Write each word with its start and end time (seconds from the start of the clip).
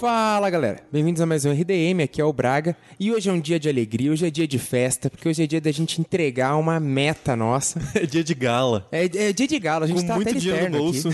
Fala 0.00 0.48
galera, 0.48 0.78
bem-vindos 0.90 1.20
a 1.20 1.26
mais 1.26 1.44
um 1.44 1.52
RDM, 1.52 2.02
aqui 2.02 2.22
é 2.22 2.24
o 2.24 2.32
Braga 2.32 2.74
e 2.98 3.12
hoje 3.12 3.28
é 3.28 3.32
um 3.34 3.38
dia 3.38 3.60
de 3.60 3.68
alegria, 3.68 4.10
hoje 4.10 4.26
é 4.26 4.30
dia 4.30 4.48
de 4.48 4.58
festa, 4.58 5.10
porque 5.10 5.28
hoje 5.28 5.42
é 5.42 5.46
dia 5.46 5.60
da 5.60 5.70
gente 5.70 6.00
entregar 6.00 6.56
uma 6.56 6.80
meta 6.80 7.36
nossa. 7.36 7.78
É 7.94 8.06
dia 8.06 8.24
de 8.24 8.34
gala. 8.34 8.88
É, 8.90 9.04
é 9.04 9.30
dia 9.30 9.46
de 9.46 9.58
gala, 9.58 9.84
a 9.84 9.88
gente 9.88 10.00
Com 10.00 10.06
tá 10.06 10.14
muito 10.16 10.30
até 10.30 10.38
dinheiro 10.38 10.70
no 10.70 10.78
bolso. 10.78 11.10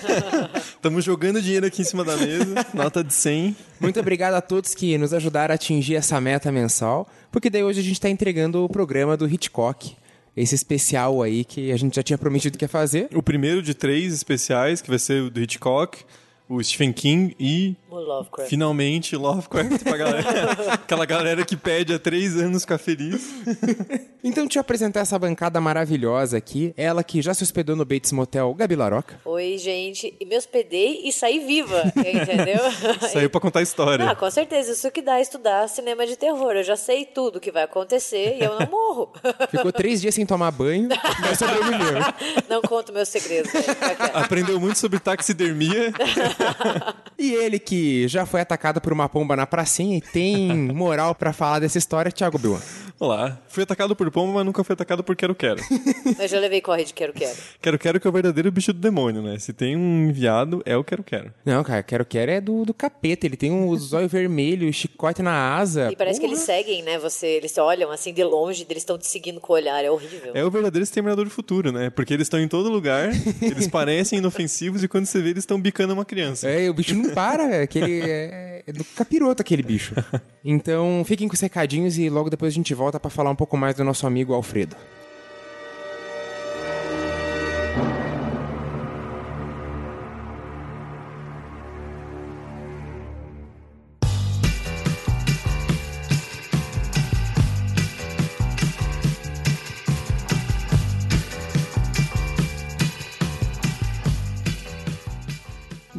Estamos 0.56 1.04
jogando 1.04 1.42
dinheiro 1.42 1.66
aqui 1.66 1.82
em 1.82 1.84
cima 1.84 2.02
da 2.02 2.16
mesa. 2.16 2.66
Nota 2.72 3.04
de 3.04 3.12
100. 3.12 3.54
Muito 3.78 4.00
obrigado 4.00 4.32
a 4.32 4.40
todos 4.40 4.74
que 4.74 4.96
nos 4.96 5.12
ajudaram 5.12 5.52
a 5.52 5.56
atingir 5.56 5.96
essa 5.96 6.18
meta 6.18 6.50
mensal, 6.50 7.06
porque 7.30 7.50
daí 7.50 7.62
hoje 7.62 7.80
a 7.80 7.84
gente 7.84 8.00
tá 8.00 8.08
entregando 8.08 8.64
o 8.64 8.70
programa 8.70 9.18
do 9.18 9.28
Hitchcock, 9.28 9.94
esse 10.34 10.54
especial 10.54 11.20
aí 11.20 11.44
que 11.44 11.70
a 11.70 11.76
gente 11.76 11.94
já 11.96 12.02
tinha 12.02 12.16
prometido 12.16 12.56
que 12.56 12.64
ia 12.64 12.70
fazer. 12.70 13.06
O 13.14 13.22
primeiro 13.22 13.60
de 13.60 13.74
três 13.74 14.14
especiais, 14.14 14.80
que 14.80 14.88
vai 14.88 14.98
ser 14.98 15.24
o 15.24 15.30
do 15.30 15.42
Hitchcock, 15.42 16.06
o 16.48 16.62
Stephen 16.62 16.92
King 16.92 17.34
e, 17.40 17.74
O 17.90 17.96
Lovecraft. 17.96 18.50
finalmente, 18.50 19.16
Lovecraft 19.16 19.82
pra 19.82 19.96
galera. 19.96 20.52
Aquela 20.74 21.06
galera 21.06 21.44
que 21.44 21.56
pede 21.56 21.94
há 21.94 21.98
três 21.98 22.36
anos 22.36 22.62
ficar 22.62 22.78
feliz. 22.78 23.30
Então 24.26 24.44
deixa 24.46 24.58
eu 24.58 24.62
apresentar 24.62 25.00
essa 25.00 25.18
bancada 25.18 25.60
maravilhosa 25.60 26.38
aqui, 26.38 26.72
ela 26.78 27.04
que 27.04 27.20
já 27.20 27.34
se 27.34 27.42
hospedou 27.42 27.76
no 27.76 27.84
Bates 27.84 28.10
Motel, 28.10 28.54
Gabi 28.54 28.74
Laroca. 28.74 29.20
Oi, 29.22 29.58
gente. 29.58 30.16
E 30.18 30.24
me 30.24 30.34
hospedei 30.34 31.02
e 31.04 31.12
saí 31.12 31.40
viva, 31.40 31.82
entendeu? 31.94 32.58
Saiu 33.12 33.28
pra 33.28 33.38
contar 33.38 33.58
a 33.58 33.62
história. 33.62 34.08
Ah, 34.10 34.16
com 34.16 34.30
certeza. 34.30 34.72
Isso 34.72 34.90
que 34.90 35.02
dá 35.02 35.20
estudar 35.20 35.68
cinema 35.68 36.06
de 36.06 36.16
terror. 36.16 36.52
Eu 36.52 36.64
já 36.64 36.74
sei 36.74 37.04
tudo 37.04 37.38
que 37.38 37.52
vai 37.52 37.64
acontecer 37.64 38.38
e 38.40 38.44
eu 38.44 38.58
não 38.58 38.66
morro. 38.70 39.12
Ficou 39.50 39.70
três 39.70 40.00
dias 40.00 40.14
sem 40.14 40.24
tomar 40.24 40.50
banho, 40.52 40.88
mas 41.20 41.38
sobreviveu. 41.38 42.00
Não 42.48 42.62
conto 42.62 42.94
meus 42.94 43.10
segredos. 43.10 43.52
né? 43.52 43.60
Aprendeu 44.14 44.58
muito 44.58 44.78
sobre 44.78 44.98
taxidermia. 45.00 45.92
E 47.18 47.32
ele 47.32 47.58
que 47.58 48.06
já 48.08 48.26
foi 48.26 48.40
atacado 48.40 48.80
por 48.80 48.92
uma 48.92 49.08
pomba 49.08 49.36
na 49.36 49.46
pracinha 49.46 49.96
e 49.96 50.00
tem 50.00 50.52
moral 50.52 51.14
pra 51.14 51.32
falar 51.32 51.60
dessa 51.60 51.78
história, 51.78 52.10
Thiago 52.10 52.38
Bilan. 52.38 52.60
Olá. 52.98 53.40
Fui 53.48 53.62
atacado 53.62 53.94
por 53.96 54.10
pomba, 54.10 54.32
mas 54.34 54.46
nunca 54.46 54.62
fui 54.62 54.72
atacado 54.72 55.02
por 55.02 55.16
quero-quero. 55.16 55.60
Mas 56.16 56.30
já 56.30 56.38
levei 56.38 56.60
corre 56.60 56.84
de 56.84 56.94
quero-quero. 56.94 57.36
Quero-quero 57.60 58.00
que 58.00 58.06
é 58.06 58.10
o 58.10 58.12
verdadeiro 58.12 58.50
bicho 58.52 58.72
do 58.72 58.78
demônio, 58.78 59.20
né? 59.20 59.36
Se 59.38 59.52
tem 59.52 59.76
um 59.76 60.08
enviado, 60.08 60.62
é 60.64 60.76
o 60.76 60.84
quero-quero. 60.84 61.32
Não, 61.44 61.62
cara, 61.64 61.82
Quero 61.82 62.04
Quero 62.04 62.30
é 62.30 62.40
do, 62.40 62.64
do 62.64 62.72
capeta. 62.72 63.26
Ele 63.26 63.36
tem 63.36 63.50
um 63.50 63.76
zóio 63.76 64.08
vermelho, 64.08 64.72
chicote 64.72 65.22
na 65.22 65.56
asa. 65.56 65.90
E 65.90 65.96
parece 65.96 66.20
que 66.20 66.26
eles 66.26 66.38
seguem, 66.40 66.82
né? 66.82 66.98
Você, 66.98 67.26
eles 67.26 67.58
olham 67.58 67.90
assim 67.90 68.12
de 68.12 68.22
longe, 68.22 68.64
eles 68.68 68.82
estão 68.82 68.96
te 68.96 69.06
seguindo 69.06 69.40
com 69.40 69.52
o 69.52 69.56
olhar. 69.56 69.84
É 69.84 69.90
horrível. 69.90 70.32
É 70.34 70.44
o 70.44 70.50
verdadeiro 70.50 70.84
exterminador 70.84 71.24
do 71.24 71.30
futuro, 71.30 71.72
né? 71.72 71.90
Porque 71.90 72.14
eles 72.14 72.26
estão 72.26 72.40
em 72.40 72.48
todo 72.48 72.68
lugar, 72.68 73.10
eles 73.42 73.66
parecem 73.66 74.18
inofensivos 74.20 74.84
e 74.84 74.88
quando 74.88 75.06
você 75.06 75.20
vê, 75.20 75.30
eles 75.30 75.42
estão 75.42 75.60
bicando 75.60 75.92
uma 75.94 76.04
criança. 76.04 76.23
É, 76.44 76.70
o 76.70 76.74
bicho 76.74 76.94
não 76.94 77.14
para, 77.14 77.56
é 77.56 77.62
aquele 77.62 78.00
é, 78.00 78.62
é 78.66 78.72
do 78.72 78.84
capiroto 78.84 79.42
aquele 79.42 79.62
bicho. 79.62 79.94
Então, 80.46 81.02
fiquem 81.06 81.26
com 81.26 81.32
os 81.32 81.40
recadinhos 81.40 81.96
e 81.96 82.10
logo 82.10 82.28
depois 82.28 82.52
a 82.52 82.54
gente 82.54 82.74
volta 82.74 83.00
pra 83.00 83.08
falar 83.08 83.30
um 83.30 83.34
pouco 83.34 83.56
mais 83.56 83.74
do 83.76 83.82
nosso 83.82 84.06
amigo 84.06 84.34
Alfredo. 84.34 84.76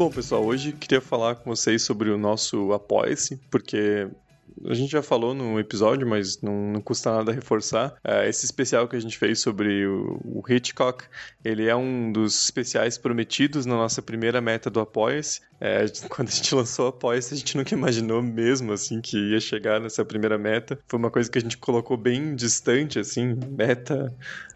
Bom, 0.06 0.12
pessoal, 0.12 0.46
hoje 0.46 0.72
queria 0.72 1.02
falar 1.02 1.34
com 1.34 1.50
vocês 1.50 1.82
sobre 1.82 2.12
o 2.12 2.18
nosso 2.18 2.72
Apoia-se, 2.74 3.38
porque 3.50 4.08
a 4.64 4.74
gente 4.76 4.92
já 4.92 5.02
falou 5.02 5.34
no 5.34 5.60
episódio, 5.60 6.08
mas 6.08 6.40
não, 6.44 6.74
não 6.74 6.80
custa 6.80 7.12
nada 7.12 7.32
reforçar. 7.32 7.96
É, 8.04 8.30
esse 8.30 8.46
especial 8.46 8.88
que 8.88 8.96
a 8.96 9.00
gente 9.00 9.18
fez 9.18 9.40
sobre 9.40 9.88
o, 9.88 10.20
o 10.24 10.44
Hitchcock, 10.48 11.06
ele 11.44 11.68
é 11.68 11.76
um 11.76 12.12
dos 12.12 12.40
especiais 12.40 13.00
prometidos 13.00 13.66
na 13.66 13.74
nossa 13.74 14.00
primeira 14.00 14.40
meta 14.40 14.70
do 14.70 14.80
Apoia-se. 14.80 15.42
É, 15.60 15.86
quando 16.10 16.30
a 16.30 16.32
gente 16.32 16.54
lançou 16.54 16.86
o 16.86 16.90
Apoia-se, 16.90 17.34
a 17.34 17.38
gente 17.38 17.58
nunca 17.58 17.74
imaginou 17.74 18.22
mesmo, 18.22 18.74
assim, 18.74 19.02
que 19.02 19.18
ia 19.32 19.40
chegar 19.40 19.80
nessa 19.80 20.04
primeira 20.04 20.38
meta. 20.38 20.80
Foi 20.88 21.00
uma 21.00 21.12
coisa 21.12 21.30
que 21.30 21.38
a 21.38 21.42
gente 21.42 21.58
colocou 21.58 21.98
bem 21.98 22.36
distante, 22.36 23.00
assim, 23.00 23.38
meta 23.52 24.14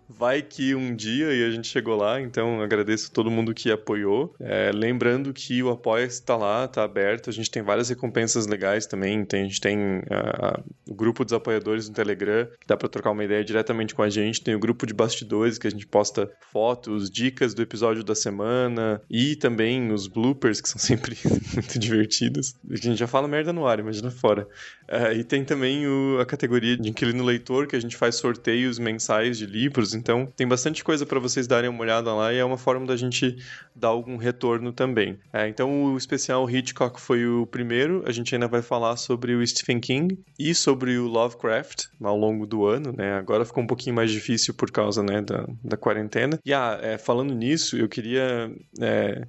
vai 0.09 0.41
que 0.41 0.73
um 0.73 0.95
dia 0.95 1.31
e 1.31 1.45
a 1.45 1.51
gente 1.51 1.67
chegou 1.67 1.95
lá, 1.95 2.19
então 2.19 2.61
agradeço 2.61 3.11
todo 3.11 3.29
mundo 3.29 3.53
que 3.53 3.71
apoiou. 3.71 4.33
É, 4.39 4.71
lembrando 4.73 5.31
que 5.31 5.61
o 5.61 5.69
Apoia 5.69 6.05
está 6.05 6.35
lá, 6.35 6.65
está 6.65 6.83
aberto, 6.83 7.29
a 7.29 7.33
gente 7.33 7.51
tem 7.51 7.61
várias 7.61 7.89
recompensas 7.89 8.47
legais 8.47 8.87
também, 8.87 9.23
tem, 9.23 9.41
a 9.41 9.45
gente 9.45 9.61
tem 9.61 10.01
ah, 10.09 10.59
o 10.89 10.95
grupo 10.95 11.23
dos 11.23 11.33
apoiadores 11.33 11.87
no 11.87 11.93
Telegram, 11.93 12.47
que 12.59 12.65
dá 12.65 12.75
para 12.75 12.89
trocar 12.89 13.11
uma 13.11 13.23
ideia 13.23 13.43
diretamente 13.43 13.93
com 13.93 14.01
a 14.01 14.09
gente, 14.09 14.41
tem 14.41 14.55
o 14.55 14.59
grupo 14.59 14.87
de 14.87 14.93
bastidores, 14.93 15.57
que 15.59 15.67
a 15.67 15.71
gente 15.71 15.85
posta 15.85 16.31
fotos, 16.51 17.09
dicas 17.09 17.53
do 17.53 17.61
episódio 17.61 18.03
da 18.03 18.15
semana, 18.15 19.01
e 19.09 19.35
também 19.35 19.91
os 19.91 20.07
bloopers, 20.07 20.59
que 20.59 20.69
são 20.69 20.79
sempre 20.89 21.15
muito 21.53 21.77
divertidos. 21.77 22.55
A 22.69 22.75
gente 22.75 22.95
já 22.95 23.07
fala 23.07 23.27
merda 23.27 23.53
no 23.53 23.67
ar, 23.67 23.79
imagina 23.79 24.09
fora. 24.09 24.47
É, 24.87 25.13
e 25.13 25.23
tem 25.23 25.45
também 25.45 25.85
o- 25.87 26.17
a 26.19 26.25
categoria 26.25 26.75
de 26.75 26.89
inquilino 26.89 27.23
leitor, 27.23 27.67
que 27.67 27.75
a 27.75 27.79
gente 27.79 27.95
faz 27.95 28.15
sorteios 28.15 28.79
mensais 28.79 29.37
de 29.37 29.45
livros, 29.45 29.93
então 29.93 30.25
tem 30.25 30.47
bastante 30.47 30.83
coisa 30.83 31.05
para 31.05 31.19
vocês 31.19 31.45
darem 31.47 31.69
uma 31.69 31.81
olhada 31.81 32.13
lá 32.13 32.33
e 32.33 32.37
é 32.37 32.43
uma 32.43 32.57
forma 32.57 32.85
da 32.87 32.95
gente 32.97 33.35
dar 33.75 33.89
algum 33.89 34.17
retorno 34.17 34.73
também. 34.73 35.17
É, 35.31 35.47
então 35.47 35.83
o 35.85 35.97
especial 35.97 36.49
Hitchcock 36.49 36.99
foi 36.99 37.25
o 37.25 37.45
primeiro, 37.45 38.03
a 38.07 38.11
gente 38.11 38.33
ainda 38.33 38.47
vai 38.47 38.61
falar 38.61 38.97
sobre 38.97 39.35
o 39.35 39.45
Stephen 39.45 39.79
King 39.79 40.17
e 40.37 40.55
sobre 40.55 40.97
o 40.97 41.07
Lovecraft 41.07 41.85
ao 42.01 42.17
longo 42.17 42.45
do 42.47 42.65
ano, 42.65 42.91
né? 42.97 43.13
Agora 43.13 43.45
ficou 43.45 43.63
um 43.63 43.67
pouquinho 43.67 43.95
mais 43.95 44.11
difícil 44.11 44.53
por 44.53 44.71
causa 44.71 45.03
né, 45.03 45.21
da, 45.21 45.45
da 45.63 45.77
quarentena. 45.77 46.39
E 46.45 46.53
ah, 46.53 46.79
é, 46.81 46.97
falando 46.97 47.33
nisso, 47.33 47.77
eu 47.77 47.87
queria. 47.87 48.51
é, 48.81 49.21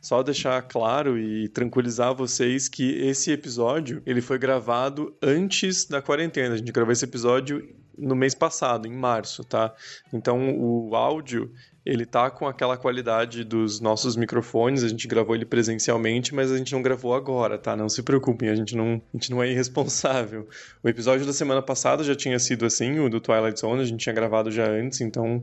só 0.00 0.22
deixar 0.22 0.62
claro 0.62 1.18
e 1.18 1.48
tranquilizar 1.48 2.14
vocês 2.14 2.68
que 2.68 2.96
esse 3.02 3.30
episódio 3.30 4.02
ele 4.06 4.20
foi 4.20 4.38
gravado 4.38 5.14
antes 5.22 5.84
da 5.84 6.00
quarentena. 6.00 6.54
A 6.54 6.58
gente 6.58 6.72
gravou 6.72 6.92
esse 6.92 7.04
episódio 7.04 7.68
no 7.98 8.16
mês 8.16 8.34
passado, 8.34 8.88
em 8.88 8.94
março, 8.94 9.44
tá? 9.44 9.74
Então 10.12 10.58
o 10.58 10.94
áudio 10.96 11.52
ele 11.84 12.04
tá 12.04 12.30
com 12.30 12.46
aquela 12.46 12.76
qualidade 12.76 13.42
dos 13.42 13.80
nossos 13.80 14.14
microfones, 14.14 14.84
a 14.84 14.88
gente 14.88 15.08
gravou 15.08 15.34
ele 15.34 15.46
presencialmente, 15.46 16.34
mas 16.34 16.52
a 16.52 16.56
gente 16.56 16.72
não 16.72 16.82
gravou 16.82 17.14
agora, 17.14 17.58
tá? 17.58 17.74
Não 17.74 17.88
se 17.88 18.02
preocupem, 18.02 18.48
a 18.48 18.54
gente 18.54 18.76
não, 18.76 19.02
a 19.12 19.16
gente 19.16 19.30
não 19.30 19.42
é 19.42 19.50
irresponsável. 19.50 20.48
O 20.82 20.88
episódio 20.88 21.26
da 21.26 21.32
semana 21.32 21.62
passada 21.62 22.04
já 22.04 22.14
tinha 22.14 22.38
sido 22.38 22.66
assim, 22.66 22.98
o 22.98 23.08
do 23.08 23.20
Twilight 23.20 23.60
Zone, 23.60 23.82
a 23.82 23.84
gente 23.84 24.00
tinha 24.00 24.14
gravado 24.14 24.50
já 24.50 24.68
antes, 24.68 25.00
então 25.00 25.42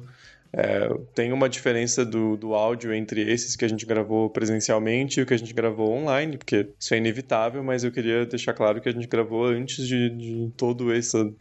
é, 0.54 0.90
tem 1.14 1.32
uma 1.32 1.50
diferença 1.50 2.06
do, 2.06 2.38
do 2.38 2.54
áudio 2.54 2.94
entre 2.94 3.22
esses 3.22 3.56
que 3.56 3.66
a 3.66 3.68
gente 3.68 3.86
gravou 3.86 4.30
presencialmente 4.30 5.20
e 5.20 5.24
o 5.24 5.26
que 5.26 5.34
a 5.34 5.38
gente 5.38 5.54
gravou 5.54 5.92
online, 5.92 6.38
porque 6.38 6.70
isso 6.80 6.94
é 6.94 6.98
inevitável, 6.98 7.64
mas 7.64 7.84
eu 7.84 7.92
queria 7.92 8.26
deixar 8.26 8.54
claro 8.54 8.82
que 8.82 8.90
a 8.90 8.92
gente 8.92 9.08
gravou 9.08 9.46
antes 9.46 9.88
de, 9.88 10.10
de 10.10 10.52
toda 10.56 10.96
essa 10.96 11.32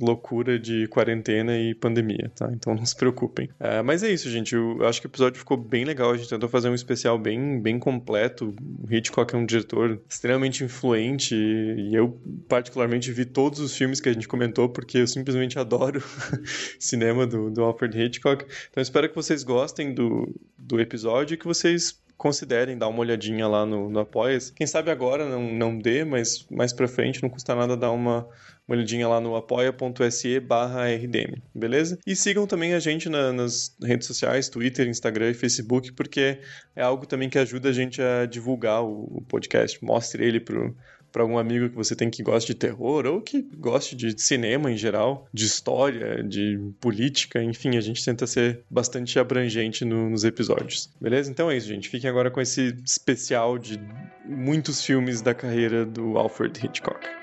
loucura 0.00 0.58
de 0.58 0.86
quarentena 0.88 1.58
e 1.58 1.74
pandemia, 1.74 2.30
tá? 2.34 2.50
Então 2.52 2.74
não 2.76 2.84
se 2.84 2.94
preocupem. 2.94 3.48
É, 3.58 3.82
mas 3.82 4.02
é 4.02 4.10
isso, 4.10 4.30
gente. 4.30 4.54
Eu 4.54 4.86
acho 4.86 5.00
que 5.00 5.06
o 5.06 5.10
episódio 5.10 5.38
ficou 5.38 5.56
bem 5.56 5.84
legal. 5.84 6.10
A 6.10 6.16
gente 6.16 6.28
tentou 6.28 6.48
fazer 6.48 6.68
um 6.68 6.74
especial 6.74 7.18
bem, 7.18 7.60
bem 7.60 7.78
completo. 7.78 8.54
O 8.82 8.92
Hitchcock 8.92 9.34
é 9.34 9.38
um 9.38 9.46
diretor 9.46 10.00
extremamente 10.08 10.64
influente 10.64 11.34
e 11.34 11.94
eu, 11.94 12.20
particularmente, 12.48 13.12
vi 13.12 13.24
todos 13.24 13.60
os 13.60 13.76
filmes 13.76 14.00
que 14.00 14.08
a 14.08 14.12
gente 14.12 14.28
comentou 14.28 14.68
porque 14.68 14.98
eu 14.98 15.06
simplesmente 15.06 15.58
adoro 15.58 16.02
cinema 16.78 17.26
do, 17.26 17.50
do 17.50 17.62
Alfred 17.62 18.00
Hitchcock. 18.00 18.44
Então 18.70 18.82
espero 18.82 19.08
que 19.08 19.14
vocês 19.14 19.42
gostem 19.42 19.94
do, 19.94 20.34
do 20.58 20.80
episódio 20.80 21.34
e 21.34 21.36
que 21.36 21.46
vocês 21.46 22.00
considerem 22.20 22.76
dar 22.76 22.88
uma 22.88 23.00
olhadinha 23.00 23.48
lá 23.48 23.64
no, 23.64 23.88
no 23.88 24.00
Apoia-se. 24.00 24.52
Quem 24.52 24.66
sabe 24.66 24.90
agora 24.90 25.26
não, 25.26 25.42
não 25.42 25.78
dê, 25.78 26.04
mas 26.04 26.46
mais 26.50 26.70
pra 26.70 26.86
frente 26.86 27.22
não 27.22 27.30
custa 27.30 27.54
nada 27.54 27.74
dar 27.78 27.90
uma, 27.92 28.28
uma 28.68 28.76
olhadinha 28.76 29.08
lá 29.08 29.18
no 29.22 29.34
apoia.se 29.34 30.38
barra 30.38 30.86
RDM, 30.86 31.40
beleza? 31.54 31.98
E 32.06 32.14
sigam 32.14 32.46
também 32.46 32.74
a 32.74 32.78
gente 32.78 33.08
na- 33.08 33.32
nas 33.32 33.74
redes 33.82 34.06
sociais, 34.06 34.50
Twitter, 34.50 34.86
Instagram 34.86 35.30
e 35.30 35.34
Facebook, 35.34 35.92
porque 35.92 36.38
é 36.76 36.82
algo 36.82 37.06
também 37.06 37.30
que 37.30 37.38
ajuda 37.38 37.70
a 37.70 37.72
gente 37.72 38.02
a 38.02 38.26
divulgar 38.26 38.84
o, 38.84 39.04
o 39.16 39.22
podcast. 39.26 39.82
Mostre 39.82 40.22
ele 40.22 40.40
pro 40.40 40.76
para 41.12 41.22
algum 41.22 41.38
amigo 41.38 41.68
que 41.70 41.76
você 41.76 41.94
tem 41.96 42.08
que 42.10 42.22
gosta 42.22 42.46
de 42.46 42.54
terror 42.54 43.06
ou 43.06 43.20
que 43.20 43.42
goste 43.42 43.94
de 43.96 44.20
cinema 44.20 44.70
em 44.70 44.76
geral, 44.76 45.26
de 45.32 45.44
história, 45.44 46.22
de 46.22 46.58
política, 46.80 47.42
enfim, 47.42 47.76
a 47.76 47.80
gente 47.80 48.04
tenta 48.04 48.26
ser 48.26 48.60
bastante 48.70 49.18
abrangente 49.18 49.84
no- 49.84 50.10
nos 50.10 50.24
episódios. 50.24 50.90
Beleza? 51.00 51.30
Então 51.30 51.50
é 51.50 51.56
isso, 51.56 51.68
gente. 51.68 51.88
Fiquem 51.88 52.08
agora 52.08 52.30
com 52.30 52.40
esse 52.40 52.74
especial 52.84 53.58
de 53.58 53.80
muitos 54.24 54.84
filmes 54.84 55.20
da 55.22 55.34
carreira 55.34 55.84
do 55.84 56.16
Alfred 56.16 56.64
Hitchcock. 56.64 57.19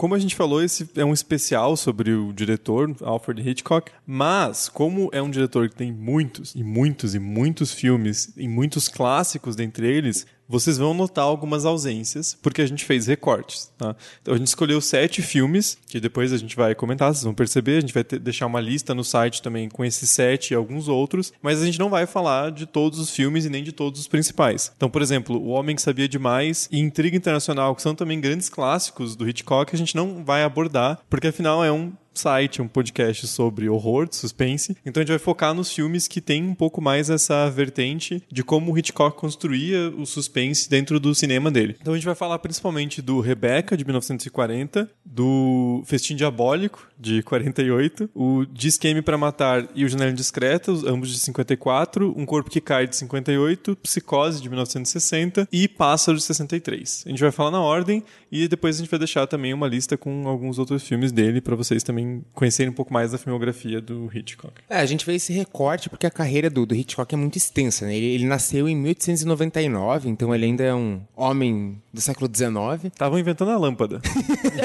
Como 0.00 0.14
a 0.14 0.18
gente 0.18 0.34
falou, 0.34 0.62
esse 0.62 0.88
é 0.96 1.04
um 1.04 1.12
especial 1.12 1.76
sobre 1.76 2.10
o 2.14 2.32
diretor 2.32 2.96
Alfred 3.02 3.46
Hitchcock, 3.46 3.92
mas 4.06 4.66
como 4.66 5.10
é 5.12 5.20
um 5.20 5.28
diretor 5.28 5.68
que 5.68 5.76
tem 5.76 5.92
muitos 5.92 6.54
e 6.54 6.64
muitos 6.64 7.14
e 7.14 7.18
muitos 7.18 7.74
filmes 7.74 8.32
e 8.34 8.48
muitos 8.48 8.88
clássicos 8.88 9.54
dentre 9.54 9.86
eles, 9.86 10.26
vocês 10.50 10.76
vão 10.76 10.92
notar 10.92 11.24
algumas 11.24 11.64
ausências, 11.64 12.36
porque 12.42 12.60
a 12.60 12.66
gente 12.66 12.84
fez 12.84 13.06
recortes. 13.06 13.70
Tá? 13.78 13.94
Então 14.20 14.34
a 14.34 14.36
gente 14.36 14.48
escolheu 14.48 14.80
sete 14.80 15.22
filmes, 15.22 15.78
que 15.86 16.00
depois 16.00 16.32
a 16.32 16.36
gente 16.36 16.56
vai 16.56 16.74
comentar, 16.74 17.14
vocês 17.14 17.22
vão 17.22 17.32
perceber. 17.32 17.78
A 17.78 17.80
gente 17.80 17.94
vai 17.94 18.02
ter, 18.02 18.18
deixar 18.18 18.46
uma 18.46 18.60
lista 18.60 18.92
no 18.92 19.04
site 19.04 19.40
também 19.40 19.68
com 19.68 19.84
esses 19.84 20.10
sete 20.10 20.50
e 20.50 20.54
alguns 20.54 20.88
outros, 20.88 21.32
mas 21.40 21.62
a 21.62 21.64
gente 21.64 21.78
não 21.78 21.88
vai 21.88 22.04
falar 22.04 22.50
de 22.50 22.66
todos 22.66 22.98
os 22.98 23.10
filmes 23.10 23.44
e 23.44 23.48
nem 23.48 23.62
de 23.62 23.70
todos 23.70 24.00
os 24.00 24.08
principais. 24.08 24.72
Então, 24.76 24.90
por 24.90 25.02
exemplo, 25.02 25.40
O 25.40 25.50
Homem 25.50 25.76
que 25.76 25.82
Sabia 25.82 26.08
Demais 26.08 26.68
e 26.72 26.80
Intriga 26.80 27.16
Internacional, 27.16 27.76
que 27.76 27.82
são 27.82 27.94
também 27.94 28.20
grandes 28.20 28.48
clássicos 28.48 29.14
do 29.14 29.28
Hitchcock, 29.28 29.72
a 29.72 29.78
gente 29.78 29.94
não 29.94 30.24
vai 30.24 30.42
abordar, 30.42 30.98
porque 31.08 31.28
afinal 31.28 31.64
é 31.64 31.70
um 31.70 31.92
site, 32.20 32.60
um 32.60 32.68
podcast 32.68 33.26
sobre 33.26 33.68
horror, 33.68 34.08
suspense. 34.10 34.76
Então 34.84 35.00
a 35.00 35.02
gente 35.02 35.10
vai 35.10 35.18
focar 35.18 35.54
nos 35.54 35.72
filmes 35.72 36.06
que 36.06 36.20
tem 36.20 36.44
um 36.44 36.54
pouco 36.54 36.80
mais 36.80 37.08
essa 37.08 37.48
vertente 37.50 38.22
de 38.30 38.44
como 38.44 38.72
o 38.72 38.78
Hitchcock 38.78 39.16
construía 39.16 39.88
o 39.96 40.04
suspense 40.04 40.68
dentro 40.68 41.00
do 41.00 41.14
cinema 41.14 41.50
dele. 41.50 41.76
Então 41.80 41.94
a 41.94 41.96
gente 41.96 42.04
vai 42.04 42.14
falar 42.14 42.38
principalmente 42.38 43.00
do 43.00 43.20
Rebecca, 43.20 43.76
de 43.76 43.84
1940, 43.84 44.90
do 45.04 45.82
Festim 45.86 46.14
Diabólico, 46.14 46.88
de 46.98 47.22
48, 47.22 48.10
o 48.14 48.44
De 48.44 48.68
Esqueme 48.68 49.00
para 49.00 49.16
Matar 49.16 49.66
e 49.74 49.84
o 49.84 49.88
Janela 49.88 50.10
Indiscreta, 50.10 50.70
ambos 50.86 51.10
de 51.10 51.18
54, 51.18 52.14
Um 52.16 52.26
Corpo 52.26 52.50
que 52.50 52.60
Cai, 52.60 52.86
de 52.86 52.96
58, 52.96 53.76
Psicose, 53.76 54.42
de 54.42 54.48
1960 54.48 55.48
e 55.50 55.66
Pássaro, 55.66 56.18
de 56.18 56.24
63. 56.24 57.04
A 57.06 57.08
gente 57.08 57.20
vai 57.20 57.30
falar 57.30 57.50
na 57.50 57.60
ordem 57.60 58.04
e 58.30 58.46
depois 58.46 58.76
a 58.76 58.78
gente 58.80 58.90
vai 58.90 58.98
deixar 58.98 59.26
também 59.26 59.54
uma 59.54 59.66
lista 59.66 59.96
com 59.96 60.28
alguns 60.28 60.58
outros 60.58 60.82
filmes 60.82 61.10
dele 61.10 61.40
para 61.40 61.56
vocês 61.56 61.82
também 61.82 62.09
também 62.10 62.24
conhecerem 62.34 62.70
um 62.70 62.74
pouco 62.74 62.92
mais 62.92 63.12
da 63.12 63.18
filmografia 63.18 63.80
do 63.80 64.10
Hitchcock. 64.12 64.54
É, 64.68 64.78
a 64.78 64.86
gente 64.86 65.04
fez 65.04 65.22
esse 65.22 65.32
recorte 65.32 65.88
porque 65.88 66.06
a 66.06 66.10
carreira 66.10 66.50
do, 66.50 66.66
do 66.66 66.74
Hitchcock 66.74 67.14
é 67.14 67.16
muito 67.16 67.36
extensa, 67.36 67.86
né? 67.86 67.96
Ele, 67.96 68.06
ele, 68.06 68.24
nasceu 68.24 68.68
em 68.68 68.76
1899, 68.76 70.08
então 70.08 70.34
ele 70.34 70.46
ainda 70.46 70.64
é 70.64 70.74
um 70.74 71.00
homem 71.16 71.80
do 71.92 72.00
século 72.00 72.30
XIX. 72.32 72.84
Estavam 72.84 73.18
inventando 73.18 73.50
a 73.50 73.58
lâmpada. 73.58 74.00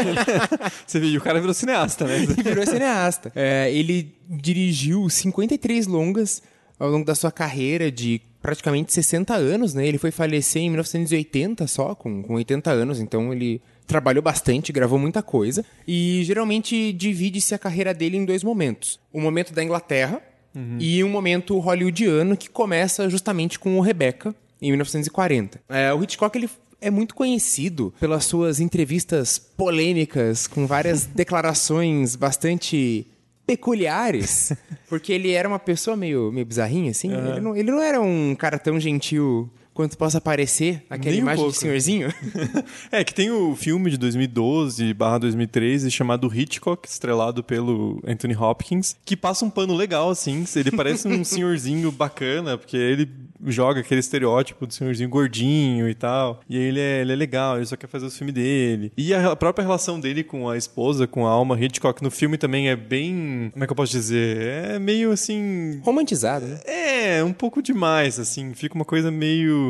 Você 0.86 1.00
viu, 1.00 1.20
o 1.20 1.24
cara 1.24 1.40
virou 1.40 1.54
cineasta, 1.54 2.06
né? 2.06 2.26
virou 2.44 2.66
cineasta. 2.66 3.32
É, 3.36 3.72
ele 3.72 4.14
dirigiu 4.30 5.10
53 5.10 5.88
longas 5.88 6.42
ao 6.80 6.90
longo 6.90 7.06
da 7.06 7.16
sua 7.16 7.32
carreira 7.32 7.92
de 7.92 8.22
praticamente 8.42 8.94
60 8.94 9.34
anos, 9.34 9.74
né? 9.74 9.88
Ele 9.88 9.98
foi 9.98 10.12
falecer 10.12 10.62
em 10.62 10.70
1980 10.70 11.66
só, 11.68 11.96
com, 11.96 12.22
com 12.22 12.36
80 12.36 12.70
anos, 12.70 13.00
então 13.00 13.34
ele 13.34 13.62
trabalhou 13.86 14.22
bastante, 14.22 14.72
gravou 14.72 14.98
muita 14.98 15.22
coisa, 15.22 15.66
e 15.88 16.22
geralmente 16.24 16.92
divide-se 16.94 17.54
a 17.54 17.60
carreira 17.60 17.94
dele 17.94 18.18
em 18.18 18.26
dois 18.26 18.44
momentos. 18.44 19.00
O 19.14 19.22
momento 19.22 19.54
da 19.54 19.64
Inglaterra 19.64 20.22
uhum. 20.56 20.78
e 20.80 21.04
um 21.04 21.10
momento 21.10 21.58
hollywoodiano 21.60 22.36
que 22.36 22.50
começa 22.50 23.10
justamente 23.10 23.60
com 23.60 23.78
o 23.78 23.82
Rebecca, 23.82 24.36
em 24.62 24.70
1940. 24.70 25.62
É, 25.70 25.94
o 25.94 26.02
Hitchcock 26.04 26.38
ele 26.38 26.50
é 26.82 26.90
muito 26.90 27.16
conhecido 27.16 27.94
pelas 28.00 28.26
suas 28.26 28.60
entrevistas 28.60 29.38
polêmicas, 29.38 30.48
com 30.48 30.66
várias 30.66 31.06
declarações 31.14 32.16
bastante 32.16 33.08
peculiares, 33.46 34.54
porque 34.90 35.14
ele 35.14 35.32
era 35.32 35.48
uma 35.48 35.60
pessoa 35.60 35.96
meio, 35.96 36.32
meio 36.32 36.46
bizarrinha, 36.46 36.92
assim. 36.92 37.14
Uhum. 37.14 37.28
Ele, 37.28 37.40
não, 37.40 37.56
ele 37.56 37.72
não 37.72 37.82
era 37.82 38.02
um 38.02 38.36
cara 38.36 38.58
tão 38.58 38.80
gentil 38.80 39.50
quanto 39.76 39.98
possa 39.98 40.22
parecer 40.22 40.82
aquela 40.90 41.12
Nem 41.12 41.20
imagem 41.20 41.46
um 41.46 41.50
de 41.50 41.58
senhorzinho. 41.58 42.14
é, 42.90 43.04
que 43.04 43.14
tem 43.14 43.30
o 43.30 43.56
filme 43.58 43.92
de 43.92 43.98
2012 43.98 44.94
barra 44.94 45.18
2013 45.20 45.92
chamado 45.92 46.34
Hitchcock, 46.34 46.88
estrelado 46.88 47.44
pelo 47.44 48.02
Anthony 48.08 48.36
Hopkins, 48.36 48.96
que 49.06 49.18
passa 49.18 49.44
um 49.44 49.50
pano 49.50 49.76
legal, 49.76 50.10
assim. 50.10 50.46
Ele 50.56 50.72
parece 50.72 51.08
um 51.10 51.22
senhorzinho 51.26 51.92
bacana, 51.92 52.58
porque 52.58 52.78
ele 52.78 53.10
joga 53.46 53.82
aquele 53.82 54.00
estereótipo 54.00 54.66
do 54.66 54.74
senhorzinho 54.74 55.10
gordinho 55.10 55.90
e 55.90 55.94
tal. 55.94 56.40
E 56.50 56.58
aí 56.58 56.64
ele 56.64 56.80
é, 56.80 57.02
ele 57.02 57.12
é 57.12 57.16
legal, 57.16 57.58
ele 57.58 57.66
só 57.66 57.76
quer 57.76 57.88
fazer 57.88 58.06
o 58.06 58.12
filme 58.12 58.32
dele. 58.32 58.94
E 58.96 59.14
a 59.14 59.36
própria 59.36 59.64
relação 59.66 60.00
dele 60.00 60.24
com 60.24 60.50
a 60.50 60.56
esposa, 60.56 61.06
com 61.06 61.28
a 61.28 61.30
Alma 61.30 61.60
Hitchcock 61.60 62.02
no 62.02 62.10
filme 62.10 62.38
também 62.38 62.70
é 62.70 62.78
bem. 62.78 63.50
Como 63.52 63.64
é 63.64 63.68
que 63.68 63.74
eu 63.74 63.76
posso 63.76 63.92
dizer? 63.92 64.38
É 64.38 64.80
meio 64.80 65.12
assim. 65.12 65.82
Romantizado, 65.84 66.46
né? 66.46 66.60
É, 66.66 67.24
um 67.24 67.34
pouco 67.34 67.62
demais, 67.62 68.18
assim. 68.18 68.54
Fica 68.54 68.74
uma 68.74 68.86
coisa 68.86 69.12
meio 69.12 69.65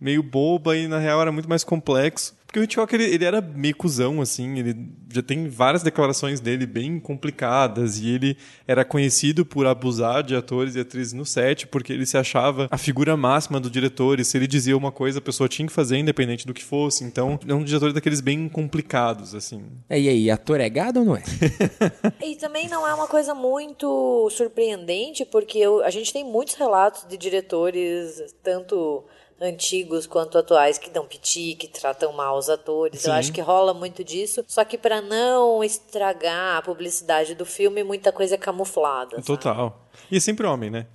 meio 0.00 0.22
boba 0.22 0.76
e 0.76 0.88
na 0.88 0.98
real 0.98 1.20
era 1.20 1.30
muito 1.30 1.48
mais 1.48 1.62
complexo. 1.62 2.34
Porque 2.50 2.58
o 2.58 2.64
Hitchcock, 2.64 2.92
ele, 2.92 3.04
ele 3.04 3.24
era 3.24 3.40
meio 3.40 3.76
cuzão, 3.76 4.20
assim, 4.20 4.58
ele 4.58 4.74
já 5.08 5.22
tem 5.22 5.48
várias 5.48 5.84
declarações 5.84 6.40
dele 6.40 6.66
bem 6.66 6.98
complicadas 6.98 8.00
e 8.00 8.10
ele 8.10 8.36
era 8.66 8.84
conhecido 8.84 9.46
por 9.46 9.68
abusar 9.68 10.24
de 10.24 10.34
atores 10.34 10.74
e 10.74 10.80
atrizes 10.80 11.12
no 11.12 11.24
set 11.24 11.68
porque 11.68 11.92
ele 11.92 12.04
se 12.04 12.18
achava 12.18 12.66
a 12.68 12.76
figura 12.76 13.16
máxima 13.16 13.60
do 13.60 13.70
diretor 13.70 14.18
e 14.18 14.24
se 14.24 14.36
ele 14.36 14.48
dizia 14.48 14.76
uma 14.76 14.90
coisa, 14.90 15.20
a 15.20 15.22
pessoa 15.22 15.48
tinha 15.48 15.68
que 15.68 15.72
fazer 15.72 15.96
independente 15.98 16.44
do 16.44 16.52
que 16.52 16.64
fosse. 16.64 17.04
Então, 17.04 17.38
é 17.46 17.54
um 17.54 17.62
diretor 17.62 17.92
daqueles 17.92 18.20
bem 18.20 18.48
complicados, 18.48 19.32
assim. 19.32 19.62
É, 19.88 20.00
e 20.00 20.08
aí, 20.08 20.28
ator 20.28 20.60
é 20.60 20.68
gado 20.68 20.98
ou 20.98 21.04
não 21.04 21.16
é? 21.16 21.22
e 22.20 22.34
também 22.34 22.68
não 22.68 22.84
é 22.84 22.92
uma 22.92 23.06
coisa 23.06 23.32
muito 23.32 24.28
surpreendente 24.30 25.24
porque 25.24 25.58
eu, 25.58 25.84
a 25.84 25.90
gente 25.90 26.12
tem 26.12 26.24
muitos 26.24 26.56
relatos 26.56 27.06
de 27.08 27.16
diretores, 27.16 28.34
tanto 28.42 29.04
antigos 29.40 30.06
quanto 30.06 30.36
atuais 30.36 30.78
que 30.78 30.90
dão 30.90 31.06
piti, 31.06 31.54
que 31.54 31.66
tratam 31.66 32.12
mal 32.12 32.36
os 32.36 32.50
atores. 32.50 33.00
Sim. 33.00 33.08
Eu 33.08 33.14
acho 33.14 33.32
que 33.32 33.40
rola 33.40 33.72
muito 33.72 34.04
disso. 34.04 34.44
Só 34.46 34.64
que 34.64 34.76
para 34.76 35.00
não 35.00 35.64
estragar 35.64 36.58
a 36.58 36.62
publicidade 36.62 37.34
do 37.34 37.46
filme, 37.46 37.82
muita 37.82 38.12
coisa 38.12 38.34
é 38.34 38.38
camuflada. 38.38 39.20
Total. 39.22 39.70
Sabe? 39.70 40.04
E 40.10 40.16
é 40.16 40.20
sempre 40.20 40.46
homem, 40.46 40.70
né? 40.70 40.86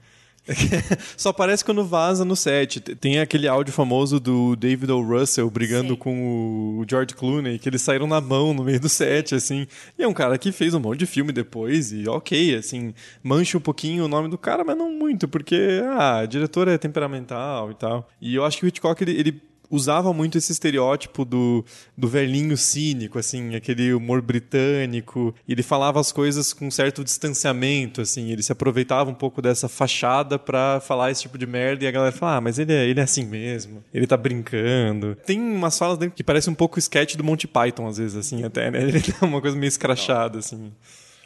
Só 1.17 1.29
aparece 1.29 1.65
quando 1.65 1.83
vaza 1.83 2.23
no 2.23 2.35
set. 2.35 2.79
Tem 2.79 3.19
aquele 3.19 3.47
áudio 3.47 3.73
famoso 3.73 4.19
do 4.19 4.55
David 4.55 4.91
O. 4.91 5.01
Russell 5.01 5.49
brigando 5.49 5.93
Sim. 5.93 5.95
com 5.95 6.79
o 6.79 6.85
George 6.89 7.15
Clooney, 7.15 7.57
que 7.57 7.67
eles 7.67 7.81
saíram 7.81 8.07
na 8.07 8.21
mão 8.21 8.53
no 8.53 8.63
meio 8.63 8.79
do 8.79 8.89
set, 8.89 9.33
assim. 9.33 9.67
E 9.97 10.03
é 10.03 10.07
um 10.07 10.13
cara 10.13 10.37
que 10.37 10.51
fez 10.51 10.73
um 10.73 10.79
monte 10.79 10.99
de 10.99 11.05
filme 11.05 11.31
depois, 11.31 11.91
e 11.91 12.07
ok, 12.07 12.55
assim, 12.55 12.93
mancha 13.23 13.57
um 13.57 13.61
pouquinho 13.61 14.05
o 14.05 14.07
nome 14.07 14.29
do 14.29 14.37
cara, 14.37 14.63
mas 14.63 14.77
não 14.77 14.91
muito, 14.91 15.27
porque, 15.27 15.81
ah, 15.97 16.25
diretor 16.25 16.67
é 16.67 16.77
temperamental 16.77 17.71
e 17.71 17.75
tal. 17.75 18.09
E 18.21 18.35
eu 18.35 18.45
acho 18.45 18.57
que 18.57 18.65
o 18.65 18.67
Hitchcock, 18.67 19.01
ele, 19.03 19.19
ele 19.19 19.41
usava 19.69 20.13
muito 20.13 20.38
esse 20.38 20.51
estereótipo 20.51 21.25
do, 21.25 21.63
do 21.98 22.07
velhinho 22.07 22.57
cínico, 22.57 23.19
assim, 23.19 23.55
aquele 23.55 23.93
humor 23.93 24.22
britânico. 24.22 25.34
Ele 25.48 25.63
falava 25.63 26.00
as 26.00 26.12
coisas 26.12 26.53
com 26.53 26.67
um 26.67 26.72
certo 26.72 27.03
distanciamento, 27.03 28.01
assim. 28.01 28.31
Ele 28.31 28.43
se 28.43 28.51
aproveitava 28.51 29.10
um 29.10 29.13
pouco 29.13 29.41
dessa 29.41 29.67
fachada 29.67 30.38
para 30.38 30.79
falar 30.79 31.12
esse 31.12 31.24
tipo 31.24 31.38
de 31.38 31.45
merda 31.45 31.84
e 31.84 31.88
a 31.88 31.91
galera 31.91 32.12
fala, 32.12 32.38
ah, 32.38 32.41
mas 32.41 32.60
ele 32.60 32.74
é, 32.74 32.86
ele 32.86 33.00
é 33.00 33.03
assim 33.03 33.25
mesmo. 33.25 33.84
Ele 33.93 34.07
tá 34.07 34.17
brincando. 34.17 35.15
Tem 35.25 35.39
umas 35.39 35.77
falas 35.77 35.98
dele 35.98 36.12
que 36.15 36.24
parece 36.24 36.50
um 36.50 36.55
pouco 36.55 36.79
sketch 36.79 37.15
do 37.15 37.24
Monty 37.24 37.48
Python, 37.48 37.88
às 37.88 37.98
vezes, 37.98 38.15
assim, 38.15 38.43
até, 38.43 38.72
né? 38.72 38.81
Ele 38.86 39.01
uma 39.22 39.41
coisa 39.41 39.57
meio 39.57 39.67
escrachada, 39.67 40.39
assim. 40.39 40.72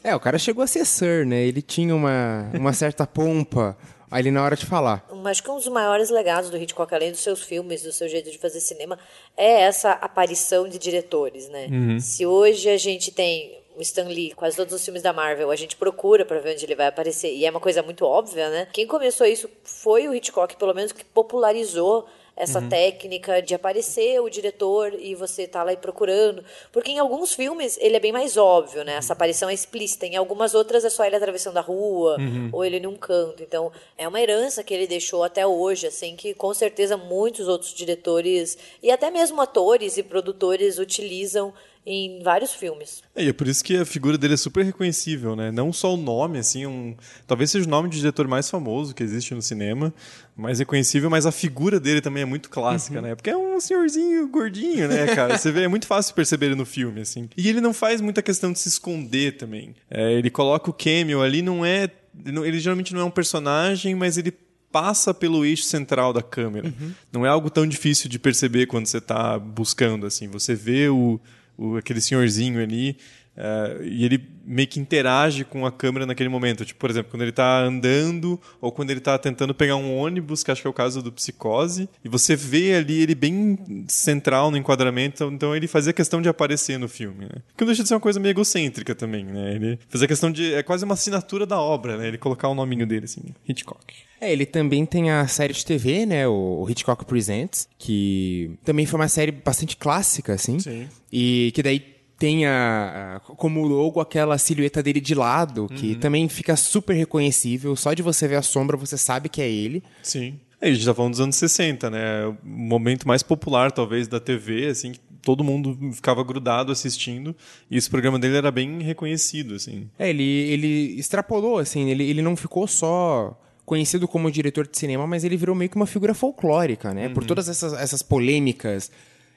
É, 0.04 0.16
o 0.16 0.20
cara 0.20 0.38
chegou 0.38 0.64
a 0.64 0.68
ser 0.68 0.86
Sir, 0.86 1.26
né? 1.26 1.46
Ele 1.46 1.62
tinha 1.62 1.94
uma, 1.94 2.50
uma 2.54 2.74
certa 2.74 3.06
pompa 3.06 3.78
ali 4.12 4.32
na 4.32 4.44
hora 4.44 4.56
de 4.56 4.66
falar. 4.66 5.08
Acho 5.26 5.44
que 5.44 5.50
um 5.50 5.56
dos 5.56 5.68
maiores 5.68 6.10
legados 6.10 6.50
do 6.50 6.58
Hitchcock, 6.58 6.94
além 6.94 7.12
dos 7.12 7.22
seus 7.22 7.42
filmes, 7.42 7.84
do 7.84 7.92
seu 7.92 8.08
jeito 8.08 8.32
de 8.32 8.38
fazer 8.38 8.60
cinema, 8.60 8.98
é 9.36 9.62
essa 9.62 9.92
aparição 9.92 10.68
de 10.68 10.78
diretores, 10.78 11.50
né? 11.50 11.68
Uhum. 11.72 12.00
Se 12.00 12.26
hoje 12.26 12.70
a 12.70 12.78
gente 12.78 13.12
tem 13.12 13.60
o 13.78 13.82
Stan 13.82 14.04
Lee, 14.04 14.34
quase 14.34 14.58
todos 14.58 14.74
os 14.74 14.84
filmes 14.84 15.02
da 15.02 15.14
Marvel, 15.14 15.50
a 15.52 15.56
gente 15.56 15.78
procura 15.78 16.26
para 16.26 16.40
ver 16.40 16.54
onde 16.54 16.66
ele 16.66 16.76
vai 16.76 16.88
aparecer, 16.88 17.34
e 17.34 17.46
é 17.46 17.50
uma 17.50 17.62
coisa 17.62 17.82
muito 17.82 18.04
óbvia, 18.06 18.50
né? 18.50 18.68
Quem 18.74 18.86
começou 18.86 19.26
isso 19.26 19.50
foi 19.64 20.08
o 20.08 20.14
Hitchcock, 20.14 20.58
pelo 20.58 20.74
menos 20.74 20.92
que 20.92 21.06
popularizou 21.06 22.06
essa 22.40 22.60
uhum. 22.60 22.70
técnica 22.70 23.42
de 23.42 23.54
aparecer 23.54 24.22
o 24.22 24.30
diretor 24.30 24.94
e 24.98 25.14
você 25.14 25.46
tá 25.46 25.62
lá 25.62 25.76
procurando. 25.76 26.42
Porque 26.72 26.90
em 26.90 26.98
alguns 26.98 27.34
filmes 27.34 27.78
ele 27.82 27.98
é 27.98 28.00
bem 28.00 28.14
mais 28.14 28.38
óbvio, 28.38 28.86
né? 28.86 28.94
Essa 28.94 29.12
aparição 29.12 29.50
é 29.50 29.54
explícita. 29.54 30.06
Em 30.06 30.16
algumas 30.16 30.56
outras 30.56 30.86
é 30.86 30.90
só 30.90 31.04
ele 31.04 31.18
atravessando 31.18 31.58
a 31.58 31.62
rua 31.62 32.16
uhum. 32.18 32.50
ou 32.54 32.64
ele 32.64 32.80
num 32.80 32.96
canto. 32.96 33.44
Então 33.44 33.70
é 33.98 34.08
uma 34.08 34.22
herança 34.22 34.64
que 34.64 34.74
ele 34.74 34.88
deixou 34.88 35.22
até 35.22 35.46
hoje, 35.46 35.86
assim, 35.86 36.16
que 36.16 36.34
com 36.34 36.54
certeza 36.54 36.96
muitos 36.96 37.50
outros 37.50 37.74
diretores 37.74 38.58
e 38.82 38.90
até 38.90 39.12
mesmo 39.12 39.42
atores 39.42 39.98
e 39.98 40.04
produtores 40.04 40.80
utilizam 40.80 41.54
em 41.92 42.22
vários 42.22 42.54
filmes. 42.54 43.02
É, 43.16 43.24
e 43.24 43.30
é 43.30 43.34
por 43.34 43.48
isso 43.48 43.64
que 43.64 43.76
a 43.76 43.84
figura 43.84 44.16
dele 44.16 44.36
é 44.36 44.38
super 44.38 44.64
reconhecível, 44.64 45.36
né? 45.36 45.52
Não 45.52 45.74
só 45.74 45.96
o 45.96 45.98
nome, 45.98 46.38
assim, 46.38 46.68
um... 46.68 46.96
talvez 47.26 47.50
seja 47.50 47.66
o 47.66 47.70
nome 47.70 47.90
de 47.90 47.98
diretor 47.98 48.28
mais 48.28 48.48
famoso 48.48 48.94
que 48.94 49.02
existe 49.02 49.34
no 49.34 49.42
cinema, 49.42 49.92
mais 50.38 50.60
reconhecível, 50.60 51.10
mas 51.10 51.26
a 51.26 51.32
figura 51.32 51.80
dele 51.80 52.00
também 52.00 52.22
é 52.22 52.26
muito 52.28 52.48
clássica, 52.48 52.98
uhum. 52.98 53.08
né? 53.08 53.16
Porque 53.16 53.32
é 53.32 53.36
um 53.36 53.60
senhorzinho 53.60 54.28
gordinho, 54.28 54.88
né, 54.88 55.08
cara? 55.16 55.36
Você 55.36 55.52
vê, 55.52 55.64
é 55.64 55.68
muito 55.68 55.88
fácil 55.88 56.14
perceber 56.14 56.46
ele 56.46 56.56
no 56.56 56.66
filme, 56.66 57.02
assim. 57.02 57.28
E 57.36 57.50
ele 57.50 57.60
não 57.60 57.74
faz 57.74 58.02
muita 58.02 58.22
questão 58.22 58.54
de 58.54 58.60
se 58.60 58.70
esconder 58.70 59.38
também. 59.38 59.74
É, 59.90 60.14
ele 60.14 60.30
coloca 60.30 60.70
o 60.70 60.74
cameo 60.74 61.24
ali, 61.24 61.42
não 61.42 61.66
é... 61.66 61.90
Ele 62.24 62.60
geralmente 62.60 62.94
não 62.94 63.02
é 63.02 63.04
um 63.04 63.12
personagem, 63.12 63.96
mas 63.96 64.16
ele 64.16 64.32
passa 64.72 65.12
pelo 65.12 65.44
eixo 65.44 65.64
central 65.64 66.14
da 66.14 66.22
câmera. 66.22 66.68
Uhum. 66.68 66.92
Não 67.12 67.26
é 67.26 67.30
algo 67.30 67.50
tão 67.50 67.66
difícil 67.66 68.08
de 68.08 68.20
perceber 68.20 68.68
quando 68.68 68.86
você 68.86 69.00
está 69.00 69.40
buscando, 69.40 70.06
assim. 70.06 70.28
Você 70.28 70.54
vê 70.54 70.88
o 70.88 71.20
o, 71.60 71.78
aquele 71.78 72.02
senhorzinho 72.02 72.62
ali. 72.62 72.98
Uh, 73.40 73.84
e 73.84 74.04
ele 74.04 74.28
meio 74.44 74.68
que 74.68 74.82
interage 74.82 75.46
com 75.46 75.66
a 75.66 75.72
câmera 75.72 76.06
naquele 76.06 76.28
momento. 76.28 76.66
Tipo, 76.66 76.78
por 76.78 76.90
exemplo, 76.90 77.10
quando 77.10 77.22
ele 77.22 77.30
está 77.30 77.62
andando 77.62 78.40
ou 78.60 78.70
quando 78.70 78.90
ele 78.90 79.00
está 79.00 79.18
tentando 79.18 79.54
pegar 79.54 79.78
um 79.78 79.96
ônibus, 79.96 80.44
que 80.44 80.52
acho 80.52 80.62
que 80.62 80.68
é 80.68 80.70
o 80.70 80.74
caso 80.74 81.02
do 81.02 81.12
Psicose, 81.12 81.88
e 82.04 82.10
você 82.10 82.36
vê 82.36 82.74
ali 82.74 83.02
ele 83.02 83.16
bem 83.16 83.86
central 83.88 84.52
no 84.52 84.58
enquadramento, 84.58 85.24
então 85.26 85.56
ele 85.56 85.68
fazia 85.68 85.94
questão 85.94 86.22
de 86.22 86.28
aparecer 86.28 86.78
no 86.78 86.90
filme. 86.90 87.26
Né? 87.26 87.42
Que 87.56 87.64
não 87.64 87.68
deixa 87.68 87.84
de 87.84 87.88
ser 87.88 87.94
uma 87.94 88.02
coisa 88.02 88.20
meio 88.20 88.32
egocêntrica 88.32 88.94
também, 88.94 89.24
né? 89.24 89.56
Ele 89.56 89.80
fazia 89.88 90.08
questão 90.08 90.30
de... 90.32 90.54
é 90.54 90.62
quase 90.62 90.84
uma 90.84 90.96
assinatura 90.96 91.46
da 91.46 91.62
obra, 91.62 91.96
né? 91.96 92.08
Ele 92.08 92.18
colocar 92.18 92.50
o 92.50 92.56
nominho 92.56 92.86
dele, 92.86 93.06
assim, 93.06 93.22
Hitchcock. 93.48 93.94
É, 94.20 94.34
ele 94.34 94.46
também 94.46 94.86
tem 94.86 95.12
a 95.12 95.26
série 95.28 95.54
de 95.54 95.66
TV, 95.66 96.06
né, 96.06 96.28
o 96.28 96.66
Hitchcock 96.70 97.06
Presents, 97.06 97.70
que 97.78 98.52
também 98.66 98.86
foi 98.86 99.00
uma 99.00 99.08
série 99.08 99.32
bastante 99.32 99.78
clássica, 99.78 100.34
assim. 100.34 100.60
Sim. 100.60 100.90
E 101.10 101.54
que 101.56 101.64
daí 101.64 101.99
tem 102.20 102.46
a, 102.46 103.16
a, 103.16 103.20
como 103.22 103.64
logo 103.64 104.02
aquela 104.02 104.38
silhueta 104.38 104.84
dele 104.84 105.00
de 105.00 105.16
lado, 105.16 105.68
que 105.74 105.94
uhum. 105.94 106.00
também 106.00 106.28
fica 106.28 106.56
super 106.58 106.94
reconhecível. 106.94 107.76
Só 107.78 107.94
de 107.94 108.04
você 108.04 108.28
ver 108.28 108.36
a 108.36 108.42
sombra, 108.42 108.76
você 108.76 108.98
sabe 108.98 109.30
que 109.30 109.42
é 109.42 109.50
ele. 109.50 109.82
Sim. 110.04 110.38
É, 110.62 110.70
a 110.70 110.74
gente 110.74 110.86
tá 110.86 110.94
falando 110.94 111.12
dos 111.12 111.22
anos 111.22 111.38
60, 111.38 111.90
né? 111.90 112.26
O 112.26 112.38
momento 112.44 113.08
mais 113.08 113.24
popular, 113.24 113.72
talvez, 113.72 114.10
da 114.10 114.20
TV, 114.20 114.68
assim, 114.68 114.92
que 114.92 115.00
todo 115.22 115.44
mundo 115.44 115.78
ficava 115.94 116.22
grudado 116.22 116.72
assistindo. 116.72 117.34
E 117.72 117.78
esse 117.78 117.90
programa 117.90 118.20
dele 118.20 118.36
era 118.36 118.52
bem 118.52 118.82
reconhecido, 118.82 119.56
assim. 119.56 119.90
É, 119.98 120.10
ele, 120.10 120.24
ele 120.24 121.00
extrapolou, 121.00 121.58
assim, 121.58 121.90
ele, 121.90 122.04
ele 122.04 122.22
não 122.22 122.36
ficou 122.36 122.68
só 122.68 123.40
conhecido 123.66 124.08
como 124.08 124.30
diretor 124.32 124.68
de 124.68 124.78
cinema, 124.78 125.06
mas 125.08 125.24
ele 125.24 125.38
virou 125.38 125.56
meio 125.56 125.70
que 125.70 125.78
uma 125.78 125.86
figura 125.86 126.14
folclórica, 126.14 126.94
né? 126.94 127.08
Uhum. 127.08 127.14
Por 127.14 127.24
todas 127.24 127.48
essas, 127.48 127.72
essas 127.74 128.02
polêmicas 128.02 128.92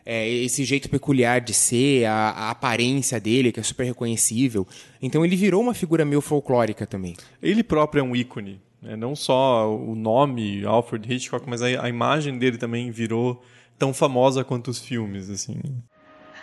é, 0.05 0.29
esse 0.29 0.65
jeito 0.65 0.89
peculiar 0.89 1.41
de 1.41 1.55
ser, 1.55 2.07
a, 2.07 2.31
a, 2.31 2.51
aparência 2.51 3.21
dele, 3.21 3.53
que 3.53 3.61
é 3.61 3.63
super 3.63 3.85
reconhecível. 3.85 4.67
Então 5.01 5.25
ele 5.25 5.37
virou 5.37 5.63
uma 5.63 5.75
figura 5.75 6.05
meio 6.05 6.21
folclórica 6.21 6.87
também. 6.87 7.17
Ele 7.43 7.63
próprio 7.63 8.01
é 8.01 8.03
um 8.03 8.15
ícone. 8.15 8.61
Né? 8.81 8.97
Não 8.97 9.15
só 9.15 9.75
o 9.75 9.95
nome 9.95 10.65
Alfred 10.65 11.13
Hitchcock, 11.13 11.49
mas 11.49 11.63
a, 11.63 11.67
a, 11.67 11.89
imagem 11.89 12.37
dele 12.37 12.59
também 12.59 12.91
virou 12.91 13.43
tão 13.79 13.95
famosa 13.95 14.45
quanto 14.45 14.69
os 14.69 14.81
filmes. 14.81 15.31
assim. 15.31 15.61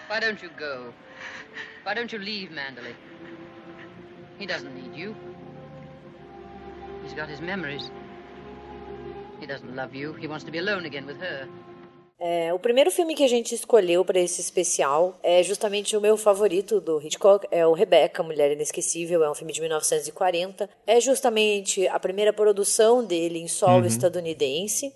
Why 0.10 0.20
don't 0.22 0.44
you 0.44 0.52
go? 0.58 0.94
Why 1.86 1.96
don't 1.96 2.16
you 2.16 2.22
leave 2.22 2.54
Mandalay? 2.54 2.96
He 4.40 4.48
doesn't 4.48 4.74
need 4.74 4.98
you. 4.98 5.16
He's 7.04 7.14
got 7.14 7.30
his 7.30 7.42
memories. 7.42 7.92
He 9.42 9.46
doesn't 9.46 9.76
love 9.76 9.96
you. 9.96 10.14
He 10.14 10.28
wants 10.28 10.46
to 10.46 10.52
be 10.52 10.60
alone 10.60 10.86
again 10.86 11.06
with 11.06 11.20
her. 11.20 11.48
É, 12.20 12.54
o 12.54 12.60
primeiro 12.60 12.92
filme 12.92 13.16
que 13.16 13.24
a 13.24 13.30
gente 13.30 13.56
escolheu 13.56 14.04
para 14.04 14.20
esse 14.20 14.42
especial 14.42 15.18
é 15.24 15.42
justamente 15.42 15.96
o 15.96 16.02
meu 16.02 16.18
favorito 16.18 16.82
do 16.82 17.02
Hitchcock, 17.02 17.48
é 17.50 17.66
o 17.66 17.72
Rebecca, 17.72 18.22
Mulher 18.22 18.52
Inesquecível, 18.52 19.24
é 19.24 19.32
um 19.32 19.34
filme 19.34 19.54
de 19.54 19.62
1940. 19.62 20.70
É 20.86 21.00
justamente 21.00 21.88
a 21.88 21.98
primeira 21.98 22.34
produção 22.34 23.06
dele 23.06 23.40
em 23.40 23.48
solo 23.48 23.82
uhum. 23.82 23.86
estadunidense. 23.86 24.94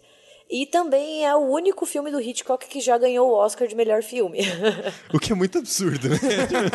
E 0.54 0.68
também 0.68 1.26
é 1.26 1.36
o 1.36 1.40
único 1.40 1.84
filme 1.84 2.12
do 2.12 2.22
Hitchcock 2.22 2.68
que 2.68 2.80
já 2.80 2.96
ganhou 2.96 3.28
o 3.28 3.34
Oscar 3.34 3.68
de 3.68 3.74
melhor 3.74 4.04
filme. 4.04 4.42
o 5.12 5.18
que 5.18 5.32
é 5.32 5.36
muito 5.36 5.58
absurdo, 5.58 6.08
né? 6.08 6.20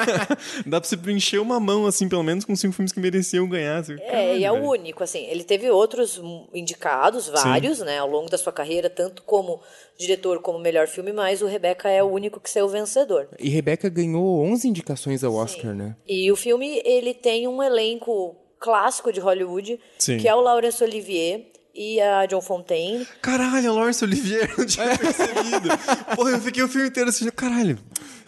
Dá 0.67 0.81
pra 0.81 0.89
você 0.89 0.97
preencher 0.97 1.39
uma 1.39 1.61
mão, 1.61 1.87
assim, 1.87 2.09
pelo 2.09 2.25
menos 2.25 2.45
com 2.45 2.57
cinco 2.57 2.75
filmes 2.75 2.91
que 2.91 2.99
mereciam 2.99 3.49
ganhar. 3.49 3.79
Assim, 3.79 3.95
é, 4.01 4.39
e 4.39 4.45
é 4.45 4.51
o 4.51 4.69
único, 4.69 5.05
assim. 5.05 5.25
Ele 5.27 5.45
teve 5.45 5.71
outros 5.71 6.21
indicados, 6.53 7.29
vários, 7.29 7.79
Sim. 7.79 7.85
né, 7.85 7.99
ao 7.99 8.11
longo 8.11 8.29
da 8.29 8.37
sua 8.37 8.53
carreira, 8.53 8.91
tanto 8.91 9.23
como 9.23 9.61
diretor 9.97 10.43
como 10.43 10.59
melhor 10.59 10.89
filme, 10.89 11.13
mas 11.13 11.41
o 11.41 11.47
Rebecca 11.47 11.89
é 11.89 12.03
o 12.03 12.11
único 12.11 12.41
que 12.41 12.51
saiu 12.51 12.69
vencedor. 12.69 13.29
E 13.39 13.49
Rebecca 13.49 13.89
ganhou 13.89 14.41
11 14.41 14.67
indicações 14.67 15.23
ao 15.23 15.35
Oscar, 15.35 15.71
Sim. 15.71 15.79
né? 15.79 15.97
E 16.05 16.33
o 16.33 16.35
filme, 16.35 16.83
ele 16.85 17.15
tem 17.15 17.47
um 17.47 17.63
elenco 17.63 18.35
clássico 18.59 19.13
de 19.13 19.21
Hollywood, 19.21 19.79
Sim. 20.01 20.19
que 20.19 20.27
é 20.27 20.35
o 20.35 20.41
Laurence 20.41 20.83
Olivier, 20.83 21.47
e 21.79 22.01
a 22.01 22.27
John 22.27 22.41
Fontaine. 22.41 23.07
Caralho, 23.23 23.71
a 23.71 23.75
Laurence 23.75 24.05
Olivier, 24.05 24.53
não 24.59 24.67
tinha 24.67 24.99
percebido. 24.99 25.69
Porra, 26.17 26.31
eu 26.33 26.41
fiquei 26.41 26.63
o 26.63 26.69
filme 26.69 26.89
inteiro 26.89 27.09
assistindo, 27.09 27.31
caralho. 27.31 27.79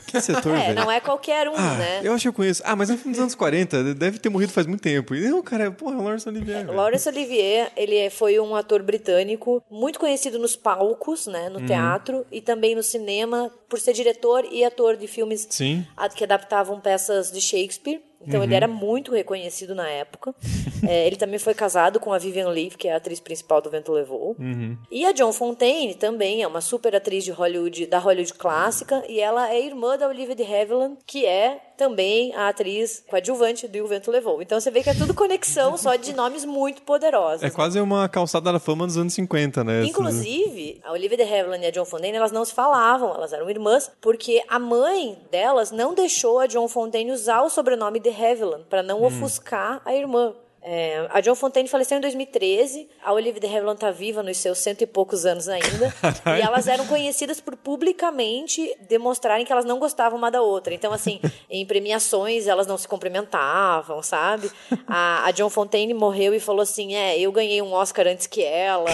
Que 0.07 0.21
setor, 0.21 0.57
É, 0.57 0.67
velho? 0.69 0.75
não 0.75 0.91
é 0.91 1.01
qualquer 1.01 1.49
um, 1.49 1.55
ah, 1.55 1.75
né? 1.75 2.01
Eu 2.03 2.13
acho 2.13 2.23
que 2.23 2.29
eu 2.29 2.33
conheço. 2.33 2.63
Ah, 2.65 2.75
mas 2.75 2.91
é 2.91 2.95
um 2.95 2.97
filme 2.97 3.13
dos 3.13 3.21
anos 3.21 3.35
40, 3.35 3.95
deve 3.95 4.19
ter 4.19 4.29
morrido 4.29 4.53
faz 4.53 4.67
muito 4.67 4.81
tempo. 4.81 5.15
E 5.15 5.29
não, 5.29 5.43
cara, 5.43 5.71
porra, 5.71 5.95
é 5.95 5.99
Laurence 5.99 6.29
Olivier. 6.29 6.69
É, 6.69 6.73
Laurence 6.73 7.09
Olivier, 7.09 7.71
ele 7.77 7.97
é, 7.97 8.11
foi 8.11 8.41
um 8.41 8.57
ator 8.57 8.83
britânico, 8.83 9.63
muito 9.71 10.01
conhecido 10.01 10.39
nos 10.39 10.57
palcos, 10.57 11.27
né, 11.27 11.49
no 11.49 11.61
uhum. 11.61 11.67
teatro 11.67 12.27
e 12.31 12.41
também 12.41 12.75
no 12.75 12.83
cinema, 12.83 13.53
por 13.69 13.79
ser 13.79 13.93
diretor 13.93 14.45
e 14.51 14.65
ator 14.65 14.97
de 14.97 15.07
filmes 15.07 15.47
Sim. 15.51 15.87
que 16.17 16.25
adaptavam 16.25 16.81
peças 16.81 17.31
de 17.31 17.41
Shakespeare. 17.41 18.01
Então 18.21 18.41
uhum. 18.41 18.45
ele 18.45 18.55
era 18.55 18.69
muito 18.69 19.13
reconhecido 19.13 19.75
na 19.75 19.89
época. 19.89 20.35
é, 20.87 21.07
ele 21.07 21.17
também 21.17 21.39
foi 21.39 21.55
casado 21.55 22.01
com 22.01 22.13
a 22.13 22.19
Vivian 22.19 22.49
Leigh, 22.49 22.77
que 22.77 22.89
é 22.89 22.93
a 22.93 22.97
atriz 22.97 23.21
principal 23.21 23.61
do 23.61 23.71
Vento 23.71 23.93
Levou. 23.93 24.37
Uhum. 24.39 24.77
E 24.91 25.05
a 25.05 25.13
John 25.13 25.33
Fontaine 25.33 25.95
também 25.95 26.43
é 26.43 26.47
uma 26.47 26.61
super 26.61 26.95
atriz 26.95 27.25
de 27.25 27.31
Hollywood, 27.31 27.87
da 27.87 27.99
Hollywood 27.99 28.35
clássica, 28.35 29.03
e 29.09 29.21
ela 29.21 29.53
é 29.53 29.61
irmã 29.61 29.97
da 29.97 30.09
Olivia 30.09 30.35
de 30.35 30.43
Havilland, 30.43 30.97
que 31.07 31.25
é 31.27 31.61
também 31.81 32.35
a 32.35 32.49
atriz 32.49 33.03
coadjuvante 33.09 33.67
do 33.67 33.83
O 33.83 33.87
Vento 33.87 34.11
Levou. 34.11 34.43
Então 34.43 34.61
você 34.61 34.71
vê 34.71 34.83
que 34.83 34.91
é 34.91 34.95
tudo 34.95 35.15
conexão 35.15 35.79
só 35.79 35.97
de 35.97 36.13
nomes 36.13 36.45
muito 36.45 36.83
poderosos. 36.83 37.43
É 37.43 37.49
quase 37.49 37.81
uma 37.81 38.07
calçada 38.07 38.53
da 38.53 38.61
fama 38.61 38.87
dos 38.87 38.99
anos 38.99 39.15
50, 39.15 39.65
né? 39.65 39.85
Inclusive, 39.85 40.79
a 40.85 40.93
Olivia 40.93 41.17
de 41.17 41.23
Havilland 41.23 41.65
e 41.65 41.69
a 41.69 41.71
John 41.71 41.87
Fontaine, 41.87 42.19
elas 42.19 42.33
não 42.33 42.45
se 42.45 42.53
falavam, 42.53 43.15
elas 43.15 43.33
eram 43.33 43.49
irmãs, 43.49 43.91
porque 43.99 44.43
a 44.47 44.59
mãe 44.59 45.19
delas 45.31 45.71
não 45.71 45.95
deixou 45.95 46.39
a 46.39 46.47
John 46.47 46.69
Fontaine 46.69 47.13
usar 47.13 47.41
o 47.41 47.49
sobrenome 47.49 47.99
de 47.99 48.11
Havilland 48.11 48.65
para 48.69 48.83
não 48.83 49.01
hum. 49.01 49.07
ofuscar 49.07 49.81
a 49.83 49.95
irmã. 49.95 50.35
É, 50.63 51.07
a 51.11 51.21
John 51.21 51.35
Fontaine 51.35 51.69
faleceu 51.69 51.99
em 51.99 52.01
2013. 52.01 52.89
A 53.03 53.13
Olivia 53.13 53.41
de 53.41 53.47
Havilland 53.47 53.77
está 53.77 53.91
viva 53.91 54.23
nos 54.23 54.37
seus 54.37 54.59
cento 54.59 54.83
e 54.83 54.87
poucos 54.87 55.25
anos 55.25 55.49
ainda. 55.49 55.95
e 56.39 56.41
elas 56.41 56.69
eram 56.69 56.87
conhecidas 56.87 57.41
por 57.41 57.57
publicamente 57.57 58.77
demonstrarem 58.89 59.45
que 59.47 59.53
elas 59.53 59.65
não 59.65 59.79
gostavam 59.79 60.19
uma 60.19 60.31
da 60.31 60.43
outra. 60.43 60.75
Então, 60.75 60.93
assim, 60.93 61.21
em 61.49 61.65
premiações 61.65 62.47
elas 62.47 62.67
não 62.67 62.77
se 62.77 62.87
cumprimentavam, 62.87 64.03
sabe? 64.03 64.51
A, 64.87 65.27
a 65.27 65.31
John 65.31 65.49
Fontaine 65.49 65.95
morreu 65.95 66.35
e 66.35 66.41
falou 66.41 66.63
assim: 66.63 66.95
É, 66.95 67.19
eu 67.19 67.33
ganhei 67.33 67.63
um 67.63 67.73
Oscar 67.73 68.07
antes 68.07 68.27
que 68.27 68.43
ela. 68.43 68.91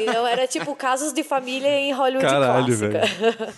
então, 0.00 0.26
era 0.26 0.46
tipo 0.46 0.74
casos 0.76 1.12
de 1.12 1.22
família 1.22 1.68
em 1.68 1.92
Hollywood 1.92 2.26
Caralho, 2.26 2.66
clássica. 2.66 3.00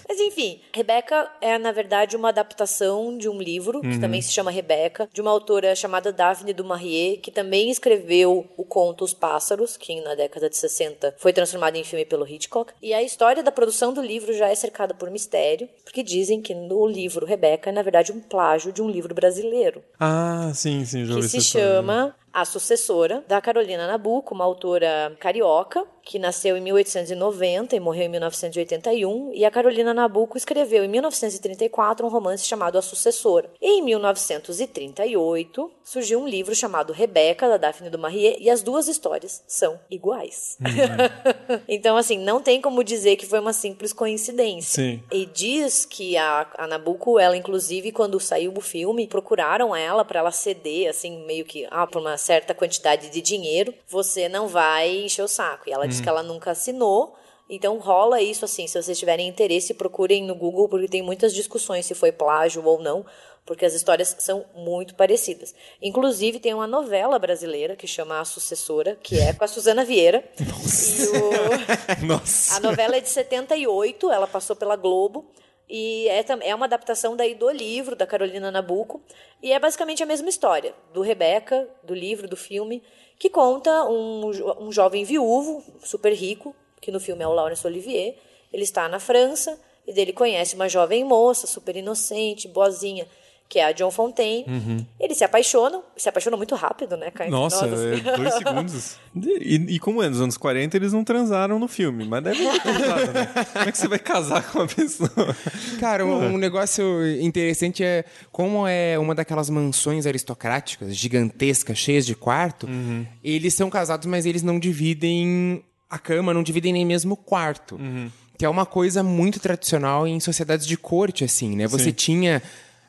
Mas 0.08 0.18
enfim, 0.18 0.61
Rebecca 0.73 1.30
é, 1.40 1.58
na 1.58 1.73
verdade, 1.73 2.16
uma 2.16 2.30
adaptação 2.30 3.16
de 3.18 3.28
um 3.28 3.38
livro, 3.38 3.80
que 3.80 3.88
uhum. 3.88 4.00
também 4.00 4.23
se 4.23 4.32
chama 4.32 4.50
Rebecca, 4.50 5.08
de 5.12 5.20
uma 5.20 5.30
autora 5.30 5.75
chamada 5.75 6.12
Daphne 6.12 6.52
du 6.52 6.64
Maurier 6.64 7.17
que 7.18 7.30
também 7.30 7.70
escreveu 7.70 8.46
o 8.56 8.64
conto 8.64 9.04
Os 9.04 9.14
Pássaros, 9.14 9.76
que 9.76 10.00
na 10.00 10.14
década 10.14 10.48
de 10.48 10.56
60 10.56 11.14
foi 11.18 11.32
transformado 11.32 11.76
em 11.76 11.84
filme 11.84 12.04
pelo 12.04 12.26
Hitchcock. 12.26 12.72
E 12.82 12.94
a 12.94 13.02
história 13.02 13.42
da 13.42 13.52
produção 13.52 13.92
do 13.92 14.02
livro 14.02 14.32
já 14.32 14.48
é 14.48 14.54
cercada 14.54 14.94
por 14.94 15.10
mistério, 15.10 15.68
porque 15.84 16.02
dizem 16.02 16.40
que 16.40 16.54
no 16.54 16.87
livro 16.87 17.26
Rebeca 17.26 17.70
é, 17.70 17.72
na 17.72 17.82
verdade, 17.82 18.12
um 18.12 18.20
plágio 18.20 18.72
de 18.72 18.80
um 18.80 18.88
livro 18.88 19.14
brasileiro. 19.14 19.82
Ah, 19.98 20.50
sim, 20.54 20.84
sim, 20.84 21.04
já 21.04 21.14
Que 21.14 21.28
se 21.28 21.40
chama 21.40 22.14
A 22.32 22.44
Sucessora, 22.44 23.25
da 23.26 23.40
Carolina 23.40 23.87
Nabuco, 23.87 24.35
uma 24.35 24.44
autora 24.44 25.16
carioca, 25.18 25.85
que 26.08 26.18
nasceu 26.18 26.56
em 26.56 26.61
1890 26.62 27.76
e 27.76 27.80
morreu 27.80 28.04
em 28.04 28.08
1981, 28.08 29.32
e 29.35 29.44
a 29.44 29.50
Carolina 29.50 29.92
Nabuco 29.92 30.38
escreveu 30.38 30.82
em 30.82 30.88
1934 30.88 32.06
um 32.06 32.08
romance 32.08 32.47
chamado 32.47 32.78
A 32.78 32.82
Sucessora. 32.82 33.50
E 33.61 33.78
em 33.78 33.82
1938 33.82 35.70
surgiu 35.85 36.20
um 36.20 36.28
livro 36.28 36.54
chamado 36.54 36.92
Rebeca, 36.92 37.49
da 37.49 37.56
Daphne 37.56 37.90
du 37.90 37.99
Maurier, 37.99 38.37
e 38.40 38.49
as 38.49 38.62
duas 38.62 38.88
histórias 38.88 39.42
são 39.47 39.78
iguais. 39.90 40.56
Uhum. 40.61 41.58
então, 41.68 41.97
assim, 41.97 42.18
não 42.18 42.40
tem 42.40 42.61
como 42.61 42.82
dizer 42.82 43.16
que 43.16 43.26
foi 43.26 43.38
uma 43.38 43.52
simples 43.52 43.92
coincidência. 43.92 44.82
Sim. 44.82 45.02
E 45.12 45.26
diz 45.26 45.85
que 45.85 46.16
a, 46.16 46.47
a 46.56 46.66
Nabucco, 46.66 47.18
ela 47.18 47.37
inclusive, 47.37 47.92
quando 47.92 48.18
saiu 48.18 48.54
o 48.56 48.61
filme, 48.61 49.06
procuraram 49.06 49.76
ela 49.76 50.04
para 50.04 50.20
ela 50.20 50.30
ceder, 50.30 50.88
assim, 50.88 51.25
meio 51.26 51.44
que, 51.44 51.66
ah, 51.70 51.87
por 51.87 52.00
uma 52.00 52.16
certa 52.18 52.54
quantidade 52.54 53.08
de 53.08 53.20
dinheiro, 53.20 53.72
você 53.88 54.28
não 54.28 54.48
vai 54.48 55.04
encher 55.04 55.22
o 55.22 55.28
saco. 55.28 55.68
E 55.68 55.72
ela 55.72 55.84
uhum 55.84 55.88
diz 55.88 56.00
que 56.00 56.08
ela 56.08 56.22
nunca 56.22 56.50
assinou. 56.50 57.16
Então 57.48 57.78
rola 57.78 58.20
isso 58.20 58.44
assim, 58.44 58.66
se 58.66 58.80
vocês 58.80 58.98
tiverem 58.98 59.26
interesse, 59.26 59.72
procurem 59.72 60.25
no 60.25 60.34
Google, 60.34 60.68
porque 60.68 60.87
tem 60.87 61.00
muitas 61.00 61.32
discussões 61.32 61.87
se 61.87 61.94
foi 61.94 62.12
plágio 62.12 62.62
ou 62.62 62.78
não, 62.82 63.06
porque 63.46 63.64
as 63.64 63.72
histórias 63.72 64.14
são 64.18 64.44
muito 64.54 64.94
parecidas. 64.94 65.54
Inclusive 65.80 66.38
tem 66.38 66.52
uma 66.52 66.66
novela 66.66 67.18
brasileira 67.18 67.75
que 67.75 67.87
chama 67.87 68.20
A 68.20 68.25
Sucessora, 68.26 68.98
que 69.02 69.18
é 69.18 69.32
com 69.32 69.42
a 69.42 69.48
Suzana 69.48 69.87
Vieira. 69.87 70.22
Nossa. 70.46 71.10
O... 71.18 72.04
Nossa. 72.06 72.56
A 72.56 72.60
novela 72.60 72.96
é 72.96 73.00
de 73.00 73.08
78, 73.08 74.10
ela 74.10 74.26
passou 74.26 74.54
pela 74.54 74.76
Globo. 74.76 75.25
E 75.68 76.08
é, 76.08 76.25
é 76.40 76.54
uma 76.54 76.66
adaptação 76.66 77.14
daí 77.14 77.34
do 77.34 77.50
livro 77.50 77.94
da 77.94 78.06
Carolina 78.06 78.50
Nabuco. 78.50 79.02
E 79.42 79.52
é 79.52 79.58
basicamente 79.58 80.02
a 80.02 80.06
mesma 80.06 80.28
história 80.28 80.75
do 80.92 81.00
Rebeca, 81.02 81.68
do 81.82 81.94
livro, 81.94 82.26
do 82.26 82.37
filme 82.37 82.82
que 83.18 83.28
conta 83.28 83.84
um, 83.84 84.30
um 84.60 84.72
jovem 84.72 85.04
viúvo, 85.04 85.62
super 85.82 86.12
rico, 86.12 86.54
que 86.80 86.92
no 86.92 87.00
filme 87.00 87.25
é 87.25 87.26
o 87.26 87.32
Laurence 87.32 87.66
Olivier. 87.66 88.16
Ele 88.52 88.62
está 88.62 88.88
na 88.88 89.00
França 89.00 89.60
e 89.87 89.92
dele 89.92 90.12
conhece 90.12 90.54
uma 90.54 90.68
jovem 90.68 91.04
moça, 91.04 91.46
super 91.46 91.75
inocente, 91.76 92.46
boazinha, 92.46 93.06
que 93.48 93.58
é 93.58 93.64
a 93.64 93.72
John 93.72 93.90
Fontaine. 93.90 94.44
Uhum. 94.46 94.84
Eles 95.00 95.16
se 95.16 95.24
apaixonam, 95.24 95.82
se 95.96 96.08
apaixonam 96.08 96.36
muito 96.36 96.54
rápido, 96.54 96.96
né, 96.96 97.10
Caio? 97.10 97.30
Nossa, 97.30 97.66
é, 97.66 98.16
dois 98.16 98.34
segundos. 98.34 98.96
E, 99.16 99.54
e, 99.74 99.78
como 99.78 100.02
é, 100.02 100.08
nos 100.08 100.20
anos 100.20 100.36
40 100.36 100.76
eles 100.76 100.92
não 100.92 101.02
transaram 101.02 101.58
no 101.58 101.66
filme, 101.66 102.04
mas 102.04 102.22
deve 102.22 102.38
ter 102.46 102.60
transado, 102.60 103.12
né? 103.12 103.26
Como 103.52 103.68
é 103.68 103.72
que 103.72 103.78
você 103.78 103.88
vai 103.88 103.98
casar 103.98 104.42
com 104.50 104.58
uma 104.58 104.66
pessoa? 104.66 105.36
Cara, 105.80 106.04
um, 106.04 106.34
um 106.34 106.38
negócio 106.38 106.84
interessante 107.20 107.82
é 107.82 108.04
como 108.30 108.66
é 108.66 108.98
uma 108.98 109.14
daquelas 109.14 109.48
mansões 109.48 110.06
aristocráticas, 110.06 110.94
gigantescas, 110.94 111.78
cheias 111.78 112.04
de 112.04 112.14
quarto, 112.14 112.66
uhum. 112.66 113.06
eles 113.24 113.54
são 113.54 113.70
casados, 113.70 114.06
mas 114.06 114.26
eles 114.26 114.42
não 114.42 114.58
dividem 114.58 115.64
a 115.88 115.98
cama, 115.98 116.34
não 116.34 116.42
dividem 116.42 116.72
nem 116.72 116.84
mesmo 116.84 117.14
o 117.14 117.16
quarto. 117.16 117.76
Uhum. 117.76 118.10
Que 118.36 118.44
é 118.44 118.48
uma 118.48 118.66
coisa 118.66 119.02
muito 119.02 119.40
tradicional 119.40 120.06
em 120.06 120.20
sociedades 120.20 120.66
de 120.66 120.76
corte, 120.76 121.24
assim, 121.24 121.56
né? 121.56 121.66
Você 121.66 121.84
Sim. 121.86 121.92
tinha 121.92 122.42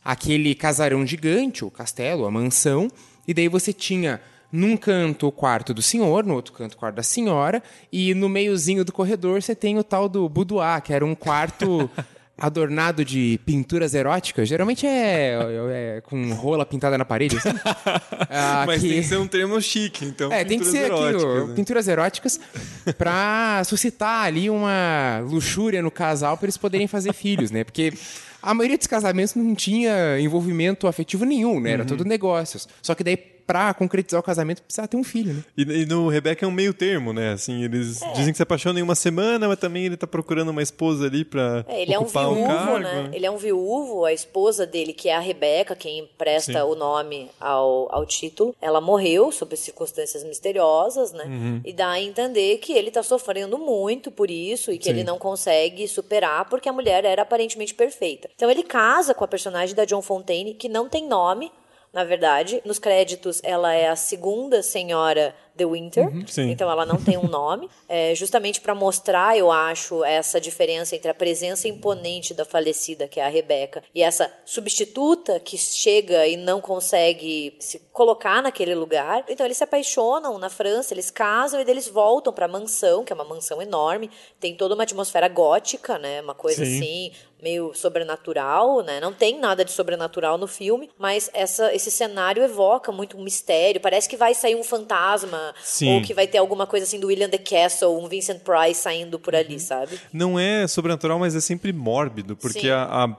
aquele 0.04 0.56
casarão 0.56 1.06
gigante, 1.06 1.64
o 1.66 1.72
castelo, 1.72 2.26
a 2.26 2.32
mansão, 2.32 2.90
e 3.28 3.34
daí 3.34 3.48
você 3.48 3.72
tinha 3.74 4.22
num 4.52 4.76
canto 4.76 5.28
o 5.28 5.32
quarto 5.32 5.74
do 5.74 5.82
senhor, 5.82 6.26
no 6.26 6.34
outro 6.34 6.54
canto 6.54 6.74
o 6.74 6.78
quarto 6.78 6.96
da 6.96 7.04
senhora, 7.04 7.62
e 7.92 8.14
no 8.14 8.28
meiozinho 8.28 8.84
do 8.84 8.92
corredor 8.92 9.42
você 9.42 9.54
tem 9.54 9.78
o 9.78 9.84
tal 9.84 10.10
do 10.10 10.28
boudoir, 10.28 10.82
que 10.82 10.94
era 10.94 11.06
um 11.06 11.14
quarto 11.14 11.90
adornado 12.40 13.04
de 13.04 13.40
pinturas 13.46 13.94
eróticas. 13.94 14.48
Geralmente 14.48 14.88
é, 14.88 15.38
é, 15.38 15.98
é 15.98 16.02
com 16.02 16.34
rola 16.34 16.66
pintada 16.66 16.98
na 16.98 17.06
parede. 17.06 17.38
Assim. 17.38 17.50
Ah, 18.32 18.64
Mas 18.66 18.82
tem 18.82 18.92
que 18.92 19.04
ser 19.04 19.18
um 19.18 19.28
termo 19.28 19.60
chique, 19.60 20.06
então. 20.06 20.32
É, 20.32 20.44
tem 20.44 20.60
que 20.60 20.66
ser 20.66 20.86
eróticas, 20.86 21.24
aqui, 21.24 21.48
né? 21.48 21.54
pinturas 21.56 21.88
eróticas 21.88 22.40
para 22.96 23.64
suscitar 23.66 24.26
ali 24.26 24.52
uma 24.52 25.20
luxúria 25.24 25.82
no 25.82 25.90
casal 25.90 26.38
para 26.38 26.46
eles 26.46 26.58
poderem 26.58 26.88
fazer 26.88 27.12
filhos, 27.12 27.50
né? 27.50 27.64
Porque 27.64 27.92
a 28.42 28.54
maioria 28.54 28.78
dos 28.78 28.88
casamentos 28.88 29.36
não 29.36 29.54
tinha 29.56 30.20
envolvimento 30.20 30.88
afetivo 30.88 31.26
nenhum, 31.26 31.60
né? 31.60 31.72
Era 31.72 31.84
uhum. 31.84 31.88
tudo 31.88 32.06
negócios. 32.06 32.68
Só 32.82 32.96
que 32.96 33.04
daí 33.04 33.18
pra 33.50 33.74
concretizar 33.74 34.20
o 34.20 34.24
casamento, 34.24 34.62
precisa 34.62 34.88
ter 34.88 34.96
um 34.96 35.04
filho, 35.04 35.34
né? 35.34 35.44
E, 35.58 35.64
e 35.64 35.86
no 35.88 36.08
Rebeca 36.08 36.46
é 36.46 36.48
um 36.48 36.52
meio 36.52 36.72
termo, 36.72 37.12
né? 37.12 37.34
Assim, 37.34 37.64
eles 37.64 38.00
é. 38.00 38.12
dizem 38.12 38.32
que 38.32 38.38
se 38.38 38.44
apaixonam 38.44 38.78
em 38.78 38.84
uma 38.84 38.94
semana, 38.94 39.48
mas 39.48 39.58
também 39.58 39.86
ele 39.88 39.98
tá 39.98 40.06
procurando 40.06 40.50
uma 40.50 40.62
esposa 40.62 41.08
ali 41.08 41.26
pra 41.26 41.66
é, 41.68 41.82
ele 41.82 41.98
ocupar 41.98 42.26
é 42.26 42.28
um 42.28 42.36
viúvo, 42.36 42.46
um 42.46 42.56
cargo. 42.56 42.78
Né? 42.78 43.10
Ele 43.12 43.26
é 43.26 43.32
um 43.32 43.38
viúvo, 43.38 44.06
a 44.06 44.14
esposa 44.14 44.68
dele, 44.68 44.94
que 44.94 45.10
é 45.10 45.16
a 45.16 45.20
Rebeca, 45.20 45.76
quem 45.76 45.98
empresta 45.98 46.54
Sim. 46.54 46.60
o 46.60 46.76
nome 46.76 47.32
ao, 47.40 47.88
ao 47.92 48.06
título, 48.06 48.56
ela 48.62 48.80
morreu 48.80 49.32
sob 49.32 49.58
circunstâncias 49.58 50.24
misteriosas, 50.24 51.12
né? 51.12 51.24
Uhum. 51.24 51.62
E 51.66 51.74
dá 51.74 51.90
a 51.90 52.00
entender 52.00 52.60
que 52.60 52.74
ele 52.74 52.92
tá 52.92 53.02
sofrendo 53.02 53.58
muito 53.58 54.12
por 54.12 54.30
isso 54.30 54.72
e 54.72 54.78
que 54.78 54.84
Sim. 54.84 54.92
ele 54.92 55.04
não 55.04 55.18
consegue 55.18 55.88
superar 55.88 56.46
porque 56.46 56.70
a 56.70 56.74
mulher 56.74 57.04
era 57.04 57.24
aparentemente 57.24 57.74
perfeita. 57.74 58.30
Então 58.36 58.52
ele 58.52 58.62
casa 58.62 59.16
com 59.16 59.24
a 59.24 59.28
personagem 59.28 59.74
da 59.74 59.86
John 59.86 60.04
Fontaine, 60.04 60.54
que 60.54 60.70
não 60.70 60.88
tem 60.88 61.08
nome, 61.08 61.52
na 61.94 62.04
verdade. 62.04 62.62
Nos 62.66 62.80
créditos, 62.80 63.42
ela 63.44 63.74
é 63.74 63.88
a 63.88 63.96
segunda 63.96 64.62
senhora 64.62 65.36
The 65.58 65.66
Winter, 65.66 66.08
uhum, 66.08 66.24
então 66.50 66.70
ela 66.72 66.86
não 66.86 66.98
tem 66.98 67.18
um 67.18 67.28
nome, 67.28 67.70
é, 67.88 68.16
justamente 68.16 68.62
para 68.62 68.74
mostrar, 68.74 69.38
eu 69.38 69.52
acho, 69.52 70.04
essa 70.04 70.40
diferença 70.40 70.96
entre 70.96 71.10
a 71.10 71.14
presença 71.14 71.68
imponente 71.68 72.34
da 72.34 72.46
falecida, 72.46 73.08
que 73.08 73.20
é 73.20 73.26
a 73.26 73.30
Rebecca, 73.30 73.84
e 73.94 74.02
essa 74.02 74.32
substituta 74.46 75.40
que 75.40 75.58
chega 75.58 76.26
e 76.28 76.38
não 76.38 76.62
consegue 76.62 77.56
se 77.60 77.80
colocar 77.92 78.42
naquele 78.42 78.74
lugar. 78.74 79.26
Então 79.28 79.46
eles 79.46 79.58
se 79.58 79.64
apaixonam 79.64 80.38
na 80.38 80.50
França, 80.50 80.94
eles 80.94 81.12
casam 81.12 81.60
e 81.60 81.70
eles 81.70 81.88
voltam 81.88 82.32
para 82.32 82.46
a 82.46 82.50
mansão, 82.50 83.04
que 83.04 83.12
é 83.12 83.16
uma 83.16 83.26
mansão 83.26 83.62
enorme, 83.62 84.10
tem 84.40 84.56
toda 84.56 84.76
uma 84.76 84.84
atmosfera 84.84 85.28
gótica, 85.28 85.98
né, 85.98 86.22
uma 86.22 86.36
coisa 86.36 86.64
Sim. 86.64 86.78
assim, 86.78 87.12
meio 87.42 87.74
sobrenatural, 87.74 88.82
né? 88.82 89.00
Não 89.00 89.14
tem 89.14 89.40
nada 89.40 89.64
de 89.64 89.72
sobrenatural 89.72 90.38
no 90.38 90.48
filme, 90.48 90.90
mas 90.98 91.30
essa, 91.34 91.74
esse 91.74 91.90
cenário 91.90 92.44
evoca 92.44 92.92
muito 92.92 93.18
um 93.18 93.24
mistério. 93.24 93.82
Parece 93.82 94.10
que 94.10 94.18
vai 94.18 94.34
sair 94.34 94.56
um 94.56 94.64
fantasma 94.64 95.49
Sim. 95.64 95.96
ou 95.96 96.02
que 96.02 96.14
vai 96.14 96.28
ter 96.28 96.38
alguma 96.38 96.66
coisa 96.68 96.86
assim 96.86 97.00
do 97.00 97.08
William 97.08 97.30
the 97.30 97.38
Castle, 97.38 97.98
um 97.98 98.08
Vincent 98.08 98.42
Price 98.42 98.82
saindo 98.82 99.20
por 99.20 99.36
ali, 99.36 99.54
uhum. 99.54 99.60
sabe? 99.60 100.00
Não 100.12 100.40
é 100.40 100.68
sobrenatural, 100.68 101.20
mas 101.20 101.36
é 101.36 101.40
sempre 101.40 101.72
mórbido, 101.74 102.36
porque 102.36 102.70
a, 102.70 102.84
a 102.84 103.18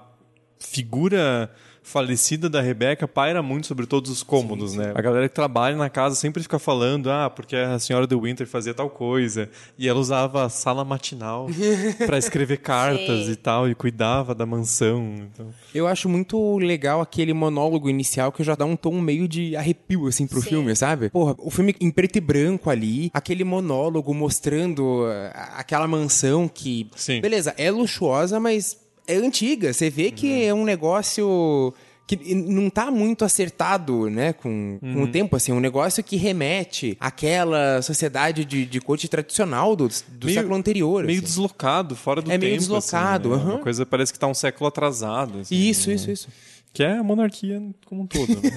figura 0.59 1.51
falecida 1.83 2.49
da 2.49 2.61
Rebeca 2.61 3.09
paira 3.09 3.43
muito 3.43 3.66
sobre 3.66 3.87
todos 3.87 4.11
os 4.11 4.23
cômodos, 4.23 4.73
sim, 4.73 4.79
sim. 4.79 4.83
né? 4.83 4.93
A 4.95 5.01
galera 5.01 5.29
que 5.29 5.35
trabalha 5.35 5.77
na 5.77 5.88
casa 5.88 6.14
sempre 6.14 6.43
fica 6.43 6.59
falando, 6.59 7.11
ah, 7.11 7.31
porque 7.31 7.57
a 7.57 7.79
senhora 7.79 8.07
de 8.07 8.14
Winter 8.14 8.47
fazia 8.47 8.75
tal 8.75 8.90
coisa, 8.90 9.49
e 9.79 9.88
ela 9.88 9.99
usava 9.99 10.45
a 10.45 10.49
sala 10.49 10.85
matinal 10.85 11.49
para 12.07 12.19
escrever 12.19 12.59
cartas 12.59 13.27
sim. 13.27 13.33
e 13.33 13.37
tal, 13.37 13.69
e 13.69 13.75
cuidava 13.75 14.35
da 14.35 14.47
mansão. 14.47 15.14
Então. 15.33 15.49
Eu 15.75 15.87
acho 15.87 16.09
muito 16.09 16.59
legal 16.59 17.01
aquele 17.01 17.33
monólogo 17.33 17.88
inicial 17.88 18.31
que 18.31 18.45
já 18.45 18.55
dá 18.55 18.64
um 18.64 18.77
tom 18.77 19.01
meio 19.01 19.27
de 19.27 19.57
arrepio, 19.57 20.07
assim, 20.07 20.27
pro 20.27 20.43
filme, 20.43 20.75
sabe? 20.77 21.11
Porra, 21.11 21.35
o 21.38 21.51
filme 21.51 21.75
em 21.81 21.90
preto 21.90 22.16
e 22.16 22.21
branco 22.21 22.71
ali, 22.71 23.11
aquele 23.12 23.45
monólogo 23.45 24.14
mostrando 24.14 25.05
ah, 25.07 25.55
aquela 25.57 25.88
mansão 25.88 26.49
que, 26.49 26.90
beleza, 27.21 27.55
é 27.57 27.71
luxuosa, 27.71 28.38
mas 28.38 28.79
é 29.12 29.16
antiga. 29.16 29.73
Você 29.73 29.90
vê 29.90 30.11
que 30.11 30.27
uhum. 30.27 30.49
é 30.49 30.55
um 30.55 30.64
negócio 30.64 31.75
que 32.16 32.35
não 32.35 32.66
está 32.66 32.90
muito 32.90 33.25
acertado, 33.25 34.11
né, 34.11 34.33
com, 34.33 34.79
uhum. 34.83 34.94
com 34.94 34.99
o 34.99 35.03
uhum. 35.03 35.11
tempo, 35.12 35.37
assim, 35.37 35.53
um 35.53 35.61
negócio 35.61 36.03
que 36.03 36.16
remete 36.16 36.96
àquela 36.99 37.81
sociedade 37.83 38.44
de, 38.44 38.66
de 38.66 38.81
corte 38.81 39.07
tradicional 39.07 39.77
do, 39.77 39.87
do 39.87 40.27
meio, 40.27 40.35
século 40.35 40.57
anterior. 40.57 41.05
Meio 41.05 41.18
assim. 41.18 41.27
deslocado, 41.27 41.94
fora 41.94 42.20
do 42.20 42.29
é 42.31 42.35
tempo. 42.35 42.44
É 42.44 42.49
meio 42.49 42.59
deslocado. 42.59 43.35
Assim, 43.35 43.44
né? 43.44 43.53
Uma 43.53 43.59
coisa 43.61 43.87
parece 43.87 44.12
que 44.12 44.16
está 44.16 44.27
um 44.27 44.35
século 44.35 44.66
atrasado. 44.66 45.40
Assim, 45.40 45.55
isso, 45.55 45.88
né? 45.88 45.94
isso, 45.94 46.11
isso. 46.11 46.29
Que 46.73 46.83
é 46.83 46.99
a 46.99 47.03
monarquia 47.03 47.62
como 47.87 48.03
um 48.03 48.07
todo. 48.07 48.29
Né? 48.29 48.51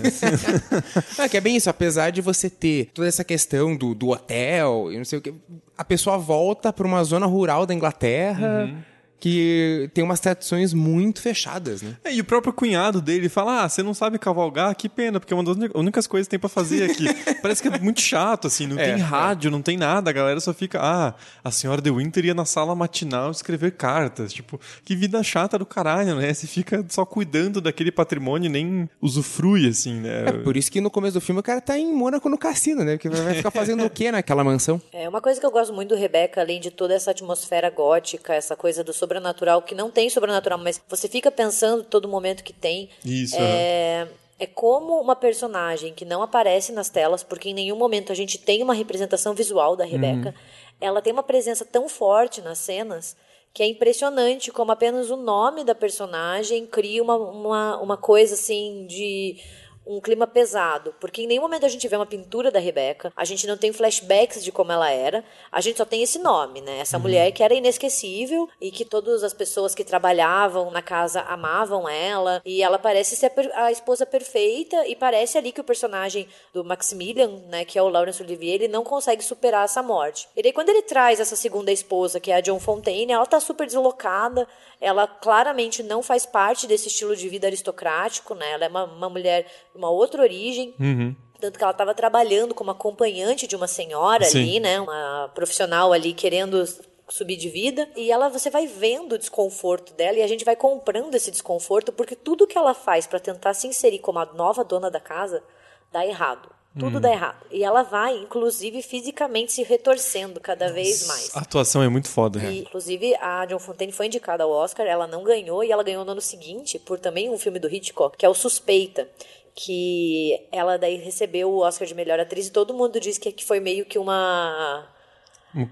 é, 1.20 1.30
que 1.30 1.38
é 1.38 1.42
bem 1.42 1.56
isso, 1.56 1.70
apesar 1.70 2.12
de 2.12 2.22
você 2.22 2.50
ter 2.50 2.90
toda 2.94 3.08
essa 3.08 3.24
questão 3.24 3.76
do, 3.76 3.94
do 3.94 4.10
hotel 4.10 4.92
e 4.92 4.98
não 4.98 5.06
sei 5.06 5.20
o 5.20 5.22
que, 5.22 5.34
a 5.78 5.84
pessoa 5.84 6.18
volta 6.18 6.72
para 6.72 6.88
uma 6.88 7.04
zona 7.04 7.26
rural 7.26 7.66
da 7.68 7.74
Inglaterra. 7.74 8.66
Uhum 8.66 8.93
que 9.24 9.90
tem 9.94 10.04
umas 10.04 10.20
tradições 10.20 10.74
muito 10.74 11.22
fechadas, 11.22 11.82
né? 11.82 11.96
É, 12.04 12.14
e 12.14 12.20
o 12.20 12.26
próprio 12.26 12.52
cunhado 12.52 13.02
dele 13.02 13.30
fala: 13.30 13.64
Ah, 13.64 13.70
você 13.70 13.82
não 13.82 13.94
sabe 13.94 14.20
cavalgar? 14.20 14.76
Que 14.76 14.90
pena, 14.90 15.18
porque 15.18 15.34
é 15.34 15.38
uma 15.38 15.46
das 15.46 15.56
únicas 15.74 16.08
coisas 16.08 16.28
que 16.28 16.32
tem 16.32 16.40
para 16.40 16.50
fazer 16.50 16.92
aqui. 16.92 17.06
Parece 17.42 17.62
que 17.62 17.70
é 17.70 17.80
muito 17.80 18.02
chato, 18.02 18.48
assim, 18.48 18.68
não 18.68 18.78
é, 18.78 18.84
tem 18.84 18.94
é. 18.96 18.98
rádio, 18.98 19.48
é. 19.48 19.52
não 19.52 19.62
tem 19.62 19.78
nada, 19.78 20.10
a 20.10 20.14
galera 20.14 20.42
só 20.42 20.54
fica: 20.54 20.78
Ah, 20.82 21.14
a 21.42 21.52
senhora 21.52 21.82
de 21.82 21.90
Winter 21.90 22.26
ia 22.26 22.34
na 22.34 22.44
sala 22.44 22.76
matinal 22.76 23.32
escrever 23.32 23.72
cartas. 23.72 24.34
Tipo, 24.34 24.60
que 24.84 24.94
vida 24.94 25.24
chata 25.24 25.58
do 25.58 25.66
caralho, 25.66 26.16
né? 26.16 26.34
Você 26.34 26.46
fica 26.46 26.86
só 26.90 27.06
cuidando 27.06 27.62
daquele 27.62 27.94
patrimônio 27.94 28.48
e 28.48 28.52
nem 28.52 28.90
usufrui, 29.02 29.70
assim, 29.70 30.02
né? 30.02 30.26
É 30.28 30.32
por 30.34 30.58
isso 30.58 30.70
que 30.70 30.82
no 30.82 30.92
começo 30.92 31.14
do 31.14 31.22
filme 31.22 31.40
o 31.40 31.44
cara 31.44 31.62
tá 31.62 31.80
em 31.80 31.94
Mônaco 31.96 32.28
no 32.28 32.38
cassino, 32.38 32.84
né? 32.84 32.98
Porque 32.98 33.08
vai 33.08 33.36
ficar 33.36 33.52
fazendo 33.52 33.86
o 33.86 33.90
quê 33.90 34.12
naquela 34.12 34.44
mansão? 34.44 34.82
É, 34.92 35.08
uma 35.08 35.22
coisa 35.22 35.40
que 35.40 35.46
eu 35.46 35.52
gosto 35.52 35.74
muito 35.74 35.88
do 35.88 35.96
Rebeca, 35.96 36.42
além 36.42 36.60
de 36.60 36.72
toda 36.72 36.94
essa 36.94 37.12
atmosfera 37.12 37.70
gótica, 37.70 38.34
essa 38.34 38.58
coisa 38.58 38.84
do 38.84 38.92
sobre 38.92 39.13
sobrenatural, 39.14 39.62
que 39.62 39.76
não 39.76 39.92
tem 39.92 40.10
sobrenatural, 40.10 40.58
mas 40.58 40.82
você 40.88 41.08
fica 41.08 41.32
pensando 41.32 41.84
todo 41.84 42.08
momento 42.08 42.44
que 42.44 42.54
tem. 42.54 42.90
Isso. 43.06 43.36
É, 43.38 44.08
é 44.40 44.48
como 44.48 45.00
uma 45.00 45.16
personagem 45.16 45.94
que 45.94 46.06
não 46.06 46.24
aparece 46.24 46.72
nas 46.72 46.90
telas, 46.90 47.24
porque 47.24 47.50
em 47.50 47.54
nenhum 47.54 47.76
momento 47.76 48.12
a 48.12 48.16
gente 48.16 48.38
tem 48.38 48.64
uma 48.64 48.74
representação 48.74 49.34
visual 49.34 49.76
da 49.76 49.86
Rebecca. 49.86 50.30
Uhum. 50.30 50.34
Ela 50.82 51.02
tem 51.02 51.14
uma 51.14 51.24
presença 51.24 51.64
tão 51.64 51.88
forte 51.88 52.42
nas 52.42 52.58
cenas 52.58 53.16
que 53.54 53.62
é 53.62 53.68
impressionante 53.68 54.52
como 54.52 54.72
apenas 54.72 55.12
o 55.12 55.16
nome 55.16 55.64
da 55.64 55.76
personagem 55.76 56.66
cria 56.66 57.04
uma, 57.04 57.16
uma, 57.16 57.78
uma 57.80 57.98
coisa 57.98 58.34
assim 58.34 58.88
de 58.88 59.38
um 59.86 60.00
clima 60.00 60.26
pesado, 60.26 60.96
porque 61.00 61.24
em 61.24 61.28
nenhum 61.28 61.42
momento 61.42 61.66
a 61.66 61.70
gente 61.70 61.88
vê 61.88 61.96
uma 61.96 62.06
pintura 62.06 62.50
da 62.50 62.60
Rebeca, 62.60 63.12
a 63.16 63.26
gente 63.26 63.46
não 63.46 63.58
tem 63.58 63.74
flashbacks 63.74 64.44
de 64.44 64.52
como 64.52 64.72
ela 64.72 64.90
era, 64.90 65.24
a 65.52 65.62
gente 65.62 65.78
só 65.78 65.86
tem 65.86 66.02
esse 66.02 66.20
nome, 66.20 66.62
né? 66.62 66.80
Essa 66.80 66.98
uhum. 66.98 67.04
mulher 67.04 67.32
que 67.32 67.44
era 67.44 67.54
inesquecível 67.54 68.50
e 68.62 68.72
que 68.72 68.86
todas 68.86 69.24
as 69.24 69.34
pessoas 69.34 69.76
que 69.76 69.84
trabalhavam 69.84 70.72
na 70.72 70.82
casa 70.82 71.22
amavam 71.22 71.88
ela, 71.88 72.42
e 72.46 72.62
ela 72.62 72.80
parece 72.80 73.16
ser 73.16 73.32
a, 73.54 73.66
a 73.66 73.72
esposa 73.72 74.06
perfeita 74.06 74.88
e 74.88 74.96
parece 74.96 75.38
ali 75.38 75.52
que 75.52 75.62
o 75.62 75.64
personagem 75.64 76.28
do 76.54 76.64
Maximilian, 76.64 77.42
né, 77.50 77.66
que 77.66 77.78
é 77.78 77.82
o 77.82 77.90
Laurence 77.90 78.22
Olivier, 78.22 78.56
ele 78.56 78.68
não 78.68 78.84
consegue 78.84 79.24
superar 79.24 79.66
essa 79.66 79.84
morte. 79.84 80.28
E 80.36 80.42
daí 80.42 80.54
quando 80.54 80.70
ele 80.70 80.82
traz 80.82 81.20
essa 81.20 81.36
segunda 81.36 81.72
esposa, 81.72 82.20
que 82.20 82.32
é 82.32 82.36
a 82.36 82.42
John 82.42 82.60
Fontaine, 82.60 83.12
ela 83.12 83.26
tá 83.26 83.40
super 83.40 83.66
deslocada, 83.66 84.48
ela 84.80 85.08
claramente 85.08 85.82
não 85.82 86.04
faz 86.04 86.26
parte 86.26 86.68
desse 86.68 86.88
estilo 86.88 87.16
de 87.16 87.30
vida 87.30 87.48
aristocrático, 87.48 88.36
né? 88.36 88.52
Ela 88.52 88.66
é 88.66 88.68
uma, 88.68 88.84
uma 88.84 89.10
mulher 89.10 89.46
uma 89.76 89.90
outra 89.90 90.22
origem. 90.22 90.74
Uhum. 90.80 91.16
Tanto 91.40 91.58
que 91.58 91.64
ela 91.64 91.72
estava 91.72 91.94
trabalhando 91.94 92.54
como 92.54 92.72
acompanhante 92.72 93.48
de 93.48 93.56
uma 93.56 93.68
senhora 93.68 94.24
Sim. 94.24 94.42
ali, 94.42 94.60
né? 94.60 94.80
Uma 94.80 95.30
profissional 95.36 95.92
ali 95.92 96.14
querendo 96.14 96.66
subir 97.10 97.36
de 97.36 97.50
vida 97.50 97.90
e 97.98 98.12
ela 98.12 98.30
você 98.30 98.50
vai 98.50 98.66
vendo 98.66 99.14
o 99.14 99.18
desconforto 99.18 99.94
dela 99.94 100.18
e 100.18 100.22
a 100.22 100.28
gente 100.28 100.46
vai 100.46 100.56
comprando 100.56 101.14
esse 101.14 101.30
desconforto 101.30 101.92
porque 101.92 102.16
tudo 102.16 102.48
que 102.48 102.58
ela 102.58 102.74
faz 102.74 103.06
para 103.06 103.20
tentar 103.20 103.54
se 103.54 103.68
inserir 103.68 104.00
como 104.00 104.20
a 104.20 104.26
nova 104.34 104.64
dona 104.64 104.90
da 104.90 105.02
casa 105.02 105.44
dá 105.92 106.06
errado. 106.06 106.50
Tudo 106.80 107.00
dá 107.00 107.12
errado. 107.12 107.46
E 107.52 107.64
ela 107.64 107.84
vai, 107.84 108.18
inclusive, 108.18 108.82
fisicamente 108.82 109.52
se 109.52 109.64
retorcendo 109.64 110.40
cada 110.40 110.74
vez 110.74 111.08
mais. 111.08 111.36
A 111.36 111.42
atuação 111.42 111.84
é 111.84 111.88
muito 111.88 112.10
foda. 112.10 112.40
E, 112.40 112.62
inclusive, 112.62 113.16
a 113.22 113.46
John 113.46 113.60
Fontaine 113.60 113.94
foi 113.94 114.08
indicada 114.08 114.44
ao 114.44 114.50
Oscar, 114.50 114.88
ela 114.88 115.06
não 115.06 115.24
ganhou, 115.24 115.64
e 115.64 115.72
ela 115.72 115.84
ganhou 115.84 116.04
no 116.04 116.14
ano 116.14 116.22
seguinte 116.22 116.80
por 116.80 117.00
também 117.00 117.30
um 117.30 117.38
filme 117.38 117.60
do 117.60 117.72
Hitchcock, 117.72 118.18
que 118.18 118.26
é 118.26 118.30
o 118.30 118.34
Suspeita. 118.34 119.08
Que 119.56 120.48
ela 120.52 120.78
daí 120.78 120.98
recebeu 120.98 121.50
o 121.50 121.60
Oscar 121.60 121.88
de 121.88 121.94
melhor 121.94 122.20
atriz 122.20 122.48
e 122.48 122.52
todo 122.52 122.74
mundo 122.74 123.00
diz 123.00 123.18
que, 123.18 123.32
que 123.32 123.46
foi 123.46 123.60
meio 123.60 123.86
que 123.86 124.00
uma 124.00 124.88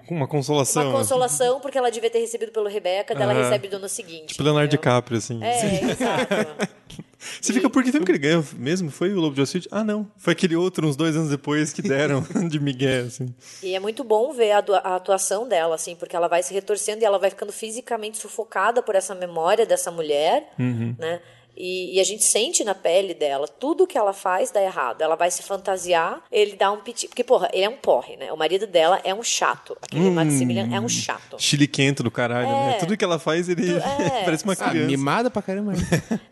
uma 0.09 0.27
consolação. 0.27 0.89
Uma 0.89 0.99
consolação, 0.99 1.59
porque 1.59 1.75
ela 1.75 1.89
devia 1.89 2.09
ter 2.09 2.19
recebido 2.19 2.51
pelo 2.51 2.69
Rebeca, 2.69 3.15
daí 3.15 3.23
ela 3.23 3.33
recebe 3.33 3.67
do 3.67 3.77
ano 3.77 3.89
seguinte. 3.89 4.27
Tipo 4.27 4.43
Leonardo 4.43 4.69
DiCaprio, 4.69 5.17
assim. 5.17 5.43
É, 5.43 5.91
exato. 5.91 6.71
Você 7.39 7.53
fica, 7.53 7.69
por 7.69 7.83
que 7.83 7.91
filme 7.91 8.05
que 8.05 8.11
ele 8.11 8.19
ganhou 8.19 8.43
mesmo? 8.57 8.91
Foi 8.91 9.11
o 9.11 9.19
Lobo 9.19 9.33
de 9.33 9.41
Wall 9.41 9.45
Street? 9.45 9.67
Ah, 9.71 9.83
não. 9.83 10.07
Foi 10.17 10.33
aquele 10.33 10.55
outro, 10.55 10.87
uns 10.87 10.95
dois 10.95 11.15
anos 11.15 11.29
depois, 11.29 11.73
que 11.73 11.81
deram 11.81 12.21
de 12.47 12.59
Miguel, 12.59 13.05
assim. 13.07 13.33
E 13.63 13.75
é 13.75 13.79
muito 13.79 14.03
bom 14.03 14.33
ver 14.33 14.51
a, 14.51 14.57
a 14.83 14.95
atuação 14.95 15.47
dela, 15.47 15.75
assim, 15.75 15.95
porque 15.95 16.15
ela 16.15 16.27
vai 16.27 16.43
se 16.43 16.53
retorcendo 16.53 17.01
e 17.01 17.05
ela 17.05 17.17
vai 17.17 17.29
ficando 17.29 17.51
fisicamente 17.51 18.17
sufocada 18.17 18.83
por 18.83 18.95
essa 18.95 19.15
memória 19.15 19.65
dessa 19.65 19.89
mulher, 19.89 20.51
uhum. 20.59 20.95
né? 20.97 21.21
E, 21.63 21.95
e, 21.95 21.99
a 21.99 22.03
gente 22.03 22.23
sente 22.23 22.63
na 22.63 22.73
pele 22.73 23.13
dela, 23.13 23.47
tudo 23.47 23.85
que 23.85 23.95
ela 23.95 24.13
faz 24.13 24.49
dá 24.49 24.59
errado. 24.59 25.03
Ela 25.03 25.15
vai 25.15 25.29
se 25.29 25.43
fantasiar, 25.43 26.23
ele 26.31 26.55
dá 26.55 26.71
um 26.71 26.77
piti. 26.77 27.07
Porque, 27.07 27.23
porra, 27.23 27.51
ele 27.53 27.63
é 27.63 27.69
um 27.69 27.77
porre, 27.77 28.17
né? 28.17 28.33
O 28.33 28.35
marido 28.35 28.65
dela 28.65 28.99
é 29.03 29.13
um 29.13 29.21
chato. 29.21 29.77
Aquele 29.79 30.07
hum, 30.07 30.13
Maximilian 30.13 30.75
é 30.75 30.79
um 30.79 30.89
chato. 30.89 31.37
Chiliquento 31.37 32.01
do 32.01 32.09
caralho, 32.09 32.47
né? 32.47 32.63
é. 32.63 32.67
né? 32.69 32.77
Tudo 32.79 32.97
que 32.97 33.05
ela 33.05 33.19
faz, 33.19 33.47
ele 33.47 33.73
é. 33.77 34.23
parece 34.25 34.43
uma 34.43 34.53
ah, 34.53 34.55
criança. 34.55 34.87
Ah, 34.87 34.89
mimada 34.89 35.29
pra 35.29 35.43
caramba. 35.43 35.73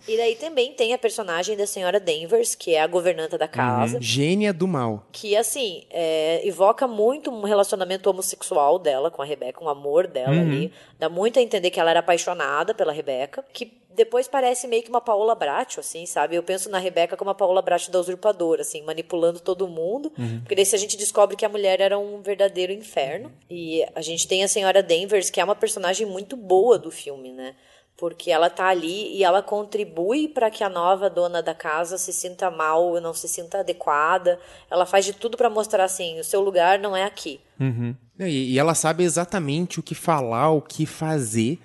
e 0.07 0.17
daí 0.17 0.35
também 0.35 0.73
tem 0.73 0.95
a 0.95 0.97
personagem 0.97 1.55
da 1.55 1.67
senhora 1.67 1.99
Danvers, 1.99 2.55
que 2.55 2.73
é 2.73 2.81
a 2.81 2.87
governanta 2.87 3.37
da 3.37 3.47
casa. 3.47 3.97
Uhum. 3.97 4.01
Gênia 4.01 4.51
do 4.51 4.67
mal. 4.67 5.05
Que, 5.11 5.37
assim, 5.37 5.83
é, 5.91 6.41
evoca 6.43 6.87
muito 6.87 7.29
um 7.29 7.43
relacionamento 7.43 8.09
homossexual 8.09 8.79
dela 8.79 9.11
com 9.11 9.21
a 9.21 9.25
Rebeca, 9.25 9.63
um 9.63 9.69
amor 9.69 10.07
dela 10.07 10.33
uhum. 10.33 10.41
ali. 10.41 10.73
Dá 10.97 11.07
muito 11.07 11.37
a 11.37 11.41
entender 11.41 11.69
que 11.69 11.79
ela 11.79 11.91
era 11.91 11.99
apaixonada 11.99 12.73
pela 12.73 12.91
Rebeca. 12.91 13.45
Que 13.53 13.77
depois 13.99 14.29
parece 14.29 14.65
meio 14.65 14.81
que 14.81 14.89
uma 14.89 15.01
Paola 15.01 15.35
Bracho, 15.35 15.81
assim, 15.81 16.05
sabe? 16.05 16.33
Eu 16.33 16.41
penso 16.41 16.69
na 16.69 16.79
Rebeca 16.79 17.17
como 17.17 17.31
a 17.31 17.35
Paola 17.35 17.61
Bracho 17.61 17.91
da 17.91 17.99
usurpadora, 17.99 18.61
assim, 18.61 18.81
manipulando 18.81 19.41
todo 19.41 19.67
mundo. 19.67 20.09
Uhum. 20.17 20.39
Porque 20.39 20.55
daí 20.55 20.65
se 20.65 20.73
a 20.73 20.79
gente 20.79 20.95
descobre 20.95 21.35
que 21.35 21.43
a 21.43 21.49
mulher 21.49 21.81
era 21.81 21.99
um 21.99 22.21
verdadeiro 22.21 22.71
inferno. 22.71 23.29
E 23.49 23.85
a 23.93 24.01
gente 24.01 24.25
tem 24.25 24.41
a 24.41 24.47
senhora 24.47 24.81
Danvers, 24.81 25.29
que 25.29 25.41
é 25.41 25.43
uma 25.43 25.53
personagem 25.53 26.07
muito 26.07 26.37
boa 26.37 26.79
do 26.79 26.89
filme, 26.89 27.33
né? 27.33 27.55
Porque 27.97 28.31
ela 28.31 28.49
tá 28.49 28.67
ali 28.69 29.13
e 29.17 29.21
ela 29.21 29.43
contribui 29.43 30.29
para 30.29 30.49
que 30.49 30.63
a 30.63 30.69
nova 30.69 31.09
dona 31.09 31.43
da 31.43 31.53
casa 31.53 31.97
se 31.97 32.13
sinta 32.13 32.49
mal, 32.49 33.01
não 33.01 33.13
se 33.13 33.27
sinta 33.27 33.59
adequada. 33.59 34.39
Ela 34.71 34.85
faz 34.85 35.03
de 35.03 35.11
tudo 35.11 35.35
para 35.35 35.49
mostrar 35.49 35.83
assim, 35.83 36.21
o 36.21 36.23
seu 36.23 36.39
lugar 36.39 36.79
não 36.79 36.95
é 36.95 37.03
aqui. 37.03 37.41
Uhum. 37.59 37.93
E, 38.17 38.53
e 38.53 38.57
ela 38.57 38.73
sabe 38.73 39.03
exatamente 39.03 39.77
o 39.77 39.83
que 39.83 39.93
falar, 39.93 40.51
o 40.51 40.61
que 40.61 40.85
fazer 40.85 41.59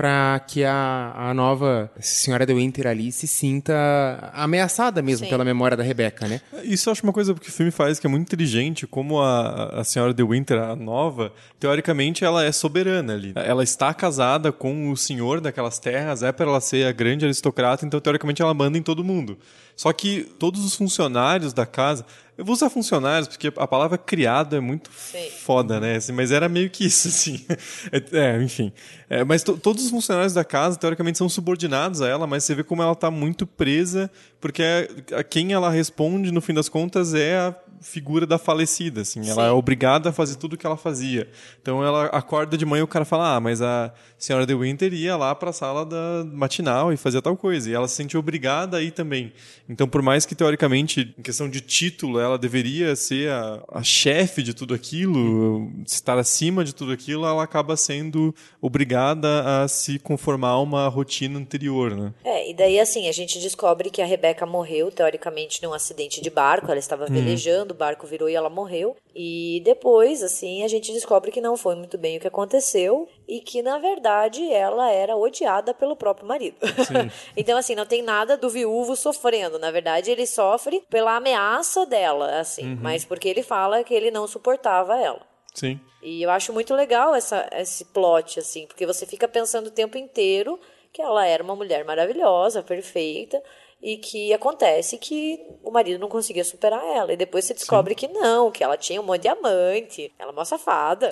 para 0.00 0.40
que 0.46 0.64
a, 0.64 1.12
a 1.14 1.34
nova 1.34 1.90
senhora 2.00 2.46
de 2.46 2.54
Winter 2.54 2.86
ali 2.86 3.12
se 3.12 3.26
sinta 3.26 4.30
ameaçada 4.32 5.02
mesmo 5.02 5.26
Sim. 5.26 5.30
pela 5.30 5.44
memória 5.44 5.76
da 5.76 5.82
Rebeca, 5.82 6.26
né? 6.26 6.40
Isso 6.64 6.88
eu 6.88 6.92
acho 6.92 7.02
uma 7.02 7.12
coisa 7.12 7.34
que 7.34 7.50
o 7.50 7.52
filme 7.52 7.70
faz 7.70 8.00
que 8.00 8.06
é 8.06 8.10
muito 8.10 8.22
inteligente, 8.22 8.86
como 8.86 9.20
a, 9.20 9.80
a 9.80 9.84
senhora 9.84 10.14
de 10.14 10.24
Winter, 10.24 10.58
a 10.58 10.74
nova, 10.74 11.30
teoricamente 11.58 12.24
ela 12.24 12.42
é 12.42 12.50
soberana 12.50 13.12
ali. 13.12 13.34
Ela 13.36 13.62
está 13.62 13.92
casada 13.92 14.50
com 14.50 14.90
o 14.90 14.96
senhor 14.96 15.38
daquelas 15.38 15.78
terras, 15.78 16.22
é 16.22 16.32
para 16.32 16.46
ela 16.46 16.62
ser 16.62 16.86
a 16.86 16.92
grande 16.92 17.26
aristocrata, 17.26 17.84
então 17.84 18.00
teoricamente 18.00 18.40
ela 18.40 18.54
manda 18.54 18.78
em 18.78 18.82
todo 18.82 19.04
mundo. 19.04 19.36
Só 19.80 19.94
que 19.94 20.24
todos 20.38 20.62
os 20.62 20.74
funcionários 20.74 21.54
da 21.54 21.64
casa, 21.64 22.04
eu 22.36 22.44
vou 22.44 22.52
usar 22.52 22.68
funcionários 22.68 23.26
porque 23.26 23.50
a 23.56 23.66
palavra 23.66 23.96
criado 23.96 24.54
é 24.54 24.60
muito 24.60 24.90
Sim. 24.94 25.30
foda, 25.42 25.80
né? 25.80 25.96
Assim, 25.96 26.12
mas 26.12 26.30
era 26.30 26.50
meio 26.50 26.68
que 26.68 26.84
isso, 26.84 27.08
assim. 27.08 27.46
É, 27.90 28.18
é 28.18 28.42
enfim. 28.42 28.74
É, 29.08 29.24
mas 29.24 29.42
todos 29.42 29.82
os 29.82 29.88
funcionários 29.88 30.34
da 30.34 30.44
casa, 30.44 30.76
teoricamente, 30.76 31.16
são 31.16 31.30
subordinados 31.30 32.02
a 32.02 32.08
ela, 32.08 32.26
mas 32.26 32.44
você 32.44 32.54
vê 32.54 32.62
como 32.62 32.82
ela 32.82 32.92
está 32.92 33.10
muito 33.10 33.46
presa, 33.46 34.10
porque 34.40 34.62
a, 34.62 35.18
a 35.18 35.24
quem 35.24 35.52
ela 35.52 35.70
responde, 35.70 36.32
no 36.32 36.40
fim 36.40 36.54
das 36.54 36.68
contas, 36.68 37.14
é 37.14 37.36
a 37.36 37.54
figura 37.80 38.26
da 38.26 38.38
falecida, 38.38 39.00
assim. 39.00 39.22
Sim. 39.22 39.30
Ela 39.30 39.46
é 39.46 39.50
obrigada 39.50 40.10
a 40.10 40.12
fazer 40.12 40.36
tudo 40.36 40.54
o 40.54 40.56
que 40.56 40.66
ela 40.66 40.76
fazia. 40.76 41.28
Então 41.60 41.82
ela 41.84 42.06
acorda 42.06 42.56
de 42.56 42.66
manhã 42.66 42.80
e 42.80 42.84
o 42.84 42.88
cara 42.88 43.04
fala: 43.04 43.36
"Ah, 43.36 43.40
mas 43.40 43.62
a 43.62 43.92
senhora 44.18 44.46
de 44.46 44.54
Winter 44.54 44.92
ia 44.92 45.16
lá 45.16 45.34
para 45.34 45.50
a 45.50 45.52
sala 45.52 45.84
da 45.84 46.24
matinal 46.30 46.92
e 46.92 46.96
fazia 46.96 47.22
tal 47.22 47.36
coisa". 47.36 47.70
E 47.70 47.74
ela 47.74 47.88
se 47.88 47.94
sente 47.94 48.16
obrigada 48.16 48.76
a 48.76 48.82
ir 48.82 48.90
também. 48.90 49.32
Então, 49.68 49.88
por 49.88 50.02
mais 50.02 50.26
que 50.26 50.34
teoricamente, 50.34 51.14
em 51.18 51.22
questão 51.22 51.48
de 51.48 51.60
título, 51.60 52.20
ela 52.20 52.36
deveria 52.36 52.94
ser 52.96 53.30
a, 53.30 53.62
a 53.72 53.82
chefe 53.82 54.42
de 54.42 54.52
tudo 54.52 54.74
aquilo, 54.74 55.70
estar 55.86 56.18
acima 56.18 56.64
de 56.64 56.74
tudo 56.74 56.92
aquilo, 56.92 57.24
ela 57.24 57.42
acaba 57.42 57.76
sendo 57.76 58.34
obrigada 58.60 59.62
a 59.62 59.68
se 59.68 59.98
conformar 59.98 60.50
a 60.50 60.60
uma 60.60 60.88
rotina 60.88 61.38
anterior, 61.38 61.96
né? 61.96 62.12
É, 62.24 62.50
e 62.50 62.54
daí 62.54 62.78
assim, 62.78 63.08
a 63.08 63.12
gente 63.12 63.38
descobre 63.38 63.90
que 63.90 64.02
a 64.02 64.06
Rebeca 64.06 64.29
morreu 64.46 64.90
teoricamente 64.90 65.62
num 65.62 65.72
acidente 65.72 66.20
de 66.20 66.30
barco, 66.30 66.70
ela 66.70 66.78
estava 66.78 67.04
uhum. 67.04 67.12
velejando 67.12 67.72
o 67.72 67.76
barco 67.76 68.06
virou 68.06 68.28
e 68.28 68.34
ela 68.34 68.50
morreu. 68.50 68.96
E 69.14 69.60
depois, 69.64 70.22
assim, 70.22 70.62
a 70.62 70.68
gente 70.68 70.92
descobre 70.92 71.30
que 71.30 71.40
não 71.40 71.56
foi 71.56 71.74
muito 71.74 71.98
bem 71.98 72.16
o 72.16 72.20
que 72.20 72.28
aconteceu 72.28 73.08
e 73.26 73.40
que, 73.40 73.62
na 73.62 73.78
verdade, 73.78 74.50
ela 74.52 74.90
era 74.90 75.16
odiada 75.16 75.74
pelo 75.74 75.96
próprio 75.96 76.26
marido. 76.26 76.56
então, 77.36 77.58
assim, 77.58 77.74
não 77.74 77.86
tem 77.86 78.02
nada 78.02 78.36
do 78.36 78.48
viúvo 78.48 78.96
sofrendo. 78.96 79.58
Na 79.58 79.70
verdade, 79.70 80.10
ele 80.10 80.26
sofre 80.26 80.82
pela 80.88 81.16
ameaça 81.16 81.84
dela, 81.86 82.38
assim, 82.38 82.74
uhum. 82.74 82.78
mas 82.80 83.04
porque 83.04 83.28
ele 83.28 83.42
fala 83.42 83.84
que 83.84 83.94
ele 83.94 84.10
não 84.10 84.26
suportava 84.26 84.98
ela. 84.98 85.20
Sim. 85.54 85.80
E 86.02 86.22
eu 86.22 86.30
acho 86.30 86.52
muito 86.52 86.74
legal 86.74 87.14
essa, 87.14 87.48
esse 87.52 87.84
plot, 87.86 88.38
assim, 88.38 88.66
porque 88.66 88.86
você 88.86 89.04
fica 89.04 89.28
pensando 89.28 89.66
o 89.66 89.72
tempo 89.72 89.98
inteiro 89.98 90.58
que 90.92 91.00
ela 91.00 91.24
era 91.26 91.42
uma 91.42 91.54
mulher 91.54 91.84
maravilhosa, 91.84 92.62
perfeita, 92.62 93.42
e 93.82 93.96
que 93.96 94.32
acontece 94.32 94.98
que 94.98 95.40
o 95.62 95.70
marido 95.70 95.98
não 95.98 96.08
conseguia 96.08 96.44
superar 96.44 96.84
ela. 96.84 97.12
E 97.12 97.16
depois 97.16 97.44
você 97.44 97.54
descobre 97.54 97.94
Sim. 97.94 98.06
que 98.06 98.08
não, 98.08 98.50
que 98.50 98.62
ela 98.62 98.76
tinha 98.76 99.00
um 99.00 99.04
monte 99.04 99.22
de 99.22 99.28
amante, 99.28 100.12
ela 100.18 100.30
é 100.30 100.34
uma 100.34 100.44
safada. 100.44 101.08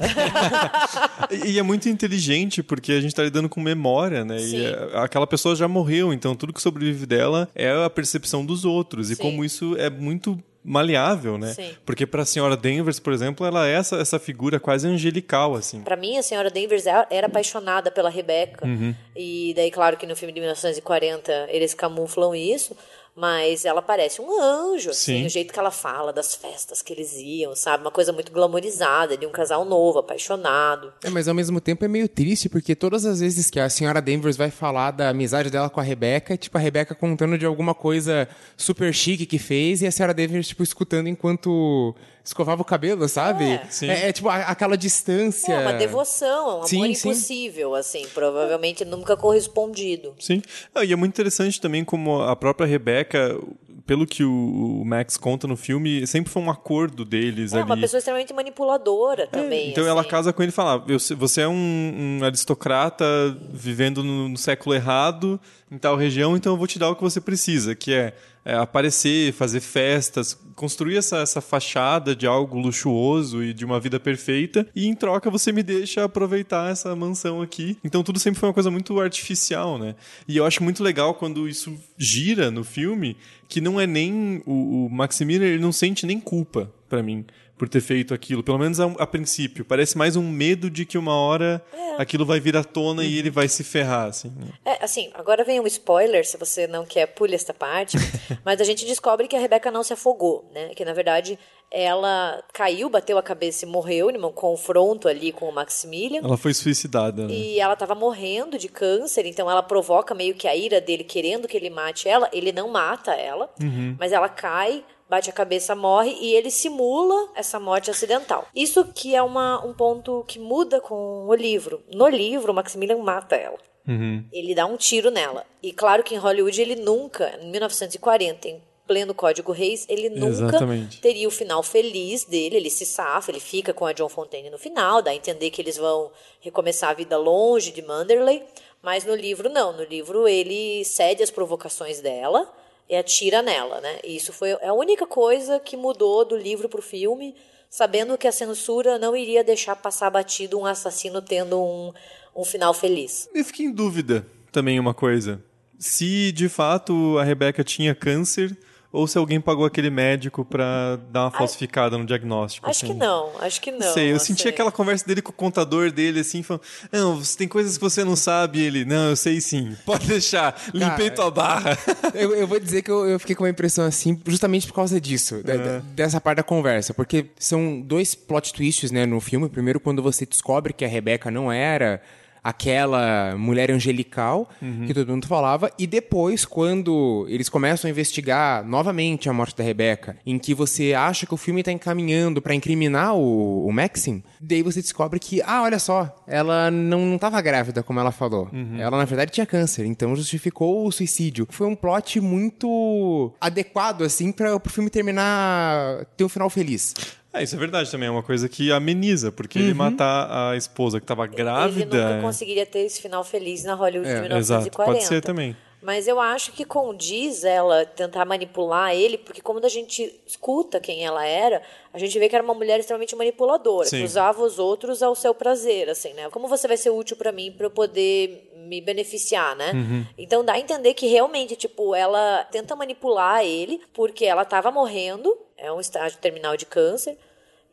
e, 1.46 1.58
é 1.58 1.62
muito 1.62 1.88
inteligente, 1.88 2.62
porque 2.62 2.92
a 2.92 3.00
gente 3.00 3.12
está 3.12 3.22
lidando 3.22 3.48
com 3.48 3.60
memória, 3.60 4.24
né? 4.24 4.38
Sim. 4.38 4.56
E 4.58 4.66
é, 4.66 4.90
aquela 4.98 5.26
pessoa 5.26 5.56
já 5.56 5.66
morreu, 5.66 6.12
então 6.12 6.36
tudo 6.36 6.52
que 6.52 6.60
sobrevive 6.60 7.06
dela 7.06 7.48
é 7.54 7.70
a 7.70 7.88
percepção 7.88 8.44
dos 8.44 8.64
outros. 8.64 9.10
E 9.10 9.16
Sim. 9.16 9.22
como 9.22 9.44
isso 9.44 9.74
é 9.76 9.88
muito 9.88 10.38
maleável, 10.68 11.38
né? 11.38 11.54
Sim. 11.54 11.70
Porque 11.86 12.06
para 12.06 12.22
a 12.22 12.26
senhora 12.26 12.56
Danvers, 12.56 13.00
por 13.00 13.12
exemplo, 13.12 13.46
ela 13.46 13.66
é 13.66 13.72
essa, 13.72 13.96
essa 13.96 14.18
figura 14.18 14.60
quase 14.60 14.86
angelical, 14.86 15.54
assim. 15.54 15.80
Para 15.80 15.96
mim, 15.96 16.18
a 16.18 16.22
senhora 16.22 16.50
Danvers 16.50 16.86
é, 16.86 17.06
era 17.10 17.26
apaixonada 17.26 17.90
pela 17.90 18.10
Rebecca. 18.10 18.66
Uhum. 18.66 18.94
E 19.16 19.54
daí, 19.56 19.70
claro 19.70 19.96
que 19.96 20.06
no 20.06 20.14
filme 20.14 20.32
de 20.32 20.40
1940 20.40 21.32
eles 21.48 21.72
camuflam 21.72 22.34
isso, 22.34 22.76
mas 23.18 23.64
ela 23.64 23.82
parece 23.82 24.22
um 24.22 24.40
anjo, 24.40 24.90
assim, 24.90 25.26
o 25.26 25.28
jeito 25.28 25.52
que 25.52 25.58
ela 25.58 25.72
fala 25.72 26.12
das 26.12 26.36
festas 26.36 26.80
que 26.80 26.92
eles 26.92 27.14
iam, 27.16 27.54
sabe? 27.56 27.82
Uma 27.82 27.90
coisa 27.90 28.12
muito 28.12 28.30
glamorizada, 28.30 29.16
de 29.16 29.26
um 29.26 29.30
casal 29.30 29.64
novo, 29.64 29.98
apaixonado. 29.98 30.92
É, 31.02 31.10
mas 31.10 31.26
ao 31.26 31.34
mesmo 31.34 31.60
tempo 31.60 31.84
é 31.84 31.88
meio 31.88 32.08
triste, 32.08 32.48
porque 32.48 32.76
todas 32.76 33.04
as 33.04 33.18
vezes 33.18 33.50
que 33.50 33.58
a 33.58 33.68
senhora 33.68 34.00
Danvers 34.00 34.36
vai 34.36 34.50
falar 34.50 34.92
da 34.92 35.08
amizade 35.08 35.50
dela 35.50 35.68
com 35.68 35.80
a 35.80 35.82
Rebeca, 35.82 36.34
é 36.34 36.36
tipo 36.36 36.56
a 36.56 36.60
Rebeca 36.60 36.94
contando 36.94 37.36
de 37.36 37.44
alguma 37.44 37.74
coisa 37.74 38.28
super 38.56 38.94
chique 38.94 39.26
que 39.26 39.38
fez, 39.38 39.82
e 39.82 39.86
a 39.88 39.90
senhora 39.90 40.14
Danvers, 40.14 40.46
tipo, 40.46 40.62
escutando 40.62 41.08
enquanto 41.08 41.96
escovava 42.28 42.60
o 42.62 42.64
cabelo, 42.64 43.08
sabe? 43.08 43.44
É, 43.44 43.68
é, 43.82 44.08
é 44.08 44.12
tipo 44.12 44.28
a, 44.28 44.36
aquela 44.36 44.76
distância. 44.76 45.52
É 45.52 45.60
uma 45.60 45.72
devoção, 45.72 46.60
um 46.60 46.66
sim, 46.66 46.76
amor 46.76 46.94
sim. 46.94 47.08
impossível, 47.08 47.74
assim, 47.74 48.06
provavelmente 48.12 48.84
nunca 48.84 49.16
correspondido. 49.16 50.14
Sim. 50.18 50.42
Ah, 50.74 50.84
e 50.84 50.92
é 50.92 50.96
muito 50.96 51.12
interessante 51.12 51.60
também 51.60 51.84
como 51.84 52.22
a 52.22 52.36
própria 52.36 52.66
Rebeca 52.66 53.38
pelo 53.86 54.06
que 54.06 54.22
o, 54.22 54.82
Max 54.84 55.16
conta 55.16 55.46
no 55.46 55.56
filme, 55.56 56.06
sempre 56.06 56.30
foi 56.30 56.42
um 56.42 56.50
acordo 56.50 57.06
deles 57.06 57.54
é, 57.54 57.56
ali. 57.56 57.64
uma 57.64 57.76
pessoa 57.78 57.96
extremamente 57.96 58.34
manipuladora 58.34 59.26
também. 59.26 59.68
É, 59.68 59.70
então 59.70 59.82
assim. 59.82 59.90
ela 59.90 60.04
casa 60.04 60.30
com 60.30 60.42
ele 60.42 60.50
e 60.50 60.54
fala: 60.54 60.84
você 61.16 61.40
é 61.40 61.48
um, 61.48 62.18
um 62.20 62.22
aristocrata 62.22 63.06
vivendo 63.50 64.04
no, 64.04 64.28
no, 64.28 64.36
século 64.36 64.74
errado, 64.74 65.40
em 65.70 65.78
tal 65.78 65.96
região, 65.96 66.36
então 66.36 66.52
eu 66.52 66.58
vou 66.58 66.66
te 66.66 66.78
dar 66.78 66.90
o 66.90 66.96
que 66.96 67.02
você 67.02 67.18
precisa, 67.18 67.74
que 67.74 67.94
é, 67.94 68.12
é 68.44 68.54
aparecer, 68.54 69.32
fazer 69.32 69.60
festas, 69.60 70.38
construir 70.54 70.96
essa, 70.96 71.18
essa 71.18 71.40
fachada 71.40 72.16
de 72.16 72.26
algo 72.26 72.58
luxuoso 72.58 73.42
e 73.42 73.52
de 73.52 73.64
uma 73.64 73.78
vida 73.78 74.00
perfeita, 74.00 74.66
e 74.74 74.86
em 74.86 74.94
troca 74.94 75.30
você 75.30 75.52
me 75.52 75.62
deixa 75.62 76.04
aproveitar 76.04 76.70
essa 76.70 76.94
mansão 76.96 77.40
aqui. 77.40 77.78
Então 77.84 78.02
tudo 78.02 78.18
sempre 78.18 78.40
foi 78.40 78.48
uma 78.48 78.54
coisa 78.54 78.70
muito 78.70 78.98
artificial, 79.00 79.78
né? 79.78 79.94
E 80.26 80.36
eu 80.36 80.44
acho 80.44 80.62
muito 80.62 80.82
legal 80.82 81.14
quando 81.14 81.48
isso 81.48 81.78
gira 81.96 82.50
no 82.50 82.64
filme, 82.64 83.16
que 83.48 83.60
não 83.60 83.80
é 83.80 83.86
nem. 83.86 84.42
O, 84.46 84.86
o 84.86 84.90
Maximilian 84.90 85.46
ele 85.46 85.62
não 85.62 85.72
sente 85.72 86.06
nem 86.06 86.20
culpa 86.20 86.72
para 86.88 87.02
mim 87.02 87.24
por 87.58 87.68
ter 87.68 87.80
feito 87.80 88.14
aquilo, 88.14 88.42
pelo 88.42 88.58
menos 88.58 88.78
a, 88.78 88.86
a, 88.98 89.06
princípio. 89.06 89.64
Parece 89.64 89.98
mais 89.98 90.14
um 90.14 90.22
medo 90.22 90.70
de 90.70 90.86
que 90.86 90.96
uma 90.96 91.14
hora 91.14 91.62
é. 91.72 92.00
aquilo 92.00 92.24
vai 92.24 92.38
vir 92.38 92.56
à 92.56 92.62
tona 92.62 93.02
uhum. 93.02 93.08
e 93.08 93.18
ele 93.18 93.30
vai 93.30 93.48
se 93.48 93.64
ferrar, 93.64 94.06
assim. 94.06 94.28
Né? 94.28 94.46
É, 94.64 94.84
assim, 94.84 95.10
agora 95.14 95.44
vem 95.44 95.60
um 95.60 95.66
spoiler, 95.66 96.24
se 96.24 96.36
você 96.36 96.66
não 96.66 96.86
quer, 96.86 97.06
pule 97.06 97.34
esta 97.34 97.52
parte, 97.52 97.98
mas 98.44 98.60
a 98.60 98.64
gente 98.64 98.86
descobre 98.86 99.26
que 99.26 99.34
a 99.34 99.40
Rebeca 99.40 99.70
não 99.70 99.82
se 99.82 99.92
afogou, 99.92 100.48
né? 100.54 100.68
Que, 100.76 100.84
na 100.84 100.92
verdade, 100.92 101.36
ela 101.70 102.42
caiu, 102.52 102.88
bateu 102.88 103.18
a 103.18 103.22
cabeça 103.22 103.64
e 103.64 103.68
morreu 103.68 104.10
num 104.12 104.32
confronto 104.32 105.08
ali 105.08 105.32
com 105.32 105.48
o 105.48 105.52
Maximilian. 105.52 106.20
Ela 106.22 106.36
foi 106.36 106.54
suicidada, 106.54 107.26
né? 107.26 107.34
E 107.34 107.60
ela 107.60 107.74
estava 107.74 107.94
morrendo 107.94 108.56
de 108.56 108.68
câncer, 108.68 109.26
então 109.26 109.50
ela 109.50 109.62
provoca 109.62 110.14
meio 110.14 110.34
que 110.34 110.46
a 110.46 110.56
ira 110.56 110.80
dele 110.80 111.04
querendo 111.04 111.48
que 111.48 111.56
ele 111.56 111.68
mate 111.70 112.08
ela. 112.08 112.30
Ele 112.32 112.52
não 112.52 112.68
mata 112.68 113.12
ela, 113.12 113.50
uhum. 113.60 113.96
mas 113.98 114.12
ela 114.12 114.28
cai 114.28 114.84
bate 115.08 115.30
a 115.30 115.32
cabeça, 115.32 115.74
morre 115.74 116.16
e 116.20 116.34
ele 116.34 116.50
simula 116.50 117.30
essa 117.34 117.58
morte 117.58 117.90
acidental. 117.90 118.46
Isso 118.54 118.84
que 118.94 119.14
é 119.14 119.22
uma, 119.22 119.64
um 119.64 119.72
ponto 119.72 120.24
que 120.26 120.38
muda 120.38 120.80
com 120.80 121.26
o 121.26 121.34
livro. 121.34 121.82
No 121.92 122.08
livro, 122.08 122.52
o 122.52 122.54
Maximilian 122.54 122.98
mata 122.98 123.34
ela. 123.34 123.58
Uhum. 123.86 124.24
Ele 124.30 124.54
dá 124.54 124.66
um 124.66 124.76
tiro 124.76 125.10
nela. 125.10 125.46
E 125.62 125.72
claro 125.72 126.02
que 126.02 126.14
em 126.14 126.18
Hollywood 126.18 126.60
ele 126.60 126.76
nunca, 126.76 127.38
em 127.40 127.50
1940, 127.50 128.48
em 128.48 128.62
pleno 128.86 129.14
Código 129.14 129.52
Reis, 129.52 129.86
ele 129.88 130.10
nunca 130.10 130.46
Exatamente. 130.46 131.00
teria 131.00 131.28
o 131.28 131.30
final 131.30 131.62
feliz 131.62 132.24
dele. 132.24 132.56
Ele 132.56 132.70
se 132.70 132.84
safa, 132.84 133.30
ele 133.30 133.40
fica 133.40 133.72
com 133.72 133.86
a 133.86 133.92
John 133.92 134.08
Fontaine 134.08 134.50
no 134.50 134.58
final, 134.58 135.00
dá 135.00 135.10
a 135.10 135.14
entender 135.14 135.50
que 135.50 135.60
eles 135.60 135.76
vão 135.78 136.10
recomeçar 136.40 136.90
a 136.90 136.94
vida 136.94 137.16
longe 137.16 137.70
de 137.70 137.82
Manderley. 137.82 138.42
Mas 138.82 139.04
no 139.04 139.14
livro, 139.14 139.48
não. 139.48 139.72
No 139.72 139.84
livro, 139.84 140.28
ele 140.28 140.84
cede 140.84 141.22
às 141.22 141.30
provocações 141.30 142.00
dela 142.00 142.48
e 142.88 142.96
atira 142.96 143.42
nela, 143.42 143.80
né? 143.80 143.98
E 144.02 144.16
isso 144.16 144.32
foi 144.32 144.52
a 144.52 144.72
única 144.72 145.06
coisa 145.06 145.60
que 145.60 145.76
mudou 145.76 146.24
do 146.24 146.36
livro 146.36 146.68
para 146.68 146.80
o 146.80 146.82
filme, 146.82 147.34
sabendo 147.68 148.16
que 148.16 148.26
a 148.26 148.32
censura 148.32 148.98
não 148.98 149.14
iria 149.14 149.44
deixar 149.44 149.76
passar 149.76 150.10
batido 150.10 150.58
um 150.58 150.64
assassino 150.64 151.20
tendo 151.20 151.60
um, 151.60 151.92
um 152.34 152.44
final 152.44 152.72
feliz. 152.72 153.28
Eu 153.34 153.44
fiquei 153.44 153.66
em 153.66 153.72
dúvida 153.72 154.26
também 154.50 154.80
uma 154.80 154.94
coisa. 154.94 155.42
Se 155.78 156.32
de 156.32 156.48
fato 156.48 157.18
a 157.18 157.24
Rebeca 157.24 157.62
tinha 157.62 157.94
câncer 157.94 158.56
ou 158.90 159.06
se 159.06 159.18
alguém 159.18 159.40
pagou 159.40 159.66
aquele 159.66 159.90
médico 159.90 160.44
para 160.44 160.96
dar 161.10 161.24
uma 161.24 161.30
falsificada 161.30 161.98
no 161.98 162.06
diagnóstico. 162.06 162.68
Acho 162.68 162.84
assim. 162.84 162.94
que 162.94 162.98
não, 162.98 163.30
acho 163.40 163.60
que 163.60 163.70
não. 163.70 163.92
Sei, 163.92 164.12
eu 164.12 164.18
senti 164.18 164.42
sei. 164.42 164.50
aquela 164.50 164.72
conversa 164.72 165.06
dele 165.06 165.20
com 165.20 165.30
o 165.30 165.34
contador 165.34 165.90
dele, 165.90 166.20
assim, 166.20 166.42
falando: 166.42 166.62
Não, 166.90 167.20
tem 167.36 167.46
coisas 167.46 167.76
que 167.76 167.84
você 167.84 168.02
não 168.02 168.16
sabe. 168.16 168.60
Ele, 168.60 168.84
não, 168.84 169.10
eu 169.10 169.16
sei 169.16 169.40
sim, 169.40 169.76
pode 169.84 170.06
deixar, 170.06 170.58
limpei 170.72 171.10
tua 171.10 171.30
barra. 171.30 171.76
Eu, 172.14 172.34
eu, 172.34 172.46
vou 172.46 172.58
dizer 172.58 172.82
que 172.82 172.90
eu, 172.90 173.06
eu, 173.06 173.18
fiquei 173.18 173.36
com 173.36 173.44
uma 173.44 173.50
impressão 173.50 173.84
assim, 173.84 174.18
justamente 174.26 174.66
por 174.66 174.72
causa 174.72 175.00
disso, 175.00 175.42
é. 175.44 175.80
dessa 175.94 176.20
parte 176.20 176.38
da 176.38 176.42
conversa, 176.42 176.94
porque 176.94 177.26
são 177.38 177.80
dois 177.80 178.14
plot 178.14 178.52
twists, 178.52 178.90
né, 178.90 179.04
no 179.04 179.20
filme. 179.20 179.48
Primeiro, 179.48 179.78
quando 179.78 180.02
você 180.02 180.24
descobre 180.24 180.72
que 180.72 180.84
a 180.84 180.88
Rebeca 180.88 181.30
não 181.30 181.52
era 181.52 182.00
aquela 182.48 183.36
mulher 183.36 183.70
angelical 183.70 184.48
uhum. 184.62 184.86
que 184.86 184.94
todo 184.94 185.10
mundo 185.10 185.26
falava. 185.26 185.70
E 185.78 185.86
depois, 185.86 186.46
quando 186.46 187.26
eles 187.28 187.50
começam 187.50 187.86
a 187.86 187.90
investigar 187.90 188.64
novamente 188.64 189.28
a 189.28 189.32
morte 189.34 189.54
da 189.54 189.62
Rebeca, 189.62 190.16
em 190.24 190.38
que 190.38 190.54
você 190.54 190.94
acha 190.94 191.26
que 191.26 191.34
o 191.34 191.36
filme 191.36 191.60
está 191.60 191.70
encaminhando 191.70 192.40
para 192.40 192.54
incriminar 192.54 193.14
o, 193.14 193.66
o 193.66 193.70
Maxim, 193.70 194.22
daí 194.40 194.62
você 194.62 194.80
descobre 194.80 195.20
que, 195.20 195.42
ah, 195.42 195.62
olha 195.62 195.78
só, 195.78 196.24
ela 196.26 196.70
não 196.70 197.16
estava 197.16 197.38
grávida, 197.42 197.82
como 197.82 198.00
ela 198.00 198.10
falou. 198.10 198.48
Uhum. 198.50 198.80
Ela, 198.80 198.96
na 198.96 199.04
verdade, 199.04 199.30
tinha 199.30 199.44
câncer, 199.44 199.84
então 199.84 200.16
justificou 200.16 200.86
o 200.86 200.90
suicídio. 200.90 201.46
Foi 201.50 201.66
um 201.66 201.76
plot 201.76 202.18
muito 202.18 203.30
adequado, 203.38 204.04
assim, 204.04 204.32
para 204.32 204.56
o 204.56 204.60
filme 204.70 204.88
terminar, 204.88 206.06
ter 206.16 206.24
um 206.24 206.28
final 206.30 206.48
feliz. 206.48 206.94
É, 207.38 207.42
isso 207.42 207.54
é 207.54 207.58
verdade 207.58 207.90
também, 207.90 208.08
é 208.08 208.10
uma 208.10 208.22
coisa 208.22 208.48
que 208.48 208.72
ameniza, 208.72 209.30
porque 209.32 209.58
uhum. 209.58 209.64
ele 209.66 209.74
matar 209.74 210.50
a 210.50 210.56
esposa 210.56 210.98
que 210.98 211.04
estava 211.04 211.26
grávida. 211.26 211.96
Ele 211.96 212.06
nunca 212.06 212.22
conseguiria 212.22 212.66
ter 212.66 212.80
esse 212.80 213.00
final 213.00 213.24
feliz 213.24 213.64
na 213.64 213.74
Hollywood 213.74 214.08
é, 214.08 214.14
de 214.14 214.20
1940. 214.22 214.38
Exato, 214.38 214.92
pode 214.92 215.04
ser 215.04 215.20
também. 215.20 215.56
Mas 215.80 216.08
eu 216.08 216.18
acho 216.18 216.52
que 216.52 216.64
condiz 216.64 217.44
ela 217.44 217.86
tentar 217.86 218.24
manipular 218.24 218.94
ele, 218.94 219.16
porque 219.16 219.40
como 219.40 219.64
a 219.64 219.68
gente 219.68 220.20
escuta 220.26 220.80
quem 220.80 221.04
ela 221.04 221.24
era, 221.24 221.62
a 221.92 221.98
gente 221.98 222.18
vê 222.18 222.28
que 222.28 222.34
era 222.34 222.44
uma 222.44 222.54
mulher 222.54 222.80
extremamente 222.80 223.14
manipuladora, 223.14 223.86
Sim. 223.86 223.98
que 223.98 224.04
usava 224.04 224.42
os 224.42 224.58
outros 224.58 225.02
ao 225.02 225.14
seu 225.14 225.32
prazer, 225.32 225.88
assim, 225.88 226.12
né? 226.14 226.28
Como 226.30 226.48
você 226.48 226.66
vai 226.66 226.76
ser 226.76 226.90
útil 226.90 227.16
para 227.16 227.30
mim 227.30 227.52
para 227.52 227.66
eu 227.66 227.70
poder 227.70 228.52
me 228.56 228.80
beneficiar, 228.80 229.54
né? 229.54 229.72
Uhum. 229.72 230.04
Então 230.18 230.44
dá 230.44 230.54
a 230.54 230.58
entender 230.58 230.94
que 230.94 231.06
realmente, 231.06 231.54
tipo, 231.54 231.94
ela 231.94 232.44
tenta 232.50 232.74
manipular 232.74 233.44
ele 233.44 233.80
porque 233.94 234.24
ela 234.24 234.42
estava 234.42 234.72
morrendo, 234.72 235.36
é 235.56 235.72
um 235.72 235.80
estágio 235.80 236.18
terminal 236.18 236.56
de 236.56 236.66
câncer, 236.66 237.16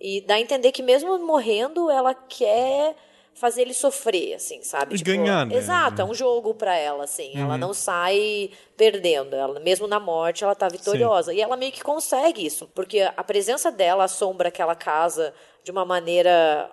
e 0.05 0.21
dá 0.21 0.35
a 0.35 0.39
entender 0.39 0.71
que 0.71 0.83
mesmo 0.83 1.17
morrendo, 1.17 1.89
ela 1.89 2.13
quer 2.13 2.95
fazer 3.33 3.63
ele 3.63 3.73
sofrer, 3.73 4.35
assim, 4.35 4.61
sabe? 4.61 4.93
E 4.93 4.97
tipo, 4.99 5.09
ganhar, 5.09 5.47
né? 5.47 5.55
Exato, 5.55 5.99
é 5.99 6.05
um 6.05 6.13
jogo 6.13 6.53
para 6.53 6.75
ela, 6.75 7.05
assim. 7.05 7.31
Uhum. 7.33 7.41
Ela 7.41 7.57
não 7.57 7.73
sai 7.73 8.51
perdendo. 8.77 9.35
Ela, 9.35 9.59
mesmo 9.59 9.87
na 9.87 9.99
morte, 9.99 10.43
ela 10.43 10.53
tá 10.53 10.69
vitoriosa. 10.69 11.31
Sim. 11.31 11.39
E 11.39 11.41
ela 11.41 11.57
meio 11.57 11.71
que 11.71 11.81
consegue 11.81 12.45
isso, 12.45 12.69
porque 12.75 12.99
a 13.17 13.23
presença 13.23 13.71
dela 13.71 14.03
assombra 14.03 14.49
aquela 14.49 14.75
casa 14.75 15.33
de 15.63 15.71
uma 15.71 15.83
maneira 15.83 16.69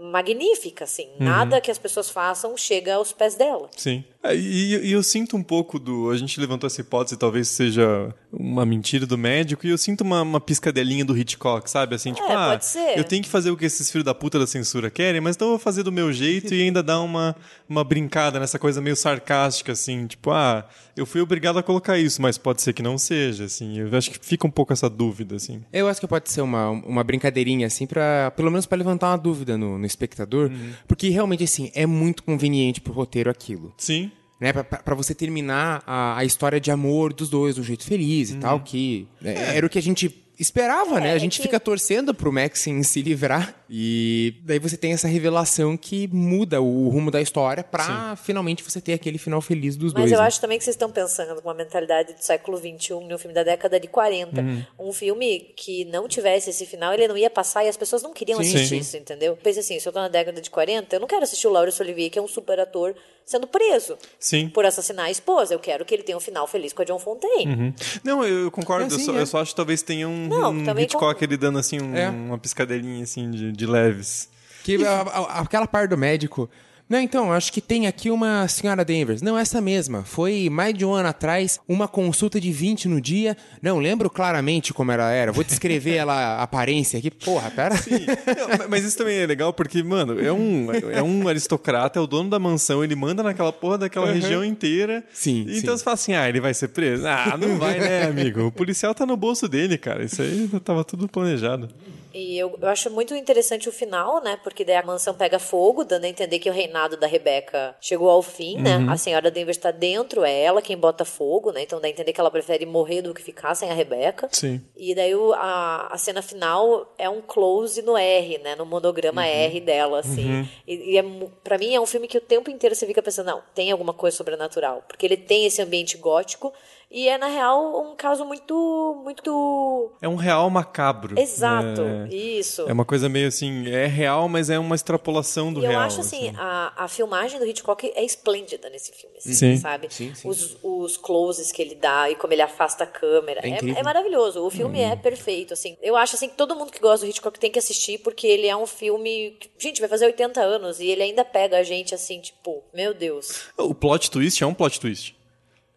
magnífica, 0.00 0.84
assim. 0.84 1.08
Uhum. 1.20 1.26
Nada 1.26 1.60
que 1.60 1.70
as 1.70 1.78
pessoas 1.78 2.10
façam 2.10 2.56
chega 2.56 2.96
aos 2.96 3.12
pés 3.12 3.36
dela. 3.36 3.70
Sim. 3.76 4.04
É, 4.26 4.36
e, 4.36 4.88
e, 4.88 4.92
eu 4.92 5.02
sinto 5.02 5.36
um 5.36 5.42
pouco 5.42 5.78
do. 5.78 6.10
A 6.10 6.16
gente 6.16 6.40
levantou 6.40 6.66
essa 6.66 6.80
hipótese, 6.80 7.16
talvez 7.16 7.48
seja 7.48 8.14
uma 8.32 8.66
mentira 8.66 9.06
do 9.06 9.16
médico, 9.16 9.66
e 9.66 9.70
eu 9.70 9.78
sinto 9.78 10.02
uma, 10.02 10.22
uma 10.22 10.40
piscadelinha 10.40 11.04
do 11.04 11.16
Hitchcock, 11.16 11.70
sabe? 11.70 11.94
Assim, 11.94 12.12
tipo, 12.12 12.26
é, 12.26 12.34
ah, 12.34 12.48
pode 12.50 12.66
ser. 12.66 12.98
eu 12.98 13.04
tenho 13.04 13.22
que 13.22 13.28
fazer 13.28 13.50
o 13.50 13.56
que 13.56 13.64
esses 13.64 13.90
filhos 13.90 14.04
da 14.04 14.14
puta 14.14 14.38
da 14.38 14.46
censura 14.46 14.90
querem, 14.90 15.20
mas 15.20 15.36
então 15.36 15.48
eu 15.48 15.52
vou 15.52 15.58
fazer 15.58 15.82
do 15.82 15.92
meu 15.92 16.12
jeito 16.12 16.54
e 16.54 16.62
ainda 16.62 16.82
dar 16.82 17.00
uma, 17.00 17.36
uma 17.68 17.84
brincada 17.84 18.40
nessa 18.40 18.58
coisa 18.58 18.80
meio 18.80 18.96
sarcástica, 18.96 19.72
assim, 19.72 20.06
tipo, 20.06 20.30
ah, 20.30 20.66
eu 20.96 21.06
fui 21.06 21.20
obrigado 21.20 21.58
a 21.58 21.62
colocar 21.62 21.98
isso, 21.98 22.20
mas 22.20 22.36
pode 22.38 22.62
ser 22.62 22.72
que 22.72 22.82
não 22.82 22.98
seja, 22.98 23.44
assim. 23.44 23.78
Eu 23.78 23.96
acho 23.96 24.10
que 24.10 24.18
fica 24.24 24.46
um 24.46 24.50
pouco 24.50 24.72
essa 24.72 24.88
dúvida, 24.88 25.36
assim. 25.36 25.62
Eu 25.72 25.88
acho 25.88 26.00
que 26.00 26.06
pode 26.06 26.30
ser 26.30 26.40
uma, 26.40 26.70
uma 26.70 27.04
brincadeirinha, 27.04 27.66
assim, 27.66 27.86
para 27.86 28.30
pelo 28.32 28.50
menos 28.50 28.66
para 28.66 28.78
levantar 28.78 29.10
uma 29.10 29.18
dúvida 29.18 29.56
no, 29.56 29.78
no 29.78 29.86
espectador, 29.86 30.50
uhum. 30.50 30.72
porque 30.88 31.08
realmente, 31.08 31.44
assim, 31.44 31.70
é 31.74 31.86
muito 31.86 32.22
conveniente 32.22 32.80
pro 32.80 32.92
roteiro 32.92 33.30
aquilo. 33.30 33.72
Sim 33.76 34.10
né, 34.40 34.52
para 34.52 34.94
você 34.94 35.14
terminar 35.14 35.82
a, 35.86 36.18
a, 36.18 36.24
história 36.24 36.60
de 36.60 36.70
amor 36.70 37.12
dos 37.12 37.30
dois 37.30 37.56
do 37.56 37.62
jeito 37.62 37.84
feliz 37.84 38.30
uhum. 38.30 38.36
e 38.36 38.40
tal, 38.40 38.60
que 38.60 39.08
é. 39.24 39.56
era 39.56 39.66
o 39.66 39.70
que 39.70 39.78
a 39.78 39.82
gente 39.82 40.25
esperava, 40.38 40.98
é, 40.98 41.00
né? 41.00 41.12
A 41.12 41.16
é 41.16 41.18
gente 41.18 41.34
é 41.34 41.42
que... 41.42 41.48
fica 41.48 41.58
torcendo 41.58 42.14
pro 42.14 42.32
Maxim 42.32 42.82
se 42.82 43.02
livrar 43.02 43.54
e 43.68 44.34
daí 44.44 44.58
você 44.58 44.76
tem 44.76 44.92
essa 44.92 45.08
revelação 45.08 45.76
que 45.76 46.08
muda 46.08 46.60
o 46.60 46.88
rumo 46.88 47.10
da 47.10 47.20
história 47.20 47.64
pra 47.64 48.16
Sim. 48.16 48.22
finalmente 48.24 48.62
você 48.62 48.80
ter 48.80 48.92
aquele 48.92 49.18
final 49.18 49.40
feliz 49.40 49.76
dos 49.76 49.92
Mas 49.92 50.02
dois. 50.02 50.10
Mas 50.10 50.12
eu 50.12 50.22
né? 50.22 50.26
acho 50.26 50.40
também 50.40 50.58
que 50.58 50.64
vocês 50.64 50.74
estão 50.74 50.90
pensando 50.90 51.40
com 51.40 51.48
uma 51.48 51.54
mentalidade 51.54 52.12
do 52.12 52.20
século 52.20 52.58
XXI, 52.58 52.94
um 52.94 53.18
filme 53.18 53.34
da 53.34 53.42
década 53.42 53.80
de 53.80 53.88
40. 53.88 54.40
Uhum. 54.40 54.64
Um 54.78 54.92
filme 54.92 55.52
que 55.56 55.84
não 55.86 56.06
tivesse 56.06 56.50
esse 56.50 56.64
final, 56.64 56.92
ele 56.92 57.08
não 57.08 57.16
ia 57.16 57.30
passar 57.30 57.64
e 57.64 57.68
as 57.68 57.76
pessoas 57.76 58.02
não 58.02 58.12
queriam 58.12 58.40
Sim. 58.42 58.48
assistir 58.48 58.68
Sim. 58.68 58.78
isso, 58.78 58.96
entendeu? 58.96 59.36
Pensa 59.42 59.60
assim, 59.60 59.80
se 59.80 59.88
eu 59.88 59.92
tô 59.92 60.00
na 60.00 60.08
década 60.08 60.40
de 60.40 60.50
40, 60.50 60.94
eu 60.94 61.00
não 61.00 61.08
quero 61.08 61.22
assistir 61.22 61.46
o 61.46 61.50
Laurence 61.50 61.82
Olivier, 61.82 62.10
que 62.10 62.18
é 62.18 62.22
um 62.22 62.28
super 62.28 62.60
ator, 62.60 62.94
sendo 63.24 63.48
preso 63.48 63.98
Sim. 64.20 64.48
por 64.48 64.64
assassinar 64.64 65.06
a 65.06 65.10
esposa. 65.10 65.52
Eu 65.52 65.58
quero 65.58 65.84
que 65.84 65.92
ele 65.92 66.04
tenha 66.04 66.16
um 66.16 66.20
final 66.20 66.46
feliz 66.46 66.72
com 66.72 66.82
a 66.82 66.84
John 66.84 66.98
Fontaine. 66.98 67.52
Uhum. 67.52 67.74
Não, 68.04 68.24
eu 68.24 68.50
concordo. 68.52 68.84
É 68.84 68.86
assim, 68.86 69.00
eu, 69.00 69.06
só, 69.06 69.16
é. 69.16 69.22
eu, 69.22 69.26
só, 69.26 69.38
acho 69.40 69.50
que 69.50 69.56
talvez 69.56 69.82
tenha 69.82 70.08
um, 70.08 70.25
não, 70.28 70.52
um 70.52 70.78
Hitchcock 70.80 71.18
com... 71.18 71.24
ele 71.24 71.36
dando 71.36 71.58
assim 71.58 71.80
um, 71.80 71.96
é. 71.96 72.08
uma 72.08 72.38
piscadeirinha 72.38 73.02
assim 73.02 73.30
de, 73.30 73.52
de 73.52 73.66
leves. 73.66 74.28
Que 74.64 74.84
a, 74.84 75.00
a, 75.00 75.40
aquela 75.40 75.66
parte 75.66 75.90
do 75.90 75.98
médico 75.98 76.48
não, 76.88 77.00
então, 77.00 77.32
acho 77.32 77.52
que 77.52 77.60
tem 77.60 77.88
aqui 77.88 78.10
uma 78.10 78.46
senhora 78.46 78.84
Danvers. 78.84 79.20
Não, 79.20 79.36
essa 79.36 79.60
mesma. 79.60 80.04
Foi 80.04 80.48
mais 80.48 80.72
de 80.72 80.84
um 80.84 80.94
ano 80.94 81.08
atrás, 81.08 81.58
uma 81.68 81.88
consulta 81.88 82.40
de 82.40 82.52
20 82.52 82.86
no 82.86 83.00
dia. 83.00 83.36
Não, 83.60 83.78
lembro 83.78 84.08
claramente 84.08 84.72
como 84.72 84.92
ela 84.92 85.10
era. 85.10 85.32
Vou 85.32 85.42
descrever 85.42 85.96
ela, 85.96 86.14
a 86.14 86.42
aparência 86.44 86.98
aqui. 86.98 87.10
Porra, 87.10 87.50
pera. 87.50 87.76
Sim. 87.76 88.06
Não, 88.06 88.68
mas 88.68 88.84
isso 88.84 88.96
também 88.96 89.18
é 89.18 89.26
legal 89.26 89.52
porque, 89.52 89.82
mano, 89.82 90.20
é 90.20 90.32
um, 90.32 90.68
é 90.92 91.02
um 91.02 91.26
aristocrata, 91.26 91.98
é 91.98 92.02
o 92.02 92.06
dono 92.06 92.30
da 92.30 92.38
mansão, 92.38 92.84
ele 92.84 92.94
manda 92.94 93.22
naquela 93.22 93.52
porra 93.52 93.78
daquela 93.78 94.06
uhum. 94.06 94.12
região 94.12 94.44
inteira. 94.44 95.02
Sim. 95.12 95.42
Então 95.48 95.76
sim. 95.76 95.78
você 95.78 95.84
fala 95.84 95.94
assim: 95.94 96.14
ah, 96.14 96.28
ele 96.28 96.40
vai 96.40 96.54
ser 96.54 96.68
preso? 96.68 97.04
Ah, 97.06 97.36
não 97.36 97.58
vai, 97.58 97.80
né, 97.80 98.04
amigo? 98.04 98.46
O 98.46 98.52
policial 98.52 98.94
tá 98.94 99.04
no 99.04 99.16
bolso 99.16 99.48
dele, 99.48 99.76
cara. 99.76 100.04
Isso 100.04 100.22
aí 100.22 100.48
tava 100.62 100.84
tudo 100.84 101.08
planejado. 101.08 101.68
E 102.16 102.38
eu, 102.38 102.58
eu 102.62 102.68
acho 102.68 102.90
muito 102.90 103.14
interessante 103.14 103.68
o 103.68 103.72
final, 103.72 104.22
né? 104.22 104.38
Porque 104.42 104.64
daí 104.64 104.76
a 104.76 104.82
mansão 104.82 105.12
pega 105.12 105.38
fogo, 105.38 105.84
dando 105.84 106.04
a 106.04 106.08
entender 106.08 106.38
que 106.38 106.48
o 106.48 106.52
reinado 106.52 106.96
da 106.96 107.06
Rebeca 107.06 107.76
chegou 107.78 108.08
ao 108.08 108.22
fim, 108.22 108.56
né? 108.56 108.78
uhum. 108.78 108.86
né? 108.86 108.92
A 108.92 108.96
senhora 108.96 109.30
Denver 109.30 109.50
está 109.50 109.70
dentro, 109.70 110.24
é 110.24 110.40
ela 110.40 110.62
quem 110.62 110.78
bota 110.78 111.04
fogo, 111.04 111.52
né? 111.52 111.62
Então 111.62 111.78
dá 111.78 111.88
a 111.88 111.90
entender 111.90 112.14
que 112.14 112.20
ela 112.20 112.30
prefere 112.30 112.64
morrer 112.64 113.02
do 113.02 113.12
que 113.12 113.22
ficar 113.22 113.54
sem 113.54 113.70
a 113.70 113.74
Rebeca. 113.74 114.30
Sim. 114.32 114.62
E 114.74 114.94
daí 114.94 115.14
o, 115.14 115.34
a, 115.34 115.88
a 115.92 115.98
cena 115.98 116.22
final 116.22 116.90
é 116.96 117.06
um 117.06 117.20
close 117.20 117.82
no 117.82 117.98
R, 117.98 118.38
né? 118.38 118.56
No 118.56 118.64
monograma 118.64 119.20
uhum. 119.20 119.28
R 119.28 119.60
dela, 119.60 119.98
assim. 120.00 120.36
Uhum. 120.36 120.48
E, 120.66 120.92
e 120.94 120.98
é, 120.98 121.04
pra 121.44 121.58
mim 121.58 121.74
é 121.74 121.80
um 121.80 121.86
filme 121.86 122.08
que 122.08 122.16
o 122.16 122.22
tempo 122.22 122.50
inteiro 122.50 122.74
você 122.74 122.86
fica 122.86 123.02
pensando, 123.02 123.26
não, 123.26 123.42
tem 123.54 123.70
alguma 123.70 123.92
coisa 123.92 124.16
sobrenatural. 124.16 124.82
Porque 124.88 125.04
ele 125.04 125.18
tem 125.18 125.44
esse 125.44 125.60
ambiente 125.60 125.98
gótico 125.98 126.50
E 126.90 127.08
é, 127.08 127.18
na 127.18 127.26
real, 127.26 127.90
um 127.90 127.96
caso 127.96 128.24
muito. 128.24 129.02
muito. 129.04 129.92
É 130.00 130.08
um 130.08 130.14
real 130.14 130.48
macabro. 130.48 131.18
Exato, 131.18 131.82
é, 131.82 132.14
isso. 132.14 132.62
É 132.62 132.72
uma 132.72 132.84
coisa 132.84 133.08
meio 133.08 133.26
assim, 133.26 133.68
é 133.68 133.86
real, 133.86 134.28
mas 134.28 134.50
é 134.50 134.58
uma 134.58 134.74
extrapolação 134.74 135.52
do 135.52 135.60
e 135.60 135.64
eu 135.64 135.70
real. 135.70 135.82
acho 135.82 136.00
assim, 136.00 136.32
A, 136.36 136.84
a 136.84 136.88
filmagem 136.88 137.40
do 137.40 137.46
Hitchcock 137.46 137.92
é 137.94 138.04
esplêndida 138.04 138.70
nesse 138.70 138.92
filme, 138.92 139.16
assim, 139.18 139.34
Sim. 139.34 139.56
sabe? 139.56 139.88
Sim, 139.90 140.14
sim. 140.14 140.28
Os, 140.28 140.56
os 140.62 140.96
closes 140.96 141.50
que 141.50 141.60
ele 141.60 141.74
dá 141.74 142.08
e 142.08 142.14
como 142.14 142.32
ele 142.32 142.42
afasta 142.42 142.84
a 142.84 142.86
câmera. 142.86 143.40
É 143.42 143.50
É, 143.50 143.80
é 143.80 143.82
maravilhoso. 143.82 144.44
O 144.44 144.50
filme 144.50 144.80
é 144.80 144.94
perfeito, 144.94 145.54
assim. 145.54 145.76
Eu 145.82 145.96
acho 145.96 146.14
assim 146.14 146.28
que 146.28 146.36
todo 146.36 146.54
mundo 146.54 146.70
que 146.70 146.80
gosta 146.80 147.04
do 147.04 147.10
Hitchcock 147.10 147.38
tem 147.38 147.50
que 147.50 147.58
assistir, 147.58 147.98
porque 147.98 148.26
ele 148.26 148.46
é 148.46 148.56
um 148.56 148.66
filme. 148.66 149.36
que, 149.40 149.50
gente, 149.58 149.80
vai 149.80 149.88
fazer 149.88 150.06
80 150.06 150.40
anos 150.40 150.78
e 150.78 150.86
ele 150.86 151.02
ainda 151.02 151.24
pega 151.24 151.58
a 151.58 151.62
gente 151.64 151.94
assim, 151.94 152.20
tipo, 152.20 152.62
meu 152.72 152.94
Deus. 152.94 153.46
O 153.58 153.74
plot 153.74 154.10
twist 154.10 154.42
é 154.42 154.46
um 154.46 154.54
plot 154.54 154.78
twist. 154.80 155.16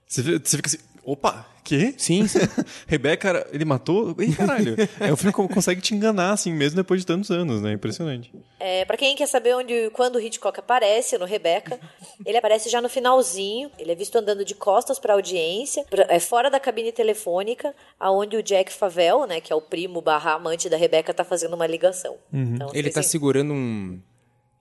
Você, 0.09 0.23
você 0.39 0.57
fica 0.57 0.67
assim, 0.67 0.79
opa, 1.11 1.45
que? 1.63 1.93
Sim, 1.97 2.27
sim. 2.27 2.39
Rebeca, 2.87 3.47
ele 3.51 3.65
matou? 3.65 4.15
Ih, 4.19 4.35
caralho. 4.35 4.75
é 4.99 5.11
um 5.13 5.15
filme 5.15 5.33
que 5.33 5.53
consegue 5.53 5.81
te 5.81 5.93
enganar, 5.93 6.31
assim, 6.31 6.51
mesmo 6.53 6.75
depois 6.77 7.01
de 7.01 7.05
tantos 7.07 7.29
anos, 7.29 7.61
né? 7.61 7.73
Impressionante. 7.73 8.31
É, 8.59 8.83
para 8.85 8.97
quem 8.97 9.15
quer 9.15 9.27
saber 9.27 9.55
onde, 9.55 9.89
quando 9.91 10.15
o 10.15 10.19
Hitchcock 10.19 10.59
aparece 10.59 11.17
no 11.17 11.25
Rebeca, 11.25 11.79
ele 12.25 12.37
aparece 12.37 12.69
já 12.69 12.81
no 12.81 12.89
finalzinho. 12.89 13.69
Ele 13.77 13.91
é 13.91 13.95
visto 13.95 14.15
andando 14.17 14.43
de 14.43 14.55
costas 14.55 14.97
para 14.99 15.13
a 15.13 15.15
audiência, 15.15 15.83
pra- 15.89 16.07
é 16.09 16.19
fora 16.19 16.49
da 16.49 16.59
cabine 16.59 16.91
telefônica, 16.91 17.73
aonde 17.99 18.35
o 18.37 18.43
Jack 18.43 18.71
Favel, 18.73 19.25
né, 19.27 19.39
que 19.41 19.51
é 19.53 19.55
o 19.55 19.61
primo 19.61 20.01
barra 20.01 20.33
amante 20.33 20.69
da 20.69 20.77
Rebeca, 20.77 21.13
tá 21.13 21.23
fazendo 21.23 21.55
uma 21.55 21.67
ligação. 21.67 22.17
Então, 22.33 22.71
Ele 22.73 22.89
tá 22.89 23.03
segurando 23.03 23.53
um. 23.53 23.99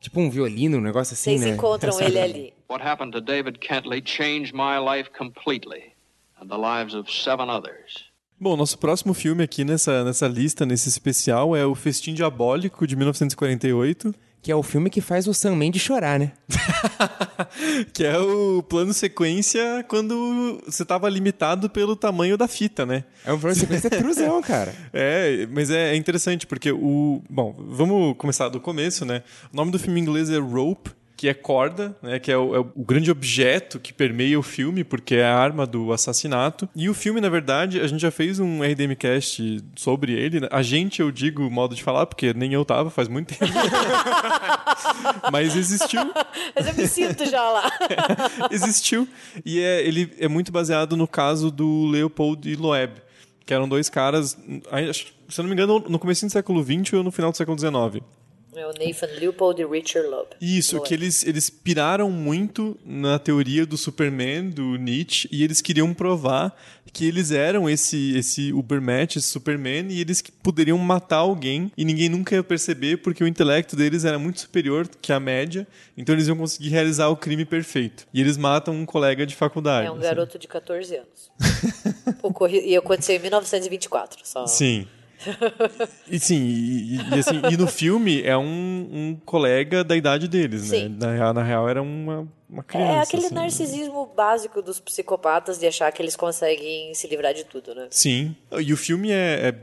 Tipo 0.01 0.21
um 0.21 0.31
violino, 0.31 0.79
um 0.79 0.81
negócio 0.81 1.15
assim, 1.15 1.33
Vocês 1.37 1.41
né? 1.41 1.57
encontram 1.57 2.01
ele 2.01 2.21
ali. 2.21 2.55
What 2.71 2.85
happened 2.87 3.11
to 3.13 3.21
David 3.21 3.59
Kentley 3.59 4.01
changed 4.05 4.55
my 4.55 4.79
life 4.79 5.11
completely 5.11 5.98
and 6.41 6.49
the 6.49 6.57
lives 6.57 6.95
of 6.95 7.11
seven 7.11 7.49
others. 7.49 8.09
Bom, 8.41 8.57
nosso 8.57 8.79
próximo 8.79 9.15
filme 9.15 9.43
aqui 9.43 9.65
nessa, 9.65 10.05
nessa 10.05 10.29
lista, 10.29 10.65
nesse 10.65 10.89
especial, 10.89 11.57
é 11.57 11.67
o 11.67 11.75
Festim 11.75 12.15
Diabólico, 12.15 12.87
de 12.87 12.95
1948. 12.95 14.15
Que 14.41 14.53
é 14.53 14.55
o 14.55 14.63
filme 14.63 14.89
que 14.89 15.01
faz 15.01 15.27
o 15.27 15.35
Sam 15.35 15.57
Mendes 15.57 15.83
chorar, 15.83 16.19
né? 16.19 16.33
Que 17.93 18.05
é 18.05 18.17
o 18.17 18.63
plano 18.63 18.95
sequência 18.95 19.85
quando 19.89 20.61
você 20.65 20.85
tava 20.85 21.09
limitado 21.09 21.69
pelo 21.69 21.97
tamanho 21.97 22.37
da 22.39 22.47
fita, 22.47 22.87
né? 22.87 23.05
É 23.25 23.33
um 23.33 23.39
plano 23.41 23.57
sequência 23.57 23.91
truzão, 23.91 24.41
cara. 24.41 24.73
É, 24.93 25.47
mas 25.51 25.71
é, 25.71 25.93
é 25.93 25.97
interessante 25.97 26.47
porque 26.47 26.71
o. 26.71 27.21
Bom, 27.29 27.55
vamos 27.59 28.17
começar 28.17 28.49
do 28.49 28.61
começo, 28.61 29.05
né? 29.05 29.23
O 29.53 29.57
nome 29.57 29.73
do 29.73 29.79
filme 29.79 29.99
em 29.99 30.03
inglês 30.05 30.31
é 30.31 30.39
Rope, 30.39 30.91
que 31.19 31.29
é 31.29 31.35
corda, 31.35 31.97
né? 32.01 32.21
Que 32.21 32.31
é 32.31 32.39
o, 32.39 32.55
é 32.55 32.61
o 32.61 32.85
grande 32.85 33.11
objeto 33.11 33.81
que 33.81 33.93
permeia 33.93 34.39
o 34.39 34.43
filme, 34.43 34.85
porque 34.85 35.17
é 35.17 35.25
a 35.25 35.37
arma 35.37 35.67
do 35.67 35.93
assassinato. 35.93 36.69
E 36.77 36.89
o 36.89 36.95
filme, 36.95 37.21
na 37.21 37.29
verdade, 37.29 37.81
a 37.81 37.89
gente 37.89 38.01
já 38.01 38.13
fez 38.13 38.39
um 38.39 38.63
RDMcast 38.63 39.65
sobre 39.75 40.13
ele. 40.13 40.39
né? 40.39 40.49
A 40.53 40.63
gente, 40.63 41.03
eu 41.03 41.11
digo 41.11 41.51
modo 41.51 41.75
de 41.75 41.83
falar, 41.83 42.07
porque 42.07 42.33
nem 42.33 42.53
eu 42.53 42.65
tava, 42.65 42.89
faz 42.89 43.09
muito 43.09 43.37
tempo. 43.37 43.53
mas 45.33 45.57
existiu. 45.57 46.09
Mas 46.55 46.69
eu 46.69 46.75
me 46.75 46.87
sinto 46.87 47.27
já 47.27 47.43
lá. 47.43 47.69
existiu. 48.53 49.09
E 49.45 49.59
é, 49.59 49.85
ele 49.85 50.13
é 50.21 50.29
muito 50.29 50.53
baseado 50.53 50.97
no 50.97 51.09
caso 51.09 51.51
do 51.51 51.87
Leopold 51.87 52.49
e 52.49 52.55
Loeb, 52.55 52.93
que 53.45 53.53
eram 53.53 53.69
dois 53.69 53.89
caras, 53.89 54.39
se 55.29 55.41
eu 55.41 55.43
não 55.43 55.49
me 55.49 55.55
engano, 55.55 55.85
no 55.89 55.99
começo 55.99 56.25
do 56.25 56.31
século 56.31 56.63
XX 56.63 56.93
ou 56.93 57.03
no 57.03 57.11
final 57.11 57.33
do 57.33 57.37
século 57.37 57.59
XIX. 57.59 58.05
É 58.55 58.67
o 58.67 58.71
Nathan 58.73 59.07
Leopold 59.21 59.61
e 59.61 59.67
Richard 59.67 60.09
Loeb. 60.09 60.29
Isso, 60.41 60.77
Loeb. 60.77 60.89
que 60.89 60.95
eles, 60.95 61.25
eles 61.25 61.49
piraram 61.51 62.11
muito 62.11 62.77
na 62.85 63.19
teoria 63.19 63.65
do 63.67 63.77
Superman, 63.77 64.51
do 64.51 64.77
Nietzsche, 64.77 65.29
e 65.31 65.45
eles 65.45 65.61
queriam 65.61 65.93
provar 65.95 66.57
que 66.93 67.07
eles 67.07 67.31
eram 67.31 67.69
esse, 67.69 68.17
esse 68.17 68.53
Ubermatch, 68.53 69.17
esse 69.17 69.29
Superman, 69.29 69.89
e 69.91 70.01
eles 70.01 70.23
poderiam 70.43 70.79
matar 70.79 71.19
alguém 71.19 71.71
e 71.77 71.85
ninguém 71.85 72.09
nunca 72.09 72.35
ia 72.35 72.43
perceber 72.43 72.97
porque 72.99 73.23
o 73.23 73.27
intelecto 73.29 73.77
deles 73.77 74.05
era 74.07 74.19
muito 74.19 74.41
superior 74.41 74.89
que 75.01 75.13
a 75.13 75.21
média, 75.21 75.67
então 75.97 76.15
eles 76.15 76.27
iam 76.27 76.37
conseguir 76.37 76.71
realizar 76.71 77.09
o 77.09 77.17
crime 77.17 77.45
perfeito. 77.45 78.07
E 78.13 78.21
eles 78.21 78.37
matam 78.39 78.75
um 78.75 78.87
colega 78.87 79.27
de 79.27 79.37
faculdade. 79.37 79.87
É 79.87 79.91
um 79.91 79.95
assim. 79.95 80.03
garoto 80.03 80.39
de 80.39 80.49
14 80.49 80.97
anos. 80.97 81.31
Ocorre- 82.23 82.67
E 82.67 82.75
aconteceu 82.77 83.15
em 83.17 83.21
1924. 83.21 84.21
Só. 84.25 84.47
Sim. 84.47 84.87
E 86.11 86.19
sim, 86.19 86.37
e, 86.37 86.97
e- 86.97 87.19
assim, 87.19 87.41
e 87.51 87.57
no 87.57 87.67
filme 87.67 88.23
é 88.23 88.37
um, 88.37 88.89
um 88.91 89.17
colega 89.25 89.83
da 89.85 89.97
idade 89.97 90.29
deles, 90.29 90.71
né? 90.71 90.79
Sim. 90.79 90.97
Na, 90.99 91.13
real- 91.13 91.35
na 91.35 91.43
real 91.43 91.69
era 91.69 91.83
uma, 91.83 92.27
uma 92.49 92.63
criança. 92.63 92.93
É 92.93 93.01
aquele 93.01 93.27
assim. 93.27 93.35
narcisismo 93.35 94.07
básico 94.17 94.63
dos 94.63 94.79
psicopatas 94.81 95.59
de 95.59 95.67
achar 95.67 95.91
que 95.93 96.01
eles 96.01 96.17
conseguem 96.17 96.95
se 96.95 97.07
livrar 97.09 97.35
de 97.35 97.45
tudo, 97.45 97.75
né? 97.75 97.89
Sim. 97.91 98.35
E 98.61 98.73
o 98.73 98.77
filme 98.77 99.11
é, 99.11 99.49
é 99.49 99.55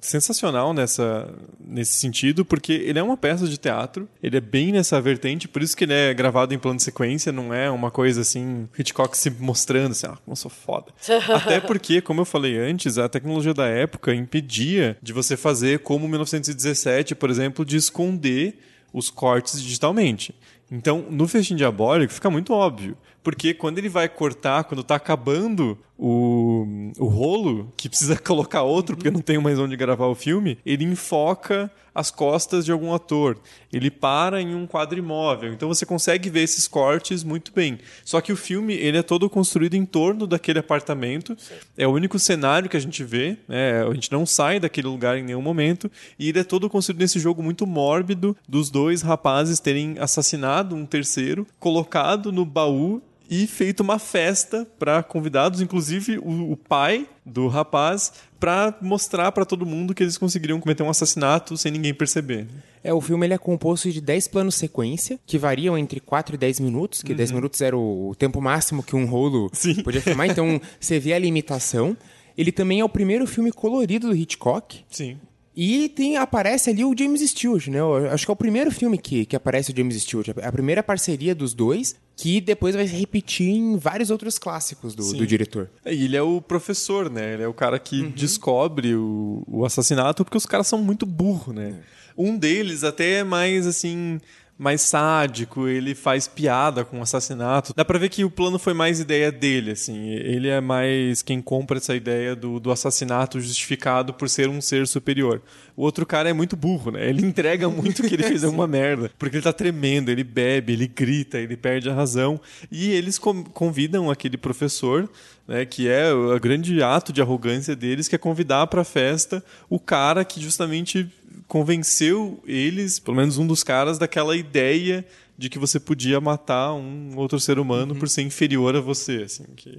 sensacional 0.00 0.72
nessa, 0.72 1.32
nesse 1.60 1.94
sentido, 1.94 2.44
porque 2.44 2.72
ele 2.72 2.98
é 2.98 3.02
uma 3.02 3.16
peça 3.16 3.46
de 3.46 3.58
teatro, 3.58 4.08
ele 4.22 4.36
é 4.36 4.40
bem 4.40 4.72
nessa 4.72 5.00
vertente, 5.00 5.48
por 5.48 5.62
isso 5.62 5.76
que 5.76 5.84
ele 5.84 5.92
é 5.92 6.14
gravado 6.14 6.54
em 6.54 6.58
plano 6.58 6.76
de 6.76 6.82
sequência, 6.82 7.32
não 7.32 7.52
é 7.52 7.70
uma 7.70 7.90
coisa 7.90 8.20
assim, 8.20 8.68
Hitchcock 8.78 9.16
se 9.16 9.30
mostrando 9.30 9.92
assim, 9.92 10.06
ah, 10.06 10.16
como 10.24 10.32
eu 10.32 10.36
sou 10.36 10.50
foda. 10.50 10.92
Até 11.34 11.60
porque, 11.60 12.00
como 12.00 12.20
eu 12.20 12.24
falei 12.24 12.58
antes, 12.58 12.98
a 12.98 13.08
tecnologia 13.08 13.54
da 13.54 13.66
época 13.66 14.14
impedia 14.14 14.96
de 15.02 15.12
você 15.12 15.36
fazer 15.36 15.80
como 15.80 16.08
1917, 16.08 17.14
por 17.14 17.30
exemplo, 17.30 17.64
de 17.64 17.76
esconder 17.76 18.58
os 18.92 19.10
cortes 19.10 19.60
digitalmente. 19.60 20.34
Então, 20.70 21.04
no 21.10 21.26
Festim 21.26 21.56
Diabólico 21.56 22.12
fica 22.12 22.30
muito 22.30 22.52
óbvio. 22.52 22.96
Porque 23.28 23.52
quando 23.52 23.76
ele 23.76 23.90
vai 23.90 24.08
cortar, 24.08 24.64
quando 24.64 24.82
tá 24.82 24.94
acabando 24.94 25.76
o, 25.98 26.66
o 26.98 27.04
rolo, 27.04 27.70
que 27.76 27.86
precisa 27.86 28.16
colocar 28.16 28.62
outro 28.62 28.96
porque 28.96 29.10
não 29.10 29.20
tem 29.20 29.36
mais 29.36 29.58
onde 29.58 29.76
gravar 29.76 30.06
o 30.06 30.14
filme, 30.14 30.56
ele 30.64 30.84
enfoca 30.84 31.70
as 31.94 32.10
costas 32.10 32.64
de 32.64 32.72
algum 32.72 32.94
ator. 32.94 33.38
Ele 33.70 33.90
para 33.90 34.40
em 34.40 34.54
um 34.54 34.66
quadro 34.66 34.98
imóvel. 34.98 35.52
Então 35.52 35.68
você 35.68 35.84
consegue 35.84 36.30
ver 36.30 36.40
esses 36.40 36.66
cortes 36.66 37.22
muito 37.22 37.52
bem. 37.52 37.78
Só 38.02 38.18
que 38.22 38.32
o 38.32 38.36
filme 38.36 38.72
ele 38.72 38.96
é 38.96 39.02
todo 39.02 39.28
construído 39.28 39.74
em 39.74 39.84
torno 39.84 40.26
daquele 40.26 40.60
apartamento. 40.60 41.36
É 41.76 41.86
o 41.86 41.90
único 41.90 42.18
cenário 42.18 42.70
que 42.70 42.78
a 42.78 42.80
gente 42.80 43.04
vê. 43.04 43.36
né? 43.46 43.82
A 43.86 43.92
gente 43.92 44.10
não 44.10 44.24
sai 44.24 44.58
daquele 44.58 44.86
lugar 44.86 45.18
em 45.18 45.22
nenhum 45.22 45.42
momento. 45.42 45.90
E 46.18 46.30
ele 46.30 46.38
é 46.38 46.44
todo 46.44 46.70
construído 46.70 47.00
nesse 47.00 47.18
jogo 47.18 47.42
muito 47.42 47.66
mórbido 47.66 48.34
dos 48.48 48.70
dois 48.70 49.02
rapazes 49.02 49.60
terem 49.60 49.96
assassinado 49.98 50.74
um 50.74 50.86
terceiro, 50.86 51.46
colocado 51.58 52.32
no 52.32 52.46
baú 52.46 53.02
e 53.30 53.46
feito 53.46 53.80
uma 53.80 53.98
festa 53.98 54.66
para 54.78 55.02
convidados, 55.02 55.60
inclusive 55.60 56.18
o, 56.18 56.52
o 56.52 56.56
pai 56.56 57.06
do 57.24 57.46
rapaz, 57.48 58.12
para 58.40 58.76
mostrar 58.80 59.32
para 59.32 59.44
todo 59.44 59.66
mundo 59.66 59.94
que 59.94 60.02
eles 60.02 60.16
conseguiriam 60.16 60.58
cometer 60.60 60.82
um 60.82 60.88
assassinato 60.88 61.56
sem 61.56 61.70
ninguém 61.70 61.92
perceber. 61.92 62.46
É, 62.82 62.92
o 62.92 63.00
filme 63.00 63.26
ele 63.26 63.34
é 63.34 63.38
composto 63.38 63.90
de 63.90 64.00
10 64.00 64.28
planos 64.28 64.54
sequência, 64.54 65.18
que 65.26 65.36
variam 65.36 65.76
entre 65.76 66.00
4 66.00 66.34
e 66.34 66.38
10 66.38 66.60
minutos, 66.60 67.02
que 67.02 67.12
10 67.12 67.32
minutos 67.32 67.60
era 67.60 67.76
o, 67.76 68.14
tempo 68.16 68.40
máximo 68.40 68.82
que 68.82 68.96
um 68.96 69.04
rolo 69.04 69.28
Uhum. 69.28 69.48
Sim. 69.52 69.82
podia 69.82 70.00
filmar, 70.00 70.28
então 70.28 70.60
você 70.80 70.98
vê 70.98 71.12
a 71.12 71.18
limitação. 71.18 71.96
Ele 72.36 72.52
também 72.52 72.80
é 72.80 72.84
o 72.84 72.88
primeiro 72.88 73.26
filme 73.26 73.52
colorido 73.52 74.08
do 74.08 74.14
Hitchcock. 74.14 74.84
Sim. 74.88 75.18
E 75.54 75.88
tem, 75.88 76.16
aparece 76.16 76.70
ali 76.70 76.84
o 76.84 76.94
James 76.96 77.20
Stewart, 77.28 77.66
né? 77.66 77.80
Eu 77.80 78.10
acho 78.10 78.24
que 78.24 78.30
é 78.30 78.32
o 78.32 78.36
primeiro 78.36 78.70
filme 78.70 78.96
que, 78.96 79.26
que 79.26 79.34
aparece 79.34 79.72
o 79.72 79.76
James 79.76 80.00
Stewart. 80.02 80.28
É 80.36 80.46
a 80.46 80.52
primeira 80.52 80.82
parceria 80.82 81.34
dos 81.34 81.52
dois, 81.52 81.96
que 82.18 82.40
depois 82.40 82.74
vai 82.74 82.84
se 82.88 82.96
repetir 82.96 83.48
em 83.48 83.76
vários 83.76 84.10
outros 84.10 84.40
clássicos 84.40 84.92
do, 84.92 85.12
do 85.12 85.24
diretor. 85.24 85.70
E 85.86 86.04
ele 86.04 86.16
é 86.16 86.22
o 86.22 86.40
professor, 86.40 87.08
né? 87.08 87.34
Ele 87.34 87.44
é 87.44 87.48
o 87.48 87.54
cara 87.54 87.78
que 87.78 88.02
descobre 88.08 88.96
o, 88.96 89.44
o 89.46 89.64
assassinato 89.64 90.24
porque 90.24 90.36
os 90.36 90.44
caras 90.44 90.66
são 90.66 90.82
muito 90.82 91.06
burros, 91.06 91.54
né? 91.54 91.78
Um 92.16 92.36
deles 92.36 92.82
até 92.82 93.18
é 93.18 93.24
mais 93.24 93.68
assim. 93.68 94.20
Mais 94.58 94.80
sádico, 94.80 95.68
ele 95.68 95.94
faz 95.94 96.26
piada 96.26 96.84
com 96.84 96.98
o 96.98 97.02
assassinato. 97.02 97.72
Dá 97.76 97.84
pra 97.84 97.98
ver 97.98 98.08
que 98.08 98.24
o 98.24 98.30
plano 98.30 98.58
foi 98.58 98.74
mais 98.74 98.98
ideia 98.98 99.30
dele, 99.30 99.72
assim. 99.72 100.08
Ele 100.10 100.48
é 100.48 100.60
mais 100.60 101.22
quem 101.22 101.40
compra 101.40 101.78
essa 101.78 101.94
ideia 101.94 102.34
do, 102.34 102.58
do 102.58 102.72
assassinato 102.72 103.40
justificado 103.40 104.12
por 104.12 104.28
ser 104.28 104.48
um 104.48 104.60
ser 104.60 104.86
superior. 104.86 105.40
O 105.76 105.82
outro 105.82 106.04
cara 106.04 106.28
é 106.28 106.32
muito 106.32 106.56
burro, 106.56 106.90
né? 106.90 107.08
Ele 107.08 107.24
entrega 107.24 107.68
muito 107.70 108.02
que 108.02 108.14
ele 108.14 108.24
fez 108.24 108.42
uma 108.42 108.66
merda. 108.66 109.10
Porque 109.16 109.36
ele 109.36 109.44
tá 109.44 109.52
tremendo, 109.52 110.10
ele 110.10 110.24
bebe, 110.24 110.72
ele 110.72 110.88
grita, 110.88 111.38
ele 111.38 111.56
perde 111.56 111.88
a 111.88 111.94
razão. 111.94 112.40
E 112.70 112.90
eles 112.90 113.16
convidam 113.18 114.10
aquele 114.10 114.36
professor 114.36 115.08
né, 115.48 115.64
que 115.64 115.88
é 115.88 116.12
o 116.12 116.28
o 116.28 116.40
grande 116.40 116.82
ato 116.82 117.12
de 117.12 117.22
arrogância 117.22 117.74
deles, 117.74 118.06
que 118.06 118.14
é 118.14 118.18
convidar 118.18 118.66
para 118.66 118.82
a 118.82 118.84
festa 118.84 119.42
o 119.68 119.80
cara 119.80 120.24
que 120.24 120.40
justamente 120.40 121.08
convenceu 121.46 122.42
eles, 122.46 122.98
pelo 122.98 123.16
menos 123.16 123.38
um 123.38 123.46
dos 123.46 123.62
caras, 123.62 123.98
daquela 123.98 124.36
ideia 124.36 125.04
de 125.36 125.48
que 125.48 125.58
você 125.58 125.78
podia 125.78 126.20
matar 126.20 126.74
um 126.74 127.16
outro 127.16 127.38
ser 127.38 127.58
humano 127.58 127.94
por 127.94 128.08
ser 128.08 128.22
inferior 128.22 128.74
a 128.74 128.80
você, 128.80 129.22
assim, 129.24 129.44
que 129.56 129.78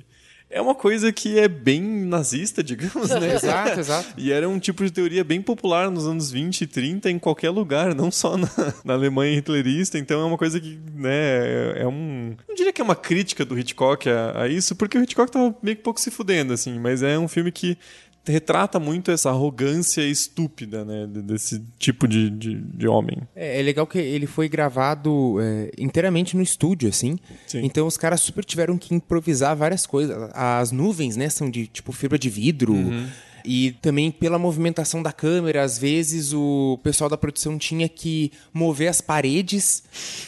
é 0.52 0.60
uma 0.60 0.74
coisa 0.74 1.12
que 1.12 1.38
é 1.38 1.48
bem 1.48 1.82
nazista, 1.82 2.64
digamos, 2.64 3.10
né? 3.10 3.36
Exato, 3.36 3.80
exato. 3.80 4.14
E 4.18 4.32
era 4.32 4.50
um 4.50 4.58
tipo 4.58 4.84
de 4.84 4.92
teoria 4.92 5.24
bem 5.24 5.42
popular 5.42 5.92
nos 5.92 6.08
anos 6.08 6.32
20 6.32 6.62
e 6.62 6.68
30 6.68 7.12
em 7.12 7.20
qualquer 7.20 7.52
lugar, 7.52 7.94
não 7.94 8.10
só 8.10 8.36
na, 8.36 8.50
na 8.84 8.94
Alemanha 8.96 9.38
hitlerista. 9.38 10.00
Então 10.00 10.20
é 10.20 10.26
uma 10.26 10.38
coisa 10.38 10.60
que, 10.60 10.80
né, 10.96 11.80
é 11.80 11.88
um. 11.88 12.36
Não 12.48 12.56
diria 12.56 12.74
que 12.74 12.82
é 12.82 12.84
uma 12.84 12.96
crítica 12.96 13.46
do 13.46 13.58
Hitchcock 13.58 14.10
a, 14.10 14.44
a 14.44 14.48
isso, 14.48 14.76
porque 14.76 14.98
o 14.98 15.04
Hitchcock 15.04 15.32
tava 15.32 15.56
meio 15.62 15.78
que 15.78 15.84
pouco 15.84 16.00
se 16.00 16.10
fudendo, 16.10 16.52
assim, 16.52 16.80
mas 16.80 17.04
é 17.04 17.18
um 17.20 17.28
filme 17.28 17.52
que 17.52 17.78
retrata 18.26 18.80
muito 18.80 19.12
essa 19.12 19.30
arrogância 19.30 20.02
estúpida, 20.02 20.86
né, 20.86 21.08
desse 21.08 21.62
tipo 21.78 22.08
de, 22.08 22.30
de, 22.30 22.56
de 22.56 22.88
homem. 22.88 23.18
É, 23.36 23.60
é, 23.60 23.64
legal 23.64 23.88
que 23.88 23.98
ele 23.98 24.28
foi 24.28 24.48
gravado 24.48 25.38
é, 25.42 25.72
inteiramente 25.78 26.36
no 26.36 26.44
estúdio, 26.44 26.90
assim. 26.90 27.18
Sim. 27.48 27.62
Então 27.64 27.88
os 27.88 27.98
caras 27.98 28.22
super 28.22 28.46
tiveram 28.46 28.78
que 28.78 28.94
improvisar 28.94 29.56
várias 29.56 29.86
coisas. 29.86 30.16
As 30.34 30.72
nuvens, 30.72 31.16
né, 31.16 31.30
são 31.30 31.50
de 31.50 31.68
tipo 31.68 31.92
fibra 31.92 32.18
de 32.18 32.30
vidro. 32.30 32.74
Uhum. 32.74 33.08
E 33.52 33.72
também 33.82 34.12
pela 34.12 34.38
movimentação 34.38 35.02
da 35.02 35.12
câmera, 35.12 35.64
às 35.64 35.76
vezes 35.76 36.34
o 36.34 36.80
pessoal 36.84 37.10
da 37.10 37.18
produção 37.18 37.58
tinha 37.58 37.90
que 37.90 38.32
mover 38.54 38.88
as 38.88 39.02
paredes 39.02 39.82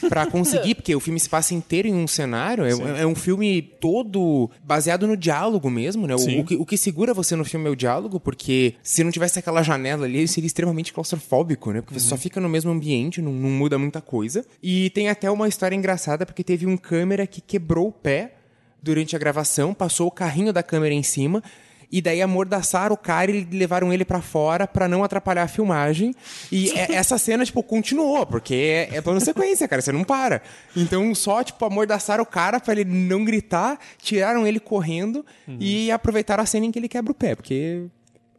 para 0.10 0.26
conseguir, 0.32 0.74
porque 0.74 0.96
o 0.96 1.00
filme 1.00 1.20
se 1.20 1.30
passa 1.30 1.54
inteiro 1.54 1.88
em 1.88 1.94
um 1.94 2.08
cenário. 2.08 2.66
É, 2.66 3.02
é, 3.02 3.06
um 3.06 3.14
filme 3.14 3.62
todo 3.62 4.50
baseado 4.64 5.06
no 5.06 5.16
diálogo 5.16 5.70
mesmo, 5.70 6.08
né? 6.08 6.16
O, 6.16 6.40
o, 6.40 6.44
que, 6.44 6.56
o, 6.56 6.66
que, 6.66 6.76
segura 6.76 7.14
você 7.14 7.36
no 7.36 7.46
filme 7.46 7.68
é 7.68 7.70
o 7.70 7.76
diálogo, 7.76 8.20
porque 8.20 8.74
se 8.82 9.04
não 9.04 9.12
tivesse 9.12 9.38
aquela 9.38 9.62
janela 9.62 10.06
ali, 10.06 10.18
ele 10.18 10.28
seria 10.28 10.48
extremamente 10.48 10.92
claustrofóbico, 10.92 11.72
né? 11.72 11.82
Porque 11.82 11.94
uhum. 11.94 12.00
você 12.00 12.08
só 12.08 12.16
uhum. 12.16 12.22
fica 12.22 12.42
no 12.42 12.50
mesmo 12.50 12.72
ambiente, 12.72 13.22
não, 13.22 13.32
não 13.32 13.52
muda 13.52 13.78
muita 13.78 14.02
coisa. 14.02 14.44
E 14.64 14.90
tem 14.96 15.10
até 15.10 15.30
uma 15.30 15.48
história 15.48 15.76
engraçada, 15.76 16.26
porque 16.26 16.44
teve 16.44 16.66
um 16.66 16.76
câmera 16.76 17.28
que 17.28 17.40
quebrou 17.40 17.90
o 17.90 17.92
pé 17.92 18.34
durante 18.82 19.16
a 19.16 19.20
gravação, 19.20 19.76
passou 19.76 20.08
o 20.08 20.12
carrinho 20.12 20.52
da 20.52 20.64
câmera 20.64 20.96
em 20.96 21.04
cima 21.04 21.44
e 21.92 22.02
daí 22.02 22.22
amordaçaram 22.22 22.94
o 22.94 22.98
cara 22.98 23.30
e 23.30 23.44
levaram 23.44 23.92
ele 23.92 24.06
para 24.06 24.22
fora 24.22 24.66
para 24.66 24.88
não 24.88 25.04
atrapalhar 25.04 25.44
a 25.44 25.48
filmagem. 25.48 26.16
E 26.52 26.72
é, 26.72 26.94
essa 26.94 27.18
cena, 27.18 27.46
tipo, 27.46 27.62
continuou, 27.62 28.26
porque 28.26 28.54
é, 28.54 28.98
é 28.98 29.02
plano 29.02 29.20
sequência, 29.20 29.68
cara, 29.68 29.82
você 29.82 29.92
não 29.92 30.04
para. 30.04 30.42
Então 30.76 31.14
só, 31.14 31.44
tipo, 31.44 31.64
amordaçaram 31.66 32.24
o 32.24 32.26
cara 32.26 32.60
para 32.60 32.80
ele 32.80 32.86
não 32.86 33.26
gritar, 33.26 33.78
tiraram 33.98 34.48
ele 34.48 34.60
correndo 34.60 35.26
uhum. 35.48 35.58
e 35.60 35.92
aproveitaram 35.92 36.44
a 36.44 36.46
cena 36.46 36.66
em 36.66 36.72
que 36.72 36.80
ele 36.80 36.88
quebra 36.88 37.12
o 37.12 37.16
pé, 37.16 37.36
porque 37.36 37.86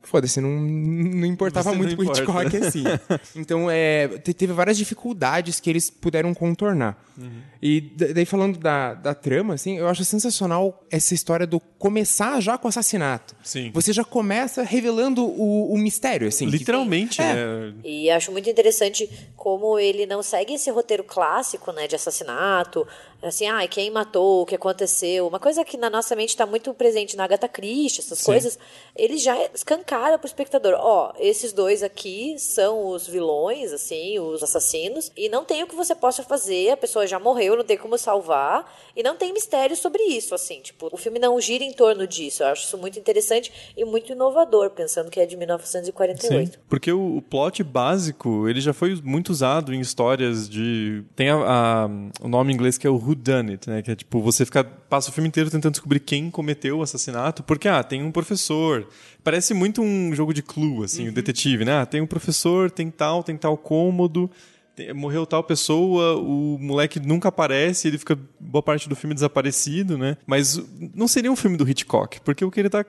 foda-se, 0.02 0.40
não, 0.40 0.50
não 0.50 1.26
importava 1.26 1.70
Você 1.70 1.76
muito 1.76 1.90
não 1.90 1.96
pro 1.96 2.04
importa. 2.04 2.56
Hitchcock 2.56 2.56
assim. 2.56 2.84
então, 3.36 3.70
é, 3.70 4.08
teve 4.08 4.52
várias 4.52 4.76
dificuldades 4.76 5.60
que 5.60 5.70
eles 5.70 5.90
puderam 5.90 6.34
contornar. 6.34 6.98
Uhum. 7.16 7.51
E 7.62 7.80
daí 7.80 8.24
falando 8.24 8.58
da, 8.58 8.92
da 8.94 9.14
trama, 9.14 9.54
assim, 9.54 9.78
eu 9.78 9.86
acho 9.86 10.04
sensacional 10.04 10.84
essa 10.90 11.14
história 11.14 11.46
do 11.46 11.60
começar 11.60 12.40
já 12.40 12.58
com 12.58 12.66
o 12.66 12.68
assassinato. 12.68 13.36
Sim. 13.40 13.70
Você 13.72 13.92
já 13.92 14.02
começa 14.02 14.64
revelando 14.64 15.24
o, 15.24 15.72
o 15.72 15.78
mistério, 15.78 16.26
assim. 16.26 16.46
Literalmente, 16.46 17.18
que, 17.18 17.22
é. 17.22 17.34
né? 17.34 17.74
E 17.84 18.10
acho 18.10 18.32
muito 18.32 18.50
interessante 18.50 19.08
como 19.36 19.78
ele 19.78 20.06
não 20.06 20.22
segue 20.22 20.54
esse 20.54 20.70
roteiro 20.70 21.04
clássico, 21.04 21.72
né, 21.72 21.86
de 21.86 21.94
assassinato, 21.96 22.86
assim, 23.22 23.46
ah, 23.46 23.66
quem 23.68 23.90
matou, 23.90 24.42
o 24.42 24.46
que 24.46 24.54
aconteceu, 24.54 25.26
uma 25.26 25.38
coisa 25.38 25.64
que 25.64 25.76
na 25.76 25.88
nossa 25.88 26.14
mente 26.16 26.30
está 26.30 26.46
muito 26.46 26.72
presente 26.74 27.16
na 27.16 27.24
Agatha 27.24 27.48
Christie, 27.48 28.00
essas 28.00 28.18
Sim. 28.18 28.24
coisas, 28.24 28.58
ele 28.96 29.16
já 29.16 29.36
escancara 29.54 30.18
para 30.18 30.26
o 30.26 30.28
espectador, 30.28 30.74
ó, 30.76 31.10
oh, 31.10 31.16
esses 31.18 31.52
dois 31.52 31.82
aqui 31.82 32.36
são 32.38 32.86
os 32.86 33.06
vilões, 33.06 33.72
assim, 33.72 34.18
os 34.18 34.42
assassinos, 34.42 35.10
e 35.16 35.28
não 35.28 35.44
tem 35.44 35.62
o 35.62 35.66
que 35.66 35.74
você 35.74 35.94
possa 35.94 36.22
fazer, 36.22 36.70
a 36.70 36.76
pessoa 36.76 37.06
já 37.06 37.18
morreu, 37.18 37.51
não 37.56 37.64
tem 37.64 37.76
como 37.76 37.96
salvar, 37.98 38.64
e 38.96 39.02
não 39.02 39.16
tem 39.16 39.32
mistério 39.32 39.76
sobre 39.76 40.02
isso, 40.02 40.34
assim, 40.34 40.60
tipo, 40.60 40.88
o 40.92 40.96
filme 40.96 41.18
não 41.18 41.40
gira 41.40 41.64
em 41.64 41.72
torno 41.72 42.06
disso, 42.06 42.42
eu 42.42 42.48
acho 42.48 42.64
isso 42.64 42.78
muito 42.78 42.98
interessante 42.98 43.52
e 43.76 43.84
muito 43.84 44.12
inovador, 44.12 44.70
pensando 44.70 45.10
que 45.10 45.20
é 45.20 45.26
de 45.26 45.36
1948. 45.36 46.52
Sim, 46.52 46.58
porque 46.68 46.92
o, 46.92 47.16
o 47.16 47.22
plot 47.22 47.62
básico, 47.62 48.48
ele 48.48 48.60
já 48.60 48.72
foi 48.72 48.94
muito 49.02 49.30
usado 49.30 49.74
em 49.74 49.80
histórias 49.80 50.48
de... 50.48 51.02
tem 51.16 51.30
a, 51.30 51.36
a, 51.36 51.86
o 52.20 52.28
nome 52.28 52.52
em 52.52 52.54
inglês 52.54 52.76
que 52.76 52.86
é 52.86 52.90
o 52.90 52.96
Who 52.96 53.14
Done 53.14 53.52
It, 53.52 53.68
né, 53.68 53.82
que 53.82 53.90
é 53.90 53.96
tipo, 53.96 54.20
você 54.20 54.44
fica, 54.44 54.64
passa 54.64 55.10
o 55.10 55.12
filme 55.12 55.28
inteiro 55.28 55.50
tentando 55.50 55.72
descobrir 55.72 56.00
quem 56.00 56.30
cometeu 56.30 56.78
o 56.78 56.82
assassinato, 56.82 57.42
porque, 57.42 57.68
ah, 57.68 57.82
tem 57.82 58.02
um 58.02 58.12
professor, 58.12 58.86
parece 59.24 59.54
muito 59.54 59.80
um 59.82 60.14
jogo 60.14 60.34
de 60.34 60.42
clue, 60.42 60.84
assim, 60.84 61.04
uhum. 61.04 61.10
o 61.10 61.12
detetive, 61.12 61.64
né, 61.64 61.80
ah, 61.80 61.86
tem 61.86 62.00
um 62.00 62.06
professor, 62.06 62.70
tem 62.70 62.90
tal, 62.90 63.22
tem 63.22 63.36
tal 63.36 63.56
cômodo 63.56 64.30
morreu 64.94 65.26
tal 65.26 65.42
pessoa, 65.42 66.16
o 66.16 66.58
moleque 66.58 66.98
nunca 67.00 67.28
aparece, 67.28 67.88
ele 67.88 67.98
fica 67.98 68.18
boa 68.40 68.62
parte 68.62 68.88
do 68.88 68.96
filme 68.96 69.14
desaparecido, 69.14 69.98
né? 69.98 70.16
Mas 70.26 70.60
não 70.94 71.06
seria 71.06 71.30
um 71.30 71.36
filme 71.36 71.56
do 71.56 71.68
Hitchcock, 71.68 72.20
porque 72.20 72.44
o 72.44 72.50
que 72.50 72.60
ele 72.60 72.70
tá 72.70 72.84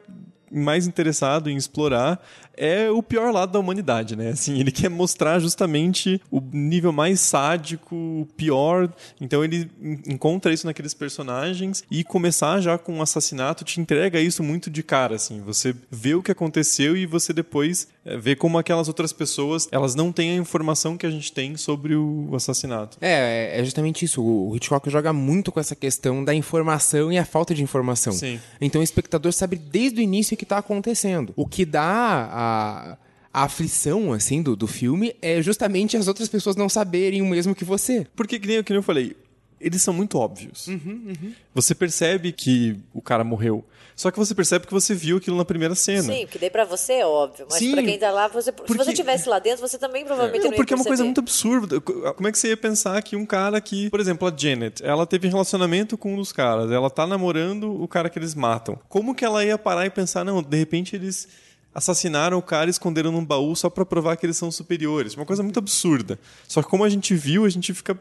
mais 0.53 0.85
interessado 0.85 1.49
em 1.49 1.57
explorar 1.57 2.23
é 2.55 2.89
o 2.91 3.01
pior 3.01 3.33
lado 3.33 3.51
da 3.51 3.59
humanidade, 3.59 4.15
né? 4.15 4.29
Assim, 4.29 4.59
ele 4.59 4.71
quer 4.71 4.89
mostrar 4.89 5.39
justamente 5.39 6.21
o 6.29 6.39
nível 6.39 6.91
mais 6.91 7.19
sádico, 7.19 7.95
o 7.95 8.27
pior. 8.37 8.93
Então 9.19 9.43
ele 9.43 9.69
encontra 10.07 10.53
isso 10.53 10.67
naqueles 10.67 10.93
personagens 10.93 11.83
e 11.89 12.03
começar 12.03 12.61
já 12.61 12.77
com 12.77 12.93
um 12.93 13.01
assassinato 13.01 13.63
te 13.63 13.81
entrega 13.81 14.19
isso 14.19 14.43
muito 14.43 14.69
de 14.69 14.83
cara, 14.83 15.15
assim. 15.15 15.41
Você 15.41 15.75
vê 15.89 16.13
o 16.13 16.21
que 16.21 16.31
aconteceu 16.31 16.95
e 16.95 17.07
você 17.07 17.33
depois 17.33 17.87
é, 18.05 18.17
vê 18.17 18.35
como 18.35 18.57
aquelas 18.57 18.87
outras 18.87 19.13
pessoas, 19.13 19.67
elas 19.71 19.95
não 19.95 20.11
têm 20.11 20.31
a 20.31 20.35
informação 20.35 20.97
que 20.97 21.05
a 21.05 21.09
gente 21.09 21.31
tem 21.31 21.55
sobre 21.55 21.95
o 21.95 22.29
assassinato. 22.35 22.97
É, 22.99 23.59
é 23.59 23.63
justamente 23.63 24.03
isso. 24.03 24.21
O 24.21 24.55
Hitchcock 24.55 24.89
joga 24.89 25.13
muito 25.13 25.51
com 25.51 25.59
essa 25.59 25.75
questão 25.75 26.23
da 26.23 26.33
informação 26.33 27.11
e 27.11 27.17
a 27.17 27.25
falta 27.25 27.53
de 27.55 27.63
informação. 27.63 28.13
Sim. 28.13 28.39
Então 28.59 28.81
o 28.81 28.83
espectador 28.83 29.31
sabe 29.31 29.55
desde 29.55 29.99
o 29.99 30.03
início 30.03 30.35
o 30.35 30.37
que 30.37 30.43
está 30.43 30.57
acontecendo. 30.57 31.33
O 31.35 31.47
que 31.47 31.65
dá 31.65 32.29
a, 32.31 32.97
a 33.33 33.43
aflição, 33.43 34.13
assim, 34.13 34.41
do, 34.41 34.55
do 34.55 34.67
filme 34.67 35.15
é 35.21 35.41
justamente 35.41 35.97
as 35.97 36.07
outras 36.07 36.29
pessoas 36.29 36.55
não 36.55 36.69
saberem 36.69 37.21
o 37.21 37.25
mesmo 37.25 37.55
que 37.55 37.65
você. 37.65 38.05
Porque, 38.15 38.39
que 38.39 38.47
nem, 38.47 38.63
que 38.63 38.71
nem 38.71 38.77
eu 38.77 38.83
falei, 38.83 39.15
eles 39.63 39.81
são 39.81 39.93
muito 39.93 40.17
óbvios. 40.17 40.67
Uhum, 40.67 41.15
uhum. 41.21 41.33
Você 41.55 41.73
percebe 41.73 42.31
que 42.31 42.77
o 42.93 43.01
cara 43.01 43.23
morreu. 43.23 43.63
Só 43.95 44.09
que 44.09 44.17
você 44.17 44.33
percebe 44.33 44.65
que 44.65 44.73
você 44.73 44.93
viu 44.93 45.17
aquilo 45.17 45.37
na 45.37 45.45
primeira 45.45 45.75
cena. 45.75 46.01
Sim, 46.01 46.21
porque 46.25 46.39
daí 46.39 46.49
pra 46.49 46.65
você 46.65 46.93
é 46.93 47.05
óbvio. 47.05 47.45
Mas 47.49 47.59
Sim, 47.59 47.73
pra 47.73 47.83
quem 47.83 47.99
tá 47.99 48.11
lá, 48.11 48.27
você, 48.27 48.51
porque... 48.51 48.71
se 48.71 48.77
você 48.77 48.91
estivesse 48.91 49.29
lá 49.29 49.39
dentro, 49.39 49.61
você 49.61 49.77
também 49.77 50.03
provavelmente 50.03 50.41
não, 50.41 50.45
não 50.45 50.53
ia 50.53 50.57
Porque 50.57 50.73
é 50.73 50.75
uma 50.75 50.83
coisa 50.83 51.03
muito 51.03 51.19
absurda. 51.19 51.79
Como 51.79 52.27
é 52.27 52.31
que 52.31 52.37
você 52.37 52.49
ia 52.49 52.57
pensar 52.57 53.01
que 53.03 53.15
um 53.15 53.25
cara 53.25 53.61
que... 53.61 53.89
Por 53.89 53.99
exemplo, 53.99 54.27
a 54.27 54.33
Janet, 54.35 54.83
ela 54.83 55.05
teve 55.05 55.27
relacionamento 55.27 55.97
com 55.97 56.13
um 56.13 56.17
dos 56.17 56.31
caras. 56.31 56.71
Ela 56.71 56.89
tá 56.89 57.05
namorando 57.05 57.81
o 57.81 57.87
cara 57.87 58.09
que 58.09 58.17
eles 58.17 58.33
matam. 58.33 58.79
Como 58.89 59.13
que 59.13 59.23
ela 59.23 59.45
ia 59.45 59.57
parar 59.57 59.85
e 59.85 59.89
pensar, 59.89 60.25
não, 60.25 60.41
de 60.41 60.57
repente 60.57 60.95
eles 60.95 61.27
assassinaram 61.73 62.37
o 62.37 62.41
cara 62.41 62.67
e 62.67 62.69
esconderam 62.69 63.11
num 63.11 63.25
baú 63.25 63.55
só 63.55 63.69
para 63.69 63.85
provar 63.85 64.15
que 64.15 64.25
eles 64.25 64.37
são 64.37 64.51
superiores. 64.51 65.15
Uma 65.15 65.25
coisa 65.25 65.41
muito 65.41 65.59
absurda. 65.59 66.19
Só 66.47 66.61
que 66.61 66.69
como 66.69 66.83
a 66.83 66.89
gente 66.89 67.15
viu, 67.15 67.45
a 67.45 67.49
gente 67.49 67.73
fica 67.73 67.97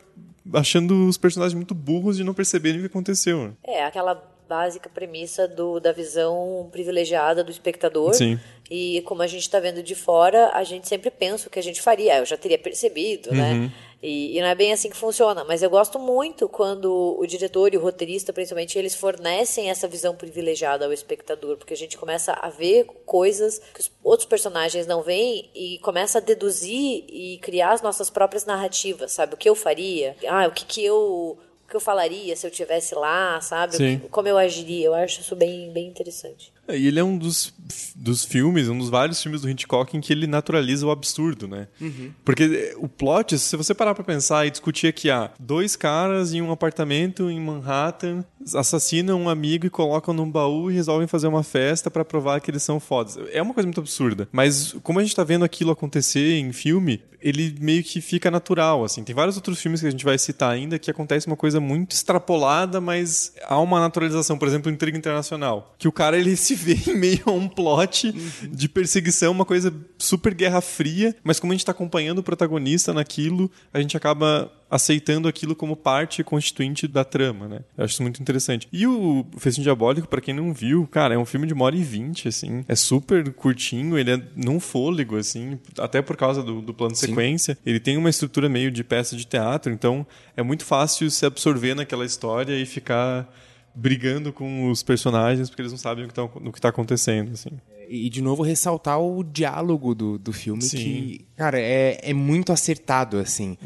achando 0.55 1.07
os 1.07 1.17
personagens 1.17 1.55
muito 1.55 1.75
burros 1.75 2.17
de 2.17 2.25
não 2.25 2.35
perceberem 2.35 2.79
o 2.79 2.81
que 2.83 2.87
aconteceu. 2.87 3.55
É, 3.63 3.85
aquela 3.85 4.15
básica 4.49 4.91
premissa 4.91 5.49
do, 5.49 5.81
da 5.81 5.93
visão 5.93 6.69
privilegiada 6.71 7.43
do 7.43 7.51
espectador. 7.51 8.13
Sim. 8.13 8.39
E 8.71 9.01
como 9.03 9.23
a 9.23 9.27
gente 9.27 9.43
está 9.43 9.59
vendo 9.59 9.83
de 9.83 9.95
fora, 9.95 10.51
a 10.53 10.63
gente 10.63 10.87
sempre 10.89 11.11
pensa 11.11 11.49
o 11.49 11.51
que 11.51 11.59
a 11.59 11.63
gente 11.63 11.81
faria. 11.81 12.19
Eu 12.19 12.27
já 12.27 12.37
teria 12.37 12.59
percebido, 12.59 13.33
né? 13.33 13.53
uhum. 13.53 13.61
né? 13.63 13.73
E, 14.03 14.37
e, 14.37 14.41
não 14.41 14.49
é 14.49 14.55
bem 14.55 14.73
assim 14.73 14.91
que 14.91 14.97
funciona. 14.97 15.45
Mas 15.45 15.63
eu 15.63 15.71
gosto 15.71 15.99
muito 15.99 16.49
quando 16.49 17.17
o 17.19 17.25
diretor 17.27 17.73
e 17.73 17.77
o 17.77 17.81
roteirista, 17.81 18.33
principalmente, 18.33 18.79
eles 18.79 18.95
fornecem 18.95 19.71
essa 19.71 19.87
visão 19.87 20.17
privilegiada 20.17 20.85
ao 20.85 20.93
espectador, 20.93 21.57
porque 21.57 21.75
a 21.75 21.77
gente 21.77 21.97
começa 21.97 22.33
a 22.33 22.51
ver 22.51 22.85
coisas 23.07 23.61
que 23.73 23.81
os 23.81 23.91
outros 24.03 24.29
personagens 24.29 24.87
não 24.87 25.03
veem 25.03 25.49
e 25.55 25.79
começa 25.79 26.19
a 26.19 26.21
deduzir 26.21 27.05
e 27.09 27.39
criar 27.43 27.73
as 27.73 27.83
nossas 27.83 28.11
próprias 28.11 28.45
narrativas, 28.45 29.13
sabe? 29.13 29.35
O 29.35 29.37
que 29.37 29.49
eu 29.49 29.55
faria? 29.55 30.17
Ah, 30.27 30.49
o 30.49 30.51
que, 30.51 30.65
que 30.65 30.85
eu 30.85 31.39
que 31.73 31.77
eu 31.77 31.81
falaria 31.81 32.37
se 32.37 32.47
eu 32.47 32.51
tivesse 32.51 32.95
lá, 32.95 33.41
sabe? 33.41 33.77
Sim. 33.77 34.03
Como 34.11 34.29
eu 34.29 34.37
agiria. 34.37 34.87
Eu 34.87 34.95
acho 34.95 35.23
isso 35.23 35.35
bem, 35.35 35.73
bem 35.73 35.89
interessante. 35.89 36.53
É, 36.69 36.77
e 36.77 36.87
ele 36.87 37.01
é 37.01 37.05
um 37.05 37.17
dos, 37.17 37.53
dos 37.97 38.25
filmes, 38.25 38.69
um 38.69 38.77
dos 38.77 38.91
vários 38.91 39.23
filmes 39.23 39.41
do 39.41 39.49
Hitchcock 39.49 39.97
em 39.97 40.01
que 40.01 40.13
ele 40.13 40.27
naturaliza 40.27 40.87
o 40.87 40.91
absurdo, 40.91 41.49
né? 41.49 41.67
Uhum. 41.81 42.13
Porque 42.25 42.43
eh, 42.45 42.75
o 42.77 42.89
plot, 42.89 43.39
se 43.39 43.57
você 43.57 43.75
parar 43.75 43.95
pra 43.95 44.05
pensar 44.05 44.47
e 44.47 44.51
discutir 44.51 44.87
aqui, 44.87 45.11
ah, 45.11 45.31
dois 45.41 45.75
caras 45.75 46.35
em 46.35 46.43
um 46.43 46.53
apartamento 46.53 47.31
em 47.31 47.41
Manhattan 47.41 48.23
assassinam 48.55 49.21
um 49.21 49.29
amigo 49.29 49.67
e 49.67 49.71
colocam 49.71 50.15
num 50.15 50.31
baú 50.31 50.71
e 50.71 50.75
resolvem 50.75 51.07
fazer 51.07 51.27
uma 51.27 51.43
festa 51.43 51.91
para 51.91 52.05
provar 52.05 52.41
que 52.41 52.51
eles 52.51 52.63
são 52.63 52.81
fodas. 52.81 53.19
É 53.33 53.41
uma 53.41 53.55
coisa 53.55 53.67
muito 53.67 53.81
absurda. 53.81 54.29
Mas 54.33 54.75
como 54.83 54.99
a 54.99 55.03
gente 55.03 55.15
tá 55.15 55.25
vendo 55.25 55.45
aquilo 55.45 55.71
acontecer 55.71 56.39
em 56.39 56.53
filme, 56.53 57.03
ele 57.23 57.55
meio 57.61 57.83
que 57.83 58.01
fica 58.01 58.31
natural, 58.31 58.85
assim. 58.85 59.05
Tem 59.05 59.15
vários 59.15 59.37
outros 59.37 59.61
filmes 59.61 59.81
que 59.81 59.87
a 59.87 59.91
gente 59.91 60.05
vai 60.05 60.19
citar 60.19 60.51
ainda 60.51 60.79
que 60.79 60.91
acontece 60.91 61.27
uma 61.27 61.37
coisa 61.37 61.61
muito 61.61 61.93
extrapolada, 61.93 62.81
mas 62.81 63.33
há 63.45 63.59
uma 63.61 63.81
naturalização. 63.81 64.37
Por 64.37 64.49
exemplo, 64.49 64.71
Intriga 64.71 64.99
Internacional. 64.99 65.75
Que 65.79 65.87
o 65.87 65.93
cara, 65.93 66.19
ele 66.19 66.35
se 66.37 66.55
vê 66.55 66.77
em 66.91 66.97
meio 66.97 67.23
a 67.27 67.31
um 67.31 67.49
plot 67.49 68.13
de 68.13 68.69
perseguição, 68.69 69.33
uma 69.33 69.45
coisa 69.45 69.73
super 69.97 70.35
guerra 70.35 70.61
fria, 70.61 71.15
mas 71.23 71.39
como 71.39 71.53
a 71.53 71.55
gente 71.55 71.65
tá 71.65 71.73
acompanhando 71.73 72.19
o 72.19 72.23
protagonista 72.23 72.93
naquilo, 72.93 73.51
a 73.73 73.81
gente 73.81 73.97
acaba 73.97 74.51
aceitando 74.73 75.29
aquilo 75.29 75.55
como 75.55 75.77
parte 75.77 76.25
constituinte 76.25 76.89
da 76.89 77.05
trama, 77.05 77.47
né? 77.47 77.61
Eu 77.77 77.85
acho 77.85 77.93
isso 77.93 78.03
muito 78.03 78.23
interessante. 78.23 78.67
E 78.73 78.87
o 78.87 79.27
Festim 79.37 79.61
Diabólico, 79.61 80.09
para 80.09 80.23
quem 80.23 80.33
não 80.33 80.51
viu, 80.55 80.89
cara, 80.91 81.15
é 81.15 81.19
um 81.19 81.27
filme 81.27 81.47
de 81.47 81.53
uma 81.53 81.67
hora 81.67 81.77
e 81.77 81.83
vinte, 81.85 82.27
assim. 82.27 82.65
É 82.67 82.75
super 82.75 83.31
curtinho, 83.35 83.99
ele 83.99 84.13
é 84.13 84.23
num 84.35 84.59
fôlego, 84.59 85.19
assim, 85.19 85.59
até 85.79 86.01
por 86.01 86.17
causa 86.17 86.43
do, 86.43 86.63
do 86.63 86.73
plano 86.73 86.95
de 86.95 87.01
sequência. 87.01 87.59
Ele 87.67 87.79
tem 87.79 87.99
uma 87.99 88.09
estrutura 88.09 88.49
meio 88.49 88.71
de 88.71 88.83
peça 88.83 89.15
de 89.15 89.27
teatro, 89.27 89.71
então 89.71 90.07
é 90.35 90.43
muito 90.43 90.65
fácil 90.65 91.11
se 91.11 91.27
absorver 91.27 91.75
naquela 91.75 92.07
história 92.07 92.59
e 92.59 92.65
ficar 92.65 93.31
brigando 93.75 94.33
com 94.33 94.71
os 94.71 94.83
personagens 94.83 95.51
porque 95.51 95.61
eles 95.61 95.73
não 95.73 95.79
sabem 95.79 96.07
o 96.07 96.09
que 96.09 96.15
tá, 96.15 96.27
que 96.27 96.61
tá 96.61 96.71
acontecendo, 96.71 97.33
assim. 97.33 97.51
E, 97.95 98.09
de 98.09 98.23
novo, 98.23 98.43
ressaltar 98.43 98.99
o 98.99 99.23
diálogo 99.23 99.95
do, 99.95 100.19
do 100.19 100.33
filme, 100.33 100.63
Sim. 100.63 100.77
que, 100.79 101.21
cara, 101.37 101.61
é, 101.61 101.99
é 102.03 102.15
muito 102.15 102.51
acertado, 102.51 103.19
assim. 103.19 103.57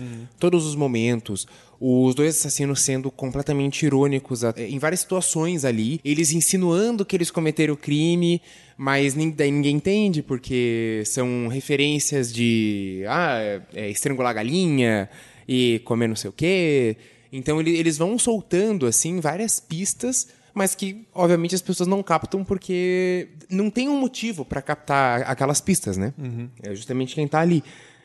Todos 0.40 0.66
os 0.66 0.74
momentos, 0.74 1.46
os 1.80 2.12
dois 2.14 2.36
assassinos 2.36 2.80
sendo 2.80 3.08
completamente 3.10 3.86
irônicos 3.86 4.42
em 4.56 4.78
várias 4.80 5.00
situações 5.00 5.64
ali, 5.64 6.00
eles 6.04 6.32
insinuando 6.32 7.04
que 7.04 7.14
eles 7.14 7.30
cometeram 7.30 7.74
o 7.74 7.76
crime, 7.76 8.42
mas 8.76 9.14
nin- 9.14 9.30
daí 9.30 9.52
ninguém 9.52 9.76
entende, 9.76 10.22
porque 10.24 11.02
são 11.06 11.46
referências 11.48 12.32
de 12.32 13.04
ah, 13.06 13.38
é, 13.38 13.62
é 13.74 13.90
estrangular 13.90 14.34
galinha 14.34 15.08
e 15.46 15.80
comer 15.84 16.08
não 16.08 16.16
sei 16.16 16.30
o 16.30 16.32
quê. 16.32 16.96
Então 17.32 17.60
ele- 17.60 17.76
eles 17.76 17.96
vão 17.96 18.18
soltando 18.18 18.86
assim 18.86 19.20
várias 19.20 19.60
pistas, 19.60 20.26
mas 20.56 20.74
que 20.74 21.06
obviamente 21.14 21.54
as 21.54 21.60
pessoas 21.60 21.86
não 21.86 22.02
captam 22.02 22.42
porque 22.42 23.28
não 23.50 23.68
tem 23.68 23.90
um 23.90 24.00
motivo 24.00 24.42
pra 24.42 24.62
captar 24.62 25.20
aquelas 25.30 25.60
pistas, 25.60 25.98
né? 25.98 26.14
É 26.62 26.74
justamente 26.74 27.14
quem 27.14 27.28
tá 27.28 27.40
ali. 27.40 27.62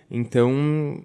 Então 0.10 1.02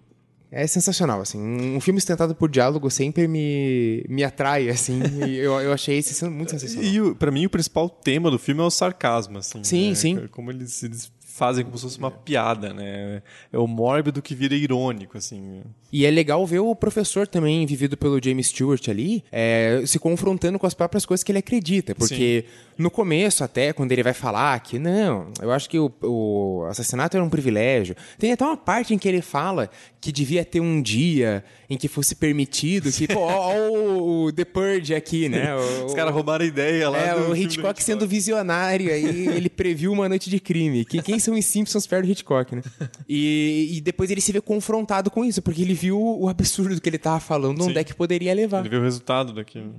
é 0.50 0.66
sensacional, 0.66 1.20
assim. 1.20 1.38
Um 1.38 1.80
filme 1.80 2.00
sustentado 2.00 2.34
por 2.34 2.50
diálogo 2.50 2.90
sempre 2.90 3.28
me, 3.28 4.04
me 4.08 4.24
atrai, 4.24 4.68
assim. 4.68 5.00
e 5.24 5.36
eu, 5.36 5.52
eu 5.60 5.72
achei 5.72 5.98
esse 5.98 6.28
muito 6.28 6.50
sensacional. 6.50 6.84
E 6.84 7.14
pra 7.14 7.30
mim 7.30 7.46
o 7.46 7.50
principal 7.50 7.88
tema 7.88 8.28
do 8.28 8.40
filme 8.40 8.60
é 8.60 8.64
o 8.64 8.70
sarcasmo, 8.70 9.38
assim. 9.38 9.62
Sim, 9.62 9.90
né? 9.90 9.94
sim. 9.94 10.28
Como 10.32 10.50
eles, 10.50 10.82
eles 10.82 11.12
fazem 11.36 11.64
como 11.64 11.76
se 11.76 11.84
fosse 11.84 11.98
uma 11.98 12.10
piada, 12.10 12.72
né? 12.72 13.22
É 13.52 13.58
o 13.58 13.66
mórbido 13.66 14.22
que 14.22 14.34
vira 14.34 14.54
irônico, 14.54 15.18
assim. 15.18 15.60
E 15.92 16.06
é 16.06 16.10
legal 16.10 16.46
ver 16.46 16.60
o 16.60 16.74
professor 16.74 17.26
também, 17.26 17.66
vivido 17.66 17.96
pelo 17.96 18.22
James 18.22 18.48
Stewart 18.48 18.88
ali, 18.88 19.22
é, 19.30 19.82
se 19.84 19.98
confrontando 19.98 20.58
com 20.58 20.66
as 20.66 20.72
próprias 20.72 21.04
coisas 21.04 21.22
que 21.22 21.30
ele 21.30 21.38
acredita. 21.38 21.94
Porque 21.94 22.46
no 22.78 22.90
começo, 22.90 23.42
até, 23.42 23.72
quando 23.72 23.92
ele 23.92 24.02
vai 24.02 24.12
falar 24.12 24.58
que, 24.60 24.78
não, 24.78 25.28
eu 25.40 25.50
acho 25.50 25.68
que 25.68 25.78
o, 25.78 25.90
o 26.02 26.64
assassinato 26.68 27.16
era 27.16 27.24
um 27.24 27.30
privilégio. 27.30 27.96
Tem 28.18 28.32
até 28.32 28.44
uma 28.44 28.56
parte 28.56 28.92
em 28.94 28.98
que 28.98 29.08
ele 29.08 29.22
fala 29.22 29.70
que 30.00 30.12
devia 30.12 30.44
ter 30.44 30.60
um 30.60 30.80
dia 30.80 31.42
em 31.68 31.76
que 31.76 31.88
fosse 31.88 32.14
permitido, 32.14 32.92
que, 32.92 33.08
pô, 33.08 33.20
ó, 33.20 33.48
ó 33.52 33.68
o, 33.70 34.24
o 34.26 34.32
The 34.32 34.44
Purge 34.44 34.94
aqui, 34.94 35.28
né? 35.28 35.54
O- 35.56 35.86
Os 35.86 35.94
caras 35.94 36.12
roubaram 36.14 36.44
a 36.44 36.48
ideia 36.48 36.88
lá 36.90 36.98
É, 36.98 37.14
o 37.16 37.34
Hitchcock 37.34 37.82
sendo 37.82 38.06
visionário 38.06 38.92
aí, 38.92 39.26
ele 39.28 39.48
previu 39.48 39.92
uma 39.92 40.08
noite 40.08 40.28
de 40.30 40.38
crime. 40.38 40.84
Que, 40.84 41.00
quem 41.02 41.18
são 41.18 41.34
os 41.34 41.44
Simpsons 41.44 41.86
perto 41.86 42.06
do 42.06 42.12
Hitchcock, 42.12 42.54
né? 42.54 42.62
E, 43.08 43.70
e 43.76 43.80
depois 43.80 44.10
ele 44.10 44.20
se 44.20 44.30
vê 44.32 44.40
confrontado 44.40 45.10
com 45.10 45.24
isso, 45.24 45.40
porque 45.42 45.62
ele 45.62 45.74
viu 45.74 45.98
o 46.00 46.28
absurdo 46.28 46.80
que 46.80 46.88
ele 46.88 46.98
tava 46.98 47.20
falando, 47.20 47.62
onde 47.62 47.72
Sim. 47.74 47.78
é 47.78 47.84
que 47.84 47.94
poderia 47.94 48.32
levar. 48.34 48.60
Ele 48.60 48.68
vê 48.68 48.76
o 48.76 48.82
resultado 48.82 49.32
daquilo. 49.32 49.74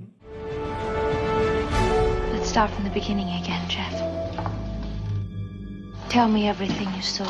Start 2.48 2.72
from 2.72 2.84
the 2.84 2.90
beginning 2.90 3.28
again, 3.36 3.60
Jeff. 3.68 3.94
Tell 6.08 6.28
me 6.28 6.48
everything 6.48 6.88
you 6.96 7.02
saw. 7.02 7.26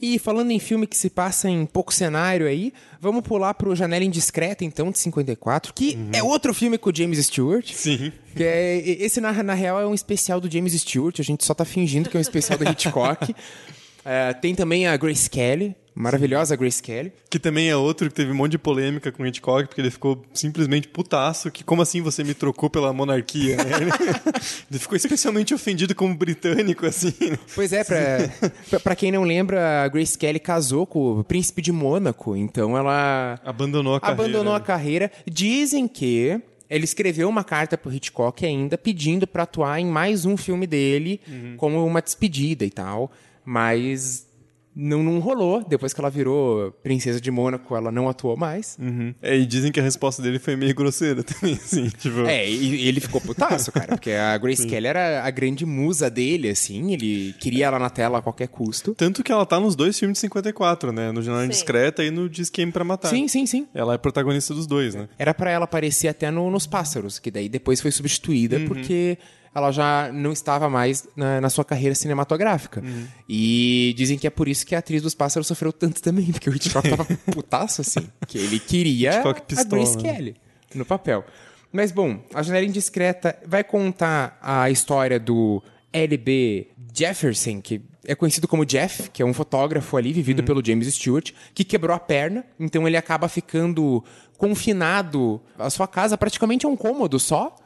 E 0.00 0.18
falando 0.18 0.50
em 0.50 0.58
filme 0.58 0.84
que 0.84 0.96
se 0.96 1.08
passa 1.08 1.48
em 1.48 1.64
pouco 1.64 1.94
cenário 1.94 2.48
aí, 2.48 2.72
vamos 3.00 3.22
pular 3.22 3.54
pro 3.54 3.76
Janela 3.76 4.04
Indiscreta, 4.04 4.64
então, 4.64 4.90
de 4.90 4.98
54, 4.98 5.72
que 5.72 5.96
é 6.12 6.24
outro 6.24 6.52
filme 6.52 6.76
com 6.76 6.90
o 6.90 6.92
James 6.94 7.24
Stewart. 7.24 7.72
Sim. 7.72 8.12
Que 8.34 8.42
é, 8.42 8.78
esse, 8.78 9.20
na, 9.20 9.32
na 9.44 9.54
real, 9.54 9.80
é 9.80 9.86
um 9.86 9.94
especial 9.94 10.40
do 10.40 10.50
James 10.50 10.72
Stewart, 10.72 11.20
a 11.20 11.22
gente 11.22 11.44
só 11.44 11.54
tá 11.54 11.64
fingindo 11.64 12.10
que 12.10 12.16
é 12.16 12.18
um 12.18 12.20
especial 12.20 12.58
do 12.58 12.64
Hitchcock. 12.68 13.32
É, 14.04 14.32
tem 14.32 14.56
também 14.56 14.88
a 14.88 14.96
Grace 14.96 15.30
Kelly, 15.30 15.76
maravilhosa 15.94 16.56
Grace 16.56 16.82
Kelly. 16.82 17.12
Que 17.28 17.38
também 17.38 17.68
é 17.68 17.76
outro 17.76 18.08
que 18.08 18.14
teve 18.14 18.30
um 18.30 18.34
monte 18.34 18.52
de 18.52 18.58
polêmica 18.58 19.12
com 19.12 19.22
o 19.22 19.26
Hitchcock, 19.26 19.68
porque 19.68 19.80
ele 19.80 19.90
ficou 19.90 20.24
simplesmente 20.32 20.88
putaço, 20.88 21.50
que 21.50 21.62
como 21.62 21.82
assim 21.82 22.00
você 22.00 22.24
me 22.24 22.34
trocou 22.34 22.70
pela 22.70 22.92
monarquia, 22.92 23.56
né? 23.56 23.70
Ele, 24.70 24.78
ficou 24.78 24.96
especialmente 24.96 25.54
ofendido 25.54 25.94
como 25.94 26.14
britânico, 26.16 26.86
assim. 26.86 27.12
Pois 27.54 27.72
é, 27.72 27.84
pra, 27.84 28.80
pra, 28.80 28.96
quem 28.96 29.12
não 29.12 29.24
lembra, 29.24 29.82
a 29.84 29.88
Grace 29.88 30.16
Kelly 30.16 30.40
casou 30.40 30.86
com 30.86 31.20
o 31.20 31.24
príncipe 31.24 31.62
de 31.62 31.72
Mônaco, 31.72 32.36
então 32.36 32.76
ela 32.76 33.38
Abandonou 33.44 33.94
a 33.94 34.00
carreira. 34.00 34.22
abandonou 34.22 34.54
a 34.54 34.60
carreira. 34.60 35.12
Dizem 35.30 35.86
que 35.86 36.40
ele 36.68 36.84
escreveu 36.84 37.28
uma 37.28 37.44
carta 37.44 37.76
pro 37.76 37.92
Hitchcock 37.92 38.46
ainda 38.46 38.78
pedindo 38.78 39.26
pra 39.26 39.42
atuar 39.42 39.78
em 39.78 39.84
mais 39.86 40.24
um 40.24 40.36
filme 40.38 40.66
dele 40.66 41.20
como 41.58 41.84
uma 41.84 42.00
despedida 42.00 42.64
e 42.64 42.70
tal, 42.70 43.12
mas 43.44 44.26
não, 44.74 45.02
não 45.02 45.18
rolou. 45.20 45.64
Depois 45.68 45.92
que 45.92 46.00
ela 46.00 46.10
virou 46.10 46.70
princesa 46.82 47.20
de 47.20 47.30
Mônaco, 47.30 47.74
ela 47.76 47.90
não 47.92 48.08
atuou 48.08 48.36
mais. 48.36 48.76
Uhum. 48.80 49.14
É, 49.22 49.36
e 49.36 49.44
dizem 49.46 49.70
que 49.72 49.78
a 49.80 49.82
resposta 49.82 50.22
dele 50.22 50.38
foi 50.38 50.56
meio 50.56 50.74
grosseira 50.74 51.22
também, 51.24 51.54
assim, 51.54 51.88
tipo... 51.88 52.20
É, 52.26 52.48
e 52.48 52.86
ele 52.88 53.00
ficou 53.00 53.20
putaço, 53.20 53.70
cara, 53.72 53.88
porque 53.88 54.10
a 54.12 54.36
Grace 54.38 54.66
Kelly 54.66 54.86
era 54.86 55.22
a 55.24 55.30
grande 55.30 55.66
musa 55.66 56.08
dele, 56.10 56.48
assim, 56.48 56.92
ele 56.92 57.34
queria 57.38 57.66
ela 57.66 57.78
na 57.78 57.90
tela 57.90 58.18
a 58.18 58.22
qualquer 58.22 58.48
custo. 58.48 58.94
Tanto 58.94 59.22
que 59.22 59.30
ela 59.32 59.44
tá 59.46 59.58
nos 59.60 59.74
dois 59.76 59.98
filmes 59.98 60.16
de 60.16 60.20
54, 60.20 60.92
né? 60.92 61.12
No 61.12 61.22
Sim. 61.22 61.44
Indiscreta 61.44 62.02
e 62.04 62.10
no 62.10 62.28
De 62.28 62.42
Esquema 62.42 62.72
pra 62.72 62.84
Matar. 62.84 63.08
Sim, 63.08 63.28
sim, 63.28 63.46
sim. 63.46 63.66
Ela 63.74 63.94
é 63.94 63.98
protagonista 63.98 64.54
dos 64.54 64.66
dois, 64.66 64.94
né? 64.94 65.08
Era 65.18 65.32
pra 65.34 65.50
ela 65.50 65.64
aparecer 65.64 66.08
até 66.08 66.30
no- 66.30 66.50
nos 66.50 66.66
Pássaros, 66.66 67.18
que 67.18 67.30
daí 67.30 67.48
depois 67.48 67.80
foi 67.80 67.90
substituída 67.90 68.60
porque 68.66 69.18
ela 69.54 69.70
já 69.70 70.10
não 70.12 70.32
estava 70.32 70.68
mais 70.68 71.06
na, 71.14 71.40
na 71.40 71.50
sua 71.50 71.64
carreira 71.64 71.94
cinematográfica. 71.94 72.82
E 73.28 73.94
dizem 73.96 74.18
que 74.18 74.26
é 74.26 74.30
por 74.30 74.48
isso 74.48 74.66
que 74.66 74.74
a 74.74 74.78
atriz 74.78 75.02
dos 75.02 75.14
Pássaros 75.14 75.46
sofreu 75.46 75.72
tanto 75.72 76.00
também, 76.00 76.26
porque 76.32 76.48
o 76.48 76.54
Hitchcock 76.54 76.88
tava 76.88 77.04
putaço 77.32 77.80
assim, 77.80 78.08
que 78.26 78.38
ele 78.38 78.58
queria 78.58 79.16
Hitchcock 79.16 79.40
a 79.40 79.44
pistola, 79.44 79.68
Grace 79.68 79.96
né? 79.96 80.02
Kelly 80.02 80.36
no 80.74 80.84
papel. 80.84 81.24
Mas 81.72 81.90
bom, 81.90 82.22
a 82.34 82.42
Janela 82.42 82.66
Indiscreta 82.66 83.38
vai 83.46 83.64
contar 83.64 84.38
a 84.42 84.70
história 84.70 85.18
do 85.18 85.62
L.B. 85.92 86.68
Jefferson, 86.94 87.60
que 87.60 87.80
é 88.04 88.14
conhecido 88.14 88.48
como 88.48 88.66
Jeff, 88.66 89.10
que 89.10 89.22
é 89.22 89.24
um 89.24 89.32
fotógrafo 89.32 89.96
ali, 89.96 90.12
vivido 90.12 90.42
pelo 90.42 90.64
James 90.64 90.92
Stewart, 90.94 91.32
que 91.54 91.64
quebrou 91.64 91.94
a 91.94 92.00
perna, 92.00 92.44
então 92.58 92.86
ele 92.86 92.96
acaba 92.96 93.28
ficando 93.28 94.04
confinado. 94.36 95.40
A 95.58 95.70
sua 95.70 95.86
casa 95.86 96.18
praticamente 96.18 96.66
é 96.66 96.68
um 96.68 96.76
cômodo 96.76 97.18
só. 97.18 97.56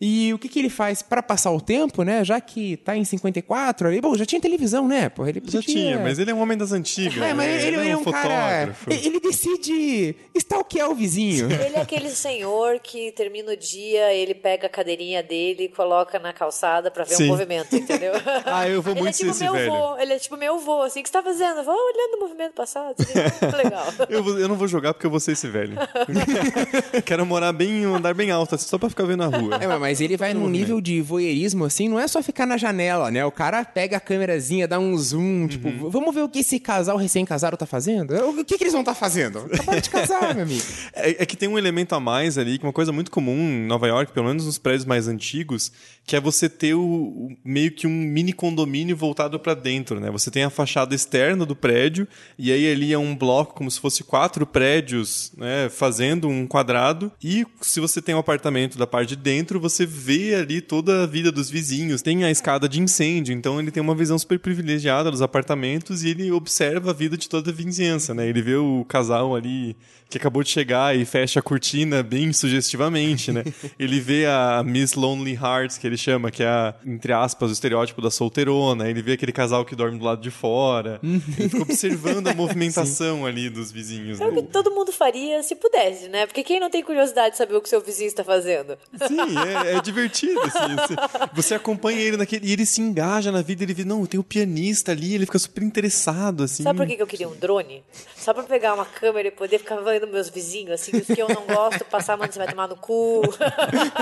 E 0.00 0.32
o 0.32 0.38
que, 0.38 0.48
que 0.48 0.58
ele 0.58 0.70
faz 0.70 1.02
para 1.02 1.22
passar 1.22 1.50
o 1.50 1.60
tempo, 1.60 2.02
né? 2.02 2.24
Já 2.24 2.40
que 2.40 2.78
tá 2.78 2.96
em 2.96 3.04
54, 3.04 3.88
ali, 3.88 4.00
bom, 4.00 4.16
já 4.16 4.24
tinha 4.24 4.40
televisão, 4.40 4.88
né? 4.88 5.08
Porra, 5.10 5.28
ele 5.28 5.40
Já 5.44 5.58
podia... 5.60 5.74
tinha, 5.74 5.98
mas 5.98 6.18
ele 6.18 6.30
é 6.30 6.34
um 6.34 6.40
homem 6.40 6.56
das 6.56 6.72
antigas. 6.72 7.22
É, 7.22 7.34
mas 7.34 7.46
né? 7.46 7.66
ele, 7.66 7.76
ele 7.76 7.88
é 7.90 7.96
um 7.96 8.04
cara. 8.04 8.22
fotógrafo. 8.74 8.90
Ele 8.90 9.06
ele 9.10 9.20
decide 9.20 10.16
stalkear 10.34 10.88
o 10.90 10.94
vizinho. 10.94 11.48
Ele 11.60 11.76
é 11.76 11.80
aquele 11.80 12.08
senhor 12.10 12.78
que 12.80 13.12
termina 13.12 13.52
o 13.52 13.56
dia, 13.56 14.12
ele 14.14 14.34
pega 14.34 14.66
a 14.66 14.70
cadeirinha 14.70 15.22
dele 15.22 15.64
e 15.64 15.68
coloca 15.68 16.18
na 16.18 16.32
calçada 16.32 16.90
pra 16.90 17.04
ver 17.04 17.14
Sim. 17.16 17.24
o 17.24 17.28
movimento, 17.28 17.74
entendeu? 17.76 18.12
Ah, 18.46 18.66
eu 18.68 18.80
vou 18.80 18.92
ele 18.92 19.00
é 19.00 19.02
muito 19.02 19.16
tipo 19.16 19.30
esse 19.30 19.42
meu 19.44 19.52
velho. 19.52 19.70
vô, 19.72 19.96
ele 19.98 20.12
é 20.14 20.18
tipo 20.18 20.36
meu 20.36 20.58
vô, 20.58 20.82
assim, 20.82 21.00
o 21.00 21.02
que 21.02 21.08
você 21.08 21.12
tá 21.12 21.22
fazendo? 21.22 21.58
Eu 21.58 21.64
vou 21.64 21.74
olhando 21.74 22.14
o 22.16 22.20
movimento 22.20 22.52
passado. 22.54 22.94
assim, 22.98 23.56
Legal. 23.56 23.84
Eu, 24.08 24.22
vou- 24.24 24.38
eu 24.38 24.48
não 24.48 24.56
vou 24.56 24.66
jogar 24.66 24.94
porque 24.94 25.06
eu 25.06 25.10
vou 25.10 25.20
ser 25.20 25.32
esse 25.32 25.46
velho. 25.48 25.76
Quero 27.04 27.24
morar 27.26 27.52
bem, 27.52 27.84
andar 27.84 28.14
bem 28.14 28.30
alto, 28.30 28.54
assim, 28.54 28.66
só 28.66 28.78
pra 28.78 28.88
ficar 28.88 29.04
vendo 29.04 29.22
a 29.22 29.26
rua. 29.26 29.56
É, 29.56 29.66
mas 29.66 29.89
ele 29.98 30.14
vai 30.18 30.34
num 30.34 30.46
nível 30.46 30.78
de 30.78 31.00
voyeurismo, 31.00 31.64
assim, 31.64 31.88
não 31.88 31.98
é 31.98 32.06
só 32.06 32.22
ficar 32.22 32.44
na 32.44 32.58
janela, 32.58 33.10
né? 33.10 33.24
O 33.24 33.32
cara 33.32 33.64
pega 33.64 33.96
a 33.96 34.00
câmerazinha, 34.00 34.68
dá 34.68 34.78
um 34.78 34.94
zoom, 34.98 35.48
tipo, 35.48 35.68
Uhum. 35.68 35.88
vamos 35.88 36.14
ver 36.14 36.20
o 36.20 36.28
que 36.28 36.40
esse 36.40 36.60
casal 36.60 36.98
recém-casado 36.98 37.56
tá 37.56 37.64
fazendo? 37.64 38.12
O 38.28 38.44
que, 38.44 38.58
que 38.58 38.64
eles 38.64 38.72
vão 38.74 38.82
estar 38.82 38.92
tá 38.92 39.00
fazendo? 39.00 39.38
Acabaram 39.38 39.80
de 39.80 39.88
casar, 39.88 40.34
meu 40.34 40.42
amigo. 40.44 40.60
É, 40.92 41.22
é 41.22 41.26
que 41.26 41.36
tem 41.36 41.48
um 41.48 41.56
elemento 41.56 41.94
a 41.94 42.00
mais 42.00 42.36
ali, 42.36 42.58
que 42.58 42.64
é 42.64 42.66
uma 42.66 42.72
coisa 42.74 42.92
muito 42.92 43.10
comum 43.10 43.32
em 43.38 43.66
Nova 43.66 43.86
York, 43.88 44.12
pelo 44.12 44.26
menos 44.26 44.44
nos 44.44 44.58
prédios 44.58 44.84
mais 44.84 45.08
antigos, 45.08 45.72
que 46.04 46.14
é 46.14 46.20
você 46.20 46.48
ter 46.48 46.74
o, 46.74 46.82
o- 46.82 47.36
meio 47.42 47.70
que 47.72 47.86
um 47.86 47.90
mini 47.90 48.32
condomínio 48.34 48.94
voltado 48.96 49.38
pra 49.40 49.54
dentro, 49.54 49.98
né? 49.98 50.10
Você 50.10 50.30
tem 50.30 50.42
a 50.42 50.50
fachada 50.50 50.94
externa 50.94 51.46
do 51.46 51.56
prédio 51.56 52.06
e 52.38 52.52
aí 52.52 52.70
ali 52.70 52.92
é 52.92 52.98
um 52.98 53.16
bloco 53.16 53.54
como 53.54 53.70
se 53.70 53.80
fosse 53.80 54.02
quatro 54.04 54.44
prédios, 54.46 55.32
né, 55.36 55.68
fazendo 55.70 56.28
um 56.28 56.46
quadrado. 56.46 57.10
E 57.22 57.46
se 57.60 57.80
você 57.80 58.02
tem 58.02 58.14
um 58.14 58.18
apartamento 58.18 58.76
da 58.76 58.86
parte 58.86 59.10
de 59.10 59.16
dentro, 59.16 59.58
você 59.60 59.79
você 59.80 59.86
vê 59.86 60.34
ali 60.34 60.60
toda 60.60 61.04
a 61.04 61.06
vida 61.06 61.32
dos 61.32 61.48
vizinhos. 61.48 62.02
Tem 62.02 62.24
a 62.24 62.30
escada 62.30 62.68
de 62.68 62.80
incêndio, 62.80 63.32
então 63.32 63.58
ele 63.58 63.70
tem 63.70 63.82
uma 63.82 63.94
visão 63.94 64.18
super 64.18 64.38
privilegiada 64.38 65.10
dos 65.10 65.22
apartamentos 65.22 66.04
e 66.04 66.10
ele 66.10 66.30
observa 66.30 66.90
a 66.90 66.94
vida 66.94 67.16
de 67.16 67.28
toda 67.28 67.50
a 67.50 67.54
vizinhança, 67.54 68.12
né? 68.12 68.28
Ele 68.28 68.42
vê 68.42 68.56
o 68.56 68.84
casal 68.86 69.34
ali 69.34 69.76
que 70.10 70.18
acabou 70.18 70.42
de 70.42 70.50
chegar 70.50 70.96
e 70.96 71.04
fecha 71.04 71.38
a 71.38 71.42
cortina 71.42 72.02
bem 72.02 72.32
sugestivamente, 72.32 73.30
né? 73.30 73.44
ele 73.78 74.00
vê 74.00 74.26
a 74.26 74.62
Miss 74.64 74.94
Lonely 74.94 75.34
Hearts, 75.34 75.78
que 75.78 75.86
ele 75.86 75.96
chama, 75.96 76.30
que 76.30 76.42
é 76.42 76.48
a, 76.48 76.74
entre 76.84 77.12
aspas, 77.12 77.50
o 77.50 77.52
estereótipo 77.52 78.02
da 78.02 78.10
solteirona. 78.10 78.88
Ele 78.88 79.00
vê 79.02 79.12
aquele 79.12 79.32
casal 79.32 79.64
que 79.64 79.76
dorme 79.76 79.98
do 79.98 80.04
lado 80.04 80.20
de 80.20 80.30
fora. 80.30 80.98
ele 81.02 81.48
fica 81.48 81.62
observando 81.62 82.26
a 82.26 82.34
movimentação 82.34 83.24
ali 83.24 83.48
dos 83.48 83.70
vizinhos. 83.70 84.20
É 84.20 84.26
o 84.26 84.32
né? 84.32 84.42
que 84.42 84.48
todo 84.48 84.70
mundo 84.72 84.92
faria 84.92 85.42
se 85.42 85.54
pudesse, 85.54 86.08
né? 86.08 86.26
Porque 86.26 86.42
quem 86.42 86.58
não 86.58 86.68
tem 86.68 86.82
curiosidade 86.82 87.32
de 87.32 87.38
saber 87.38 87.54
o 87.54 87.60
que 87.60 87.68
seu 87.68 87.80
vizinho 87.80 88.08
está 88.08 88.24
fazendo? 88.24 88.76
Sim, 89.06 89.38
é, 89.64 89.76
é 89.76 89.80
divertido, 89.82 90.40
assim. 90.40 90.76
Você, 90.76 90.94
você 91.32 91.54
acompanha 91.54 92.00
ele 92.00 92.16
naquele. 92.16 92.48
E 92.48 92.52
ele 92.52 92.66
se 92.66 92.80
engaja 92.80 93.30
na 93.30 93.42
vida, 93.42 93.62
ele 93.62 93.74
vê, 93.74 93.84
não, 93.84 94.04
tem 94.06 94.18
o 94.18 94.24
pianista 94.24 94.90
ali, 94.90 95.14
ele 95.14 95.26
fica 95.26 95.38
super 95.38 95.62
interessado, 95.62 96.42
assim. 96.44 96.64
Sabe 96.64 96.78
por 96.78 96.86
que 96.86 96.96
que 96.96 97.02
eu 97.02 97.06
queria 97.06 97.28
um 97.28 97.36
drone? 97.36 97.84
Só 98.16 98.34
pra 98.34 98.42
pegar 98.42 98.74
uma 98.74 98.84
câmera 98.84 99.28
e 99.28 99.30
poder 99.30 99.58
ficar 99.58 99.76
vendo 100.00 100.12
meus 100.12 100.28
vizinhos, 100.30 100.72
assim, 100.72 100.96
os 100.96 101.06
que 101.06 101.20
eu 101.20 101.28
não 101.28 101.46
gosto, 101.46 101.84
passar, 101.84 102.16
mano, 102.16 102.32
você 102.32 102.38
vai 102.38 102.48
tomar 102.48 102.68
no 102.68 102.76
cu. 102.76 103.22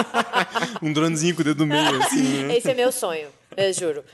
um 0.80 0.92
dronezinho 0.92 1.34
com 1.34 1.40
o 1.40 1.44
dedo 1.44 1.66
no 1.66 1.66
meio, 1.66 2.03
assim, 2.03 2.44
né? 2.44 2.57
Esse 2.57 2.70
é 2.70 2.74
meu 2.74 2.92
sonho, 2.92 3.28
eu 3.57 3.72
juro. 3.72 4.05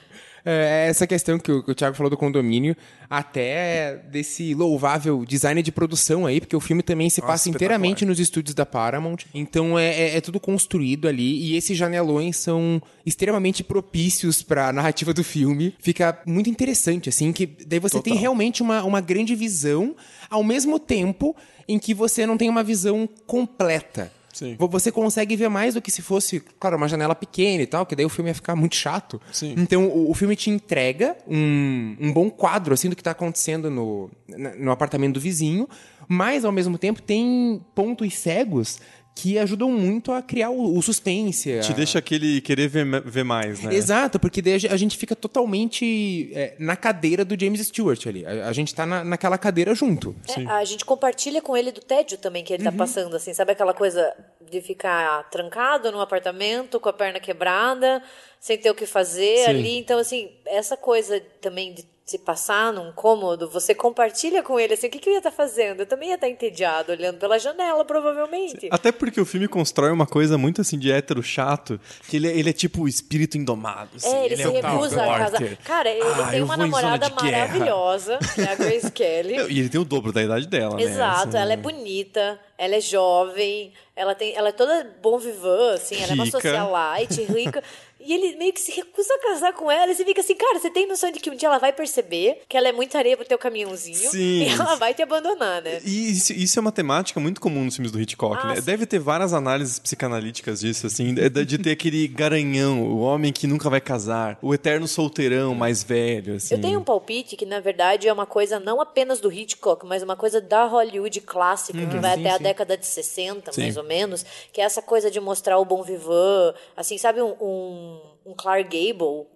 É, 0.45 0.89
essa 0.91 1.07
questão 1.07 1.39
que 1.39 1.51
o, 1.51 1.63
que 1.63 1.71
o 1.71 1.75
Thiago 1.75 1.97
falou 1.97 2.11
do 2.11 2.17
condomínio, 2.19 2.77
até 3.09 3.97
desse 4.11 4.55
louvável 4.55 5.25
design 5.25 5.63
de 5.63 5.73
produção 5.73 6.27
aí, 6.27 6.39
porque 6.41 6.55
o 6.55 6.61
filme 6.61 6.83
também 6.83 7.09
se 7.09 7.21
Nossa, 7.21 7.33
passa 7.33 7.49
inteiramente 7.49 8.05
nos 8.05 8.21
estúdios 8.21 8.55
da 8.55 8.67
Paramount. 8.67 9.19
Então 9.33 9.79
é, 9.79 9.87
é- 9.89 10.17
é 10.17 10.21
tudo 10.21 10.39
construído 10.39 11.09
ali, 11.09 11.39
e 11.47 11.57
esses 11.57 11.77
janelões 11.79 12.37
são 12.37 12.83
extremamente 13.07 13.65
propícios 13.65 14.43
pra 14.43 14.73
narrativa 14.73 15.15
do 15.15 15.25
filme. 15.25 15.75
Fica 15.79 16.21
muito 16.27 16.51
interessante, 16.51 17.09
assim, 17.09 17.33
que 17.33 17.47
daí 17.67 17.79
você 17.79 18.01
tem 18.03 18.15
realmente 18.15 18.63
uma, 18.63 18.83
uma 18.85 19.01
grande 19.01 19.35
visão, 19.35 19.97
ao 20.29 20.45
mesmo 20.45 20.79
tempo 20.79 21.35
em 21.67 21.79
que 21.79 21.95
você 21.95 22.27
não 22.27 22.37
tem 22.37 22.51
uma 22.51 22.63
visão 22.63 23.09
completa. 23.27 24.13
Sim. 24.35 24.57
Vo- 24.59 24.69
Você 24.69 24.93
consegue 24.93 25.37
ver 25.37 25.49
mais 25.49 25.73
do 25.75 25.81
que 25.81 25.91
se 25.91 26.03
fosse, 26.03 26.41
claro, 26.61 26.77
uma 26.77 26.89
janela 26.89 27.15
pequena 27.15 27.63
e 27.63 27.67
tal, 27.67 27.87
que 27.87 27.95
daí 27.97 28.05
o 28.05 28.09
filme 28.11 28.29
ia 28.31 28.35
ficar 28.35 28.55
muito 28.57 28.75
chato. 28.77 29.19
Sim. 29.33 29.55
Então, 29.57 29.87
o, 29.87 30.11
o 30.11 30.15
filme 30.15 30.35
te 30.37 30.51
entrega 30.51 31.17
um, 31.27 31.97
um 32.01 32.13
bom 32.13 32.29
quadro, 32.29 32.75
assim, 32.75 32.91
do 32.91 32.97
que 32.97 33.03
tá 33.03 33.13
acontecendo 33.13 33.71
no, 33.71 34.11
no 34.59 34.71
apartamento 34.73 35.15
do 35.15 35.21
vizinho, 35.21 35.67
mas, 36.09 36.45
ao 36.45 36.53
mesmo 36.53 36.77
tempo, 36.77 37.01
tem 37.01 37.63
pontos 37.75 38.13
cegos 38.15 38.79
que 39.17 39.39
ajudam 39.39 39.71
muito 39.71 40.11
a 40.11 40.21
criar 40.21 40.51
o, 40.51 40.77
o 40.77 40.83
suspense. 40.83 41.61
Te 41.61 41.71
a- 41.73 41.75
deixa 41.75 41.99
aquele 42.01 42.41
querer 42.41 42.67
ver, 42.69 42.85
ver 43.03 43.23
mais, 43.25 43.63
né? 43.63 43.73
Exato, 43.75 44.19
porque 44.19 44.43
daí 44.43 44.55
a 44.55 44.59
ge- 44.59 44.69
a 44.69 44.77
gente 44.77 44.97
fica 44.97 45.15
totalmente 45.15 46.31
é, 46.35 46.55
na 46.59 46.75
cadeira 46.77 47.25
do 47.25 47.39
James 47.41 47.61
Stewart 47.67 48.07
ali. 48.07 48.27
A, 48.27 48.49
a 48.49 48.53
gente 48.53 48.75
tá 48.75 48.85
na, 48.85 49.05
naquela 49.05 49.39
cadeira 49.39 49.75
junto. 49.75 50.15
É, 50.37 50.45
a 50.47 50.65
gente 50.65 50.85
compartilha 50.85 51.41
com 51.41 51.57
ele 51.57 51.71
do 51.71 51.81
tédio 51.81 52.19
também 52.19 52.43
que 52.45 52.53
ele 52.53 52.65
tá 52.65 52.73
passando, 52.73 53.15
assim, 53.17 53.33
sabe 53.33 53.53
aquela 53.53 53.73
coisa 53.73 54.13
de 54.51 54.61
ficar 54.61 55.29
trancado 55.31 55.91
num 55.93 56.01
apartamento 56.01 56.79
com 56.81 56.89
a 56.89 56.93
perna 56.93 57.21
quebrada, 57.21 58.03
sem 58.41 58.59
ter 58.59 58.71
o 58.71 58.75
que 58.75 58.85
fazer 58.87 59.39
Sim. 59.45 59.51
ali. 59.51 59.79
Então, 59.79 59.99
assim, 59.99 60.31
essa 60.45 60.77
coisa 60.77 61.21
também 61.41 61.73
de 61.73 61.85
se 62.07 62.19
passar 62.19 62.71
num 62.71 62.93
cômodo, 62.93 63.49
você 63.49 63.75
compartilha 63.75 64.43
com 64.43 64.61
ele, 64.61 64.75
assim, 64.75 64.89
o 64.89 64.91
que, 64.91 64.99
que 64.99 65.09
eu 65.09 65.13
ia 65.15 65.19
estar 65.21 65.31
fazendo? 65.31 65.81
Eu 65.81 65.87
também 65.87 66.11
ia 66.11 66.17
estar 66.17 66.29
entediado, 66.29 66.93
olhando 66.93 67.17
pela 67.19 67.39
janela, 67.39 67.83
provavelmente. 67.83 68.69
Até 68.71 68.93
porque 68.93 69.19
o 69.19 69.25
filme 69.25 69.49
constrói 69.49 69.91
uma 69.91 70.07
coisa 70.07 70.37
muito 70.37 70.61
assim 70.61 70.79
de 70.79 70.93
hétero 70.93 71.23
chato, 71.23 71.81
que 72.07 72.17
ele, 72.17 72.29
é- 72.29 72.37
ele 72.39 72.51
é 72.51 72.53
tipo 72.53 72.83
o 72.83 72.89
espírito 72.89 73.39
indomado. 73.39 73.89
assim, 73.97 74.15
É, 74.15 74.27
ele, 74.27 74.37
se 74.37 74.43
é 74.43 74.49
o 74.49 74.53
recusa 74.53 74.97
tal 74.97 75.11
a 75.13 75.19
casar. 75.19 75.57
Cara, 75.65 75.89
ele 75.89 76.03
Ah, 76.03 76.29
tem 76.31 76.43
uma 76.43 76.57
namorada 76.59 77.09
maravilhosa, 77.09 78.19
que 78.35 78.41
é 78.43 78.51
a 78.51 78.55
Grace 78.55 78.91
Kelly. 78.93 79.37
E 79.51 79.59
ele 79.61 79.69
tem 79.71 79.81
o 79.81 79.85
dobro 79.85 80.13
da 80.13 80.23
idade 80.23 80.47
dela, 80.47 80.77
né? 80.77 80.83
Exato, 80.83 81.29
Assim, 81.29 81.39
ela 81.39 81.53
é 81.55 81.57
bonita, 81.57 82.39
ela 82.59 82.75
é 82.77 82.81
jovem, 82.83 83.73
ela 83.97 84.15
tem, 84.15 84.35
ela 84.37 84.51
é 84.51 84.53
toda 84.53 84.95
bom 85.01 85.19
vivant, 85.19 85.75
assim, 85.77 85.97
ela 86.03 86.13
é 86.13 86.15
uma 86.15 86.25
Rica. 86.25 86.39
socialite, 86.39 87.23
rica. 87.33 87.63
E 88.05 88.13
ele 88.13 88.37
meio 88.37 88.53
que 88.53 88.61
se 88.61 88.73
recusa 88.73 89.13
a 89.15 89.19
casar 89.29 89.53
com 89.53 89.71
ela. 89.71 89.91
E 89.91 89.95
você 89.95 90.05
fica 90.05 90.21
assim, 90.21 90.35
cara, 90.35 90.59
você 90.59 90.71
tem 90.71 90.87
noção 90.87 91.11
de 91.11 91.19
que 91.21 91.31
um 91.31 91.35
dia 91.37 91.49
ela 91.49 91.59
vai 91.59 91.73
perceber 91.73 92.43
que 92.49 92.57
ela 92.57 92.69
é 92.69 92.73
muita 92.73 92.99
areia 92.99 93.17
pro 93.17 93.27
teu 93.27 93.39
caminhãozinho 93.39 94.11
Sim. 94.11 94.43
e 94.45 94.49
ela 94.49 94.75
vai 94.77 94.95
te 94.95 95.03
abandonar, 95.03 95.63
né? 95.63 95.81
E 95.85 96.11
isso, 96.11 96.33
isso 96.33 96.59
é 96.59 96.61
uma 96.61 96.73
temática 96.73 97.19
muito 97.21 97.41
comum 97.41 97.65
nos 97.65 97.77
filmes 97.77 97.91
do 97.93 98.01
Hitchcock, 98.01 98.39
Ah, 98.43 98.49
né? 98.49 98.57
sim. 98.57 98.63
Deve 98.63 98.87
ter 98.87 98.99
várias 98.99 99.33
análises 99.33 99.79
psicanalíticas 99.79 100.61
disso, 100.61 100.87
assim, 100.87 101.15
de, 101.15 101.45
de 101.45 101.59
ter 101.59 101.71
aquele 101.73 102.07
garanhão, 102.09 102.83
o 102.83 103.01
homem 103.01 103.33
que 103.33 103.47
nunca 103.47 103.71
vai 103.71 103.81
casar, 103.81 104.39
o 104.43 104.53
eterno 104.55 104.87
solteirão 104.87 105.55
mais 105.55 105.83
velho, 105.83 106.37
assim. 106.37 106.55
Eu 106.55 106.61
tenho 106.61 106.81
um 106.81 106.85
palpite 106.85 107.37
que, 107.37 107.47
na 107.47 107.61
verdade, 107.61 108.09
é 108.09 108.13
uma 108.13 108.27
coisa 108.27 108.61
não 108.61 108.81
apenas 108.81 109.21
do 109.21 109.33
Hitchcock, 109.33 109.87
mas 109.87 110.03
uma 110.03 110.17
coisa 110.17 110.41
da 110.41 110.65
Hollywood 110.65 111.21
clássica, 111.21 111.79
que 111.87 111.99
vai 111.99 112.15
até 112.15 112.31
a 112.31 112.39
década 112.39 112.77
de 112.77 112.87
60, 112.87 113.53
Sim. 113.53 113.63
mais 113.63 113.77
ou 113.77 113.85
menos, 113.85 114.25
que 114.53 114.61
é 114.61 114.65
essa 114.65 114.83
coisa 114.83 115.11
de 115.11 115.21
mostrar 115.21 115.59
o 115.59 115.65
bom 115.65 115.83
vivant, 115.83 116.55
assim, 116.77 116.99
sabe 116.99 117.21
um, 117.23 117.35
um, 117.41 117.94
um 118.25 118.35
Clark 118.35 118.65
Gable? 118.65 119.27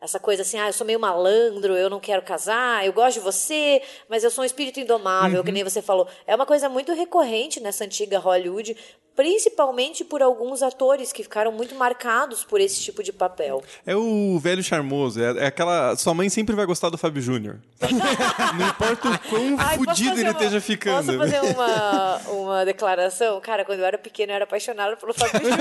Essa 0.00 0.20
coisa 0.20 0.42
assim, 0.42 0.58
ah, 0.58 0.68
eu 0.68 0.72
sou 0.72 0.86
meio 0.86 1.00
malandro, 1.00 1.74
eu 1.74 1.88
não 1.88 1.98
quero 1.98 2.20
casar, 2.20 2.84
eu 2.84 2.92
gosto 2.92 3.14
de 3.14 3.20
você, 3.20 3.80
mas 4.06 4.22
eu 4.22 4.30
sou 4.30 4.42
um 4.42 4.44
espírito 4.44 4.78
indomável, 4.78 5.42
que 5.42 5.50
nem 5.50 5.64
você 5.64 5.80
falou. 5.80 6.06
É 6.26 6.34
uma 6.34 6.44
coisa 6.44 6.68
muito 6.68 6.92
recorrente 6.92 7.58
nessa 7.58 7.84
antiga 7.84 8.18
Hollywood, 8.18 8.76
principalmente 9.16 10.04
por 10.04 10.22
alguns 10.22 10.62
atores 10.62 11.12
que 11.12 11.22
ficaram 11.22 11.52
muito 11.52 11.74
marcados 11.74 12.44
por 12.44 12.60
esse 12.60 12.80
tipo 12.80 13.02
de 13.02 13.12
papel. 13.12 13.62
É 13.86 13.94
o 13.96 14.38
velho 14.38 14.62
charmoso, 14.62 15.20
é, 15.22 15.44
é 15.44 15.46
aquela... 15.46 15.96
Sua 15.96 16.14
mãe 16.14 16.28
sempre 16.28 16.54
vai 16.54 16.66
gostar 16.66 16.90
do 16.90 16.98
Fábio 16.98 17.22
Júnior. 17.22 17.58
Não 18.58 18.68
importa 18.68 19.08
o 19.10 19.18
quão 19.28 19.56
Ai, 19.58 19.76
posso 19.78 19.90
fudido 19.90 20.14
ele 20.20 20.22
uma- 20.22 20.30
esteja 20.32 20.60
ficando. 20.60 21.06
Posso 21.06 21.18
fazer 21.18 21.40
uma, 21.40 22.16
uma 22.30 22.64
declaração? 22.64 23.40
Cara, 23.40 23.64
quando 23.64 23.80
eu 23.80 23.84
era 23.86 23.98
pequena, 23.98 24.32
eu 24.32 24.36
era 24.36 24.44
apaixonada 24.44 24.96
pelo 24.96 25.12
Fábio 25.14 25.40
Júnior. 25.40 25.58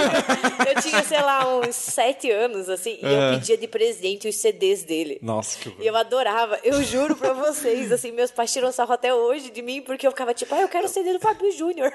Eu 0.76 0.82
tinha, 0.82 1.04
sei 1.04 1.22
lá, 1.22 1.48
uns 1.60 1.76
sete 1.76 2.32
anos, 2.32 2.70
assim, 2.70 2.98
e 3.02 3.06
É. 3.06 3.30
eu 3.34 3.40
pedia 3.40 3.58
de 3.58 3.68
presente 3.68 4.28
os 4.28 4.36
CDs 4.38 4.84
dele. 4.84 5.20
Nossa, 5.22 5.58
que. 5.60 5.76
E 5.80 5.86
eu 5.86 5.96
adorava, 5.96 6.58
eu 6.64 6.82
juro 6.84 7.16
pra 7.16 7.34
vocês, 7.34 7.92
assim, 7.92 8.12
meus 8.12 8.32
pais 8.32 8.52
tiram 8.52 8.72
sarro 8.72 8.94
até 8.94 9.14
hoje 9.14 9.52
de 9.52 9.62
mim, 9.62 9.82
porque 9.82 10.08
eu 10.08 10.12
ficava 10.12 10.34
tipo, 10.34 10.54
ah, 10.56 10.62
eu 10.62 10.68
quero 10.68 10.86
o 10.86 10.90
CD 10.90 11.14
do 11.14 11.20
Fábio 11.20 11.52
Júnior. 11.52 11.92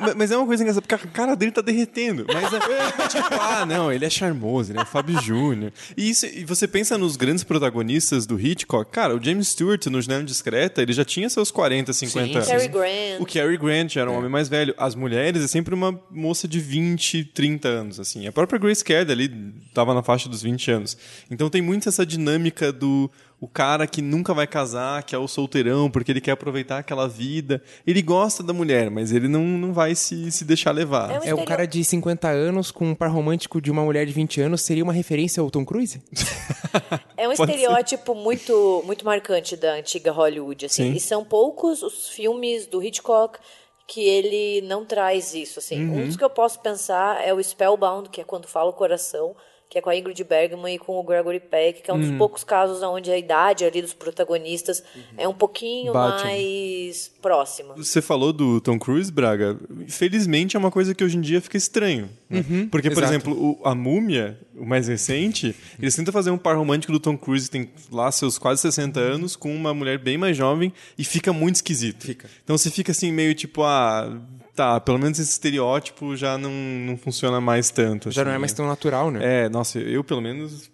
Ma- 0.00 0.14
Mas 0.14 0.30
é 0.30 0.36
uma 0.36 0.46
coisa 0.46 0.62
engraçada, 0.62 0.86
a 0.94 0.98
cara 0.98 1.34
dele 1.34 1.52
tá 1.52 1.60
derretendo. 1.60 2.26
Mas 2.32 2.52
é 2.52 3.08
tipo, 3.08 3.34
ah, 3.40 3.66
não, 3.66 3.92
ele 3.92 4.04
é 4.04 4.10
charmoso, 4.10 4.72
ele 4.72 4.78
é 4.78 4.82
o 4.82 4.86
Fábio 4.86 5.20
Júnior. 5.20 5.72
E, 5.96 6.10
isso, 6.10 6.26
e 6.26 6.44
você 6.44 6.66
pensa 6.66 6.96
nos 6.98 7.16
grandes 7.16 7.44
protagonistas 7.44 8.26
do 8.26 8.38
Hitchcock, 8.38 8.90
cara, 8.90 9.16
o 9.16 9.22
James 9.22 9.48
Stewart 9.48 9.84
no 9.86 10.00
Janela 10.00 10.24
Discreta, 10.24 10.82
ele 10.82 10.92
já 10.92 11.04
tinha 11.04 11.28
seus 11.28 11.50
40, 11.50 11.92
50 11.92 12.26
Sim, 12.26 12.34
anos. 12.34 12.48
Cary 12.48 12.68
Grant. 12.68 13.20
O 13.20 13.26
Cary 13.26 13.56
Grant 13.56 13.96
era 13.96 14.10
um 14.10 14.16
homem 14.16 14.30
mais 14.30 14.48
velho. 14.48 14.74
As 14.76 14.94
mulheres 14.94 15.42
é 15.42 15.48
sempre 15.48 15.74
uma 15.74 15.98
moça 16.10 16.46
de 16.46 16.60
20, 16.60 17.24
30 17.24 17.68
anos, 17.68 18.00
assim. 18.00 18.26
A 18.26 18.32
própria 18.32 18.58
Grace 18.58 18.84
Kelly 18.84 19.12
ali 19.12 19.28
tava 19.74 19.94
na 19.94 20.02
faixa 20.02 20.28
dos 20.28 20.42
20 20.42 20.70
anos. 20.70 20.96
Então 21.30 21.48
tem 21.48 21.62
muito 21.62 21.88
essa 21.88 22.04
dinâmica 22.04 22.72
do 22.72 23.10
o 23.42 23.48
cara 23.48 23.88
que 23.88 24.00
nunca 24.00 24.32
vai 24.32 24.46
casar, 24.46 25.02
que 25.02 25.16
é 25.16 25.18
o 25.18 25.26
solteirão, 25.26 25.90
porque 25.90 26.12
ele 26.12 26.20
quer 26.20 26.30
aproveitar 26.30 26.78
aquela 26.78 27.08
vida. 27.08 27.60
Ele 27.84 28.00
gosta 28.00 28.40
da 28.40 28.52
mulher, 28.52 28.88
mas 28.88 29.10
ele 29.10 29.26
não, 29.26 29.42
não 29.42 29.72
vai 29.72 29.96
se, 29.96 30.30
se 30.30 30.44
deixar 30.44 30.70
levar. 30.70 31.10
É 31.10 31.34
um 31.34 31.40
É 31.40 31.42
o 31.42 31.44
cara 31.44 31.66
de 31.66 31.82
50 31.82 32.28
anos 32.28 32.70
com 32.70 32.90
um 32.90 32.94
par 32.94 33.10
romântico 33.10 33.60
de 33.60 33.68
uma 33.68 33.82
mulher 33.82 34.06
de 34.06 34.12
20 34.12 34.42
anos, 34.42 34.62
seria 34.62 34.84
uma 34.84 34.92
referência 34.92 35.40
ao 35.40 35.50
Tom 35.50 35.64
Cruise? 35.64 36.00
É 37.16 37.28
um 37.28 37.34
Pode 37.36 37.52
estereótipo 37.52 38.14
muito, 38.14 38.82
muito 38.86 39.04
marcante 39.04 39.56
da 39.56 39.74
antiga 39.74 40.10
Hollywood, 40.10 40.66
assim. 40.66 40.90
Sim. 40.90 40.96
E 40.96 41.00
são 41.00 41.22
poucos 41.22 41.82
os 41.82 42.08
filmes 42.08 42.66
do 42.66 42.82
Hitchcock 42.82 43.38
que 43.86 44.00
ele 44.00 44.62
não 44.62 44.84
traz 44.86 45.34
isso, 45.34 45.58
assim. 45.58 45.84
Uhum. 45.84 46.02
Um 46.02 46.06
dos 46.06 46.16
que 46.16 46.24
eu 46.24 46.30
posso 46.30 46.60
pensar 46.60 47.20
é 47.26 47.34
o 47.34 47.42
Spellbound, 47.42 48.08
que 48.08 48.22
é 48.22 48.24
quando 48.24 48.46
fala 48.46 48.70
o 48.70 48.72
coração, 48.72 49.36
que 49.72 49.78
é 49.78 49.80
com 49.80 49.88
a 49.88 49.96
Ingrid 49.96 50.22
Bergman 50.22 50.74
e 50.74 50.78
com 50.78 51.00
o 51.00 51.02
Gregory 51.02 51.40
Peck, 51.40 51.80
que 51.80 51.90
é 51.90 51.94
um 51.94 51.96
Uhum. 51.96 52.08
dos 52.10 52.18
poucos 52.18 52.44
casos 52.44 52.82
onde 52.82 53.10
a 53.10 53.16
idade 53.16 53.64
ali 53.64 53.80
dos 53.80 53.94
protagonistas 53.94 54.84
é 55.16 55.26
um 55.26 55.32
pouquinho 55.32 55.94
Bate, 55.94 56.24
né? 56.24 56.30
mais 56.30 57.10
próxima. 57.22 57.74
Você 57.74 58.02
falou 58.02 58.34
do 58.34 58.60
Tom 58.60 58.78
Cruise, 58.78 59.10
Braga. 59.10 59.56
Felizmente 59.88 60.56
é 60.56 60.58
uma 60.58 60.70
coisa 60.70 60.94
que 60.94 61.02
hoje 61.02 61.16
em 61.16 61.22
dia 61.22 61.40
fica 61.40 61.56
estranho. 61.56 62.10
né? 62.28 62.44
Porque, 62.70 62.90
por 62.90 63.02
exato. 63.02 63.14
exemplo, 63.14 63.32
o- 63.62 63.66
a 63.66 63.74
Múmia, 63.74 64.38
o 64.62 64.66
mais 64.66 64.86
recente, 64.86 65.56
eles 65.80 65.94
tentam 65.96 66.12
fazer 66.12 66.30
um 66.30 66.38
par 66.38 66.56
romântico 66.56 66.92
do 66.92 67.00
Tom 67.00 67.18
Cruise, 67.18 67.46
que 67.46 67.50
tem 67.50 67.68
lá 67.90 68.12
seus 68.12 68.38
quase 68.38 68.62
60 68.62 69.00
anos, 69.00 69.34
com 69.34 69.52
uma 69.52 69.74
mulher 69.74 69.98
bem 69.98 70.16
mais 70.16 70.36
jovem, 70.36 70.72
e 70.96 71.04
fica 71.04 71.32
muito 71.32 71.56
esquisito. 71.56 72.06
Fica. 72.06 72.30
Então 72.44 72.56
você 72.56 72.70
fica 72.70 72.92
assim, 72.92 73.10
meio 73.10 73.34
tipo, 73.34 73.64
ah, 73.64 74.20
tá, 74.54 74.78
pelo 74.78 75.00
menos 75.00 75.18
esse 75.18 75.32
estereótipo 75.32 76.16
já 76.16 76.38
não, 76.38 76.52
não 76.52 76.96
funciona 76.96 77.40
mais 77.40 77.70
tanto. 77.70 78.12
Já 78.12 78.22
assim, 78.22 78.28
não 78.28 78.36
é 78.36 78.38
mais 78.38 78.52
né? 78.52 78.56
tão 78.56 78.68
natural, 78.68 79.10
né? 79.10 79.46
É, 79.46 79.48
nossa, 79.48 79.80
eu 79.80 80.04
pelo 80.04 80.20
menos 80.20 80.70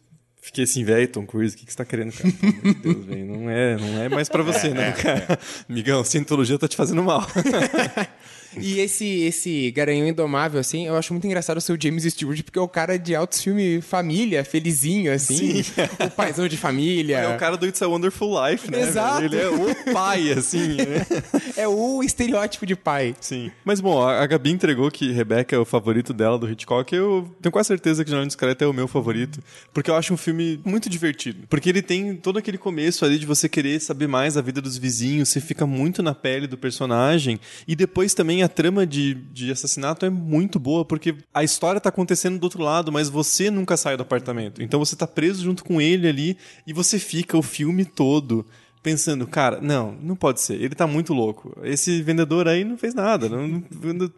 Fiquei 0.48 0.64
assim, 0.64 0.82
velho, 0.82 1.06
Tom 1.08 1.26
Cruise, 1.26 1.54
o 1.54 1.58
que, 1.58 1.66
que 1.66 1.72
você 1.72 1.76
tá 1.76 1.84
querendo, 1.84 2.10
cara? 2.10 2.30
De 2.30 2.74
Deus, 2.74 3.04
velho. 3.04 3.26
Não 3.26 3.50
é, 3.50 3.76
não 3.76 4.02
é 4.02 4.08
mais 4.08 4.30
pra 4.30 4.42
você, 4.42 4.68
não, 4.68 4.92
cara. 4.92 5.38
Migão, 5.68 6.02
cientologia 6.02 6.58
tá 6.58 6.66
te 6.66 6.74
fazendo 6.74 7.02
mal. 7.02 7.20
E 8.60 8.80
esse, 8.80 9.22
esse 9.22 9.70
Garanhão 9.70 10.06
Indomável, 10.06 10.60
assim, 10.60 10.86
eu 10.86 10.96
acho 10.96 11.12
muito 11.12 11.26
engraçado 11.26 11.56
o 11.56 11.60
seu 11.60 11.76
James 11.80 12.04
Stewart, 12.04 12.42
porque 12.42 12.58
é 12.58 12.62
o 12.62 12.68
cara 12.68 12.98
de 12.98 13.14
altos 13.14 13.42
filme 13.42 13.80
família, 13.80 14.44
felizinho, 14.44 15.12
assim. 15.12 15.62
O 16.04 16.10
paizão 16.10 16.46
de 16.46 16.56
família. 16.56 17.18
É 17.18 17.34
o 17.34 17.38
cara 17.38 17.56
do 17.56 17.66
It's 17.66 17.82
a 17.82 17.88
Wonderful 17.88 18.30
Life, 18.46 18.70
né? 18.70 18.82
Exato. 18.82 19.22
velho? 19.22 19.34
Ele 19.34 19.42
é 19.42 19.48
o 19.48 19.92
pai, 19.92 20.32
assim, 20.32 20.76
né? 20.76 21.06
É 21.56 21.66
o 21.66 22.02
estereótipo 22.04 22.64
de 22.64 22.76
pai. 22.76 23.16
Sim. 23.20 23.50
Mas, 23.64 23.80
bom, 23.80 24.00
a 24.00 24.18
a 24.18 24.26
Gabi 24.26 24.50
entregou 24.50 24.90
que 24.90 25.12
Rebecca 25.12 25.54
é 25.54 25.58
o 25.58 25.64
favorito 25.64 26.12
dela 26.12 26.38
do 26.38 26.50
Hitchcock. 26.50 26.94
Eu 26.94 27.34
tenho 27.40 27.52
quase 27.52 27.68
certeza 27.68 28.04
que 28.04 28.10
Jornal 28.10 28.26
Discreto 28.26 28.64
é 28.64 28.66
o 28.66 28.72
meu 28.72 28.88
favorito. 28.88 29.40
Porque 29.72 29.90
eu 29.90 29.94
acho 29.94 30.12
um 30.12 30.16
filme 30.16 30.60
muito 30.64 30.90
divertido. 30.90 31.46
Porque 31.48 31.68
ele 31.68 31.82
tem 31.82 32.16
todo 32.16 32.38
aquele 32.38 32.58
começo 32.58 33.04
ali 33.04 33.18
de 33.18 33.24
você 33.24 33.48
querer 33.48 33.80
saber 33.80 34.08
mais 34.08 34.34
da 34.34 34.42
vida 34.42 34.60
dos 34.60 34.76
vizinhos. 34.76 35.28
Você 35.28 35.40
fica 35.40 35.66
muito 35.66 36.02
na 36.02 36.14
pele 36.14 36.46
do 36.46 36.58
personagem. 36.58 37.38
E 37.66 37.76
depois 37.76 38.12
também 38.12 38.42
a 38.42 38.47
trama 38.48 38.86
de, 38.86 39.14
de 39.32 39.50
assassinato 39.50 40.04
é 40.06 40.10
muito 40.10 40.58
boa. 40.58 40.84
Porque 40.84 41.14
a 41.32 41.42
história 41.44 41.80
tá 41.80 41.88
acontecendo 41.88 42.38
do 42.38 42.44
outro 42.44 42.62
lado, 42.62 42.90
mas 42.92 43.08
você 43.08 43.50
nunca 43.50 43.76
sai 43.76 43.96
do 43.96 44.02
apartamento. 44.02 44.62
Então 44.62 44.78
você 44.78 44.96
tá 44.96 45.06
preso 45.06 45.42
junto 45.42 45.64
com 45.64 45.80
ele 45.80 46.08
ali. 46.08 46.36
E 46.66 46.72
você 46.72 46.98
fica 46.98 47.36
o 47.36 47.42
filme 47.42 47.84
todo 47.84 48.44
pensando, 48.82 49.26
cara, 49.26 49.60
não, 49.60 49.92
não 50.00 50.14
pode 50.16 50.40
ser. 50.40 50.54
Ele 50.54 50.74
tá 50.74 50.86
muito 50.86 51.12
louco. 51.12 51.54
Esse 51.62 52.00
vendedor 52.02 52.46
aí 52.48 52.64
não 52.64 52.78
fez 52.78 52.94
nada. 52.94 53.28
não- 53.28 53.62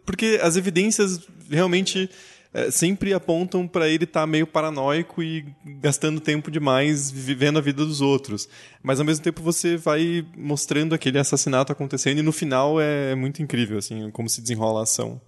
porque 0.05 0.39
as 0.41 0.55
evidências 0.55 1.19
realmente 1.49 2.09
eh, 2.53 2.69
sempre 2.71 3.13
apontam 3.13 3.67
pra 3.67 3.87
ele 3.87 4.03
estar 4.03 4.25
meio 4.27 4.45
paranoico 4.47 5.21
e 5.23 5.45
gastando 5.79 6.19
tempo 6.19 6.49
demais 6.51 7.09
vivendo 7.11 7.57
a 7.57 7.61
vida 7.61 7.85
dos 7.85 8.01
outros. 8.01 8.47
Mas 8.83 8.99
ao 8.99 9.05
mesmo 9.05 9.23
tempo 9.23 9.41
você 9.41 9.77
vai 9.77 10.25
mostrando 10.35 10.93
aquele 10.95 11.17
assassinato 11.19 11.71
acontecendo 11.71 12.19
e 12.19 12.23
no 12.23 12.31
final 12.31 12.79
é 12.79 13.15
muito 13.15 13.41
incrível, 13.41 13.77
assim, 13.77 14.09
como 14.11 14.29
se 14.29 14.41
desenrola 14.41 14.81
a 14.81 14.83
ação. 14.83 15.19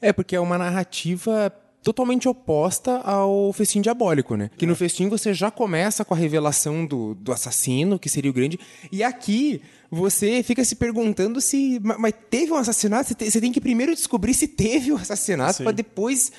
É, 0.00 0.12
porque 0.12 0.34
é 0.34 0.40
uma 0.40 0.58
narrativa 0.58 1.52
totalmente 1.84 2.28
oposta 2.28 2.98
ao 2.98 3.52
Festim 3.52 3.80
Diabólico, 3.80 4.36
né? 4.36 4.50
Que 4.56 4.66
no 4.66 4.76
Festim 4.76 5.08
você 5.08 5.34
já 5.34 5.50
começa 5.50 6.04
com 6.04 6.14
a 6.14 6.16
revelação 6.16 6.86
do, 6.86 7.12
do 7.16 7.32
assassino, 7.32 7.98
que 7.98 8.08
seria 8.08 8.30
o 8.30 8.34
grande, 8.34 8.56
e 8.92 9.02
aqui 9.02 9.60
você 9.90 10.44
fica 10.44 10.64
se 10.64 10.76
perguntando 10.76 11.40
se... 11.40 11.80
ma- 11.82 11.98
Mas 11.98 12.14
teve 12.30 12.52
um 12.52 12.56
assassinato? 12.56 13.08
Você, 13.08 13.14
te- 13.16 13.28
você 13.30 13.40
tem 13.40 13.50
que 13.50 13.60
primeiro 13.60 13.94
descobrir 13.96 14.32
se 14.32 14.46
teve 14.46 14.92
o 14.92 14.96
assassinato 14.96 15.58
Sim. 15.58 15.64
para 15.64 15.72
depois 15.72 16.30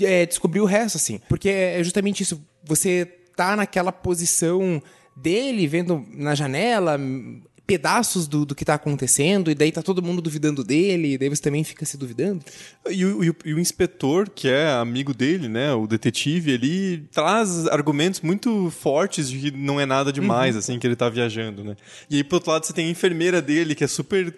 é, 0.00 0.26
descobrir 0.26 0.60
o 0.60 0.64
resto, 0.64 0.96
assim. 0.96 1.20
Porque 1.28 1.48
é 1.48 1.82
justamente 1.82 2.22
isso, 2.22 2.42
você 2.64 3.04
tá 3.36 3.56
naquela 3.56 3.92
posição 3.92 4.82
dele, 5.16 5.66
vendo 5.66 6.04
na 6.14 6.34
janela 6.34 6.98
pedaços 7.64 8.26
do, 8.26 8.44
do 8.44 8.54
que 8.54 8.64
tá 8.64 8.74
acontecendo, 8.74 9.50
e 9.50 9.54
daí 9.54 9.70
tá 9.70 9.80
todo 9.82 10.02
mundo 10.02 10.20
duvidando 10.20 10.64
dele, 10.64 11.12
e 11.14 11.18
daí 11.18 11.28
você 11.28 11.40
também 11.40 11.62
fica 11.62 11.86
se 11.86 11.96
duvidando. 11.96 12.44
E 12.90 13.04
o, 13.04 13.24
e 13.24 13.30
o- 13.30 13.36
e 13.46 13.54
o 13.54 13.58
inspetor, 13.58 14.28
que 14.28 14.48
é 14.48 14.68
amigo 14.72 15.14
dele, 15.14 15.48
né, 15.48 15.72
o 15.72 15.86
detetive, 15.86 16.50
ele 16.50 17.04
traz 17.12 17.66
argumentos 17.68 18.20
muito 18.20 18.68
fortes 18.70 19.30
de 19.30 19.38
que 19.38 19.56
não 19.56 19.80
é 19.80 19.86
nada 19.86 20.12
demais, 20.12 20.56
assim, 20.56 20.78
que 20.78 20.86
ele 20.86 20.96
tá 20.96 21.08
viajando, 21.08 21.62
né. 21.62 21.76
E 22.10 22.16
aí, 22.16 22.24
pro 22.24 22.36
outro 22.36 22.50
lado, 22.50 22.66
você 22.66 22.72
tem 22.72 22.88
a 22.88 22.90
enfermeira 22.90 23.40
dele, 23.40 23.74
que 23.76 23.84
é 23.84 23.88
super 23.88 24.34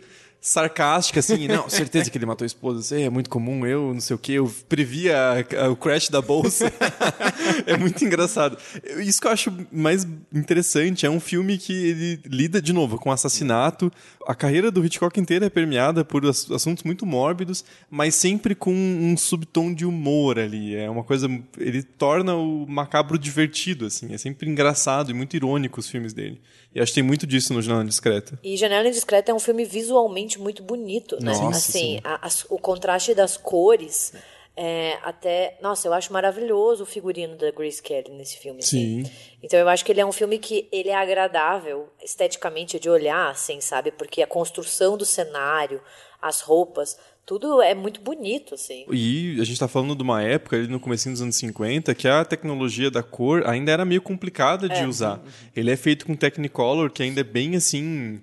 sarcástica, 0.47 1.21
assim, 1.21 1.49
não, 1.49 1.71
certeza 1.71 2.11
que 2.11 2.19
ele 2.19 2.27
matou 2.27 2.45
a 2.45 2.47
esposa, 2.47 2.81
isso 2.81 2.95
é 2.95 3.09
muito 3.09 3.31
comum, 3.31 3.65
eu 3.67 3.95
não 3.95 4.01
sei 4.01 4.15
o 4.15 4.19
que, 4.19 4.35
eu 4.35 4.53
previ 4.69 5.11
a- 5.11 5.37
a- 5.65 5.71
o 5.71 5.75
crash 5.77 6.11
da 6.11 6.21
bolsa. 6.21 6.71
é 7.67 7.77
muito 7.79 8.05
engraçado. 8.05 8.59
Isso 8.99 9.23
que 9.23 9.27
eu 9.27 9.31
acho 9.31 9.51
mais 9.73 10.07
interessante, 10.35 11.07
é 11.07 11.11
um 11.11 11.19
filme 11.19 11.57
que 11.57 11.73
ele 11.73 12.21
lida, 12.27 12.61
de 12.61 12.75
novo, 12.75 12.99
com 12.99 13.11
assassinato. 13.11 13.91
A 14.27 14.35
carreira 14.35 14.71
do 14.71 14.85
Hitchcock 14.85 15.19
inteira 15.19 15.47
é 15.47 15.51
permeada 15.51 16.05
por 16.05 16.27
ass- 16.27 16.51
assuntos 16.51 16.85
muito 16.85 17.07
mórbidos, 17.07 17.65
mas 17.91 18.15
sempre 18.15 18.55
com 18.55 18.73
um 18.75 19.17
subtom 19.17 19.73
de 19.73 19.87
humor 19.87 20.39
ali. 20.39 20.75
É 20.77 20.91
uma 20.91 21.05
coisa. 21.05 21.27
Ele 21.59 21.83
torna 21.83 22.35
o 22.35 22.67
macabro 22.69 23.19
divertido, 23.19 23.87
assim. 23.87 24.13
É 24.13 24.19
sempre 24.19 24.49
engraçado 24.51 25.11
e 25.11 25.15
muito 25.15 25.35
irônico 25.37 25.81
os 25.81 25.89
filmes 25.89 26.13
dele. 26.13 26.39
E 26.75 26.81
acho 26.81 26.91
que 26.93 26.97
tem 26.97 27.05
muito 27.05 27.27
disso 27.27 27.53
no 27.55 27.63
Janela 27.63 27.85
Discreta. 27.85 28.39
E 28.43 28.57
Janela 28.57 28.89
Indiscreta 28.89 29.31
é 29.31 29.35
um 29.35 29.39
filme 29.39 29.65
visualmente 29.65 30.41
muito 30.41 30.63
bonito, 30.63 31.17
né? 31.23 31.33
Nossa, 31.33 31.49
assim, 31.49 31.97
sim. 31.97 32.01
a- 32.03 32.19
as- 32.27 32.45
o 32.51 32.59
contraste 32.59 33.15
das 33.15 33.37
cores, 33.37 34.13
é, 34.57 34.99
até... 35.05 35.57
Nossa, 35.63 35.87
eu 35.87 35.93
acho 35.95 36.13
maravilhoso 36.13 36.83
o 36.83 36.87
figurino 36.87 37.37
da 37.37 37.51
Grace 37.53 37.81
Kelly 37.83 38.11
nesse 38.11 38.39
filme. 38.39 38.59
assim. 38.61 39.05
Sim. 39.05 39.11
Então 39.43 39.59
eu 39.59 39.69
acho 39.69 39.85
que 39.85 39.93
ele 39.93 40.01
é 40.01 40.07
um 40.07 40.13
filme 40.13 40.39
que 40.39 40.69
ele 40.73 40.89
é 40.89 40.95
agradável 40.97 41.89
esteticamente 42.03 42.79
de 42.81 42.91
olhar, 42.91 43.31
assim, 43.31 43.61
sabe? 43.61 43.93
Porque 43.93 44.21
a 44.23 44.27
construção 44.27 44.97
do 44.97 45.05
cenário, 45.05 45.81
as 46.21 46.41
roupas, 46.41 46.97
tudo 47.27 47.63
é 47.63 47.75
muito 47.75 48.01
bonito, 48.01 48.55
assim. 48.55 48.85
E 48.91 49.41
a 49.41 49.45
gente 49.45 49.59
tá 49.59 49.69
falando 49.69 49.95
de 49.95 50.03
uma 50.03 50.23
época, 50.23 50.57
ali 50.57 50.69
no 50.69 50.81
comecinho 50.81 51.15
dos 51.15 51.23
anos 51.23 51.37
50, 51.37 51.95
que 51.95 52.07
a 52.07 52.25
tecnologia 52.25 52.91
da 52.91 53.03
cor 53.03 53.47
ainda 53.47 53.73
era 53.73 53.85
meio 53.85 54.03
complicada 54.03 54.69
de 54.69 54.85
usar. 54.85 55.23
Ele 55.55 55.71
é 55.71 55.77
feito 55.77 56.07
com 56.07 56.15
Technicolor, 56.15 56.91
que 56.91 57.03
ainda 57.03 57.21
é 57.21 57.25
bem 57.25 57.57
assim... 57.57 58.21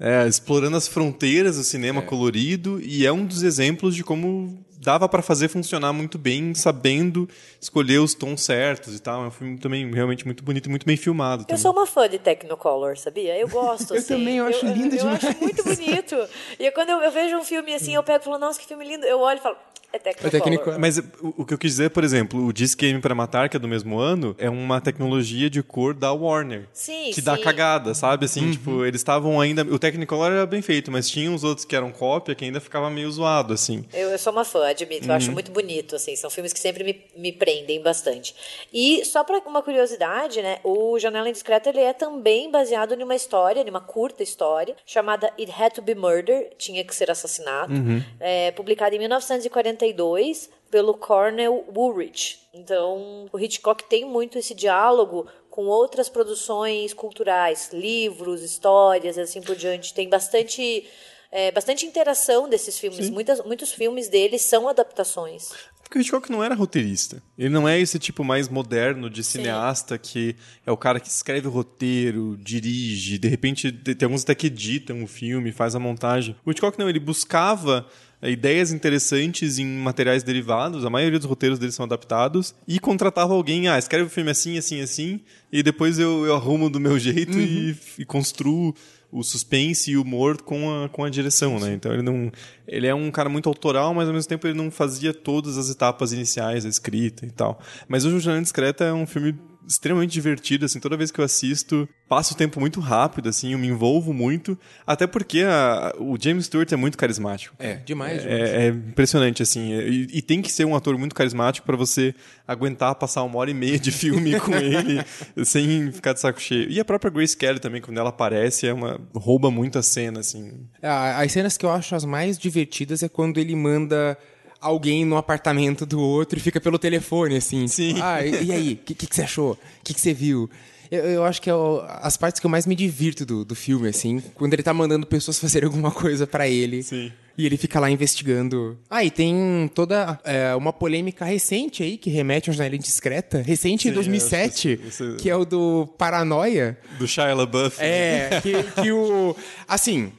é, 0.00 0.26
explorando 0.28 0.76
as 0.76 0.86
fronteiras 0.86 1.56
do 1.56 1.64
cinema 1.64 2.00
colorido, 2.00 2.80
e 2.80 3.04
é 3.04 3.12
um 3.12 3.26
dos 3.26 3.42
exemplos 3.42 3.96
de 3.96 4.04
como 4.04 4.64
dava 4.80 5.08
pra 5.08 5.22
fazer 5.22 5.48
funcionar 5.48 5.92
muito 5.92 6.18
bem, 6.18 6.54
sabendo 6.54 7.28
escolher 7.60 7.98
os 7.98 8.14
tons 8.14 8.42
certos 8.42 8.94
e 8.94 9.00
tal. 9.00 9.24
É 9.24 9.26
um 9.28 9.30
filme 9.30 9.58
também 9.58 9.90
realmente 9.92 10.24
muito 10.24 10.42
bonito 10.42 10.66
e 10.66 10.70
muito 10.70 10.86
bem 10.86 10.96
filmado. 10.96 11.42
Eu 11.42 11.46
também. 11.46 11.62
sou 11.62 11.72
uma 11.72 11.86
fã 11.86 12.08
de 12.08 12.18
Technicolor, 12.18 12.96
sabia? 12.96 13.36
Eu 13.38 13.48
gosto, 13.48 13.92
Eu 13.94 13.98
assim. 13.98 14.14
também, 14.16 14.36
eu 14.36 14.46
acho 14.46 14.64
lindo 14.66 14.94
eu, 14.94 14.98
demais. 14.98 15.22
Eu 15.22 15.30
acho 15.30 15.40
muito 15.40 15.64
bonito. 15.64 16.16
E 16.58 16.70
quando 16.70 16.90
eu, 16.90 17.00
eu 17.00 17.10
vejo 17.10 17.36
um 17.36 17.44
filme 17.44 17.74
assim, 17.74 17.94
eu 17.94 18.02
pego 18.02 18.22
e 18.22 18.24
falo, 18.24 18.38
nossa, 18.38 18.58
que 18.58 18.66
filme 18.66 18.84
lindo. 18.86 19.04
Eu 19.04 19.20
olho 19.20 19.38
e 19.38 19.42
falo, 19.42 19.56
é 19.90 19.98
Technicolor. 19.98 20.30
Technicolor. 20.30 20.78
Mas 20.78 20.98
o, 21.22 21.44
que 21.46 21.54
eu 21.54 21.58
quis 21.58 21.72
dizer, 21.72 21.90
por 21.90 22.04
exemplo, 22.04 22.44
o 22.44 22.52
Disc 22.52 22.78
Game 22.78 23.00
para 23.00 23.14
Matar, 23.14 23.48
que 23.48 23.56
é 23.56 23.60
do 23.60 23.66
mesmo 23.66 23.98
ano, 23.98 24.34
é 24.38 24.50
uma 24.50 24.80
tecnologia 24.82 25.48
de 25.48 25.62
cor 25.62 25.94
da 25.94 26.12
Warner. 26.12 26.68
Sim, 26.74 27.10
Que 27.14 27.22
dá 27.22 27.36
sim. 27.36 27.42
cagada, 27.42 27.94
sabe? 27.94 28.26
Assim, 28.26 28.50
tipo, 28.50 28.84
eles 28.84 29.00
estavam 29.00 29.40
ainda. 29.40 29.62
O 29.62 29.78
Technicolor 29.78 30.30
era 30.30 30.44
bem 30.44 30.60
feito, 30.60 30.92
mas 30.92 31.08
tinha 31.08 31.30
uns 31.30 31.42
outros 31.42 31.64
que 31.64 31.74
eram 31.74 31.90
cópia 31.90 32.34
que 32.34 32.44
ainda 32.44 32.60
ficava 32.60 32.90
meio 32.90 33.10
zoado, 33.10 33.54
assim. 33.54 33.82
Eu, 33.94 34.10
eu 34.10 34.18
sou 34.18 34.30
uma 34.30 34.44
fã, 34.44 34.67
admito. 34.68 35.04
Eu 35.06 35.10
Uhum. 35.10 35.16
acho 35.16 35.32
muito 35.32 35.50
bonito, 35.50 35.96
assim. 35.96 36.14
São 36.16 36.30
filmes 36.30 36.52
que 36.52 36.60
sempre 36.60 36.84
me, 36.84 37.04
me 37.16 37.32
prendem 37.32 37.80
bastante. 37.82 38.34
E 38.72 39.04
só 39.04 39.24
para 39.24 39.38
uma 39.46 39.62
curiosidade, 39.62 40.40
né? 40.42 40.58
O 40.62 40.98
Janela 40.98 41.28
Indiscreta, 41.28 41.68
ele 41.70 41.80
é 41.80 41.92
também 41.92 42.50
baseado 42.50 42.96
numa 42.96 43.14
história, 43.16 43.64
numa 43.64 43.80
curta 43.80 44.22
história, 44.22 44.76
chamada 44.86 45.32
It 45.38 45.50
Had 45.50 45.70
to 45.70 45.82
Be 45.82 45.94
Murder, 45.94 46.50
Tinha 46.56 46.84
que 46.84 46.94
Ser 46.94 47.10
Assassinato, 47.10 47.72
Uhum. 47.72 48.02
é, 48.20 48.50
publicada 48.52 48.94
em 48.94 48.98
1942 48.98 50.48
pelo 50.70 50.94
Cornel 50.94 51.64
Woolrich. 51.74 52.40
Então, 52.52 53.26
o 53.32 53.38
Hitchcock 53.38 53.84
tem 53.84 54.04
muito 54.04 54.38
esse 54.38 54.54
diálogo 54.54 55.26
com 55.50 55.66
outras 55.66 56.08
produções 56.08 56.92
culturais, 56.94 57.70
livros, 57.72 58.42
histórias, 58.42 59.16
assim 59.18 59.40
por 59.40 59.56
diante. 59.56 59.94
Tem 59.94 60.08
bastante... 60.08 60.86
é, 61.30 61.50
bastante 61.52 61.84
interação 61.86 62.48
desses 62.48 62.78
filmes. 62.78 63.10
Muitas, 63.10 63.44
muitos 63.44 63.72
filmes 63.72 64.08
deles 64.08 64.42
são 64.42 64.68
adaptações. 64.68 65.50
Porque 65.82 65.98
o 65.98 66.00
Hitchcock 66.02 66.30
não 66.30 66.44
era 66.44 66.54
roteirista. 66.54 67.22
Ele 67.38 67.48
não 67.48 67.66
é 67.66 67.80
esse 67.80 67.98
tipo 67.98 68.22
mais 68.22 68.46
moderno 68.48 69.08
de 69.08 69.24
cineasta 69.24 69.96
que 69.96 70.36
é 70.66 70.70
o 70.70 70.76
cara 70.76 71.00
que 71.00 71.08
escreve 71.08 71.48
o 71.48 71.50
roteiro, 71.50 72.36
dirige, 72.38 73.16
de 73.18 73.26
repente 73.26 73.72
te- 73.72 73.94
tem 73.94 74.04
alguns 74.06 74.22
até 74.22 74.34
que 74.34 74.48
editam 74.48 75.02
o 75.02 75.06
filme, 75.06 75.50
faz 75.50 75.74
a 75.74 75.78
montagem. 75.78 76.36
O 76.44 76.50
Hitchcock 76.50 76.78
não, 76.78 76.90
ele 76.90 77.00
buscava 77.00 77.86
eh, 78.20 78.30
ideias 78.30 78.70
interessantes 78.70 79.58
em 79.58 79.64
materiais 79.64 80.22
derivados, 80.22 80.84
a 80.84 80.90
maioria 80.90 81.18
dos 81.18 81.26
roteiros 81.28 81.58
deles 81.58 81.74
são 81.74 81.86
adaptados, 81.86 82.54
e 82.66 82.78
contratava 82.78 83.32
alguém, 83.32 83.68
ah, 83.68 83.78
escreve 83.78 84.04
o 84.08 84.10
filme 84.10 84.30
assim, 84.30 84.58
assim, 84.58 84.82
assim, 84.82 85.20
e 85.50 85.62
depois 85.62 85.98
eu, 85.98 86.26
eu 86.26 86.34
arrumo 86.34 86.68
do 86.68 86.78
meu 86.78 86.98
jeito 87.00 87.38
e, 87.38 87.74
e 87.98 88.04
construo 88.04 88.74
o 89.10 89.22
suspense 89.22 89.90
e 89.90 89.96
o 89.96 90.02
humor 90.02 90.42
com 90.42 90.84
a, 90.84 90.88
com 90.88 91.02
a 91.02 91.10
direção, 91.10 91.58
né? 91.58 91.72
Então 91.72 91.92
ele 91.92 92.02
não. 92.02 92.30
Ele 92.66 92.86
é 92.86 92.94
um 92.94 93.10
cara 93.10 93.28
muito 93.28 93.48
autoral, 93.48 93.94
mas 93.94 94.06
ao 94.06 94.14
mesmo 94.14 94.28
tempo 94.28 94.46
ele 94.46 94.56
não 94.56 94.70
fazia 94.70 95.14
todas 95.14 95.56
as 95.56 95.70
etapas 95.70 96.12
iniciais 96.12 96.64
da 96.64 96.70
escrita 96.70 97.24
e 97.24 97.30
tal. 97.30 97.58
Mas 97.88 98.04
o 98.04 98.20
Janela 98.20 98.42
Discreta 98.42 98.84
é 98.84 98.92
um 98.92 99.06
filme 99.06 99.34
extremamente 99.68 100.10
divertido, 100.12 100.64
assim, 100.64 100.80
toda 100.80 100.96
vez 100.96 101.10
que 101.10 101.20
eu 101.20 101.24
assisto, 101.24 101.86
passa 102.08 102.32
o 102.32 102.36
tempo 102.36 102.58
muito 102.58 102.80
rápido, 102.80 103.28
assim, 103.28 103.52
eu 103.52 103.58
me 103.58 103.66
envolvo 103.68 104.14
muito, 104.14 104.58
até 104.86 105.06
porque 105.06 105.42
a- 105.42 105.92
o 105.98 106.16
James 106.18 106.46
Stewart 106.46 106.72
é 106.72 106.76
muito 106.76 106.96
carismático. 106.96 107.54
É, 107.58 107.74
demais. 107.74 108.24
É, 108.24 108.66
é 108.66 108.68
impressionante, 108.68 109.42
assim. 109.42 109.72
E, 109.74 110.08
e 110.18 110.22
tem 110.22 110.40
que 110.40 110.50
ser 110.50 110.64
um 110.64 110.74
ator 110.74 110.96
muito 110.96 111.14
carismático 111.14 111.66
para 111.66 111.76
você 111.76 112.14
aguentar 112.46 112.94
passar 112.94 113.22
uma 113.24 113.38
hora 113.38 113.50
e 113.50 113.54
meia 113.54 113.78
de 113.78 113.92
filme 113.92 114.40
com 114.40 114.54
ele 114.56 115.04
sem 115.44 115.92
ficar 115.92 116.14
de 116.14 116.20
saco 116.20 116.40
cheio. 116.40 116.70
E 116.70 116.80
a 116.80 116.84
própria 116.84 117.10
Grace 117.10 117.36
Kelly 117.36 117.60
também, 117.60 117.82
quando 117.82 117.98
ela 117.98 118.08
aparece, 118.08 118.66
é 118.66 118.72
uma 118.72 118.98
rouba 119.14 119.50
muito 119.50 119.78
a 119.78 119.82
cena, 119.82 120.20
assim. 120.20 120.66
Ah, 120.82 121.20
As 121.20 121.30
cenas 121.30 121.58
que 121.58 121.66
eu 121.66 121.70
acho 121.70 121.94
as 121.94 122.04
mais 122.06 122.38
divertidas 122.38 123.02
é 123.02 123.08
quando 123.08 123.38
ele 123.38 123.54
manda 123.54 124.16
alguém 124.60 125.04
no 125.04 125.16
apartamento 125.16 125.84
do 125.86 126.00
outro 126.00 126.38
e 126.38 126.42
fica 126.42 126.60
pelo 126.60 126.78
telefone, 126.78 127.36
assim. 127.36 127.68
Sim. 127.68 127.94
Ah, 128.02 128.24
e, 128.24 128.44
e 128.46 128.52
aí? 128.52 128.72
O 128.74 128.76
que, 128.84 128.94
que, 128.94 129.06
você 129.14 129.22
achou? 129.22 129.52
O 129.52 129.58
que, 129.84 129.94
que 129.94 130.00
você 130.00 130.12
viu? 130.12 130.48
Eu, 130.90 131.04
eu 131.04 131.24
acho 131.24 131.40
que 131.42 131.50
é 131.50 131.54
o- 131.54 131.82
as 132.00 132.16
partes 132.16 132.40
que 132.40 132.46
eu 132.46 132.50
mais 132.50 132.66
me 132.66 132.74
divirto 132.74 133.26
do, 133.26 133.44
do 133.44 133.54
filme, 133.54 133.88
assim, 133.88 134.22
quando 134.34 134.54
ele 134.54 134.62
tá 134.62 134.72
mandando 134.72 135.06
pessoas 135.06 135.38
fazerem 135.40 135.66
alguma 135.66 135.90
coisa 135.90 136.26
pra 136.26 136.48
ele. 136.48 136.82
Sim. 136.82 137.12
E 137.36 137.46
ele 137.46 137.56
fica 137.56 137.78
lá 137.78 137.88
investigando. 137.88 138.76
Ah, 138.90 139.04
e 139.04 139.12
tem 139.12 139.70
toda 139.72 140.18
é, 140.24 140.52
uma 140.56 140.72
polêmica 140.72 141.24
recente 141.24 141.84
aí 141.84 141.96
que 141.96 142.10
remete 142.10 142.48
a 142.48 142.50
uma 142.50 142.56
janela 142.56 142.74
indiscreta. 142.74 143.40
Recente 143.42 143.86
em 143.86 143.90
Sim, 143.90 143.94
2007, 143.94 144.68
eu 144.68 144.74
acho 144.74 144.82
que 144.82 144.88
isso- 144.88 145.16
que 145.20 145.30
é 145.30 145.36
o 145.36 145.44
do 145.44 145.86
Paranoia. 145.96 146.76
Do 146.98 147.06
Shia 147.06 147.32
LaBeouf. 147.34 147.76
É, 147.80 148.40
que, 148.42 148.82
que 148.82 148.90
o. 148.90 149.36
Assim, 149.68 150.10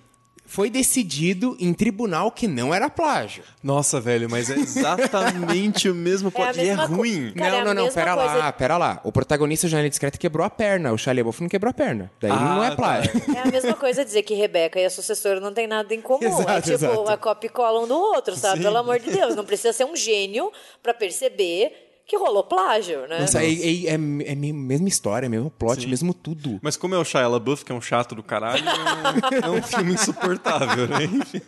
foi 0.52 0.68
decidido 0.68 1.56
em 1.60 1.72
tribunal 1.76 2.32
que 2.32 2.48
não 2.48 2.74
era 2.74 2.90
plágio. 2.90 3.44
Nossa, 3.64 4.02
velho, 4.02 4.28
mas 4.28 4.50
é 4.50 4.56
exatamente 4.56 5.88
o 5.88 5.94
mesmo 5.94 6.32
plot. 6.34 6.60
a 6.60 6.64
e 6.64 6.70
é 6.70 6.76
co- 6.76 6.86
ruim. 6.88 7.32
Cara, 7.36 7.58
é 7.58 7.64
não, 7.64 7.74
não, 7.74 7.86
não, 7.86 7.94
pera 7.94 8.16
coisa- 8.16 8.34
lá, 8.34 8.52
pera 8.52 8.76
lá. 8.78 9.00
O 9.04 9.12
protagonista 9.12 9.68
de 9.68 9.72
Janela 9.72 9.90
Discreta 9.90 10.18
quebrou 10.18 10.44
a 10.44 10.50
perna. 10.50 10.92
O 10.92 10.98
Shia 10.98 11.14
não 11.14 11.48
quebrou 11.48 11.70
a 11.70 11.74
perna. 11.74 12.12
Daí 12.20 12.32
não 12.32 12.64
é 12.64 12.72
tá. 12.72 12.76
plágio. 12.76 13.12
É 13.36 13.48
a 13.48 13.52
mesma 13.52 13.74
coisa 13.76 14.04
dizer 14.04 14.24
que 14.24 14.34
Rebeca 14.34 14.80
e 14.80 14.86
a 14.86 14.90
sucessora 14.90 15.40
não 15.40 15.54
tem 15.54 15.68
nada 15.68 15.94
em 15.94 16.02
comum. 16.02 16.20
é 16.24 16.28
Exato, 16.28 16.62
tipo 16.64 16.74
exato. 16.74 17.10
a 17.10 17.18
copia 17.18 17.48
e 17.48 17.54
cola 17.54 17.82
um 17.82 17.88
do 17.88 17.96
outro, 17.96 18.36
sabe? 18.36 18.64
Pelo 18.64 18.78
amor 18.78 19.00
de 19.00 19.12
Deus. 19.12 19.36
Não 19.36 19.46
precisa 19.46 19.72
ser 19.72 19.86
um 19.86 19.96
gênio 19.96 20.52
pra 20.82 20.94
perceber 20.96 21.89
que 22.10 22.18
rolou 22.18 22.44
plágio, 22.44 23.08
né? 23.08 23.20
Nossa, 23.20 23.44
é, 23.44 23.48
é, 23.54 23.86
é, 23.86 23.92
é 23.92 23.94
a 23.94 23.98
mesma 23.98 24.88
história, 24.90 25.30
mesmo 25.30 25.52
plot, 25.52 25.88
mesmo 25.88 26.12
tudo. 26.12 26.60
Mas 26.60 26.76
como 26.76 26.96
é 26.96 26.98
o 26.98 27.06
Shia 27.06 27.28
LaBeouf, 27.28 27.64
que 27.64 27.72
é 27.72 27.76
um 27.76 27.80
chato 27.82 28.16
do 28.16 28.24
caralho, 28.24 28.64
é 28.68 29.48
um, 29.50 29.56
é 29.56 29.60
um 29.60 29.62
filme 29.62 29.94
insuportável, 29.94 30.88
né? 30.88 31.04
Enfim. 31.06 31.42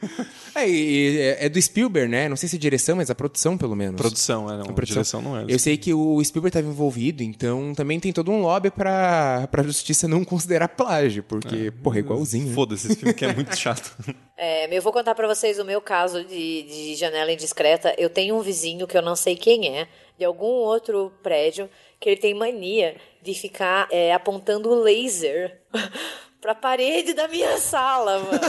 É, 0.54 0.70
e- 0.70 1.16
e 1.16 1.20
é, 1.20 1.46
é 1.46 1.50
do 1.50 1.60
Spielberg, 1.60 2.08
né? 2.12 2.30
Não 2.30 2.36
sei 2.36 2.48
se 2.48 2.56
é 2.58 2.60
direção, 2.60 2.96
mas 2.98 3.10
a 3.10 3.16
produção, 3.16 3.58
pelo 3.58 3.76
menos. 3.76 4.00
Produção, 4.00 4.48
é, 4.52 4.54
não. 4.58 4.62
A 4.62 4.74
produção. 4.74 4.94
direção 4.96 5.22
não 5.22 5.38
é. 5.38 5.46
Eu 5.48 5.58
sei 5.58 5.78
que 5.78 5.94
o 5.94 6.24
Spielberg 6.24 6.56
estava 6.56 6.72
envolvido, 6.72 7.24
então 7.24 7.74
também 7.74 8.00
tem 8.00 8.14
todo 8.14 8.30
um 8.32 8.42
lobby 8.42 8.70
pra, 8.70 9.48
pra 9.50 9.64
justiça 9.64 10.08
não 10.08 10.24
considerar 10.24 10.68
plágio, 10.68 11.24
porque, 11.24 11.72
porra, 11.84 11.98
é 11.98 12.00
igualzinho. 12.02 12.48
né? 12.50 12.54
Foda-se, 12.54 12.86
esse 12.88 12.96
filme 12.98 13.14
que 13.16 13.26
é 13.26 13.34
muito 13.34 13.56
chato. 13.58 13.92
É, 14.44 14.76
eu 14.76 14.82
vou 14.82 14.92
contar 14.92 15.14
pra 15.14 15.28
vocês 15.28 15.60
o 15.60 15.64
meu 15.64 15.80
caso 15.80 16.24
de, 16.26 16.64
de 16.64 16.96
janela 16.96 17.32
indiscreta. 17.32 17.94
Eu 17.96 18.10
tenho 18.10 18.36
um 18.36 18.42
vizinho 18.42 18.88
que 18.88 18.98
eu 18.98 19.02
não 19.04 19.16
sei 19.16 19.36
quem 19.36 19.78
é, 19.78 19.88
de 20.22 20.26
algum 20.26 20.46
outro 20.46 21.12
prédio, 21.24 21.68
que 22.00 22.08
ele 22.08 22.22
tem 22.22 22.36
mania 22.36 22.96
de 23.24 23.34
ficar 23.34 23.88
é, 23.90 24.14
apontando 24.14 24.72
laser 24.76 25.60
pra 26.42 26.56
parede 26.56 27.14
da 27.14 27.28
minha 27.28 27.58
sala, 27.60 28.18
mano. 28.20 28.40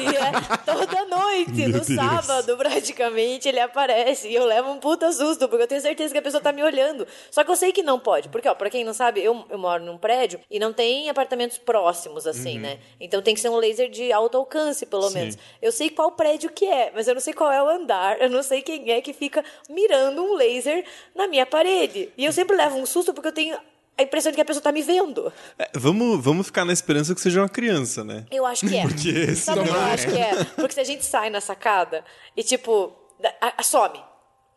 E 0.00 0.16
é 0.16 0.56
toda 0.64 1.04
noite, 1.04 1.66
no 1.66 1.84
sábado, 1.84 2.56
praticamente, 2.56 3.48
ele 3.48 3.60
aparece. 3.60 4.28
E 4.28 4.34
eu 4.34 4.46
levo 4.46 4.70
um 4.70 4.78
puta 4.78 5.12
susto, 5.12 5.46
porque 5.48 5.64
eu 5.64 5.66
tenho 5.66 5.80
certeza 5.82 6.12
que 6.12 6.18
a 6.18 6.22
pessoa 6.22 6.42
tá 6.42 6.50
me 6.50 6.62
olhando. 6.62 7.06
Só 7.30 7.44
que 7.44 7.50
eu 7.50 7.56
sei 7.56 7.70
que 7.70 7.82
não 7.82 8.00
pode. 8.00 8.30
Porque, 8.30 8.48
ó, 8.48 8.54
pra 8.54 8.70
quem 8.70 8.82
não 8.82 8.94
sabe, 8.94 9.22
eu, 9.22 9.44
eu 9.50 9.58
moro 9.58 9.84
num 9.84 9.98
prédio 9.98 10.40
e 10.50 10.58
não 10.58 10.72
tem 10.72 11.10
apartamentos 11.10 11.58
próximos, 11.58 12.26
assim, 12.26 12.58
né? 12.58 12.78
Então 12.98 13.20
tem 13.20 13.34
que 13.34 13.40
ser 13.40 13.50
um 13.50 13.56
laser 13.56 13.90
de 13.90 14.10
alto 14.10 14.38
alcance, 14.38 14.86
pelo 14.86 15.10
menos. 15.10 15.36
Eu 15.60 15.70
sei 15.70 15.90
qual 15.90 16.12
prédio 16.12 16.50
que 16.50 16.64
é, 16.64 16.90
mas 16.94 17.06
eu 17.06 17.14
não 17.14 17.20
sei 17.20 17.34
qual 17.34 17.52
é 17.52 17.62
o 17.62 17.68
andar. 17.68 18.18
Eu 18.20 18.30
não 18.30 18.42
sei 18.42 18.62
quem 18.62 18.90
é 18.90 19.00
que 19.02 19.12
fica 19.12 19.44
mirando 19.68 20.22
um 20.22 20.34
laser 20.34 20.84
na 21.14 21.28
minha 21.28 21.44
parede. 21.44 22.10
E 22.16 22.24
eu 22.24 22.32
sempre 22.32 22.56
levo 22.56 22.78
um 22.78 22.86
susto 22.86 23.12
porque 23.12 23.28
eu 23.28 23.32
tenho 23.32 23.58
a 23.98 24.02
impressão 24.02 24.32
de 24.32 24.36
que 24.36 24.42
a 24.42 24.44
pessoa 24.44 24.62
tá 24.62 24.72
me 24.72 24.82
vendo. 24.82 25.32
É, 25.58 25.70
vamos, 25.74 26.22
vamos 26.24 26.46
ficar 26.46 26.64
na 26.64 26.72
esperança 26.72 27.14
que 27.14 27.20
seja 27.20 27.40
uma 27.40 27.48
criança, 27.48 28.02
né? 28.02 28.24
Eu 28.30 28.44
acho 28.46 28.66
que 28.66 28.76
é. 28.76 28.82
Porque 28.82 29.34
Sabe 29.36 29.60
o 29.60 29.64
que 29.64 29.70
eu 29.70 29.80
acho 29.80 30.06
que 30.08 30.18
é? 30.18 30.44
Porque 30.56 30.74
se 30.74 30.80
a 30.80 30.84
gente 30.84 31.04
sai 31.04 31.30
na 31.30 31.40
sacada 31.40 32.04
e, 32.36 32.42
tipo, 32.42 32.92
a- 33.40 33.54
a- 33.58 33.62
some. 33.62 33.98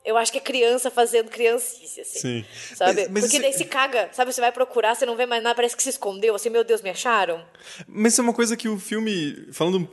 Eu 0.06 0.16
acho 0.18 0.32
que 0.32 0.38
é 0.38 0.41
criança 0.41 0.91
fazendo 0.91 1.30
criancice, 1.30 2.01
assim. 2.01 2.20
Sim. 2.20 2.45
Sabe? 2.76 3.01
Mas- 3.01 3.10
mas 3.10 3.24
Porque 3.24 3.38
isso- 3.38 3.41
daí 3.45 3.53
se 3.53 3.66
caga, 3.66 4.10
sabe? 4.14 4.32
Você 4.32 4.39
vai 4.39 4.51
procurar, 4.51 4.93
você 4.95 5.06
não 5.06 5.16
vê 5.16 5.26
mais 5.26 5.41
nada, 5.43 5.56
parece 5.56 5.76
que 5.76 5.82
se 5.84 5.89
escondeu, 5.89 6.36
assim, 6.36 6.49
meu 6.49 6.64
Deus, 6.64 6.82
me 6.82 6.89
acharam. 6.91 7.43
Mas 7.88 8.14
isso 8.14 8.22
é 8.22 8.24
uma 8.24 8.34
coisa 8.34 8.56
que 8.56 8.70
o 8.70 8.78
filme, 8.78 9.47
falando 9.51 9.89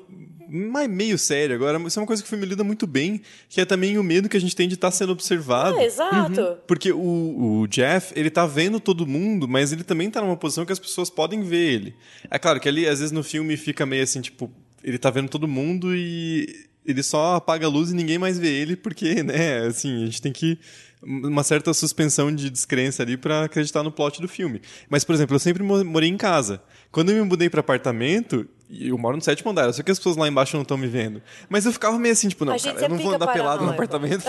mais 0.55 0.87
meio 0.87 1.17
sério 1.19 1.57
agora, 1.57 1.79
isso 1.87 1.99
é 1.99 2.03
uma 2.03 2.07
coisa 2.07 2.23
que 2.23 2.27
o 2.27 2.29
filme 2.29 2.45
lida 2.45 2.63
muito 2.63 2.87
bem, 2.87 3.23
que 3.49 3.59
é 3.59 3.65
também 3.65 3.97
o 3.97 4.03
medo 4.03 4.29
que 4.29 4.37
a 4.37 4.41
gente 4.41 4.55
tem 4.55 4.69
de 4.69 4.75
estar 4.75 4.91
sendo 4.91 5.11
observado. 5.13 5.79
Ah, 5.79 5.83
exato. 5.85 6.59
Porque 6.67 6.93
o, 6.93 7.61
o 7.63 7.67
Jeff, 7.69 8.13
ele 8.15 8.29
tá 8.29 8.45
vendo 8.45 8.79
todo 8.79 9.07
mundo, 9.07 9.49
mas 9.49 9.73
ele 9.73 9.83
também 9.83 10.11
tá 10.11 10.21
numa 10.21 10.37
posição 10.37 10.67
que 10.67 10.73
as 10.73 10.79
pessoas 10.79 11.09
podem 11.09 11.43
ver 11.43 11.73
ele. 11.73 11.97
É 12.31 12.39
claro 12.39 12.61
que 12.61 12.69
ali, 12.69 12.87
às 12.87 12.99
vezes, 12.99 13.13
no 13.13 13.25
filme 13.25 13.57
fica 13.57 13.87
meio 13.87 14.03
assim, 14.03 14.21
tipo, 14.21 14.53
ele 14.85 14.99
tá 14.99 15.09
vendo 15.09 15.31
todo 15.31 15.49
mundo 15.49 15.97
e 15.97 16.67
ele 16.85 17.03
só 17.03 17.37
apaga 17.37 17.67
a 17.67 17.71
luz 17.71 17.91
e 17.91 17.95
ninguém 17.95 18.19
mais 18.19 18.39
vê 18.39 18.49
ele, 18.49 18.77
porque, 18.77 19.23
né, 19.23 19.67
assim, 19.67 20.03
a 20.03 20.07
gente 20.07 20.23
tem 20.23 20.33
que 20.33 20.59
uma 21.03 21.43
certa 21.43 21.73
suspensão 21.75 22.35
de 22.35 22.49
descrença 22.51 23.03
ali 23.03 23.17
pra 23.17 23.45
acreditar 23.45 23.83
no 23.83 23.91
plot 23.91 24.21
do 24.21 24.29
filme. 24.29 24.61
Mas, 24.89 25.05
por 25.05 25.15
exemplo, 25.15 25.35
eu 25.35 25.41
sempre 25.41 25.63
mo- 25.63 25.85
morei 25.85 26.09
em 26.09 26.17
casa. 26.17 26.63
Quando 26.91 27.11
eu 27.11 27.17
me 27.23 27.29
mudei 27.29 27.49
pra 27.51 27.61
apartamento, 27.61 28.47
eu 28.71 28.97
moro 28.97 29.17
no 29.17 29.23
sétimo 29.23 29.51
andar, 29.51 29.65
eu 29.67 29.73
sei 29.73 29.83
que 29.85 29.91
as 29.91 29.99
pessoas 29.99 30.17
lá 30.17 30.27
embaixo 30.29 30.57
não 30.57 30.63
estão 30.63 30.77
me 30.79 30.87
vendo. 30.87 31.21
Mas 31.49 31.67
eu 31.67 31.73
ficava 31.73 31.99
meio 31.99 32.13
assim, 32.13 32.29
tipo, 32.29 32.45
não, 32.45 32.57
cara, 32.59 32.81
eu 32.81 32.89
não 32.89 32.99
vou 32.99 33.15
andar 33.15 33.27
pelado 33.33 33.65
no 33.65 33.71
apartamento. 33.71 34.25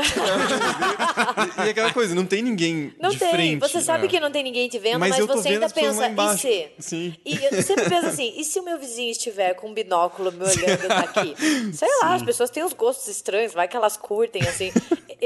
e, 1.62 1.66
e 1.68 1.70
aquela 1.70 1.94
coisa, 1.94 2.14
não 2.16 2.26
tem 2.26 2.42
ninguém 2.42 2.94
Não 3.00 3.10
de 3.10 3.20
tem. 3.20 3.32
frente. 3.32 3.60
você 3.60 3.80
sabe 3.82 4.06
é. 4.06 4.08
que 4.10 4.20
não 4.20 4.32
tem 4.32 4.44
ninguém 4.44 4.68
te 4.68 4.80
vendo, 4.80 5.00
Mas 5.00 5.12
mas, 5.18 5.26
você 5.28 5.50
ainda 5.50 5.70
pensa, 5.70 6.10
e 6.10 6.38
se? 6.38 6.68
Sim. 6.80 7.16
E 7.26 7.36
eu 7.52 7.62
sempre 7.62 7.88
penso 7.90 8.08
assim, 8.08 8.34
e 8.38 8.44
se 8.44 8.60
o 8.60 8.64
meu 8.66 8.80
vizinho 8.80 9.12
estiver 9.12 9.54
com 9.54 9.70
um 9.70 9.74
binóculo 9.74 10.32
me 10.32 10.44
olhando 10.44 10.88
daqui? 10.88 11.36
Sei 11.74 11.88
lá, 12.02 12.16
as 12.16 12.24
pessoas 12.24 12.50
têm 12.50 12.64
uns 12.64 12.74
gostos 12.74 13.08
estranhos, 13.08 13.54
vai 13.54 13.68
que 13.68 13.76
elas 13.78 13.96
curtem, 13.98 14.42
assim. 14.44 14.72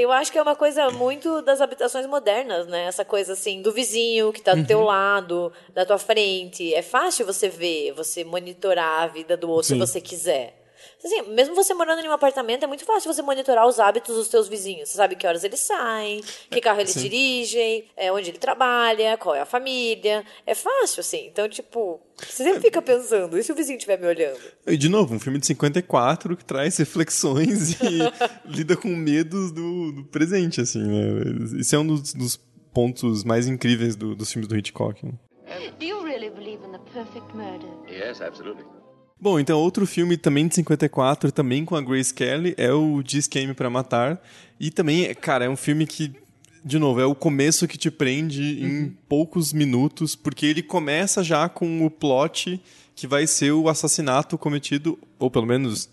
Eu 0.00 0.12
acho 0.12 0.30
que 0.30 0.38
é 0.38 0.42
uma 0.42 0.54
coisa 0.54 0.90
muito 0.92 1.42
das 1.42 1.60
habitações 1.60 2.06
modernas, 2.06 2.68
né? 2.68 2.84
Essa 2.84 3.04
coisa, 3.04 3.32
assim, 3.32 3.60
do 3.60 3.72
vizinho 3.72 4.32
que 4.32 4.40
tá 4.40 4.54
do 4.54 4.60
Uhum. 4.60 4.64
teu 4.66 4.80
lado, 4.82 5.52
da 5.74 5.84
tua 5.84 5.98
frente. 5.98 6.72
É 6.72 6.82
fácil 6.82 7.26
você 7.26 7.48
ver, 7.48 7.90
você 7.92 8.22
monitorar 8.22 9.02
a 9.02 9.06
vida 9.08 9.36
do 9.36 9.50
outro 9.50 9.64
Sim. 9.66 9.74
se 9.74 9.80
você 9.80 10.00
quiser. 10.00 10.54
Assim, 11.04 11.22
mesmo 11.30 11.54
você 11.54 11.72
morando 11.74 12.00
em 12.00 12.08
um 12.08 12.12
apartamento, 12.12 12.64
é 12.64 12.66
muito 12.66 12.84
fácil 12.84 13.12
você 13.12 13.22
monitorar 13.22 13.66
os 13.68 13.78
hábitos 13.78 14.16
dos 14.16 14.28
teus 14.28 14.48
vizinhos. 14.48 14.88
Você 14.88 14.96
sabe 14.96 15.14
que 15.14 15.26
horas 15.26 15.44
eles 15.44 15.60
saem, 15.60 16.22
que 16.50 16.60
carro 16.60 16.80
eles 16.80 16.94
dirigem, 16.94 17.84
é, 17.96 18.10
onde 18.12 18.30
ele 18.30 18.38
trabalha, 18.38 19.16
qual 19.16 19.34
é 19.34 19.40
a 19.40 19.46
família. 19.46 20.24
É 20.44 20.54
fácil, 20.54 21.00
assim. 21.00 21.26
Então, 21.26 21.48
tipo, 21.48 22.00
você 22.16 22.42
sempre 22.42 22.60
fica 22.60 22.82
pensando, 22.82 23.38
e 23.38 23.42
se 23.44 23.52
o 23.52 23.54
vizinho 23.54 23.76
estiver 23.76 23.98
me 24.00 24.06
olhando? 24.08 24.40
E, 24.66 24.76
de 24.76 24.88
novo, 24.88 25.14
um 25.14 25.20
filme 25.20 25.38
de 25.38 25.46
54 25.46 26.36
que 26.36 26.44
traz 26.44 26.76
reflexões 26.78 27.80
e 27.80 27.98
lida 28.44 28.76
com 28.76 28.88
medos 28.88 29.52
do, 29.52 29.92
do 29.92 30.04
presente, 30.04 30.60
assim, 30.60 30.82
né? 30.82 31.60
Esse 31.60 31.76
é 31.76 31.78
um 31.78 31.86
dos, 31.86 32.12
dos 32.12 32.36
pontos 32.74 33.22
mais 33.24 33.46
incríveis 33.46 33.94
do- 33.96 34.14
dos 34.16 34.32
filmes 34.32 34.48
do 34.48 34.56
Hitchcock. 34.56 35.04
né? 35.06 35.12
Do 35.78 35.84
you 35.84 36.02
really 36.02 36.28
believe 36.30 36.58
in 36.66 36.72
the 36.72 36.78
perfect 36.92 37.34
murder? 37.36 37.68
Yes, 37.88 38.20
absolutely. 38.20 38.64
Bom, 39.20 39.40
então 39.40 39.58
outro 39.58 39.84
filme 39.84 40.16
também 40.16 40.46
de 40.46 40.54
54, 40.54 41.32
também 41.32 41.64
com 41.64 41.74
a 41.74 41.80
Grace 41.80 42.14
Kelly, 42.14 42.54
é 42.56 42.72
o 42.72 43.02
Diz 43.02 43.26
Queime 43.26 43.52
pra 43.52 43.68
Matar. 43.68 44.22
E 44.60 44.70
também, 44.70 45.12
cara, 45.14 45.44
é 45.44 45.48
um 45.48 45.56
filme 45.56 45.86
que, 45.86 46.12
de 46.64 46.78
novo, 46.78 47.00
é 47.00 47.04
o 47.04 47.16
começo 47.16 47.66
que 47.66 47.76
te 47.76 47.90
prende 47.90 48.62
em 48.64 48.96
poucos 49.08 49.52
minutos, 49.52 50.14
porque 50.14 50.46
ele 50.46 50.62
começa 50.62 51.24
já 51.24 51.48
com 51.48 51.84
o 51.84 51.90
plot 51.90 52.60
que 52.94 53.08
vai 53.08 53.26
ser 53.26 53.52
o 53.52 53.68
assassinato 53.68 54.38
cometido, 54.38 54.96
ou 55.18 55.30
pelo 55.30 55.46
menos 55.46 55.88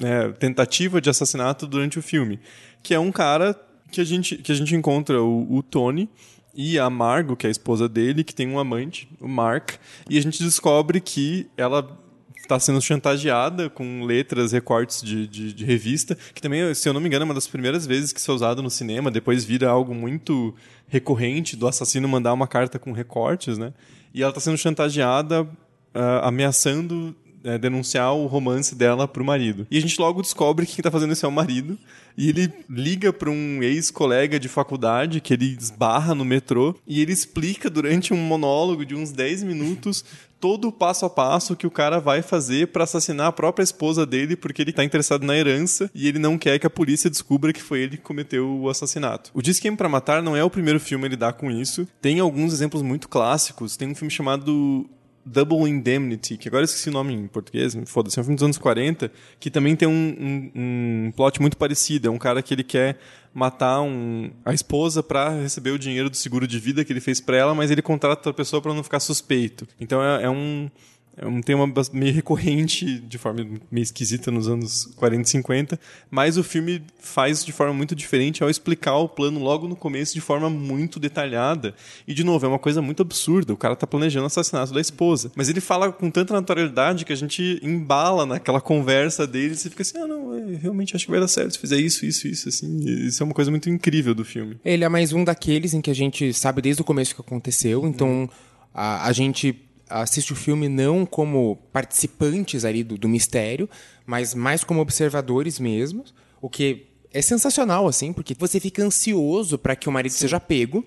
né, 0.00 0.32
tentativa 0.32 1.00
de 1.00 1.08
assassinato 1.08 1.68
durante 1.68 1.98
o 1.98 2.02
filme. 2.02 2.40
Que 2.82 2.92
é 2.92 2.98
um 2.98 3.12
cara 3.12 3.56
que 3.90 4.00
a 4.00 4.04
gente, 4.04 4.36
que 4.36 4.50
a 4.50 4.54
gente 4.54 4.74
encontra 4.74 5.22
o, 5.22 5.58
o 5.58 5.62
Tony 5.62 6.08
e 6.54 6.78
a 6.78 6.90
Margot, 6.90 7.36
que 7.36 7.46
é 7.46 7.48
a 7.48 7.50
esposa 7.50 7.88
dele, 7.88 8.24
que 8.24 8.34
tem 8.34 8.48
um 8.48 8.58
amante, 8.58 9.08
o 9.20 9.28
Mark, 9.28 9.72
e 10.08 10.18
a 10.18 10.22
gente 10.22 10.42
descobre 10.42 11.00
que 11.00 11.48
ela 11.56 12.03
está 12.44 12.58
sendo 12.58 12.80
chantageada 12.80 13.68
com 13.68 14.04
letras, 14.04 14.52
recortes 14.52 15.02
de, 15.02 15.26
de, 15.26 15.52
de 15.52 15.64
revista, 15.64 16.16
que 16.34 16.40
também, 16.40 16.74
se 16.74 16.88
eu 16.88 16.92
não 16.92 17.00
me 17.00 17.06
engano, 17.06 17.24
é 17.24 17.26
uma 17.26 17.34
das 17.34 17.46
primeiras 17.46 17.86
vezes 17.86 18.12
que 18.12 18.20
isso 18.20 18.30
é 18.30 18.34
usado 18.34 18.62
no 18.62 18.70
cinema, 18.70 19.10
depois 19.10 19.44
vira 19.44 19.68
algo 19.68 19.94
muito 19.94 20.54
recorrente 20.88 21.56
do 21.56 21.66
assassino 21.66 22.08
mandar 22.08 22.32
uma 22.32 22.46
carta 22.46 22.78
com 22.78 22.92
recortes, 22.92 23.58
né? 23.58 23.72
E 24.12 24.22
ela 24.22 24.30
está 24.30 24.40
sendo 24.40 24.56
chantageada, 24.56 25.48
ah, 25.92 26.28
ameaçando 26.28 27.14
eh, 27.44 27.58
denunciar 27.58 28.14
o 28.14 28.26
romance 28.26 28.74
dela 28.74 29.06
pro 29.06 29.22
marido. 29.22 29.66
E 29.70 29.76
a 29.76 29.80
gente 29.80 30.00
logo 30.00 30.22
descobre 30.22 30.64
que 30.64 30.76
quem 30.76 30.82
tá 30.82 30.90
fazendo 30.90 31.12
isso 31.12 31.26
é 31.26 31.28
o 31.28 31.32
marido, 31.32 31.78
e 32.16 32.28
ele 32.28 32.52
liga 32.68 33.12
para 33.12 33.30
um 33.30 33.62
ex-colega 33.62 34.38
de 34.38 34.48
faculdade 34.48 35.20
que 35.20 35.34
ele 35.34 35.56
esbarra 35.58 36.14
no 36.14 36.24
metrô, 36.24 36.74
e 36.86 37.00
ele 37.00 37.12
explica 37.12 37.68
durante 37.68 38.12
um 38.12 38.16
monólogo 38.16 38.84
de 38.84 38.94
uns 38.94 39.12
10 39.12 39.42
minutos 39.42 40.04
todo 40.44 40.68
o 40.68 40.72
passo 40.72 41.06
a 41.06 41.10
passo 41.10 41.56
que 41.56 41.66
o 41.66 41.70
cara 41.70 41.98
vai 41.98 42.20
fazer 42.20 42.68
para 42.68 42.84
assassinar 42.84 43.28
a 43.28 43.32
própria 43.32 43.64
esposa 43.64 44.04
dele 44.04 44.36
porque 44.36 44.60
ele 44.60 44.74
tá 44.74 44.84
interessado 44.84 45.24
na 45.24 45.34
herança 45.34 45.90
e 45.94 46.06
ele 46.06 46.18
não 46.18 46.36
quer 46.36 46.58
que 46.58 46.66
a 46.66 46.70
polícia 46.70 47.08
descubra 47.08 47.50
que 47.50 47.62
foi 47.62 47.80
ele 47.80 47.96
que 47.96 48.02
cometeu 48.02 48.46
o 48.46 48.68
assassinato. 48.68 49.30
O 49.32 49.40
Diz 49.40 49.58
Quem 49.58 49.74
para 49.74 49.88
Matar 49.88 50.22
não 50.22 50.36
é 50.36 50.44
o 50.44 50.50
primeiro 50.50 50.78
filme 50.78 51.06
a 51.06 51.08
lidar 51.08 51.32
com 51.32 51.50
isso. 51.50 51.88
Tem 51.98 52.20
alguns 52.20 52.52
exemplos 52.52 52.82
muito 52.82 53.08
clássicos. 53.08 53.74
Tem 53.78 53.88
um 53.88 53.94
filme 53.94 54.10
chamado 54.10 54.86
Double 55.24 55.68
Indemnity, 55.68 56.36
que 56.36 56.48
agora 56.48 56.62
eu 56.62 56.66
esqueci 56.66 56.88
o 56.88 56.92
nome 56.92 57.14
em 57.14 57.26
português, 57.26 57.76
foda-se, 57.86 58.18
é 58.18 58.20
um 58.20 58.24
filme 58.24 58.36
dos 58.36 58.44
anos 58.44 58.58
40, 58.58 59.10
que 59.40 59.50
também 59.50 59.74
tem 59.74 59.88
um, 59.88 59.92
um, 59.92 61.06
um 61.06 61.12
plot 61.12 61.40
muito 61.40 61.56
parecido. 61.56 62.08
É 62.08 62.10
um 62.10 62.18
cara 62.18 62.42
que 62.42 62.52
ele 62.52 62.64
quer 62.64 62.98
matar 63.32 63.80
um, 63.80 64.30
a 64.44 64.52
esposa 64.52 65.02
para 65.02 65.30
receber 65.30 65.70
o 65.70 65.78
dinheiro 65.78 66.08
do 66.08 66.16
seguro 66.16 66.46
de 66.46 66.58
vida 66.58 66.84
que 66.84 66.92
ele 66.92 67.00
fez 67.00 67.20
para 67.20 67.36
ela, 67.36 67.54
mas 67.54 67.70
ele 67.70 67.82
contrata 67.82 68.20
outra 68.20 68.32
pessoa 68.32 68.62
para 68.62 68.72
não 68.74 68.82
ficar 68.82 69.00
suspeito. 69.00 69.66
Então 69.80 70.02
é, 70.02 70.24
é 70.24 70.30
um 70.30 70.70
é 71.16 71.26
um 71.26 71.40
tema 71.40 71.70
meio 71.92 72.12
recorrente, 72.12 72.98
de 72.98 73.18
forma 73.18 73.46
meio 73.70 73.82
esquisita 73.82 74.30
nos 74.30 74.48
anos 74.48 74.86
40 74.96 75.22
e 75.22 75.30
50, 75.30 75.80
mas 76.10 76.36
o 76.36 76.42
filme 76.42 76.82
faz 76.98 77.44
de 77.44 77.52
forma 77.52 77.72
muito 77.72 77.94
diferente 77.94 78.42
ao 78.42 78.50
explicar 78.50 78.96
o 78.96 79.08
plano 79.08 79.38
logo 79.40 79.68
no 79.68 79.76
começo 79.76 80.12
de 80.12 80.20
forma 80.20 80.50
muito 80.50 80.98
detalhada. 80.98 81.74
E, 82.06 82.12
de 82.12 82.24
novo, 82.24 82.44
é 82.46 82.48
uma 82.48 82.58
coisa 82.58 82.82
muito 82.82 83.02
absurda. 83.02 83.52
O 83.52 83.56
cara 83.56 83.76
tá 83.76 83.86
planejando 83.86 84.24
o 84.24 84.26
assassinato 84.26 84.72
da 84.72 84.80
esposa. 84.80 85.30
Mas 85.36 85.48
ele 85.48 85.60
fala 85.60 85.92
com 85.92 86.10
tanta 86.10 86.34
naturalidade 86.34 87.04
que 87.04 87.12
a 87.12 87.16
gente 87.16 87.60
embala 87.62 88.26
naquela 88.26 88.60
conversa 88.60 89.26
dele 89.26 89.54
e 89.54 89.56
fica 89.56 89.82
assim, 89.82 89.98
ah, 89.98 90.06
não, 90.06 90.34
eu 90.34 90.58
realmente 90.58 90.96
acho 90.96 91.04
que 91.04 91.10
vai 91.10 91.20
dar 91.20 91.28
certo 91.28 91.52
se 91.52 91.58
fizer 91.58 91.78
isso, 91.78 92.04
isso, 92.04 92.26
isso, 92.26 92.48
assim. 92.48 92.78
Isso 93.06 93.22
é 93.22 93.24
uma 93.24 93.34
coisa 93.34 93.50
muito 93.50 93.70
incrível 93.70 94.14
do 94.14 94.24
filme. 94.24 94.58
Ele 94.64 94.82
é 94.82 94.88
mais 94.88 95.12
um 95.12 95.22
daqueles 95.22 95.74
em 95.74 95.80
que 95.80 95.90
a 95.90 95.94
gente 95.94 96.32
sabe 96.32 96.60
desde 96.60 96.82
o 96.82 96.84
começo 96.84 97.12
o 97.12 97.16
que 97.16 97.20
aconteceu, 97.20 97.86
então 97.86 98.28
a, 98.74 99.06
a 99.06 99.12
gente 99.12 99.63
assiste 100.02 100.32
o 100.32 100.36
filme 100.36 100.68
não 100.68 101.06
como 101.06 101.56
participantes 101.72 102.64
ali 102.64 102.82
do, 102.82 102.98
do 102.98 103.08
mistério, 103.08 103.68
mas 104.04 104.34
mais 104.34 104.64
como 104.64 104.80
observadores 104.80 105.58
mesmos, 105.58 106.14
o 106.40 106.48
que 106.48 106.86
é 107.12 107.22
sensacional, 107.22 107.86
assim, 107.86 108.12
porque 108.12 108.34
você 108.36 108.58
fica 108.58 108.82
ansioso 108.82 109.56
para 109.56 109.76
que 109.76 109.88
o 109.88 109.92
marido 109.92 110.12
seja 110.12 110.40
pego, 110.40 110.84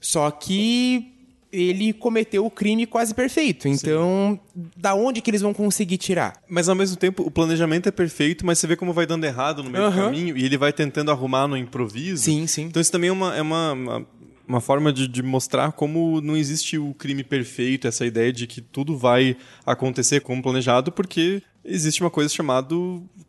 só 0.00 0.30
que 0.30 1.14
ele 1.52 1.92
cometeu 1.92 2.44
o 2.44 2.50
crime 2.50 2.86
quase 2.86 3.14
perfeito. 3.14 3.68
Então, 3.68 4.38
Sim. 4.54 4.70
da 4.76 4.94
onde 4.94 5.20
que 5.20 5.30
eles 5.30 5.42
vão 5.42 5.52
conseguir 5.52 5.98
tirar? 5.98 6.34
Mas 6.48 6.68
ao 6.68 6.74
mesmo 6.74 6.96
tempo, 6.96 7.22
o 7.22 7.30
planejamento 7.30 7.88
é 7.88 7.92
perfeito, 7.92 8.46
mas 8.46 8.58
você 8.58 8.66
vê 8.66 8.76
como 8.76 8.92
vai 8.92 9.06
dando 9.06 9.24
errado 9.24 9.62
no 9.62 9.70
meio 9.70 9.84
uhum. 9.84 9.90
do 9.90 9.96
caminho 9.96 10.36
e 10.36 10.44
ele 10.44 10.56
vai 10.56 10.72
tentando 10.72 11.10
arrumar 11.10 11.48
no 11.48 11.56
improviso. 11.56 12.24
Sim, 12.24 12.46
sim. 12.46 12.64
Então 12.64 12.80
isso 12.80 12.92
também 12.92 13.10
é 13.10 13.12
uma, 13.12 13.36
é 13.36 13.42
uma, 13.42 13.72
uma 13.72 14.06
uma 14.50 14.60
forma 14.60 14.92
de, 14.92 15.06
de, 15.06 15.22
mostrar 15.22 15.70
como 15.72 16.20
não 16.20 16.36
existe 16.36 16.76
o 16.76 16.92
crime 16.92 17.22
perfeito, 17.22 17.86
essa 17.86 18.04
ideia 18.04 18.32
de 18.32 18.48
que 18.48 18.60
tudo 18.60 18.96
vai 18.96 19.36
acontecer 19.64 20.20
como 20.20 20.42
planejado, 20.42 20.90
porque 20.90 21.40
existe 21.64 22.00
uma 22.00 22.10
coisa 22.10 22.28
chamada 22.28 22.74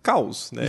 caos, 0.01 0.51
né? 0.51 0.65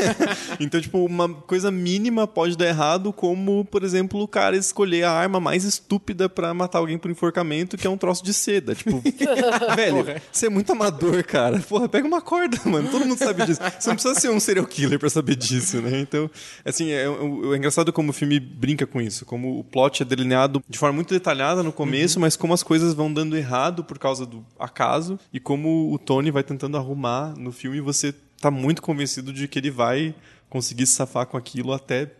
então, 0.58 0.80
tipo, 0.80 1.04
uma 1.04 1.28
coisa 1.28 1.70
mínima 1.70 2.26
pode 2.26 2.56
dar 2.56 2.66
errado, 2.66 3.12
como, 3.12 3.64
por 3.64 3.82
exemplo, 3.84 4.20
o 4.20 4.28
cara 4.28 4.56
escolher 4.56 5.04
a 5.04 5.12
arma 5.12 5.40
mais 5.40 5.64
estúpida 5.64 6.28
para 6.28 6.52
matar 6.52 6.78
alguém 6.78 6.98
por 6.98 7.10
enforcamento, 7.10 7.76
que 7.76 7.86
é 7.86 7.90
um 7.90 7.96
troço 7.96 8.24
de 8.24 8.34
seda. 8.34 8.74
Tipo, 8.74 9.02
velho, 9.76 10.04
você 10.30 10.46
é 10.46 10.50
muito 10.50 10.72
amador, 10.72 11.22
cara. 11.24 11.58
Porra, 11.60 11.88
pega 11.88 12.06
uma 12.06 12.20
corda, 12.20 12.58
mano. 12.64 12.90
Todo 12.90 13.06
mundo 13.06 13.18
sabe 13.18 13.46
disso. 13.46 13.60
Você 13.78 13.88
não 13.88 13.96
precisa 13.96 14.20
ser 14.20 14.30
um 14.30 14.40
serial 14.40 14.66
killer 14.66 14.98
para 14.98 15.10
saber 15.10 15.36
disso, 15.36 15.80
né? 15.80 16.00
Então, 16.00 16.30
assim, 16.64 16.90
é, 16.90 17.04
é, 17.04 17.56
engraçado 17.56 17.92
como 17.92 18.10
o 18.10 18.12
filme 18.12 18.40
brinca 18.40 18.86
com 18.86 19.00
isso, 19.00 19.24
como 19.24 19.58
o 19.58 19.64
plot 19.64 20.02
é 20.02 20.04
delineado 20.04 20.62
de 20.68 20.78
forma 20.78 20.94
muito 20.94 21.14
detalhada 21.14 21.62
no 21.62 21.72
começo, 21.72 22.18
uhum. 22.18 22.22
mas 22.22 22.36
como 22.36 22.52
as 22.52 22.62
coisas 22.62 22.94
vão 22.94 23.12
dando 23.12 23.36
errado 23.36 23.84
por 23.84 23.98
causa 23.98 24.26
do 24.26 24.44
acaso 24.58 25.18
e 25.32 25.38
como 25.38 25.92
o 25.92 25.98
Tony 25.98 26.30
vai 26.30 26.42
tentando 26.42 26.76
arrumar 26.76 27.34
no 27.36 27.52
filme 27.52 27.80
você 27.80 28.14
tá 28.44 28.50
muito 28.50 28.82
convencido 28.82 29.32
de 29.32 29.48
que 29.48 29.58
ele 29.58 29.70
vai 29.70 30.14
conseguir 30.50 30.86
se 30.86 30.92
safar 30.92 31.26
com 31.26 31.36
aquilo 31.36 31.72
até 31.72 32.10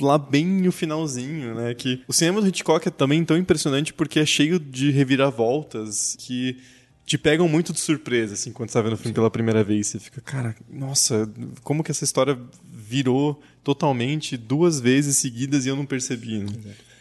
lá 0.00 0.16
bem 0.16 0.46
no 0.46 0.70
finalzinho, 0.70 1.54
né? 1.56 1.74
Que 1.74 2.02
o 2.06 2.12
cinema 2.12 2.40
do 2.40 2.46
Hitchcock 2.46 2.86
é 2.86 2.90
também 2.90 3.24
tão 3.24 3.36
impressionante 3.36 3.92
porque 3.92 4.20
é 4.20 4.26
cheio 4.26 4.60
de 4.60 4.92
reviravoltas 4.92 6.16
que 6.20 6.58
te 7.04 7.18
pegam 7.18 7.48
muito 7.48 7.72
de 7.72 7.80
surpresa, 7.80 8.34
assim, 8.34 8.52
quando 8.52 8.68
você 8.68 8.74
tá 8.74 8.82
vendo 8.82 8.92
o 8.92 8.96
filme 8.96 9.14
pela 9.14 9.30
primeira 9.30 9.64
vez. 9.64 9.88
Você 9.88 9.98
fica, 9.98 10.20
cara, 10.20 10.54
nossa, 10.68 11.28
como 11.62 11.82
que 11.82 11.90
essa 11.90 12.04
história 12.04 12.38
virou 12.72 13.40
totalmente 13.64 14.36
duas 14.36 14.78
vezes 14.78 15.18
seguidas 15.18 15.66
e 15.66 15.68
eu 15.68 15.76
não 15.76 15.86
percebi, 15.86 16.38
né? 16.38 16.46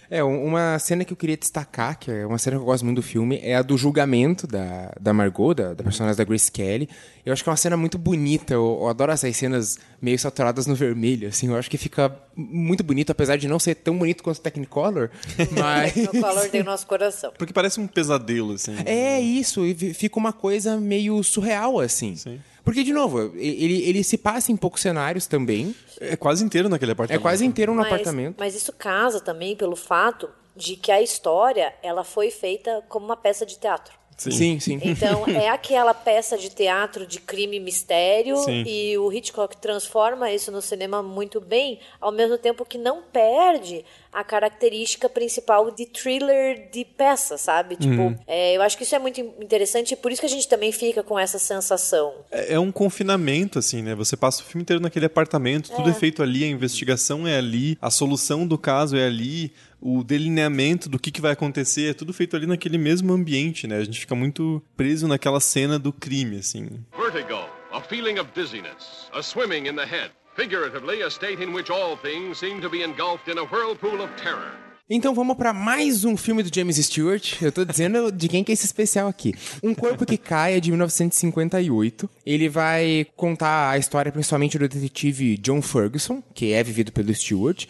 É, 0.10 0.24
uma 0.24 0.78
cena 0.80 1.04
que 1.04 1.14
eu 1.14 1.18
queria 1.18 1.38
destacar, 1.38 1.98
que 1.98 2.12
é 2.12 2.26
uma 2.26 2.38
cena 2.38 2.58
que 2.58 2.62
eu 2.62 2.66
gosto 2.66 2.84
muito 2.84 2.98
do 2.98 3.02
filme, 3.02 3.40
é 3.42 3.56
a 3.56 3.62
do 3.62 3.78
julgamento 3.78 4.46
da, 4.46 4.94
da 5.00 5.14
Margot, 5.14 5.54
da, 5.54 5.74
da 5.74 5.84
personagem 5.84 6.18
da 6.18 6.24
Grace 6.24 6.52
Kelly. 6.52 6.90
Eu 7.26 7.34
acho 7.34 7.44
que 7.44 7.50
é 7.50 7.52
uma 7.52 7.58
cena 7.58 7.76
muito 7.76 7.98
bonita, 7.98 8.54
eu, 8.54 8.80
eu, 8.82 8.88
adoro 8.88 9.12
essas 9.12 9.36
cenas 9.36 9.78
meio 10.02 10.18
saturadas 10.20 10.68
no 10.68 10.76
vermelho, 10.76 11.28
assim, 11.28 11.48
eu 11.48 11.56
acho 11.56 11.70
que 11.70 11.78
fica 11.78 12.16
muito 12.36 12.84
bonito, 12.84 13.12
apesar 13.12 13.38
de 13.38 13.48
não 13.48 13.58
ser 13.58 13.76
tão 13.76 13.98
bonito 13.98 14.24
quanto 14.24 14.38
o 14.38 14.42
Technicolor, 14.42 15.10
mas... 15.58 15.94
Technicolor 15.94 16.50
tem 16.50 16.62
o 16.62 16.66
nosso 16.66 16.86
coração. 16.86 17.32
Porque 17.38 17.54
parece 17.54 17.80
um 17.80 17.88
pesadelo, 17.88 18.54
assim. 18.54 18.76
É, 18.86 19.20
isso, 19.20 19.66
e 19.66 19.74
fica 19.94 20.20
uma 20.20 20.34
coisa 20.34 20.78
meio 20.78 21.24
surreal, 21.24 21.80
assim. 21.80 22.16
Sim. 22.16 22.40
Porque, 22.66 22.84
de 22.84 22.92
novo, 22.92 23.32
ele, 23.36 23.88
ele 23.88 24.04
se 24.04 24.18
passa 24.18 24.52
em 24.52 24.58
poucos 24.58 24.82
cenários 24.82 25.28
também. 25.28 25.76
É 26.02 26.16
quase 26.16 26.44
inteiro 26.44 26.68
naquele 26.68 26.94
apartamento. 26.94 27.22
É 27.22 27.22
quase 27.22 27.46
inteiro 27.46 27.74
no 27.74 27.82
mas, 27.82 27.88
apartamento. 27.88 28.36
Mas 28.40 28.56
isso 28.56 28.74
casa 28.74 29.22
também 29.22 29.56
pelo 29.56 29.76
fato 29.76 30.28
de 30.56 30.76
que 30.76 30.92
a 30.92 31.00
história 31.00 31.74
ela 31.84 32.04
foi 32.04 32.32
feita 32.32 32.84
como 32.90 33.06
uma 33.06 33.16
peça 33.16 33.46
de 33.46 33.60
teatro. 33.60 33.94
Sim. 34.18 34.32
sim, 34.32 34.60
sim. 34.60 34.80
Então 34.82 35.28
é 35.28 35.50
aquela 35.50 35.94
peça 35.94 36.38
de 36.38 36.50
teatro 36.50 37.06
de 37.06 37.20
crime 37.20 37.58
e 37.58 37.60
mistério 37.60 38.38
sim. 38.38 38.64
e 38.66 38.98
o 38.98 39.12
Hitchcock 39.12 39.58
transforma 39.58 40.32
isso 40.32 40.52
no 40.52 40.62
cinema 40.62 41.04
muito 41.04 41.42
bem, 41.42 41.80
ao 42.00 42.12
mesmo 42.12 42.38
tempo 42.38 42.66
que 42.66 42.78
não 42.78 43.02
perde 43.02 43.84
a 44.16 44.24
característica 44.24 45.10
principal 45.10 45.70
de 45.72 45.86
thriller 45.86 46.70
de 46.72 46.86
peça, 46.86 47.38
sabe? 47.38 47.76
Tipo, 47.76 48.02
uhum. 48.02 48.18
é, 48.26 48.56
eu 48.56 48.62
acho 48.62 48.78
que 48.78 48.84
isso 48.84 48.96
é 48.96 49.00
muito 49.00 49.20
interessante 49.20 49.92
e 49.92 49.98
por 49.98 50.10
isso 50.10 50.22
que 50.22 50.26
a 50.26 50.30
gente 50.30 50.48
também 50.48 50.72
fica 50.72 51.04
com 51.04 51.20
essa 51.20 51.38
sensação. 51.38 52.14
É, 52.32 52.54
é 52.54 52.60
um 52.60 52.72
confinamento, 52.72 53.60
assim, 53.60 53.82
né? 53.82 53.94
Você 53.94 54.16
passa 54.16 54.42
o 54.42 54.46
filme 54.46 54.62
inteiro 54.62 54.82
naquele 54.82 55.06
apartamento, 55.06 55.70
é. 55.74 55.76
tudo 55.76 55.90
é 55.90 55.94
feito 55.94 56.24
ali, 56.24 56.46
a 56.46 56.48
investigação 56.48 57.28
é 57.28 57.38
ali, 57.38 57.78
a 57.82 57.92
solução 57.92 58.48
do 58.48 58.58
caso 58.58 58.96
é 58.96 59.06
ali, 59.06 59.52
o 59.88 60.04
delineamento 60.04 60.90
do 60.90 60.98
que, 60.98 61.12
que 61.12 61.22
vai 61.22 61.34
acontecer, 61.34 61.92
é 61.92 61.94
tudo 61.94 62.12
feito 62.12 62.36
ali 62.36 62.48
naquele 62.48 62.76
mesmo 62.76 63.14
ambiente, 63.14 63.68
né? 63.68 63.78
A 63.78 63.84
gente 63.84 64.00
fica 64.00 64.16
muito 64.16 64.60
preso 64.76 65.08
naquela 65.08 65.40
cena 65.40 65.78
do 65.78 65.94
crime, 65.94 66.38
assim. 66.40 66.84
Vertigo, 66.98 67.48
a 67.72 67.80
feeling 67.80 68.18
of 68.18 68.32
dizziness, 68.34 69.08
a 69.14 69.22
swimming 69.22 69.70
in 69.70 69.76
the 69.76 69.86
head. 69.86 70.10
Figuratively, 70.36 71.04
a 71.04 71.08
state 71.08 71.44
in 71.44 71.54
which 71.54 71.72
all 71.72 71.96
things 71.98 72.40
seem 72.40 72.60
to 72.62 72.70
be 72.70 72.82
engulfed 72.82 73.32
in 73.32 73.38
a 73.38 73.44
whirlpool 73.44 74.02
of 74.02 74.12
terror. 74.16 74.58
Então 74.90 75.14
vamos 75.14 75.38
para 75.38 75.54
mais 75.54 76.04
um 76.04 76.18
filme 76.18 76.42
do 76.42 76.50
James 76.54 76.78
Stewart. 76.78 77.40
Eu 77.40 77.52
tô 77.52 77.64
dizendo 77.64 78.10
de 78.12 78.28
quem 78.28 78.44
que 78.44 78.52
é 78.52 78.54
esse 78.54 78.66
especial 78.66 79.08
aqui. 79.08 79.36
Um 79.62 79.76
Corpo 79.76 80.04
que 80.04 80.18
Cai 80.18 80.56
é 80.56 80.60
de 80.60 80.72
1958. 80.72 82.10
Ele 82.26 82.50
vai 82.50 83.06
contar 83.16 83.70
a 83.70 83.78
história 83.78 84.12
principalmente 84.12 84.58
do 84.58 84.68
detetive 84.68 85.38
John 85.38 85.62
Ferguson, 85.62 86.24
que 86.34 86.54
é 86.54 86.64
vivido 86.64 86.92
pelo 86.92 87.14
Stewart, 87.14 87.68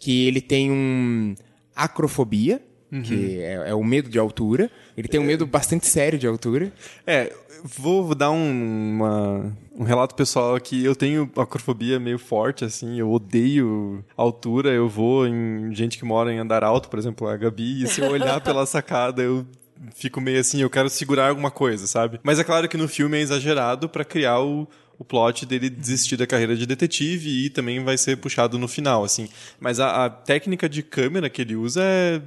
que 0.00 0.26
ele 0.26 0.40
tem 0.40 0.68
um 0.68 1.36
acrofobia, 1.74 2.62
uhum. 2.90 3.02
que 3.02 3.40
é, 3.40 3.70
é, 3.70 3.74
o 3.74 3.82
medo 3.82 4.08
de 4.08 4.18
altura. 4.18 4.70
Ele 4.96 5.08
tem 5.08 5.20
um 5.20 5.24
medo 5.24 5.46
bastante 5.46 5.86
sério 5.86 6.18
de 6.18 6.26
altura. 6.26 6.72
É, 7.06 7.32
vou 7.64 8.14
dar 8.14 8.30
um, 8.30 8.94
uma, 8.96 9.56
um 9.74 9.84
relato 9.84 10.14
pessoal 10.14 10.54
aqui. 10.54 10.84
Eu 10.84 10.94
tenho 10.94 11.30
acrofobia 11.36 11.98
meio 11.98 12.18
forte, 12.18 12.64
assim. 12.64 12.98
Eu 12.98 13.10
odeio 13.10 14.04
altura. 14.16 14.70
Eu 14.70 14.88
vou 14.88 15.26
em 15.26 15.74
gente 15.74 15.98
que 15.98 16.04
mora 16.04 16.32
em 16.32 16.38
andar 16.38 16.62
alto, 16.64 16.88
por 16.88 16.98
exemplo, 16.98 17.28
a 17.28 17.36
Gabi. 17.36 17.82
E 17.82 17.86
se 17.86 18.00
eu 18.00 18.10
olhar 18.10 18.40
pela 18.42 18.66
sacada, 18.66 19.22
eu 19.22 19.46
fico 19.94 20.20
meio 20.20 20.38
assim, 20.38 20.60
eu 20.60 20.70
quero 20.70 20.88
segurar 20.88 21.28
alguma 21.28 21.50
coisa, 21.50 21.86
sabe? 21.86 22.20
Mas 22.22 22.38
é 22.38 22.44
claro 22.44 22.68
que 22.68 22.76
no 22.76 22.86
filme 22.86 23.18
é 23.18 23.20
exagerado 23.20 23.88
para 23.88 24.04
criar 24.04 24.40
o, 24.40 24.68
o 25.02 25.04
plot 25.04 25.44
dele 25.44 25.68
desistir 25.68 26.16
da 26.16 26.26
carreira 26.26 26.56
de 26.56 26.64
detetive 26.64 27.46
e 27.46 27.50
também 27.50 27.82
vai 27.82 27.98
ser 27.98 28.16
puxado 28.16 28.56
no 28.56 28.68
final, 28.68 29.04
assim. 29.04 29.28
Mas 29.60 29.80
a, 29.80 30.06
a 30.06 30.10
técnica 30.10 30.68
de 30.68 30.82
câmera 30.82 31.28
que 31.28 31.42
ele 31.42 31.56
usa 31.56 31.82
é 31.82 32.22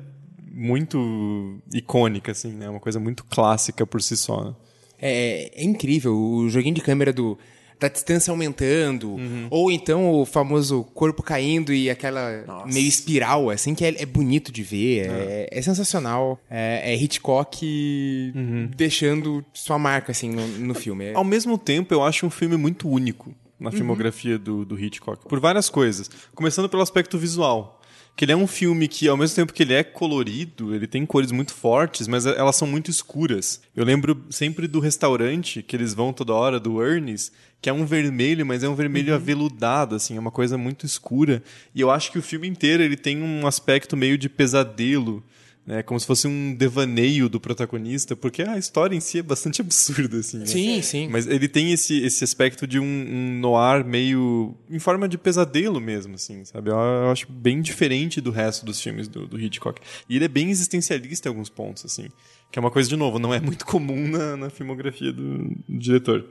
muito 0.52 1.58
icônica, 1.74 2.34
assim, 2.34 2.52
né? 2.52 2.70
Uma 2.70 2.80
coisa 2.80 3.00
muito 3.00 3.24
clássica 3.24 3.88
por 3.88 4.02
si 4.02 4.18
só. 4.18 4.44
Né? 4.44 4.56
É, 5.00 5.52
é, 5.56 5.64
incrível. 5.64 6.16
O 6.16 6.50
joguinho 6.50 6.76
de 6.76 6.82
câmera 6.82 7.14
do 7.14 7.38
da 7.80 7.88
distância 7.88 8.32
aumentando, 8.32 9.12
uhum. 9.12 9.48
ou 9.50 9.72
então 9.72 10.12
o 10.12 10.26
famoso 10.26 10.84
corpo 10.94 11.22
caindo 11.22 11.74
e 11.74 11.90
aquela 11.90 12.44
Nossa. 12.46 12.74
meio 12.74 12.88
espiral, 12.88 13.50
assim, 13.50 13.76
que 13.76 13.84
é, 13.84 14.02
é 14.02 14.06
bonito 14.06 14.52
de 14.52 14.64
ver, 14.64 15.10
é, 15.10 15.50
é 15.52 15.62
sensacional. 15.62 16.40
É, 16.50 16.94
é 16.94 16.96
Hitchcock 16.96 18.34
uhum. 18.36 18.70
deixando 18.76 19.44
sua 19.54 19.78
marca, 19.78 20.12
assim, 20.12 20.30
no, 20.30 20.48
no 20.48 20.74
filme. 20.74 21.14
Ao 21.14 21.24
mesmo 21.24 21.58
tempo, 21.58 21.94
eu 21.94 22.04
acho 22.04 22.26
um 22.26 22.30
filme 22.30 22.58
muito 22.58 22.88
único 22.88 23.34
na 23.60 23.70
uhum. 23.70 23.76
filmografia 23.76 24.38
do, 24.38 24.66
do 24.66 24.80
Hitchcock, 24.80 25.28
por 25.28 25.40
várias 25.40 25.70
coisas. 25.70 26.10
Começando 26.34 26.70
pelo 26.70 26.82
aspecto 26.82 27.18
visual 27.18 27.82
que 28.16 28.24
ele 28.24 28.32
é 28.32 28.36
um 28.36 28.48
filme 28.48 28.88
que, 28.88 29.08
ao 29.08 29.18
mesmo 29.18 29.36
tempo 29.36 29.52
que 29.52 29.62
ele 29.62 29.74
é 29.74 29.84
colorido, 29.84 30.74
ele 30.74 30.88
tem 30.88 31.06
cores 31.06 31.32
muito 31.32 31.54
fortes, 31.54 32.08
mas 32.08 32.26
elas 32.26 32.56
são 32.56 32.68
muito 32.68 32.90
escuras. 32.90 33.62
Eu 33.76 33.84
lembro 33.84 34.26
sempre 34.30 34.68
do 34.68 34.80
restaurante 34.80 35.62
que 35.62 35.76
eles 35.76 35.94
vão 35.94 36.14
toda 36.14 36.34
hora, 36.34 36.60
do 36.60 36.82
Ernest, 36.82 37.34
que 37.66 37.70
é 37.72 37.74
um 37.74 37.84
vermelho, 37.84 38.46
mas 38.46 38.64
é 38.64 38.70
um 38.70 38.76
vermelho 38.76 39.10
uhum. 39.10 39.16
aveludado, 39.16 39.96
assim, 39.96 40.16
é 40.16 40.20
uma 40.20 40.30
coisa 40.30 40.56
muito 40.56 40.86
escura. 40.86 41.42
E 41.74 41.82
eu 41.82 41.90
acho 41.90 42.12
que 42.12 42.20
o 42.20 42.22
filme 42.22 42.48
inteiro 42.48 42.84
ele 42.84 42.96
tem 42.96 43.20
um 43.24 43.48
aspecto 43.48 43.98
meio 43.98 44.20
de 44.20 44.30
pesadelo 44.30 45.24
né? 45.66 45.82
Como 45.82 46.00
se 46.00 46.06
fosse 46.06 46.28
um 46.28 46.54
devaneio 46.54 47.28
do 47.28 47.40
protagonista, 47.40 48.16
porque 48.16 48.44
a 48.44 48.56
história 48.56 48.96
em 48.96 49.00
si 49.00 49.18
é 49.18 49.24
bastante 49.24 49.62
absurda, 49.66 50.18
assim. 50.18 50.38
né? 50.38 50.46
Sim, 50.46 50.80
sim. 50.84 51.08
Mas 51.08 51.26
ele 51.26 51.48
tem 51.48 51.72
esse, 51.72 52.04
esse 52.04 52.24
aspecto 52.24 52.68
de 52.68 52.80
um, 52.80 52.84
um 52.84 53.40
noir 53.40 53.84
meio. 53.84 54.56
em 54.70 54.78
forma 54.78 55.10
de 55.10 55.18
pesadelo 55.18 55.82
mesmo, 55.82 56.14
assim, 56.14 56.46
sabe? 56.46 56.70
Eu, 56.70 56.76
eu 56.76 57.10
acho 57.10 57.26
bem 57.32 57.64
diferente 57.64 58.22
do 58.22 58.30
resto 58.30 58.64
dos 58.64 58.80
filmes 58.80 59.08
do, 59.08 59.26
do 59.26 59.42
Hitchcock. 59.42 59.82
E 60.08 60.18
ele 60.18 60.26
é 60.26 60.28
bem 60.28 60.52
existencialista 60.52 61.28
em 61.28 61.32
alguns 61.32 61.50
pontos, 61.50 61.84
assim. 61.84 62.10
Que 62.52 62.60
é 62.60 62.62
uma 62.62 62.70
coisa, 62.70 62.88
de 62.88 62.96
novo, 62.96 63.18
não 63.18 63.34
é 63.34 63.40
muito 63.40 63.66
comum 63.66 64.08
na, 64.08 64.38
na 64.38 64.50
filmografia 64.52 65.12
do, 65.12 65.48
do 65.68 65.80
diretor. 65.80 66.26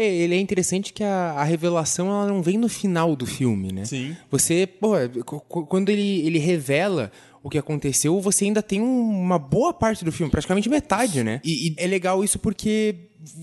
É, 0.00 0.06
ele 0.06 0.34
é 0.36 0.38
interessante 0.38 0.92
que 0.92 1.02
a, 1.02 1.32
a 1.32 1.42
revelação 1.42 2.06
ela 2.08 2.26
não 2.28 2.40
vem 2.40 2.56
no 2.56 2.68
final 2.68 3.16
do 3.16 3.26
filme, 3.26 3.72
né? 3.72 3.84
Sim. 3.84 4.16
Você, 4.30 4.64
pô, 4.66 4.92
qu- 5.24 5.66
quando 5.66 5.88
ele, 5.88 6.20
ele 6.26 6.38
revela 6.38 7.10
o 7.42 7.50
que 7.50 7.58
aconteceu, 7.58 8.20
você 8.20 8.44
ainda 8.44 8.62
tem 8.62 8.80
um- 8.80 9.10
uma 9.10 9.38
boa 9.38 9.72
parte 9.74 10.04
do 10.04 10.12
filme, 10.12 10.30
praticamente 10.30 10.68
metade, 10.68 11.24
né? 11.24 11.40
E, 11.44 11.68
e 11.70 11.74
é 11.78 11.86
legal 11.86 12.22
isso 12.22 12.38
porque 12.38 12.94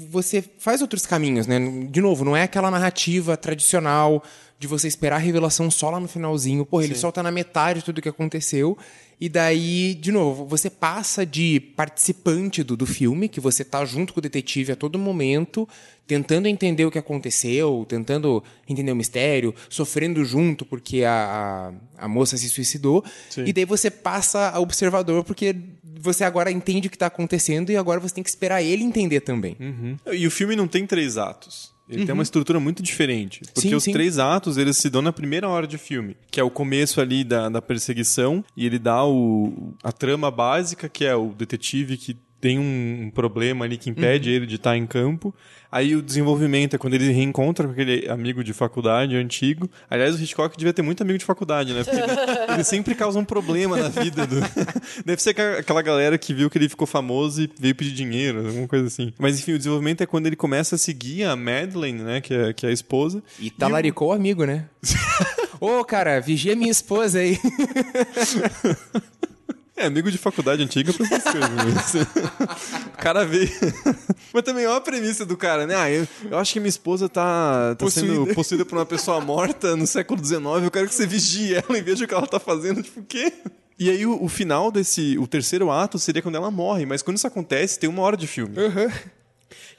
você 0.10 0.42
faz 0.58 0.82
outros 0.82 1.06
caminhos, 1.06 1.46
né? 1.46 1.60
De 1.92 2.00
novo, 2.00 2.24
não 2.24 2.36
é 2.38 2.44
aquela 2.44 2.72
narrativa 2.72 3.36
tradicional 3.36 4.24
de 4.58 4.68
você 4.68 4.88
esperar 4.88 5.18
a 5.18 5.20
revelação 5.20 5.70
só 5.70 5.90
lá 5.90 6.00
no 6.00 6.08
finalzinho. 6.08 6.66
Pô, 6.66 6.82
ele 6.82 6.94
solta 6.96 7.22
na 7.22 7.32
metade 7.32 7.84
tudo 7.84 7.98
o 7.98 8.02
que 8.02 8.08
aconteceu. 8.08 8.78
E 9.20 9.30
daí, 9.30 9.94
de 9.96 10.12
novo, 10.12 10.46
você 10.46 10.70
passa 10.70 11.26
de 11.26 11.60
participante 11.60 12.64
do, 12.64 12.76
do 12.76 12.86
filme, 12.86 13.30
que 13.30 13.40
você 13.40 13.64
tá 13.64 13.84
junto 13.86 14.14
com 14.14 14.20
o 14.20 14.22
detetive 14.22 14.72
a 14.74 14.76
todo 14.76 15.00
momento, 15.00 15.68
tentando 16.06 16.48
entender 16.48 16.86
o 16.86 16.92
que 16.92 17.00
aconteceu, 17.00 17.86
tentando 17.88 18.44
entender 18.68 18.92
o 18.92 18.96
mistério, 18.96 19.56
sofrendo 19.70 20.24
junto 20.26 20.66
porque 20.66 21.04
a, 21.04 21.72
a, 21.98 22.06
a 22.06 22.08
moça 22.08 22.38
se 22.38 22.50
suicidou. 22.50 23.04
E 23.46 23.54
daí 23.54 23.66
você 23.66 23.90
passa 23.90 24.50
a 24.50 24.60
observador 24.60 25.24
porque 25.24 25.56
você 25.84 26.24
agora 26.24 26.52
entende 26.52 26.88
o 26.88 26.92
que 26.92 26.98
tá 26.98 27.08
acontecendo 27.08 27.72
e 27.72 27.78
agora 27.78 28.00
você 28.00 28.14
tem 28.16 28.24
que 28.24 28.30
esperar 28.30 28.62
ele 28.62 28.84
entender 28.84 29.22
também. 29.22 29.56
E 30.14 30.28
o 30.28 30.32
filme 30.32 30.56
não 30.56 30.68
tem 30.68 30.86
três 30.86 31.18
atos. 31.18 31.75
Ele 31.88 32.06
tem 32.06 32.14
uma 32.14 32.24
estrutura 32.24 32.60
muito 32.60 32.82
diferente. 32.82 33.42
Porque 33.54 33.70
Sim, 33.70 33.76
os 33.76 33.84
sim. 33.84 33.92
três 33.92 34.18
atos, 34.18 34.58
eles 34.58 34.78
se 34.78 34.90
dão 34.90 35.02
na 35.02 35.14
primeira 35.14 35.48
hora 35.48 35.68
de 35.68 35.78
filme. 35.78 36.18
Que 36.32 36.40
é 36.40 36.44
o 36.44 36.50
começo 36.50 37.00
ali 37.00 37.24
da, 37.24 37.48
da 37.48 37.62
perseguição. 37.62 38.44
E 38.58 38.66
ele 38.66 38.80
dá 38.80 39.06
o, 39.06 39.74
a 39.84 39.92
trama 39.92 40.32
básica, 40.32 40.90
que 40.90 41.06
é 41.06 41.16
o 41.16 41.30
detetive 41.30 41.98
que 41.98 42.18
tem 42.40 42.60
um, 42.60 43.12
problema 43.14 43.66
ali 43.66 43.78
que 43.78 43.90
impede 43.90 44.30
ele 44.30 44.46
de 44.46 44.56
estar 44.56 44.78
em 44.78 44.86
campo. 44.86 45.34
Aí 45.72 45.96
o 45.96 46.02
desenvolvimento 46.02 46.76
é 46.76 46.78
quando 46.78 46.94
ele 46.94 47.12
reencontra 47.12 47.66
com 47.66 47.74
aquele 47.74 48.08
amigo 48.08 48.44
de 48.44 48.54
faculdade 48.54 49.16
antigo. 49.16 49.70
Aliás, 49.90 50.16
o 50.16 50.22
Hitchcock 50.22 50.56
devia 50.58 50.72
ter 50.72 50.82
muito 50.82 51.02
amigo 51.02 51.18
de 51.18 51.26
faculdade, 51.26 51.74
né? 51.74 51.84
Porque 51.84 52.00
ele, 52.54 52.64
sempre 52.64 52.96
causa 52.96 53.20
um 53.20 53.26
problema 53.26 53.78
na 53.78 53.90
vida 53.90 54.26
do... 54.26 54.36
Deve 55.04 55.22
ser 55.22 55.32
aquela- 55.32 55.82
galera 55.82 56.18
que 56.18 56.34
viu 56.34 56.50
que 56.50 56.58
ele 56.58 56.70
ficou 56.70 56.88
famoso 56.88 57.42
e 57.44 57.50
veio 57.60 57.76
pedir 57.76 57.92
dinheiro, 57.92 58.48
alguma 58.48 58.68
coisa 58.68 58.88
assim. 58.88 59.14
Mas 59.20 59.40
enfim, 59.40 59.54
o 59.54 59.58
desenvolvimento 59.58 60.02
é 60.02 60.06
quando 60.06 60.28
ele 60.28 60.36
começa 60.36 60.76
a 60.76 60.78
seguir 60.78 61.24
a 61.24 61.36
Madeleine, 61.36 62.02
né? 62.02 62.22
Que 62.22 62.34
é, 62.34 62.54
que 62.54 62.66
é 62.66 62.70
a 62.70 62.72
esposa. 62.72 63.22
E 63.40 63.50
talaricou 63.50 64.10
o 64.10 64.14
amigo, 64.14 64.46
né? 64.46 64.66
Ô, 65.60 65.84
cara, 65.84 66.20
vigia 66.20 66.56
minha 66.56 66.72
esposa 66.72 67.20
aí. 67.20 67.40
É, 69.78 69.86
amigo 69.88 70.10
de 70.10 70.18
faculdade 70.18 70.64
antiga 70.64 70.94
pra 70.94 71.06
essas 71.06 71.24
coisas. 71.24 71.50
Mas... 71.50 71.94
o 72.88 72.98
cara 72.98 73.26
veio. 73.26 73.50
Mas 74.34 74.44
também 74.44 74.66
olha 74.66 74.78
a 74.78 74.82
premissa 74.82 75.26
do 75.26 75.36
cara, 75.36 75.68
né? 75.68 75.76
Ah, 75.76 75.92
eu, 75.92 76.08
eu 76.32 76.38
acho 76.38 76.54
que 76.54 76.60
minha 76.62 76.70
esposa 76.70 77.10
tá, 77.10 77.76
tá 77.76 77.90
sendo 77.90 78.08
Possuída. 78.08 78.34
possuída 78.36 78.66
por 78.66 78.78
uma 78.78 78.86
pessoa 78.86 79.20
morta 79.20 79.76
no 79.76 79.86
século 79.86 80.24
XIX. 80.24 80.42
Eu 80.64 80.72
quero 80.72 80.88
que 80.88 80.96
você 80.96 81.06
vigie 81.06 81.56
ela 81.56 81.78
e 81.78 81.82
veja 81.82 82.06
o 82.06 82.08
que 82.08 82.14
ela 82.14 82.26
tá 82.26 82.40
fazendo. 82.40 82.82
Tipo, 82.82 83.02
o 83.02 83.04
quê? 83.04 83.34
E 83.78 83.90
aí 83.90 84.06
o, 84.06 84.24
o 84.24 84.30
final 84.30 84.72
desse. 84.72 85.18
O 85.18 85.28
terceiro 85.28 85.70
ato 85.70 86.00
seria 86.00 86.22
quando 86.22 86.36
ela 86.36 86.50
morre, 86.50 86.86
mas 86.86 87.02
quando 87.02 87.18
isso 87.18 87.28
acontece, 87.28 87.78
tem 87.78 87.90
uma 87.90 88.02
hora 88.02 88.16
de 88.16 88.28
filme. 88.28 88.56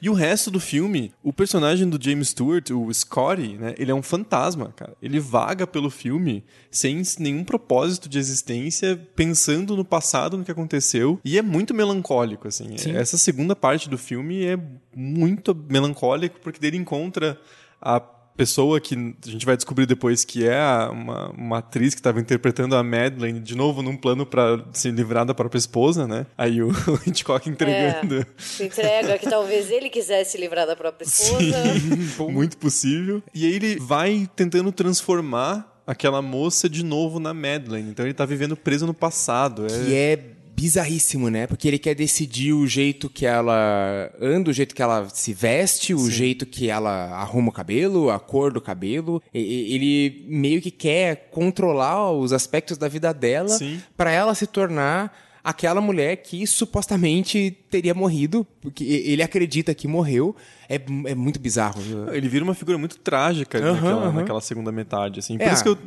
E 0.01 0.09
o 0.09 0.13
resto 0.13 0.51
do 0.51 0.59
filme, 0.59 1.11
o 1.23 1.33
personagem 1.33 1.89
do 1.89 2.01
James 2.01 2.29
Stewart, 2.29 2.69
o 2.71 2.93
Scotty, 2.93 3.57
né? 3.57 3.73
Ele 3.77 3.91
é 3.91 3.95
um 3.95 4.01
fantasma, 4.01 4.73
cara. 4.75 4.95
Ele 5.01 5.19
vaga 5.19 5.65
pelo 5.65 5.89
filme 5.89 6.43
sem 6.69 7.01
nenhum 7.19 7.43
propósito 7.43 8.07
de 8.07 8.19
existência, 8.19 8.99
pensando 9.15 9.75
no 9.75 9.83
passado, 9.83 10.37
no 10.37 10.43
que 10.43 10.51
aconteceu. 10.51 11.19
E 11.23 11.37
é 11.37 11.41
muito 11.41 11.73
melancólico, 11.73 12.47
assim. 12.47 12.75
Essa 12.95 13.17
segunda 13.17 13.55
parte 13.55 13.89
do 13.89 13.97
filme 13.97 14.45
é 14.45 14.57
muito 14.95 15.55
melancólico, 15.69 16.39
porque 16.41 16.65
ele 16.65 16.77
encontra 16.77 17.39
a 17.81 17.99
pessoa 18.37 18.79
que 18.79 18.93
a 18.95 19.29
gente 19.29 19.45
vai 19.45 19.57
descobrir 19.57 19.85
depois 19.87 20.23
que 20.23 20.47
é 20.47 20.57
a- 20.57 20.89
uma, 20.91 21.29
uma 21.31 21.57
atriz 21.57 21.93
que 21.95 21.99
estava 21.99 22.19
interpretando 22.21 22.75
a 22.75 22.83
Madeleine, 22.83 23.39
de 23.39 23.55
novo 23.55 23.81
num 23.81 23.97
plano 23.97 24.25
para 24.25 24.63
se 24.71 24.91
livrar 24.91 25.25
da 25.25 25.33
própria 25.33 25.57
esposa, 25.59 26.07
né? 26.07 26.25
Aí 26.37 26.61
o 26.61 26.69
Hitchcock 27.05 27.49
entregando. 27.49 28.25
Se 28.37 28.63
entrega 28.65 29.17
que 29.17 29.27
talvez 29.29 29.71
ele 29.71 29.89
quisesse 29.89 30.33
se 30.33 30.37
livrar 30.37 30.67
da 30.67 30.75
própria 30.75 31.05
esposa. 31.05 31.57
Muito 32.31 32.57
possível. 32.57 33.21
E 33.33 33.45
aí 33.45 33.53
ele 33.53 33.79
vai 33.79 34.29
tentando 34.35 34.71
transformar 34.71 35.81
aquela 35.87 36.21
moça 36.21 36.69
de 36.69 36.83
novo 36.83 37.19
na 37.19 37.33
Madeleine. 37.33 37.89
Então 37.89 38.05
ele 38.05 38.13
tá 38.13 38.25
vivendo 38.25 38.55
preso 38.57 38.85
no 38.85 38.93
passado. 38.93 39.65
É... 39.65 39.89
E 39.89 39.93
é 39.95 40.19
bizarríssimo, 40.57 41.29
né? 41.29 41.45
Porque 41.45 41.67
ele 41.67 41.77
quer 41.77 41.93
decidir 41.93 42.51
o 42.51 42.65
jeito 42.65 43.07
que 43.09 43.27
ela 43.27 44.11
anda, 44.19 44.49
o 44.49 44.53
jeito 44.53 44.73
que 44.73 44.81
ela 44.81 45.07
se 45.07 45.31
veste, 45.31 45.93
o 45.93 46.09
jeito 46.09 46.47
que 46.47 46.67
ela 46.67 47.11
arruma 47.11 47.49
o 47.49 47.51
cabelo, 47.51 48.09
a 48.09 48.19
cor 48.19 48.51
do 48.51 48.59
cabelo. 48.59 49.21
E- 49.31 49.73
Ele 49.75 50.25
meio 50.27 50.59
que 50.59 50.71
quer 50.71 51.29
controlar 51.31 52.11
os 52.11 52.33
aspectos 52.33 52.75
da 52.77 52.87
vida 52.87 53.13
dela 53.13 53.49
Sim. 53.49 53.79
pra 53.95 54.11
ela 54.11 54.33
se 54.33 54.47
tornar 54.47 55.26
aquela 55.49 55.79
mulher 55.79 56.17
que 56.17 56.45
supostamente 56.45 57.57
teria 57.69 57.93
morrido, 57.93 58.45
porque 58.61 58.83
ele 58.83 59.23
acredita 59.23 59.73
que 59.73 59.87
morreu. 59.87 60.35
É, 60.69 60.75
é 61.05 61.15
muito 61.15 61.39
bizarro. 61.39 61.81
Ele 62.11 62.27
vira 62.27 62.43
uma 62.43 62.53
figura 62.53 62.77
muito 62.77 62.97
trágica 62.97 63.57
Aham, 63.57 63.73
naquela, 63.73 64.01
aham. 64.07 64.11
naquela 64.13 64.41
segunda 64.41 64.69
metade, 64.71 65.19
assim. 65.19 65.37
Por 65.37 65.47
É. 65.47 65.53
isso 65.53 65.63
que 65.63 65.69
eu, 65.69 65.77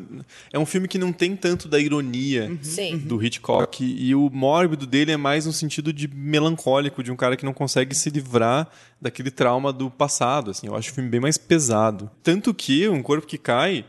é 0.52 0.58
um 0.58 0.64
filme 0.64 0.88
que 0.88 0.96
não 0.96 1.12
tem 1.12 1.36
tanto 1.36 1.68
da 1.68 1.78
ironia 1.78 2.50
Sim. 2.62 2.96
do 2.96 3.22
Hitchcock. 3.22 3.84
E 3.84 4.14
o 4.14 4.30
mórbido 4.32 4.86
dele 4.86 5.12
é 5.12 5.16
mais 5.18 5.44
no 5.44 5.52
sentido 5.52 5.92
de 5.92 6.08
melancólico, 6.08 7.02
de 7.02 7.12
um 7.12 7.16
cara 7.16 7.36
que 7.36 7.44
não 7.44 7.52
consegue 7.52 7.94
se 7.94 8.08
livrar 8.08 8.68
daquele 8.98 9.30
trauma 9.30 9.70
do 9.72 9.90
passado, 9.90 10.50
assim. 10.50 10.66
Eu 10.66 10.74
acho 10.74 10.90
o 10.90 10.94
filme 10.94 11.11
bem 11.11 11.20
mais 11.20 11.36
pesado. 11.36 12.11
Tanto 12.22 12.54
que 12.54 12.88
Um 12.88 13.02
Corpo 13.02 13.26
que 13.26 13.36
Cai, 13.36 13.84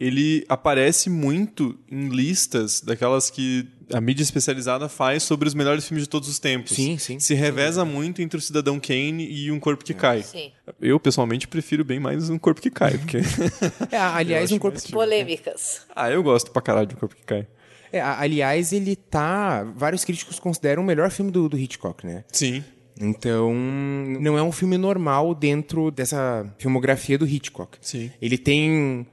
ele 0.00 0.44
aparece 0.48 1.08
muito 1.08 1.78
em 1.88 2.08
listas 2.08 2.80
daquelas 2.80 3.30
que 3.30 3.68
a 3.92 4.00
mídia 4.00 4.22
especializada 4.22 4.88
faz 4.88 5.22
sobre 5.22 5.46
os 5.48 5.54
melhores 5.54 5.86
filmes 5.86 6.04
de 6.04 6.08
todos 6.08 6.28
os 6.28 6.38
tempos. 6.38 6.72
Sim, 6.72 6.98
sim. 6.98 7.18
Se 7.18 7.34
reveza 7.34 7.84
muito 7.84 8.22
entre 8.22 8.38
o 8.38 8.40
Cidadão 8.40 8.80
Kane 8.80 9.26
e 9.30 9.50
Um 9.50 9.60
Corpo 9.60 9.84
que 9.84 9.94
Cai. 9.94 10.22
Sim. 10.22 10.50
Eu, 10.80 10.98
pessoalmente, 10.98 11.46
prefiro 11.46 11.84
bem 11.84 12.00
mais 12.00 12.30
Um 12.30 12.38
Corpo 12.38 12.60
que 12.60 12.70
Cai, 12.70 12.98
porque... 12.98 13.18
É, 13.90 13.98
aliás, 13.98 14.50
Eu 14.50 14.56
um 14.56 14.60
corpo 14.60 14.80
que 14.80 14.92
Polêmicas. 14.92 15.82
ah, 15.94 16.10
eu 16.10 16.22
gosto 16.22 16.50
pra 16.50 16.62
caralho 16.62 16.86
de 16.86 16.94
Um 16.94 16.98
Corpo 16.98 17.14
que 17.14 17.22
Cai. 17.22 17.46
É, 17.92 18.00
aliás, 18.00 18.72
ele 18.72 18.96
tá. 18.96 19.64
Vários 19.76 20.02
críticos 20.04 20.38
consideram 20.40 20.82
o 20.82 20.86
melhor 20.86 21.10
filme 21.10 21.30
do, 21.30 21.46
do 21.48 21.58
Hitchcock, 21.58 22.06
né? 22.06 22.24
Sim. 22.32 22.64
Então, 22.98 23.52
não 23.54 24.38
é 24.38 24.42
um 24.42 24.52
filme 24.52 24.78
normal 24.78 25.34
dentro 25.34 25.90
dessa 25.90 26.50
filmografia 26.58 27.18
do 27.18 27.26
Hitchcock. 27.26 27.76
Sim. 27.82 28.10
Ele 28.20 28.38
tem 28.38 29.06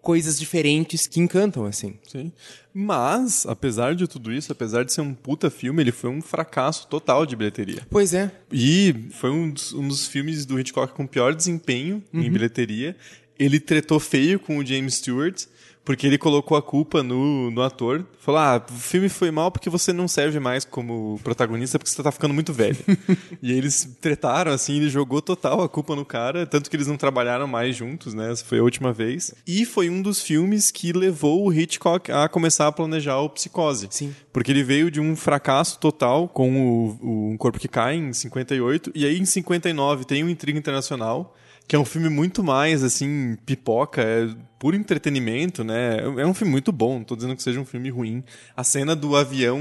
coisas 0.00 0.38
diferentes 0.38 1.06
que 1.06 1.20
encantam, 1.20 1.66
assim. 1.66 1.98
Sim. 2.06 2.32
Mas, 2.78 3.46
apesar 3.46 3.94
de 3.94 4.06
tudo 4.06 4.30
isso, 4.30 4.52
apesar 4.52 4.84
de 4.84 4.92
ser 4.92 5.00
um 5.00 5.14
puta 5.14 5.48
filme, 5.48 5.82
ele 5.82 5.90
foi 5.90 6.10
um 6.10 6.20
fracasso 6.20 6.86
total 6.88 7.24
de 7.24 7.34
bilheteria. 7.34 7.80
Pois 7.88 8.12
é. 8.12 8.30
E 8.52 9.08
foi 9.12 9.30
um 9.30 9.50
dos, 9.50 9.72
um 9.72 9.88
dos 9.88 10.06
filmes 10.06 10.44
do 10.44 10.60
Hitchcock 10.60 10.92
com 10.92 11.06
pior 11.06 11.34
desempenho 11.34 12.04
em 12.12 12.30
bilheteria. 12.30 12.94
Ele 13.38 13.58
tretou 13.58 13.98
feio 13.98 14.38
com 14.38 14.58
o 14.58 14.66
James 14.66 14.96
Stewart, 14.96 15.46
porque 15.86 16.04
ele 16.04 16.18
colocou 16.18 16.56
a 16.58 16.62
culpa 16.62 17.00
no, 17.00 17.48
no 17.50 17.62
ator. 17.62 18.04
Falou: 18.18 18.40
ah, 18.40 18.66
o 18.68 18.72
filme 18.74 19.08
foi 19.08 19.30
mal 19.30 19.52
porque 19.52 19.70
você 19.70 19.92
não 19.92 20.08
serve 20.08 20.40
mais 20.40 20.64
como 20.64 21.18
protagonista 21.22 21.78
porque 21.78 21.90
você 21.90 22.02
tá 22.02 22.10
ficando 22.10 22.34
muito 22.34 22.52
velho. 22.52 22.76
e 23.40 23.52
eles 23.52 23.96
tretaram, 24.00 24.50
assim, 24.50 24.76
ele 24.76 24.90
jogou 24.90 25.22
total 25.22 25.62
a 25.62 25.68
culpa 25.68 25.94
no 25.94 26.04
cara, 26.04 26.44
tanto 26.44 26.68
que 26.68 26.76
eles 26.76 26.88
não 26.88 26.96
trabalharam 26.96 27.46
mais 27.46 27.76
juntos, 27.76 28.12
né? 28.12 28.32
Essa 28.32 28.44
foi 28.44 28.58
a 28.58 28.62
última 28.64 28.92
vez. 28.92 29.32
E 29.46 29.64
foi 29.64 29.88
um 29.88 30.02
dos 30.02 30.20
filmes 30.20 30.72
que 30.72 30.92
levou 30.92 31.46
o 31.46 31.52
Hitchcock 31.52 32.10
a 32.10 32.28
começar 32.28 32.66
a 32.66 32.72
planejar 32.72 33.18
o 33.20 33.30
Psicose. 33.30 33.86
Sim. 33.90 34.12
Porque 34.32 34.50
ele 34.50 34.64
veio 34.64 34.90
de 34.90 35.00
um 35.00 35.14
fracasso 35.14 35.78
total 35.78 36.28
com 36.28 36.50
o, 36.50 36.98
o 37.00 37.30
Um 37.30 37.36
Corpo 37.36 37.60
que 37.60 37.68
Cai 37.68 37.94
em 37.94 38.12
58, 38.12 38.90
e 38.92 39.06
aí 39.06 39.18
em 39.18 39.24
59 39.24 40.04
tem 40.04 40.24
o 40.24 40.28
Intriga 40.28 40.58
Internacional, 40.58 41.36
que 41.68 41.74
é 41.74 41.78
um 41.78 41.84
filme 41.84 42.08
muito 42.08 42.44
mais, 42.44 42.84
assim, 42.84 43.36
pipoca, 43.44 44.00
é 44.00 44.28
puro 44.58 44.76
entretenimento, 44.76 45.64
né? 45.64 45.98
É 45.98 46.26
um 46.26 46.32
filme 46.32 46.50
muito 46.50 46.70
bom, 46.70 46.98
não 46.98 47.04
tô 47.04 47.16
dizendo 47.16 47.34
que 47.34 47.42
seja 47.42 47.60
um 47.60 47.64
filme 47.64 47.90
ruim. 47.90 48.22
A 48.56 48.62
cena 48.62 48.94
do 48.94 49.16
avião 49.16 49.60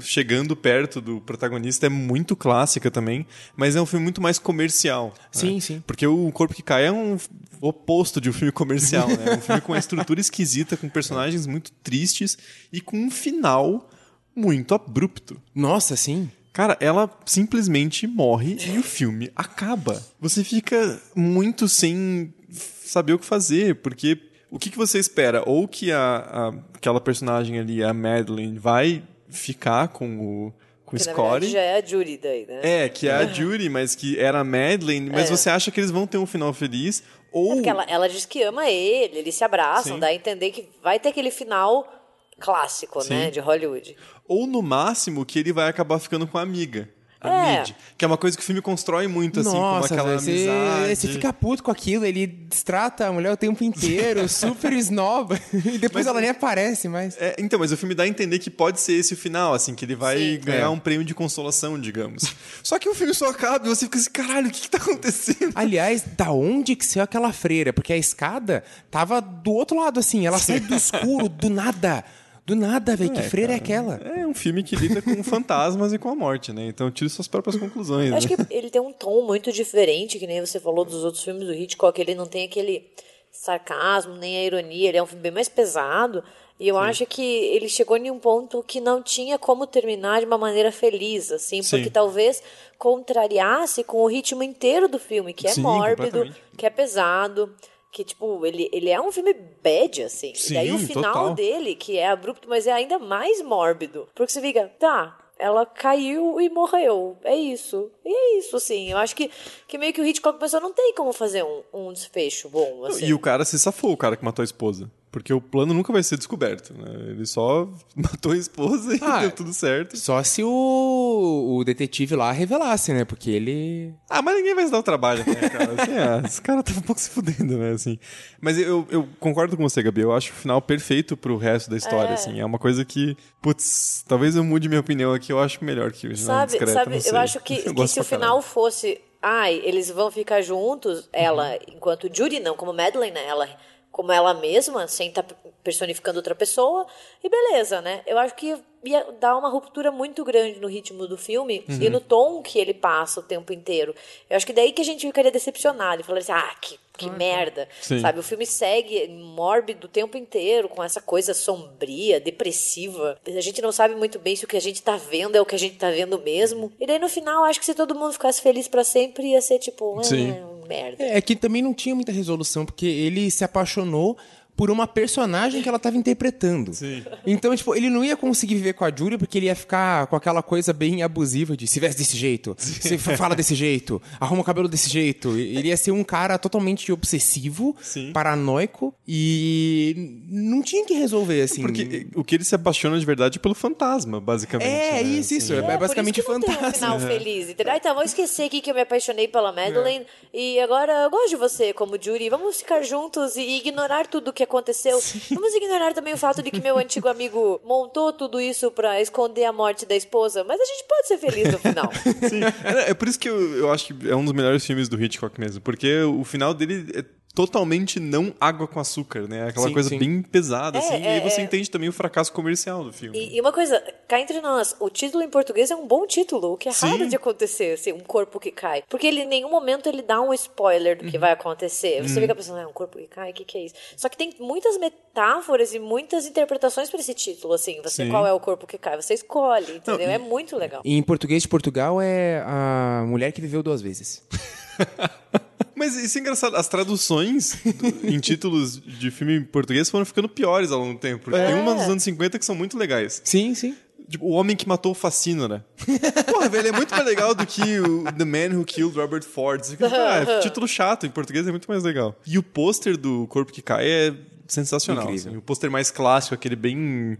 chegando 0.00 0.56
perto 0.56 1.00
do 1.00 1.20
protagonista 1.20 1.86
é 1.86 1.88
muito 1.88 2.34
clássica 2.34 2.90
também, 2.90 3.26
mas 3.56 3.76
é 3.76 3.80
um 3.80 3.86
filme 3.86 4.02
muito 4.02 4.20
mais 4.20 4.38
comercial. 4.38 5.14
né? 5.16 5.28
Sim, 5.30 5.60
sim. 5.60 5.82
Porque 5.86 6.06
o 6.06 6.30
Corpo 6.32 6.54
que 6.54 6.62
Cai 6.62 6.86
é 6.86 6.92
um 6.92 7.16
oposto 7.60 8.20
de 8.20 8.28
um 8.28 8.32
filme 8.32 8.52
comercial, 8.52 9.08
né? 9.08 9.24
É 9.26 9.36
um 9.36 9.40
filme 9.40 9.60
com 9.60 9.72
uma 9.72 9.78
estrutura 9.78 10.20
esquisita, 10.20 10.76
com 10.76 10.88
personagens 10.88 11.46
muito 11.46 11.70
tristes 11.82 12.36
e 12.72 12.80
com 12.80 12.98
um 12.98 13.10
final 13.10 13.88
muito 14.36 14.74
abrupto. 14.74 15.40
Nossa, 15.54 15.96
sim. 15.96 16.28
Cara, 16.54 16.76
ela 16.80 17.10
simplesmente 17.26 18.06
morre 18.06 18.56
e 18.72 18.78
o 18.78 18.82
filme 18.82 19.30
acaba. 19.36 20.00
Você 20.20 20.42
fica 20.42 20.98
muito 21.14 21.68
sem 21.68 22.32
saber 22.50 23.12
o 23.12 23.18
que 23.18 23.26
fazer, 23.26 23.74
porque 23.82 24.16
o 24.50 24.58
que, 24.58 24.70
que 24.70 24.78
você 24.78 24.98
espera? 24.98 25.42
Ou 25.44 25.66
que 25.68 25.90
a, 25.90 25.98
a- 25.98 26.54
aquela 26.74 27.00
personagem 27.00 27.58
ali, 27.58 27.82
a 27.82 27.92
Madeline, 27.92 28.56
vai 28.56 29.02
ficar 29.28 29.88
com 29.88 30.16
o, 30.46 30.52
com 30.86 30.96
Que, 30.96 31.02
Scotty. 31.02 31.48
já 31.50 31.58
é 31.60 31.78
a 31.78 31.84
Judy 31.84 32.18
daí, 32.22 32.46
né? 32.46 32.60
É, 32.62 32.88
que 32.88 33.08
é 33.08 33.12
a 33.14 33.26
Judy, 33.26 33.68
mas 33.68 33.96
que 33.96 34.16
era 34.16 34.38
a 34.38 34.44
Madeline, 34.44 35.10
mas 35.10 35.28
É. 35.28 35.36
você 35.36 35.50
acha 35.50 35.72
que 35.72 35.80
eles 35.80 35.90
vão 35.90 36.06
ter 36.06 36.18
um 36.18 36.26
final 36.26 36.52
feliz? 36.52 37.02
Ou. 37.32 37.54
Porque 37.54 37.68
ela, 37.68 37.82
ela 37.88 38.08
diz 38.08 38.24
que 38.26 38.40
ama 38.44 38.70
ele, 38.70 39.18
eles 39.18 39.34
se 39.34 39.42
abraçam, 39.42 39.94
Sim. 39.94 39.98
dá 40.00 40.06
a 40.06 40.14
entender 40.14 40.52
que 40.52 40.68
vai 40.80 41.00
ter 41.00 41.08
aquele 41.08 41.32
final 41.32 41.92
clássico, 42.40 42.98
né, 43.08 43.26
Sim. 43.26 43.30
de 43.32 43.40
Hollywood. 43.40 43.96
Ou 44.26 44.46
no 44.46 44.62
máximo 44.62 45.24
que 45.24 45.38
ele 45.38 45.52
vai 45.52 45.68
acabar 45.68 45.98
ficando 45.98 46.26
com 46.26 46.38
a 46.38 46.42
amiga. 46.42 46.88
A 47.20 47.28
É. 47.48 47.58
Mid. 47.60 47.70
Que 47.96 48.04
é 48.04 48.08
uma 48.08 48.18
coisa 48.18 48.36
que 48.36 48.42
o 48.42 48.46
filme 48.46 48.60
constrói 48.60 49.06
muito, 49.06 49.40
assim, 49.40 49.48
Nossa, 49.54 49.88
como 49.88 50.00
aquela 50.02 50.18
você, 50.20 50.30
amizade. 50.30 50.96
você 50.96 51.08
fica 51.08 51.32
puto 51.32 51.62
com 51.62 51.70
aquilo, 51.70 52.04
ele 52.04 52.26
destrata 52.26 53.06
a 53.06 53.12
mulher 53.12 53.32
o 53.32 53.36
tempo 53.36 53.64
inteiro, 53.64 54.28
super 54.28 54.70
esnoba, 54.74 55.40
e 55.72 55.78
depois 55.78 56.06
ela 56.06 56.20
nem 56.20 56.28
aparece 56.28 56.86
mais. 56.86 57.16
É, 57.18 57.34
então, 57.38 57.58
mas 57.58 57.72
o 57.72 57.78
filme 57.78 57.94
dá 57.94 58.02
a 58.02 58.06
entender 58.06 58.38
que 58.40 58.50
pode 58.50 58.78
ser 58.78 58.92
esse 58.92 59.14
o 59.14 59.16
final, 59.16 59.54
assim, 59.54 59.74
que 59.74 59.86
ele 59.86 59.94
vai 59.94 60.18
Sim. 60.18 60.40
ganhar 60.44 60.64
É. 60.64 60.68
um 60.68 60.78
prêmio 60.78 61.02
de 61.04 61.14
consolação, 61.14 61.80
digamos. 61.80 62.24
Só 62.62 62.78
que 62.78 62.90
o 62.90 62.94
filme 62.94 63.14
só 63.14 63.30
acaba 63.30 63.64
e 63.64 63.70
você 63.70 63.86
fica 63.86 63.96
assim, 63.98 64.10
caralho, 64.10 64.48
o 64.48 64.50
que, 64.50 64.60
que 64.60 64.68
tá 64.70 64.76
acontecendo? 64.76 65.52
Aliás, 65.54 66.02
da 66.18 66.30
onde 66.30 66.76
que 66.76 66.84
saiu 66.84 67.04
aquela 67.04 67.32
freira? 67.32 67.72
Porque 67.72 67.94
a 67.94 67.96
escada 67.96 68.62
tava 68.90 69.22
do 69.22 69.50
outro 69.50 69.78
lado, 69.80 69.98
assim, 69.98 70.26
ela 70.26 70.38
sai 70.38 70.60
do 70.60 70.74
escuro, 70.76 71.30
do 71.30 71.48
nada. 71.48 72.04
Do 72.46 72.54
nada, 72.54 72.94
velho, 72.94 73.10
que 73.10 73.22
freira 73.22 73.54
é 73.54 73.56
aquela? 73.56 73.94
É 73.96 74.26
um 74.26 74.34
filme 74.34 74.62
que 74.62 74.76
lida 74.76 75.00
com 75.00 75.10
fantasmas 75.24 75.94
e 75.94 75.98
com 75.98 76.10
a 76.10 76.14
morte, 76.14 76.52
né? 76.52 76.66
Então 76.66 76.90
tire 76.90 77.08
suas 77.08 77.26
próprias 77.26 77.56
conclusões. 77.56 78.10
Eu 78.10 78.16
acho 78.16 78.28
né? 78.28 78.36
que 78.36 78.54
ele 78.54 78.68
tem 78.68 78.82
um 78.82 78.92
tom 78.92 79.22
muito 79.26 79.50
diferente, 79.50 80.18
que 80.18 80.26
nem 80.26 80.44
você 80.44 80.60
falou 80.60 80.84
dos 80.84 81.04
outros 81.04 81.24
filmes 81.24 81.46
do 81.46 81.54
Hitchcock. 81.54 81.98
Ele 81.98 82.14
não 82.14 82.26
tem 82.26 82.44
aquele 82.44 82.86
sarcasmo, 83.32 84.14
nem 84.14 84.36
a 84.36 84.44
ironia. 84.44 84.90
Ele 84.90 84.98
é 84.98 85.02
um 85.02 85.06
filme 85.06 85.22
bem 85.22 85.32
mais 85.32 85.48
pesado. 85.48 86.22
E 86.60 86.68
eu 86.68 86.78
acho 86.78 87.04
que 87.04 87.22
ele 87.22 87.68
chegou 87.68 87.96
em 87.96 88.10
um 88.10 88.18
ponto 88.18 88.62
que 88.62 88.80
não 88.80 89.02
tinha 89.02 89.36
como 89.38 89.66
terminar 89.66 90.20
de 90.20 90.26
uma 90.26 90.38
maneira 90.38 90.70
feliz, 90.70 91.32
assim, 91.32 91.62
Sim. 91.62 91.76
porque 91.76 91.90
talvez 91.90 92.42
contrariasse 92.78 93.82
com 93.82 94.02
o 94.02 94.06
ritmo 94.06 94.40
inteiro 94.40 94.86
do 94.86 94.98
filme, 94.98 95.32
que 95.32 95.48
é 95.48 95.50
Sim, 95.50 95.62
mórbido, 95.62 96.32
que 96.56 96.64
é 96.64 96.70
pesado. 96.70 97.52
Que, 97.94 98.02
tipo, 98.02 98.44
ele, 98.44 98.68
ele 98.72 98.90
é 98.90 99.00
um 99.00 99.12
filme 99.12 99.32
bad, 99.62 100.02
assim. 100.02 100.34
Sim, 100.34 100.50
e 100.50 100.54
daí 100.56 100.72
o 100.72 100.78
final 100.80 101.12
total. 101.12 101.34
dele, 101.34 101.76
que 101.76 101.96
é 101.96 102.08
abrupto, 102.08 102.48
mas 102.48 102.66
é 102.66 102.72
ainda 102.72 102.98
mais 102.98 103.40
mórbido. 103.40 104.08
Porque 104.12 104.32
você 104.32 104.40
fica, 104.40 104.68
tá, 104.80 105.16
ela 105.38 105.64
caiu 105.64 106.40
e 106.40 106.48
morreu. 106.48 107.16
É 107.22 107.36
isso. 107.36 107.92
E 108.04 108.12
é 108.12 108.38
isso, 108.38 108.56
assim. 108.56 108.90
Eu 108.90 108.98
acho 108.98 109.14
que, 109.14 109.30
que 109.68 109.78
meio 109.78 109.92
que 109.92 110.00
o 110.00 110.04
Hitchcock 110.04 110.40
pensou, 110.40 110.60
não 110.60 110.72
tem 110.72 110.92
como 110.92 111.12
fazer 111.12 111.44
um, 111.44 111.62
um 111.72 111.92
desfecho 111.92 112.48
bom, 112.48 112.84
assim. 112.84 113.06
E 113.06 113.14
o 113.14 113.18
cara 113.20 113.44
se 113.44 113.56
safou, 113.60 113.92
o 113.92 113.96
cara 113.96 114.16
que 114.16 114.24
matou 114.24 114.42
a 114.42 114.44
esposa. 114.44 114.90
Porque 115.14 115.32
o 115.32 115.40
plano 115.40 115.72
nunca 115.72 115.92
vai 115.92 116.02
ser 116.02 116.16
descoberto, 116.16 116.74
né? 116.74 116.90
Ele 117.10 117.24
só 117.24 117.68
matou 117.94 118.32
a 118.32 118.36
esposa 118.36 118.96
e 118.96 118.98
Ah, 119.00 119.20
deu 119.20 119.30
tudo 119.30 119.52
certo. 119.52 119.96
Só 119.96 120.20
se 120.24 120.42
o, 120.42 121.56
o 121.56 121.62
detetive 121.64 122.16
lá 122.16 122.32
revelasse, 122.32 122.92
né? 122.92 123.04
Porque 123.04 123.30
ele. 123.30 123.94
Ah, 124.10 124.20
mas 124.20 124.34
ninguém 124.34 124.56
vai 124.56 124.64
se 124.66 124.72
dar 124.72 124.78
o 124.80 124.82
trabalho, 124.82 125.24
né, 125.24 125.48
cara? 125.48 125.80
Assim, 125.80 125.92
ah, 125.98 126.22
esse 126.26 126.42
cara 126.42 126.64
tá 126.64 126.72
um 126.76 126.80
pouco 126.80 127.00
se 127.00 127.10
fudendo, 127.10 127.56
né, 127.56 127.70
assim. 127.70 127.96
Mas 128.40 128.58
eu, 128.58 128.84
eu 128.90 129.08
concordo 129.20 129.56
com 129.56 129.62
você, 129.62 129.84
Gabi. 129.84 130.00
Eu 130.00 130.12
acho 130.12 130.32
o 130.32 130.34
final 130.34 130.60
perfeito 130.60 131.16
pro 131.16 131.36
resto 131.36 131.70
da 131.70 131.76
história, 131.76 132.10
É. 132.10 132.14
assim. 132.14 132.40
É 132.40 132.44
uma 132.44 132.58
coisa 132.58 132.84
que, 132.84 133.16
putz, 133.40 134.04
talvez 134.08 134.34
eu 134.34 134.42
mude 134.42 134.68
minha 134.68 134.80
opinião 134.80 135.12
aqui. 135.14 135.30
Eu 135.32 135.38
acho 135.38 135.64
melhor 135.64 135.92
que 135.92 136.08
o 136.08 136.16
final 136.16 136.26
Sabe, 136.40 136.46
discreto, 136.50 136.72
sabe 136.72 136.94
não 136.96 137.00
sei. 137.00 137.12
eu 137.12 137.16
acho 137.18 137.38
que, 137.40 137.56
que 137.62 137.72
gosto 137.72 137.94
se 137.94 138.00
o 138.00 138.04
final 138.04 138.30
caralho. 138.38 138.42
fosse, 138.42 139.00
ai, 139.22 139.60
eles 139.64 139.88
vão 139.92 140.10
ficar 140.10 140.42
juntos, 140.42 141.08
ela, 141.12 141.56
enquanto 141.68 142.10
Judy 142.12 142.40
não, 142.40 142.56
como 142.56 142.72
Madeline, 142.72 143.12
né, 143.12 143.24
ela 143.28 143.48
como 143.94 144.10
ela 144.10 144.34
mesma, 144.34 144.88
sem 144.88 145.08
estar 145.08 145.22
personificando 145.62 146.18
outra 146.18 146.34
pessoa, 146.34 146.84
e 147.22 147.28
beleza, 147.28 147.80
né? 147.80 148.02
Eu 148.08 148.18
acho 148.18 148.34
que 148.34 148.56
ia 148.82 149.06
dar 149.20 149.36
uma 149.36 149.48
ruptura 149.48 149.92
muito 149.92 150.24
grande 150.24 150.58
no 150.58 150.66
ritmo 150.66 151.06
do 151.06 151.16
filme 151.16 151.64
Uhum. 151.68 151.78
e 151.80 151.88
no 151.88 152.00
tom 152.00 152.42
que 152.42 152.58
ele 152.58 152.74
passa 152.74 153.20
o 153.20 153.22
tempo 153.22 153.52
inteiro. 153.52 153.94
Eu 154.28 154.36
acho 154.36 154.44
que 154.44 154.52
daí 154.52 154.72
que 154.72 154.82
a 154.82 154.84
gente 154.84 155.06
ficaria 155.06 155.30
decepcionado 155.30 156.00
e 156.02 156.04
falaria 156.04 156.22
assim, 156.22 156.32
ah, 156.32 156.54
que, 156.60 156.76
que 156.96 157.10
merda, 157.10 157.68
Sim. 157.80 158.00
sabe? 158.00 158.18
O 158.18 158.22
filme 158.22 158.46
segue 158.46 159.08
mórbido 159.08 159.86
o 159.86 159.90
tempo 159.90 160.16
inteiro, 160.16 160.68
com 160.68 160.82
essa 160.82 161.00
coisa 161.00 161.34
sombria, 161.34 162.20
depressiva. 162.20 163.18
A 163.26 163.40
gente 163.40 163.60
não 163.60 163.72
sabe 163.72 163.94
muito 163.94 164.18
bem 164.18 164.36
se 164.36 164.44
o 164.44 164.48
que 164.48 164.56
a 164.56 164.60
gente 164.60 164.82
tá 164.82 164.96
vendo 164.96 165.36
é 165.36 165.40
o 165.40 165.46
que 165.46 165.54
a 165.54 165.58
gente 165.58 165.76
tá 165.76 165.90
vendo 165.90 166.20
mesmo. 166.20 166.72
E 166.80 166.86
daí 166.86 166.98
no 166.98 167.08
final, 167.08 167.44
acho 167.44 167.58
que 167.58 167.66
se 167.66 167.74
todo 167.74 167.94
mundo 167.94 168.12
ficasse 168.12 168.40
feliz 168.40 168.68
pra 168.68 168.84
sempre, 168.84 169.32
ia 169.32 169.40
ser 169.42 169.58
tipo, 169.58 170.02
Sim. 170.02 170.30
ah, 170.30 170.66
merda. 170.66 171.02
É 171.02 171.20
que 171.20 171.34
também 171.34 171.62
não 171.62 171.74
tinha 171.74 171.94
muita 171.94 172.12
resolução, 172.12 172.64
porque 172.64 172.86
ele 172.86 173.30
se 173.30 173.44
apaixonou 173.44 174.16
por 174.56 174.70
uma 174.70 174.86
personagem 174.86 175.62
que 175.62 175.68
ela 175.68 175.78
tava 175.78 175.96
interpretando. 175.96 176.72
Sim. 176.72 177.04
Então, 177.26 177.54
tipo, 177.56 177.74
ele 177.74 177.90
não 177.90 178.04
ia 178.04 178.16
conseguir 178.16 178.54
viver 178.54 178.74
com 178.74 178.84
a 178.84 178.92
Julia 178.94 179.18
porque 179.18 179.38
ele 179.38 179.46
ia 179.46 179.54
ficar 179.54 180.06
com 180.06 180.16
aquela 180.16 180.42
coisa 180.42 180.72
bem 180.72 181.02
abusiva 181.02 181.56
de 181.56 181.66
se 181.66 181.80
veste 181.80 181.98
desse 181.98 182.16
jeito, 182.16 182.54
se 182.58 182.96
fala 182.98 183.34
desse 183.34 183.54
jeito, 183.54 184.00
arruma 184.20 184.42
o 184.42 184.44
cabelo 184.44 184.68
desse 184.68 184.88
jeito. 184.88 185.36
Ele 185.36 185.68
ia 185.68 185.76
ser 185.76 185.90
um 185.90 186.04
cara 186.04 186.38
totalmente 186.38 186.83
obsessivo, 186.92 187.74
Sim. 187.80 188.12
paranoico 188.12 188.94
e 189.06 190.20
não 190.28 190.62
tinha 190.62 190.84
que 190.84 190.94
resolver, 190.94 191.42
assim. 191.42 191.62
Porque 191.62 192.06
o 192.14 192.24
que 192.24 192.34
ele 192.34 192.44
se 192.44 192.54
apaixona 192.54 192.98
de 192.98 193.06
verdade 193.06 193.38
é 193.38 193.40
pelo 193.40 193.54
fantasma, 193.54 194.20
basicamente. 194.20 194.68
É, 194.68 194.92
né? 194.92 195.02
isso, 195.02 195.34
isso. 195.34 195.52
É, 195.52 195.58
É, 195.58 195.62
por 195.62 195.78
basicamente 195.78 196.20
isso 196.20 196.26
que 196.26 196.32
não 196.32 196.40
tem 196.40 196.50
um 196.50 196.54
fantasma. 196.54 196.98
final 196.98 197.00
feliz, 197.00 197.48
entendeu? 197.50 197.72
Ah, 197.72 197.76
então, 197.76 197.94
vou 197.94 198.04
esquecer 198.04 198.44
aqui 198.44 198.60
que 198.60 198.70
eu 198.70 198.74
me 198.74 198.80
apaixonei 198.82 199.28
pela 199.28 199.52
Madeline 199.52 200.06
e 200.32 200.58
agora 200.60 200.92
eu 201.04 201.10
gosto 201.10 201.30
de 201.30 201.36
você 201.36 201.72
como 201.72 202.00
Judy. 202.00 202.28
Vamos 202.30 202.58
ficar 202.58 202.82
juntos 202.82 203.36
e 203.36 203.58
ignorar 203.58 204.06
tudo 204.06 204.28
o 204.28 204.32
que 204.32 204.42
aconteceu. 204.42 205.00
Vamos 205.30 205.54
ignorar 205.54 205.92
também 205.94 206.14
o 206.14 206.18
fato 206.18 206.42
de 206.42 206.50
que 206.50 206.60
meu 206.60 206.78
antigo 206.78 207.08
amigo 207.08 207.60
montou 207.64 208.12
tudo 208.12 208.40
isso 208.40 208.70
pra 208.70 209.00
esconder 209.00 209.44
a 209.44 209.52
morte 209.52 209.86
da 209.86 209.94
esposa, 209.94 210.44
mas 210.44 210.60
a 210.60 210.64
gente 210.64 210.84
pode 210.88 211.08
ser 211.08 211.18
feliz 211.18 211.52
no 211.52 211.58
final. 211.58 211.90
Sim. 212.28 212.40
É, 212.64 212.90
é 212.90 212.94
por 212.94 213.08
isso 213.08 213.18
que 213.18 213.28
eu, 213.28 213.56
eu 213.56 213.72
acho 213.72 213.86
que 213.86 214.10
é 214.10 214.16
um 214.16 214.24
dos 214.24 214.32
melhores 214.32 214.64
filmes 214.64 214.88
do 214.88 215.02
Hitchcock 215.02 215.38
mesmo. 215.40 215.60
Porque 215.60 216.02
o 216.02 216.24
final 216.24 216.52
dele 216.54 216.73
é 216.94 217.04
totalmente 217.34 217.98
não 217.98 218.32
água 218.40 218.68
com 218.68 218.78
açúcar, 218.78 219.26
né? 219.26 219.48
Aquela 219.48 219.66
Sim, 219.66 219.74
coisa 219.74 219.88
sim. 219.88 219.98
bem 219.98 220.22
pesada, 220.22 220.78
assim. 220.78 220.94
e 220.94 221.06
é, 221.06 221.14
aí 221.14 221.20
você 221.20 221.40
é. 221.40 221.44
entende 221.44 221.68
também 221.68 221.88
o 221.88 221.92
fracasso 221.92 222.32
comercial 222.32 222.84
do 222.84 222.92
filme. 222.92 223.18
E, 223.18 223.36
e 223.36 223.40
uma 223.40 223.52
coisa, 223.52 223.82
cá 224.06 224.20
entre 224.20 224.40
nós, 224.40 224.76
o 224.78 224.88
título 224.88 225.22
em 225.22 225.28
português 225.28 225.70
é 225.70 225.74
um 225.74 225.86
bom 225.86 226.06
título, 226.06 226.52
o 226.52 226.56
que 226.56 226.68
é 226.68 226.72
Sim. 226.72 226.90
raro 226.90 227.08
de 227.08 227.16
acontecer, 227.16 227.74
assim, 227.74 227.92
um 227.92 228.00
corpo 228.00 228.38
que 228.38 228.52
cai. 228.52 228.84
Porque 228.88 229.08
ele 229.08 229.22
em 229.22 229.26
nenhum 229.26 229.50
momento 229.50 229.88
ele 229.88 230.00
dá 230.00 230.20
um 230.20 230.32
spoiler 230.32 230.96
do 230.96 231.10
que 231.10 231.18
vai 231.18 231.32
acontecer. 231.32 232.00
Você 232.02 232.20
fica 232.20 232.34
pensando, 232.34 232.60
ah, 232.60 232.68
um 232.68 232.72
corpo 232.72 232.98
que 232.98 233.08
cai, 233.08 233.32
o 233.32 233.34
que, 233.34 233.44
que 233.44 233.58
é 233.58 233.64
isso? 233.64 233.74
Só 233.96 234.08
que 234.08 234.16
tem 234.16 234.32
muitas 234.38 234.78
metáforas 234.78 235.74
e 235.74 235.80
muitas 235.80 236.26
interpretações 236.26 236.88
para 236.88 237.00
esse 237.00 237.14
título, 237.14 237.54
assim. 237.54 237.82
Você, 237.82 238.06
qual 238.06 238.24
é 238.24 238.32
o 238.32 238.38
corpo 238.38 238.64
que 238.64 238.78
cai? 238.78 239.00
Você 239.00 239.14
escolhe, 239.14 239.76
entendeu? 239.76 240.08
É 240.08 240.18
muito 240.18 240.56
legal. 240.56 240.82
Em 240.84 241.02
português 241.02 241.42
de 241.42 241.48
Portugal 241.48 242.00
é 242.00 242.44
a 242.46 243.04
mulher 243.08 243.32
que 243.32 243.40
viveu 243.40 243.60
duas 243.62 243.82
vezes. 243.82 244.22
Mas 245.76 245.96
isso 245.96 246.18
é 246.18 246.20
engraçado. 246.20 246.56
As 246.56 246.68
traduções 246.68 247.56
do- 247.64 248.06
em 248.08 248.18
títulos 248.20 248.80
de 248.80 249.10
filme 249.10 249.36
em 249.38 249.42
português 249.44 249.90
foram 249.90 250.04
ficando 250.04 250.28
piores 250.28 250.70
ao 250.70 250.80
longo 250.80 250.94
do 250.94 250.98
tempo. 251.00 251.24
Porque 251.24 251.38
Tem 251.38 251.54
uma 251.54 251.74
dos 251.74 251.84
anos 251.84 252.02
50 252.02 252.38
que 252.38 252.44
são 252.44 252.54
muito 252.54 252.76
legais. 252.78 253.20
Sim, 253.24 253.54
sim. 253.54 253.76
Tipo, 254.08 254.26
o 254.26 254.30
homem 254.32 254.54
que 254.54 254.68
matou 254.68 254.92
o 254.92 254.94
Facínora. 254.94 255.64
Porra, 256.30 256.48
velho, 256.48 256.68
é 256.68 256.72
muito 256.72 256.90
mais 256.90 257.04
legal 257.06 257.34
do 257.34 257.46
que 257.46 257.80
o 257.80 258.04
The 258.04 258.24
Man 258.24 258.56
Who 258.58 258.64
Killed 258.66 258.94
Robert 258.98 259.22
Ford. 259.22 259.62
Ah, 259.80 260.18
é 260.18 260.40
título 260.44 260.68
chato, 260.68 261.06
em 261.06 261.10
português 261.10 261.46
é 261.48 261.50
muito 261.50 261.66
mais 261.66 261.82
legal. 261.82 262.14
E 262.26 262.36
o 262.36 262.42
pôster 262.42 262.98
do 262.98 263.26
Corpo 263.28 263.50
que 263.50 263.62
Cai 263.62 263.86
é 263.88 264.14
sensacional. 264.46 265.08
Assim. 265.08 265.34
O 265.36 265.40
pôster 265.40 265.70
mais 265.70 265.90
clássico, 265.90 266.34
aquele 266.34 266.54
bem 266.54 267.16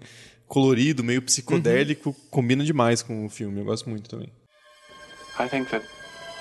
colorido, 0.47 1.02
meio 1.02 1.22
psicodélico, 1.22 2.14
combina 2.31 2.62
demais 2.62 3.02
com 3.02 3.24
o 3.24 3.31
filme. 3.31 3.60
Eu 3.60 3.64
gosto 3.64 3.89
muito 3.89 4.10
também. 4.10 4.28
I 5.40 5.48
think 5.48 5.70
that 5.70 5.86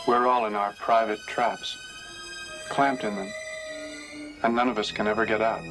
we're 0.07 0.27
all 0.27 0.45
in 0.47 0.55
our 0.55 0.73
private 0.75 1.25
traps, 1.33 1.77
clamped 2.73 3.03
in 3.03 3.15
them, 3.15 3.31
and 4.41 4.55
none 4.55 4.67
of 4.67 4.79
us 4.79 4.91
can 4.91 5.07
ever 5.07 5.25
get 5.25 5.41
out. 5.41 5.61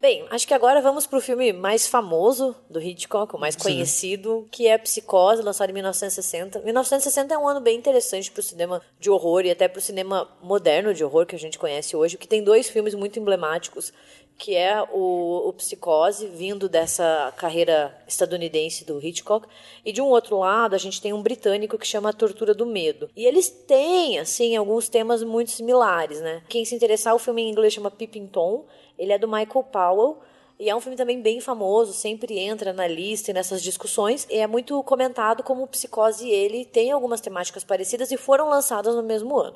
Bem, 0.00 0.24
acho 0.30 0.46
que 0.46 0.54
agora 0.54 0.80
vamos 0.80 1.08
pro 1.08 1.20
filme 1.20 1.52
mais 1.52 1.88
famoso 1.88 2.54
do 2.70 2.80
Hitchcock, 2.80 3.34
o 3.34 3.38
mais 3.38 3.56
conhecido, 3.56 4.46
que 4.48 4.68
é 4.68 4.78
Psicose, 4.78 5.42
lançado 5.42 5.70
em 5.70 5.72
1960. 5.72 6.60
1960 6.60 7.34
é 7.34 7.36
um 7.36 7.48
ano 7.48 7.60
bem 7.60 7.76
interessante 7.76 8.30
pro 8.30 8.40
cinema 8.40 8.80
de 9.00 9.10
horror 9.10 9.44
e 9.44 9.50
até 9.50 9.66
pro 9.66 9.80
cinema 9.80 10.28
moderno 10.40 10.94
de 10.94 11.02
horror 11.02 11.26
que 11.26 11.34
a 11.34 11.38
gente 11.38 11.58
conhece 11.58 11.96
hoje, 11.96 12.16
que 12.16 12.28
tem 12.28 12.44
dois 12.44 12.68
filmes 12.70 12.94
muito 12.94 13.18
emblemáticos, 13.18 13.92
que 14.38 14.54
é 14.54 14.80
o, 14.92 15.48
o 15.48 15.52
Psicose, 15.52 16.28
vindo 16.28 16.68
dessa 16.68 17.34
carreira 17.36 17.92
estadunidense 18.06 18.84
do 18.84 19.04
Hitchcock, 19.04 19.48
e 19.84 19.92
de 19.92 20.00
um 20.00 20.06
outro 20.06 20.38
lado 20.38 20.74
a 20.74 20.78
gente 20.78 21.02
tem 21.02 21.12
um 21.12 21.20
britânico 21.20 21.76
que 21.76 21.86
chama 21.86 22.12
Tortura 22.12 22.54
do 22.54 22.64
Medo. 22.64 23.10
E 23.16 23.26
eles 23.26 23.50
têm, 23.50 24.20
assim, 24.20 24.54
alguns 24.54 24.88
temas 24.88 25.24
muito 25.24 25.50
similares, 25.50 26.20
né? 26.20 26.40
Quem 26.48 26.64
se 26.64 26.74
interessar, 26.74 27.16
o 27.16 27.18
filme 27.18 27.42
em 27.42 27.50
inglês 27.50 27.74
chama 27.74 27.90
Peeping 27.90 28.28
Tom, 28.28 28.64
ele 28.96 29.12
é 29.12 29.18
do 29.18 29.26
Michael 29.26 29.64
Powell 29.64 30.18
E 30.60 30.68
é 30.68 30.74
um 30.74 30.80
filme 30.80 30.96
também 30.96 31.22
bem 31.22 31.40
famoso, 31.40 31.92
sempre 31.92 32.38
entra 32.38 32.72
na 32.72 32.86
lista 32.86 33.30
e 33.30 33.34
nessas 33.34 33.62
discussões. 33.62 34.26
E 34.28 34.38
é 34.38 34.46
muito 34.46 34.82
comentado 34.82 35.42
como 35.42 35.66
Psicose 35.68 36.26
e 36.26 36.30
ele 36.32 36.64
tem 36.64 36.90
algumas 36.90 37.20
temáticas 37.20 37.62
parecidas 37.64 38.10
e 38.10 38.16
foram 38.16 38.48
lançadas 38.48 38.94
no 38.94 39.02
mesmo 39.02 39.38
ano. 39.38 39.54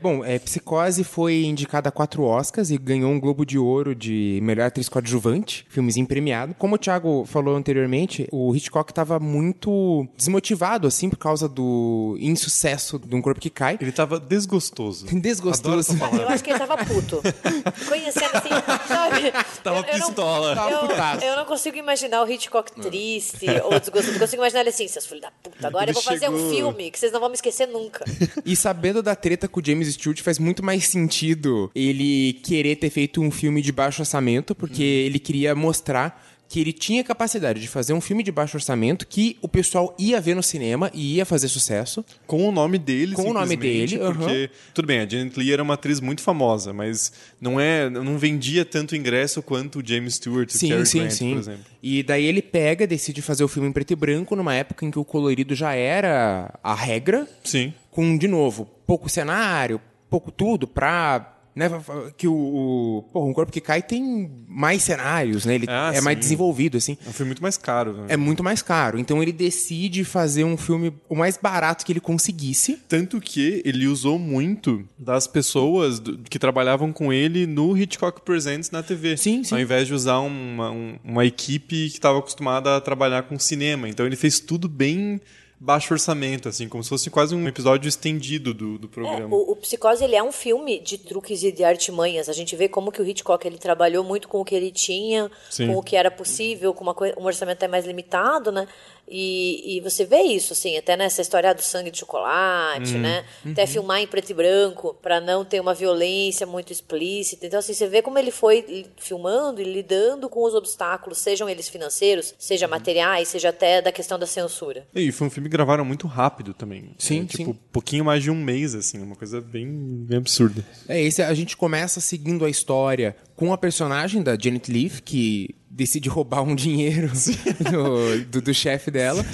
Bom, 0.00 0.24
é, 0.24 0.36
Psicose 0.36 1.04
foi 1.04 1.44
indicada 1.44 1.88
a 1.88 1.92
quatro 1.92 2.24
Oscars 2.24 2.70
e 2.72 2.76
ganhou 2.76 3.08
um 3.08 3.20
Globo 3.20 3.46
de 3.46 3.56
Ouro 3.56 3.94
de 3.94 4.40
melhor 4.42 4.66
atriz 4.66 4.88
coadjuvante, 4.88 5.64
filmezinho 5.68 6.08
premiado. 6.08 6.54
Como 6.58 6.74
o 6.74 6.78
Thiago 6.78 7.24
falou 7.24 7.54
anteriormente, 7.54 8.26
o 8.32 8.52
Hitchcock 8.52 8.90
estava 8.90 9.20
muito 9.20 10.04
desmotivado, 10.16 10.88
assim, 10.88 11.08
por 11.08 11.18
causa 11.18 11.48
do 11.48 12.16
insucesso 12.18 12.98
de 12.98 13.14
um 13.14 13.22
corpo 13.22 13.40
que 13.40 13.48
cai. 13.48 13.78
Ele 13.80 13.92
tava 13.92 14.18
desgostoso. 14.18 15.06
Desgostoso. 15.22 15.68
Adoro 15.68 15.80
essa 15.80 15.96
palavra. 15.96 16.22
Eu 16.22 16.28
acho 16.30 16.42
que 16.42 16.50
ele 16.50 16.58
tava 16.58 16.76
puto. 16.84 17.22
Conhecendo 17.88 18.30
assim, 18.34 18.88
sabe? 18.88 19.32
Tava 19.62 19.78
eu, 19.78 19.84
eu 19.92 19.98
não- 20.00 20.06
pistola. 20.22 20.54
Tava 20.54 21.24
Eu, 21.24 21.30
eu 21.30 21.36
não 21.36 21.44
consigo 21.44 21.76
imaginar 21.76 22.22
o 22.22 22.30
Hitchcock 22.30 22.72
triste 22.80 23.46
ou 23.64 23.78
desgostoso. 23.78 24.16
Eu 24.16 24.20
consigo 24.20 24.42
imaginar 24.42 24.60
ele 24.60 24.70
assim, 24.70 24.88
seus 24.88 25.06
filhos 25.06 25.22
da 25.22 25.30
puta, 25.30 25.66
agora 25.66 25.84
Ele 25.84 25.90
eu 25.90 25.94
vou 25.94 26.02
fazer 26.02 26.28
um 26.28 26.50
filme 26.50 26.90
que 26.90 26.98
vocês 26.98 27.12
não 27.12 27.20
vão 27.20 27.28
me 27.28 27.34
esquecer 27.34 27.66
nunca. 27.66 28.04
E 28.44 28.56
sabendo 28.56 29.02
da 29.02 29.14
treta 29.14 29.46
com 29.46 29.60
o 29.60 29.64
James 29.64 29.92
Stewart, 29.94 30.20
faz 30.20 30.38
muito 30.38 30.62
mais 30.64 30.88
sentido 30.88 31.70
ele 31.74 32.34
querer 32.44 32.76
ter 32.76 32.90
feito 32.90 33.20
um 33.20 33.30
filme 33.30 33.62
de 33.62 33.70
baixo 33.70 34.02
orçamento, 34.02 34.54
porque 34.54 34.82
ele 34.82 35.18
queria 35.18 35.54
mostrar 35.54 36.22
que 36.52 36.60
ele 36.60 36.72
tinha 36.74 37.02
capacidade 37.02 37.58
de 37.58 37.66
fazer 37.66 37.94
um 37.94 38.00
filme 38.00 38.22
de 38.22 38.30
baixo 38.30 38.58
orçamento 38.58 39.06
que 39.06 39.38
o 39.40 39.48
pessoal 39.48 39.96
ia 39.98 40.20
ver 40.20 40.36
no 40.36 40.42
cinema 40.42 40.90
e 40.92 41.14
ia 41.14 41.24
fazer 41.24 41.48
sucesso. 41.48 42.04
Com 42.26 42.46
o 42.46 42.52
nome 42.52 42.76
dele, 42.76 43.14
Com 43.14 43.30
o 43.30 43.32
nome 43.32 43.56
dele. 43.56 43.96
Porque, 43.96 44.50
tudo 44.74 44.84
bem, 44.84 45.00
a 45.00 45.08
Janet 45.08 45.34
Leigh 45.34 45.50
era 45.50 45.62
uma 45.62 45.72
atriz 45.72 45.98
muito 45.98 46.20
famosa, 46.20 46.70
mas 46.70 47.10
não 47.40 47.58
é, 47.58 47.88
não 47.88 48.18
vendia 48.18 48.66
tanto 48.66 48.94
ingresso 48.94 49.42
quanto 49.42 49.78
o 49.78 49.82
James 49.82 50.16
Stewart 50.16 50.50
Sim, 50.50 50.68
Cary 50.68 50.84
sim, 50.84 50.98
Grant, 50.98 51.10
sim. 51.12 51.30
por 51.30 51.38
exemplo. 51.38 51.64
E 51.82 52.02
daí 52.02 52.26
ele 52.26 52.42
pega, 52.42 52.86
decide 52.86 53.22
fazer 53.22 53.42
o 53.44 53.48
filme 53.48 53.70
em 53.70 53.72
preto 53.72 53.92
e 53.92 53.96
branco 53.96 54.36
numa 54.36 54.54
época 54.54 54.84
em 54.84 54.90
que 54.90 54.98
o 54.98 55.06
colorido 55.06 55.54
já 55.54 55.72
era 55.72 56.52
a 56.62 56.74
regra, 56.74 57.26
Sim. 57.42 57.72
com, 57.90 58.18
de 58.18 58.28
novo, 58.28 58.68
pouco 58.86 59.08
cenário, 59.08 59.80
pouco 60.10 60.30
tudo, 60.30 60.66
pra. 60.68 61.31
Né, 61.54 61.68
que 62.16 62.26
o, 62.26 62.32
o. 62.34 63.02
Porra, 63.12 63.26
um 63.26 63.32
corpo 63.34 63.52
que 63.52 63.60
cai 63.60 63.82
tem 63.82 64.30
mais 64.48 64.82
cenários, 64.82 65.44
né? 65.44 65.54
Ele 65.56 65.66
Ah, 65.68 65.92
é 65.94 66.00
mais 66.00 66.16
sim. 66.16 66.20
desenvolvido, 66.20 66.78
assim. 66.78 66.96
É 67.04 67.08
um 67.10 67.12
filme 67.12 67.28
muito 67.28 67.42
mais 67.42 67.58
caro. 67.58 67.92
né? 67.92 68.06
É 68.08 68.16
muito 68.16 68.42
mais 68.42 68.62
caro. 68.62 68.98
Então 68.98 69.22
ele 69.22 69.32
decide 69.32 70.02
fazer 70.02 70.44
um 70.44 70.56
filme 70.56 70.94
o 71.10 71.14
mais 71.14 71.36
barato 71.36 71.84
que 71.84 71.92
ele 71.92 72.00
conseguisse. 72.00 72.78
Tanto 72.88 73.20
que 73.20 73.60
ele 73.66 73.86
usou 73.86 74.18
muito 74.18 74.82
das 74.98 75.26
pessoas 75.26 76.00
do- 76.00 76.18
que 76.18 76.38
trabalhavam 76.38 76.90
com 76.92 77.12
ele 77.12 77.46
no 77.46 77.76
Hitchcock 77.76 78.22
Presents 78.22 78.70
na 78.70 78.82
TV. 78.82 79.16
Sim, 79.18 79.44
sim. 79.44 79.54
Ao 79.54 79.60
invés 79.60 79.86
de 79.86 79.92
usar 79.94 80.20
uma, 80.20 80.70
um- 80.70 80.96
uma 81.04 81.26
equipe 81.26 81.76
que 81.90 81.96
estava 81.96 82.18
acostumada 82.18 82.76
a 82.76 82.80
trabalhar 82.80 83.24
com 83.24 83.38
cinema. 83.38 83.88
Então 83.88 84.06
ele 84.06 84.16
fez 84.16 84.40
tudo 84.40 84.68
bem 84.68 85.20
baixo 85.64 85.94
orçamento, 85.94 86.48
assim, 86.48 86.68
como 86.68 86.82
se 86.82 86.88
fosse 86.88 87.08
quase 87.08 87.36
um 87.36 87.46
episódio 87.46 87.88
estendido 87.88 88.52
do, 88.52 88.78
do 88.78 88.88
É, 88.88 88.90
programa. 88.90 89.34
o, 89.36 89.52
o 89.52 89.56
Psicose 89.56 90.02
ele 90.02 90.16
é 90.16 90.22
um 90.22 90.32
filme 90.32 90.80
de 90.80 90.98
truques 90.98 91.42
e 91.44 91.52
de 91.52 91.62
artimanhas. 91.62 92.28
A 92.28 92.32
gente 92.32 92.56
vê 92.56 92.68
como 92.68 92.90
que 92.90 93.00
o 93.00 93.06
Hitchcock 93.06 93.46
ele 93.46 93.58
trabalhou 93.58 94.02
muito 94.02 94.26
com 94.28 94.40
o 94.40 94.44
que 94.44 94.56
ele 94.56 94.72
tinha, 94.72 95.30
Sim. 95.48 95.68
com 95.68 95.76
o 95.76 95.82
que 95.82 95.94
era 95.94 96.10
possível, 96.10 96.74
com 96.74 96.82
uma 96.82 96.96
um 97.16 97.24
orçamento 97.24 97.58
até 97.58 97.68
mais 97.68 97.86
limitado, 97.86 98.50
né? 98.50 98.66
E, 99.08 99.76
e 99.76 99.80
você 99.80 100.04
vê 100.06 100.22
isso, 100.22 100.52
assim, 100.54 100.78
até 100.78 100.96
nessa 100.96 101.20
história 101.20 101.54
do 101.54 101.60
sangue 101.60 101.90
de 101.90 101.98
chocolate, 101.98 102.94
né? 102.94 103.24
Até 103.44 103.66
filmar 103.66 104.00
em 104.00 104.06
preto 104.06 104.30
e 104.30 104.34
branco, 104.34 104.96
para 105.02 105.20
não 105.20 105.44
ter 105.44 105.60
uma 105.60 105.74
violência 105.74 106.46
muito 106.46 106.72
explícita. 106.72 107.46
Então, 107.46 107.58
assim, 107.58 107.74
você 107.74 107.86
vê 107.86 108.00
como 108.00 108.18
ele 108.18 108.30
foi 108.30 108.86
filmando 108.96 109.60
e 109.60 109.64
lidando 109.64 110.28
com 110.30 110.42
os 110.44 110.54
obstáculos, 110.54 111.18
sejam 111.18 111.48
eles 111.48 111.68
financeiros, 111.68 112.34
seja 112.38 112.66
materiais, 112.66 113.28
seja 113.28 113.50
até 113.50 113.82
da 113.82 113.92
questão 113.92 114.18
da 114.18 114.26
censura. 114.26 114.86
E 114.94 115.12
foi 115.12 115.26
um 115.26 115.30
filme 115.30 115.48
que 115.48 115.52
gravaram 115.52 115.84
muito 115.84 116.06
rápido 116.06 116.54
também. 116.54 116.94
Sim, 116.98 117.22
É, 117.22 117.26
tipo, 117.26 117.52
sim. 117.52 117.58
pouquinho 117.70 118.04
mais 118.04 118.22
de 118.22 118.30
um 118.30 118.36
mês, 118.36 118.74
assim, 118.74 118.98
uma 119.02 119.16
coisa 119.16 119.40
bem, 119.40 119.68
bem 120.06 120.18
absurda. 120.18 120.64
É, 120.88 121.00
esse 121.02 121.22
a 121.22 121.34
gente 121.34 121.56
começa 121.56 122.00
seguindo 122.00 122.44
a 122.44 122.50
história 122.50 123.14
com 123.36 123.52
a 123.52 123.58
personagem 123.58 124.22
da 124.22 124.38
Janet 124.38 124.70
Leigh, 124.72 125.02
que 125.02 125.54
decide 125.72 126.08
roubar 126.08 126.42
um 126.42 126.54
dinheiro 126.54 127.10
do, 127.70 128.24
do, 128.26 128.42
do 128.42 128.54
chefe 128.54 128.90
dela 128.90 129.24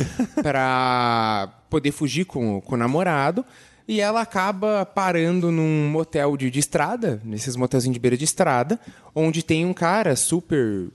pra 0.40 1.52
poder 1.68 1.90
fugir 1.90 2.24
com, 2.24 2.60
com 2.60 2.74
o 2.74 2.78
namorado. 2.78 3.44
E 3.86 4.00
ela 4.00 4.20
acaba 4.20 4.84
parando 4.84 5.50
num 5.50 5.88
motel 5.88 6.36
de, 6.36 6.50
de 6.50 6.60
estrada, 6.60 7.20
nesses 7.24 7.56
motelzinhos 7.56 7.94
de 7.94 8.00
beira 8.00 8.18
de 8.18 8.24
estrada, 8.24 8.78
onde 9.14 9.42
tem 9.42 9.64
um 9.64 9.72
cara 9.72 10.14
super 10.14 10.90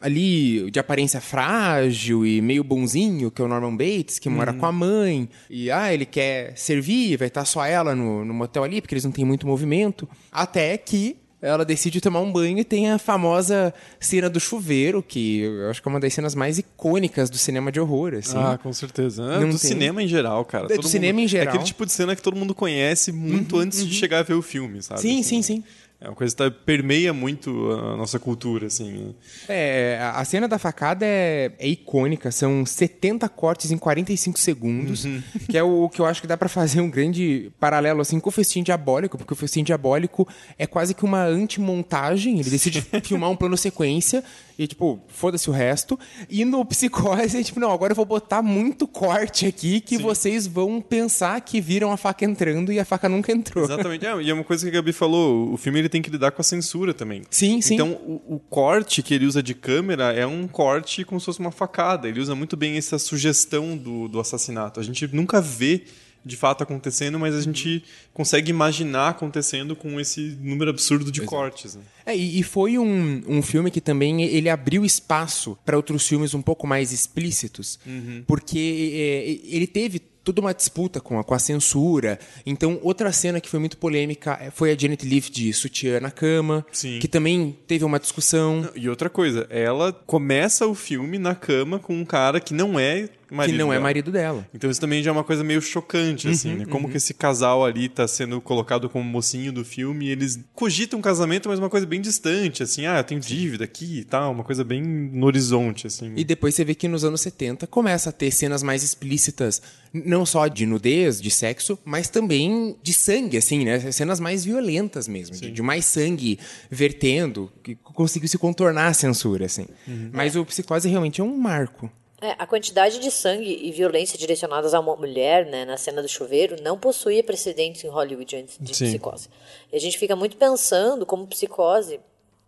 ali 0.00 0.68
de 0.70 0.80
aparência 0.80 1.20
frágil 1.20 2.26
e 2.26 2.40
meio 2.40 2.64
bonzinho, 2.64 3.30
que 3.30 3.40
é 3.40 3.44
o 3.44 3.48
Norman 3.48 3.76
Bates, 3.76 4.18
que 4.18 4.28
mora 4.28 4.52
com 4.52 4.66
a 4.66 4.72
mãe. 4.72 5.28
E 5.48 5.70
ah, 5.70 5.92
ele 5.92 6.04
quer 6.04 6.56
servir, 6.56 7.16
vai 7.18 7.28
estar 7.28 7.44
só 7.44 7.64
ela 7.64 7.94
no, 7.94 8.24
no 8.24 8.34
motel 8.34 8.64
ali, 8.64 8.80
porque 8.80 8.94
eles 8.94 9.04
não 9.04 9.12
têm 9.12 9.24
muito 9.24 9.46
movimento. 9.46 10.08
Até 10.32 10.76
que 10.76 11.21
ela 11.42 11.64
decide 11.64 12.00
tomar 12.00 12.20
um 12.20 12.30
banho 12.32 12.58
e 12.60 12.64
tem 12.64 12.90
a 12.92 12.98
famosa 12.98 13.74
cena 13.98 14.30
do 14.30 14.38
chuveiro, 14.38 15.02
que 15.02 15.40
eu 15.40 15.68
acho 15.68 15.82
que 15.82 15.88
é 15.88 15.90
uma 15.90 15.98
das 15.98 16.14
cenas 16.14 16.34
mais 16.36 16.56
icônicas 16.56 17.28
do 17.28 17.36
cinema 17.36 17.72
de 17.72 17.80
horror, 17.80 18.14
assim. 18.14 18.38
Ah, 18.38 18.56
com 18.62 18.72
certeza. 18.72 19.40
Não 19.40 19.48
do 19.50 19.58
tem. 19.58 19.70
cinema 19.70 20.00
em 20.02 20.06
geral, 20.06 20.44
cara. 20.44 20.66
É, 20.66 20.68
do 20.68 20.74
Todo 20.76 20.88
cinema 20.88 21.20
em 21.20 21.26
geral. 21.26 21.46
É 21.46 21.48
aquele 21.50 21.64
tipo 21.64 21.84
de 21.84 21.90
cena 21.90 22.14
que 22.14 22.22
todo 22.22 22.36
mundo 22.36 22.54
conhece 22.54 23.10
muito 23.10 23.58
antes 23.58 23.84
de 23.84 23.92
chegar 23.92 24.20
a 24.20 24.22
ver 24.22 24.34
o 24.34 24.42
filme, 24.42 24.80
sabe? 24.82 25.00
sim, 25.00 25.20
Assim, 25.20 25.42
sim, 25.42 25.42
sim. 25.42 25.64
É 26.04 26.08
uma 26.08 26.16
coisa 26.16 26.34
que 26.34 26.42
tá- 26.42 26.50
permeia 26.50 27.12
muito 27.12 27.70
a 27.70 27.96
nossa 27.96 28.18
cultura, 28.18 28.66
assim. 28.66 29.14
É, 29.48 29.98
a 30.14 30.24
cena 30.24 30.48
da 30.48 30.58
facada 30.58 31.06
é, 31.06 31.52
é 31.58 31.68
icônica, 31.68 32.30
são 32.32 32.66
70 32.66 33.28
cortes 33.28 33.70
em 33.70 33.78
45 33.78 34.38
segundos, 34.38 35.06
que 35.48 35.56
é 35.56 35.62
o 35.62 35.88
que 35.88 36.00
eu 36.00 36.06
acho 36.06 36.20
que 36.20 36.26
dá 36.26 36.36
pra 36.36 36.48
fazer 36.48 36.80
um 36.80 36.90
grande 36.90 37.52
paralelo 37.60 38.00
assim 38.00 38.18
com 38.18 38.28
o 38.30 38.32
Festim 38.32 38.62
Diabólico, 38.64 39.16
porque 39.16 39.32
o 39.32 39.36
Festim 39.36 39.62
Diabólico 39.62 40.26
é 40.58 40.66
quase 40.66 40.92
que 40.92 41.04
uma 41.04 41.24
antimontagem, 41.24 42.40
ele 42.40 42.50
decide 42.50 42.80
filmar 43.04 43.30
um 43.30 43.36
plano 43.36 43.56
sequência 43.56 44.24
e 44.58 44.66
tipo, 44.66 45.00
foda-se 45.08 45.48
o 45.48 45.52
resto, 45.52 45.98
e 46.28 46.44
no 46.44 46.64
Psicose 46.66 47.38
é 47.38 47.42
tipo, 47.42 47.60
não, 47.60 47.70
agora 47.70 47.92
eu 47.92 47.96
vou 47.96 48.04
botar 48.04 48.42
muito 48.42 48.86
corte 48.86 49.46
aqui 49.46 49.80
que 49.80 49.98
vocês 49.98 50.46
vão 50.46 50.80
pensar 50.80 51.40
que 51.40 51.60
viram 51.60 51.92
a 51.92 51.96
faca 51.96 52.24
entrando 52.24 52.72
e 52.72 52.78
a 52.78 52.84
faca 52.84 53.08
nunca 53.08 53.32
entrou. 53.32 53.64
Exatamente. 53.64 54.06
É, 54.06 54.22
e 54.22 54.30
é 54.30 54.34
uma 54.34 54.44
coisa 54.44 54.64
que 54.64 54.76
a 54.76 54.80
Gabi 54.80 54.92
falou, 54.92 55.52
o 55.52 55.56
filme 55.56 55.78
ele 55.78 55.88
tem 55.88 56.02
que 56.02 56.10
lidar 56.10 56.32
com 56.32 56.40
a 56.40 56.44
censura 56.44 56.92
também. 56.92 57.22
Sim, 57.30 57.60
sim. 57.60 57.74
Então, 57.74 57.92
o, 57.92 58.36
o 58.36 58.38
corte 58.38 59.02
que 59.02 59.14
ele 59.14 59.26
usa 59.26 59.42
de 59.42 59.54
câmera 59.54 60.12
é 60.12 60.26
um 60.26 60.46
corte 60.46 61.04
como 61.04 61.20
se 61.20 61.26
fosse 61.26 61.40
uma 61.40 61.52
facada. 61.52 62.08
Ele 62.08 62.20
usa 62.20 62.34
muito 62.34 62.56
bem 62.56 62.76
essa 62.76 62.98
sugestão 62.98 63.76
do, 63.76 64.08
do 64.08 64.20
assassinato. 64.20 64.80
A 64.80 64.82
gente 64.82 65.08
nunca 65.14 65.40
vê 65.40 65.84
de 66.24 66.36
fato 66.36 66.62
acontecendo, 66.62 67.18
mas 67.18 67.34
a 67.34 67.40
gente 67.40 67.82
consegue 68.12 68.50
imaginar 68.50 69.08
acontecendo 69.08 69.74
com 69.74 69.98
esse 70.00 70.36
número 70.40 70.70
absurdo 70.70 71.10
de 71.10 71.22
cortes. 71.22 71.74
Né? 71.74 71.82
É, 72.06 72.16
e, 72.16 72.40
e 72.40 72.42
foi 72.42 72.78
um, 72.78 73.22
um 73.26 73.42
filme 73.42 73.70
que 73.70 73.80
também 73.80 74.22
ele 74.22 74.48
abriu 74.48 74.84
espaço 74.84 75.58
para 75.64 75.76
outros 75.76 76.06
filmes 76.06 76.34
um 76.34 76.42
pouco 76.42 76.66
mais 76.66 76.92
explícitos, 76.92 77.78
porque 78.26 78.58
é, 78.94 79.54
ele 79.54 79.66
teve 79.66 80.00
toda 80.24 80.40
uma 80.40 80.54
disputa 80.54 81.00
com 81.00 81.18
a, 81.18 81.24
com 81.24 81.34
a 81.34 81.38
censura. 81.38 82.18
Então, 82.46 82.78
outra 82.82 83.12
cena 83.12 83.40
que 83.40 83.48
foi 83.48 83.58
muito 83.58 83.76
polêmica 83.76 84.38
é, 84.40 84.50
foi 84.50 84.72
a 84.72 84.78
Janet 84.78 85.04
Leigh 85.04 85.30
de 85.30 85.52
sutiã 85.52 86.00
na 86.00 86.10
cama, 86.10 86.64
Sim. 86.72 86.98
que 86.98 87.08
também 87.08 87.56
teve 87.66 87.84
uma 87.84 87.98
discussão. 87.98 88.68
E 88.74 88.88
outra 88.88 89.10
coisa, 89.10 89.46
ela 89.50 89.92
começa 89.92 90.66
o 90.66 90.74
filme 90.74 91.18
na 91.18 91.34
cama 91.34 91.78
com 91.78 91.94
um 91.94 92.04
cara 92.04 92.40
que 92.40 92.54
não 92.54 92.78
é 92.78 93.08
marido 93.32 93.52
que 93.52 93.58
não 93.58 93.72
é 93.72 93.76
dela. 93.76 93.82
marido 93.82 94.12
dela. 94.12 94.48
Então 94.54 94.70
isso 94.70 94.80
também 94.80 95.02
já 95.02 95.10
é 95.10 95.12
uma 95.12 95.24
coisa 95.24 95.42
meio 95.42 95.60
chocante, 95.60 96.28
assim, 96.28 96.52
Uhum, 96.52 96.58
né? 96.58 96.64
Como 96.66 96.88
que 96.88 96.96
esse 96.96 97.14
casal 97.14 97.64
ali 97.64 97.88
tá 97.88 98.06
sendo 98.06 98.40
colocado 98.40 98.88
como 98.88 99.04
mocinho 99.04 99.52
do 99.52 99.64
filme 99.64 100.06
e 100.06 100.10
eles 100.10 100.38
cogitam 100.54 100.98
um 100.98 101.02
casamento, 101.02 101.48
mas 101.48 101.58
uma 101.58 101.70
coisa 101.70 101.86
bem 101.86 102.00
distante, 102.00 102.62
assim, 102.62 102.86
ah, 102.86 102.98
eu 102.98 103.04
tenho 103.04 103.20
dívida 103.20 103.64
aqui 103.64 104.00
e 104.00 104.04
tal, 104.04 104.32
uma 104.32 104.44
coisa 104.44 104.62
bem 104.64 104.82
no 104.82 105.26
horizonte, 105.26 105.86
assim. 105.86 106.12
E 106.16 106.24
depois 106.24 106.54
você 106.54 106.64
vê 106.64 106.74
que 106.74 106.88
nos 106.88 107.04
anos 107.04 107.20
70 107.20 107.66
começa 107.66 108.10
a 108.10 108.12
ter 108.12 108.30
cenas 108.30 108.62
mais 108.62 108.82
explícitas, 108.82 109.60
não 109.92 110.24
só 110.24 110.46
de 110.48 110.66
nudez, 110.66 111.20
de 111.20 111.30
sexo, 111.30 111.78
mas 111.84 112.08
também 112.08 112.76
de 112.82 112.92
sangue, 112.92 113.36
assim, 113.36 113.64
né? 113.64 113.90
Cenas 113.92 114.20
mais 114.20 114.44
violentas 114.44 115.06
mesmo, 115.08 115.36
de, 115.36 115.50
de 115.50 115.62
mais 115.62 115.84
sangue 115.84 116.38
vertendo, 116.70 117.50
que 117.62 117.74
conseguiu 117.74 118.28
se 118.28 118.38
contornar 118.38 118.88
a 118.88 118.94
censura, 118.94 119.46
assim. 119.46 119.66
Mas 120.12 120.34
o 120.36 120.44
Psicose 120.44 120.88
realmente 120.88 121.20
é 121.20 121.24
um 121.24 121.36
marco. 121.36 121.90
É, 122.22 122.36
a 122.38 122.46
quantidade 122.46 123.00
de 123.00 123.10
sangue 123.10 123.58
e 123.62 123.72
violência 123.72 124.16
direcionadas 124.16 124.74
a 124.74 124.78
uma 124.78 124.94
mulher, 124.94 125.44
né, 125.44 125.64
na 125.64 125.76
cena 125.76 126.00
do 126.00 126.08
chuveiro, 126.08 126.54
não 126.62 126.78
possuía 126.78 127.24
precedentes 127.24 127.82
em 127.82 127.88
Hollywood 127.88 128.36
antes 128.36 128.56
de 128.60 128.76
Sim. 128.76 128.86
psicose. 128.86 129.28
E 129.72 129.76
a 129.76 129.80
gente 129.80 129.98
fica 129.98 130.14
muito 130.14 130.36
pensando 130.36 131.04
como 131.04 131.26
psicose 131.26 131.98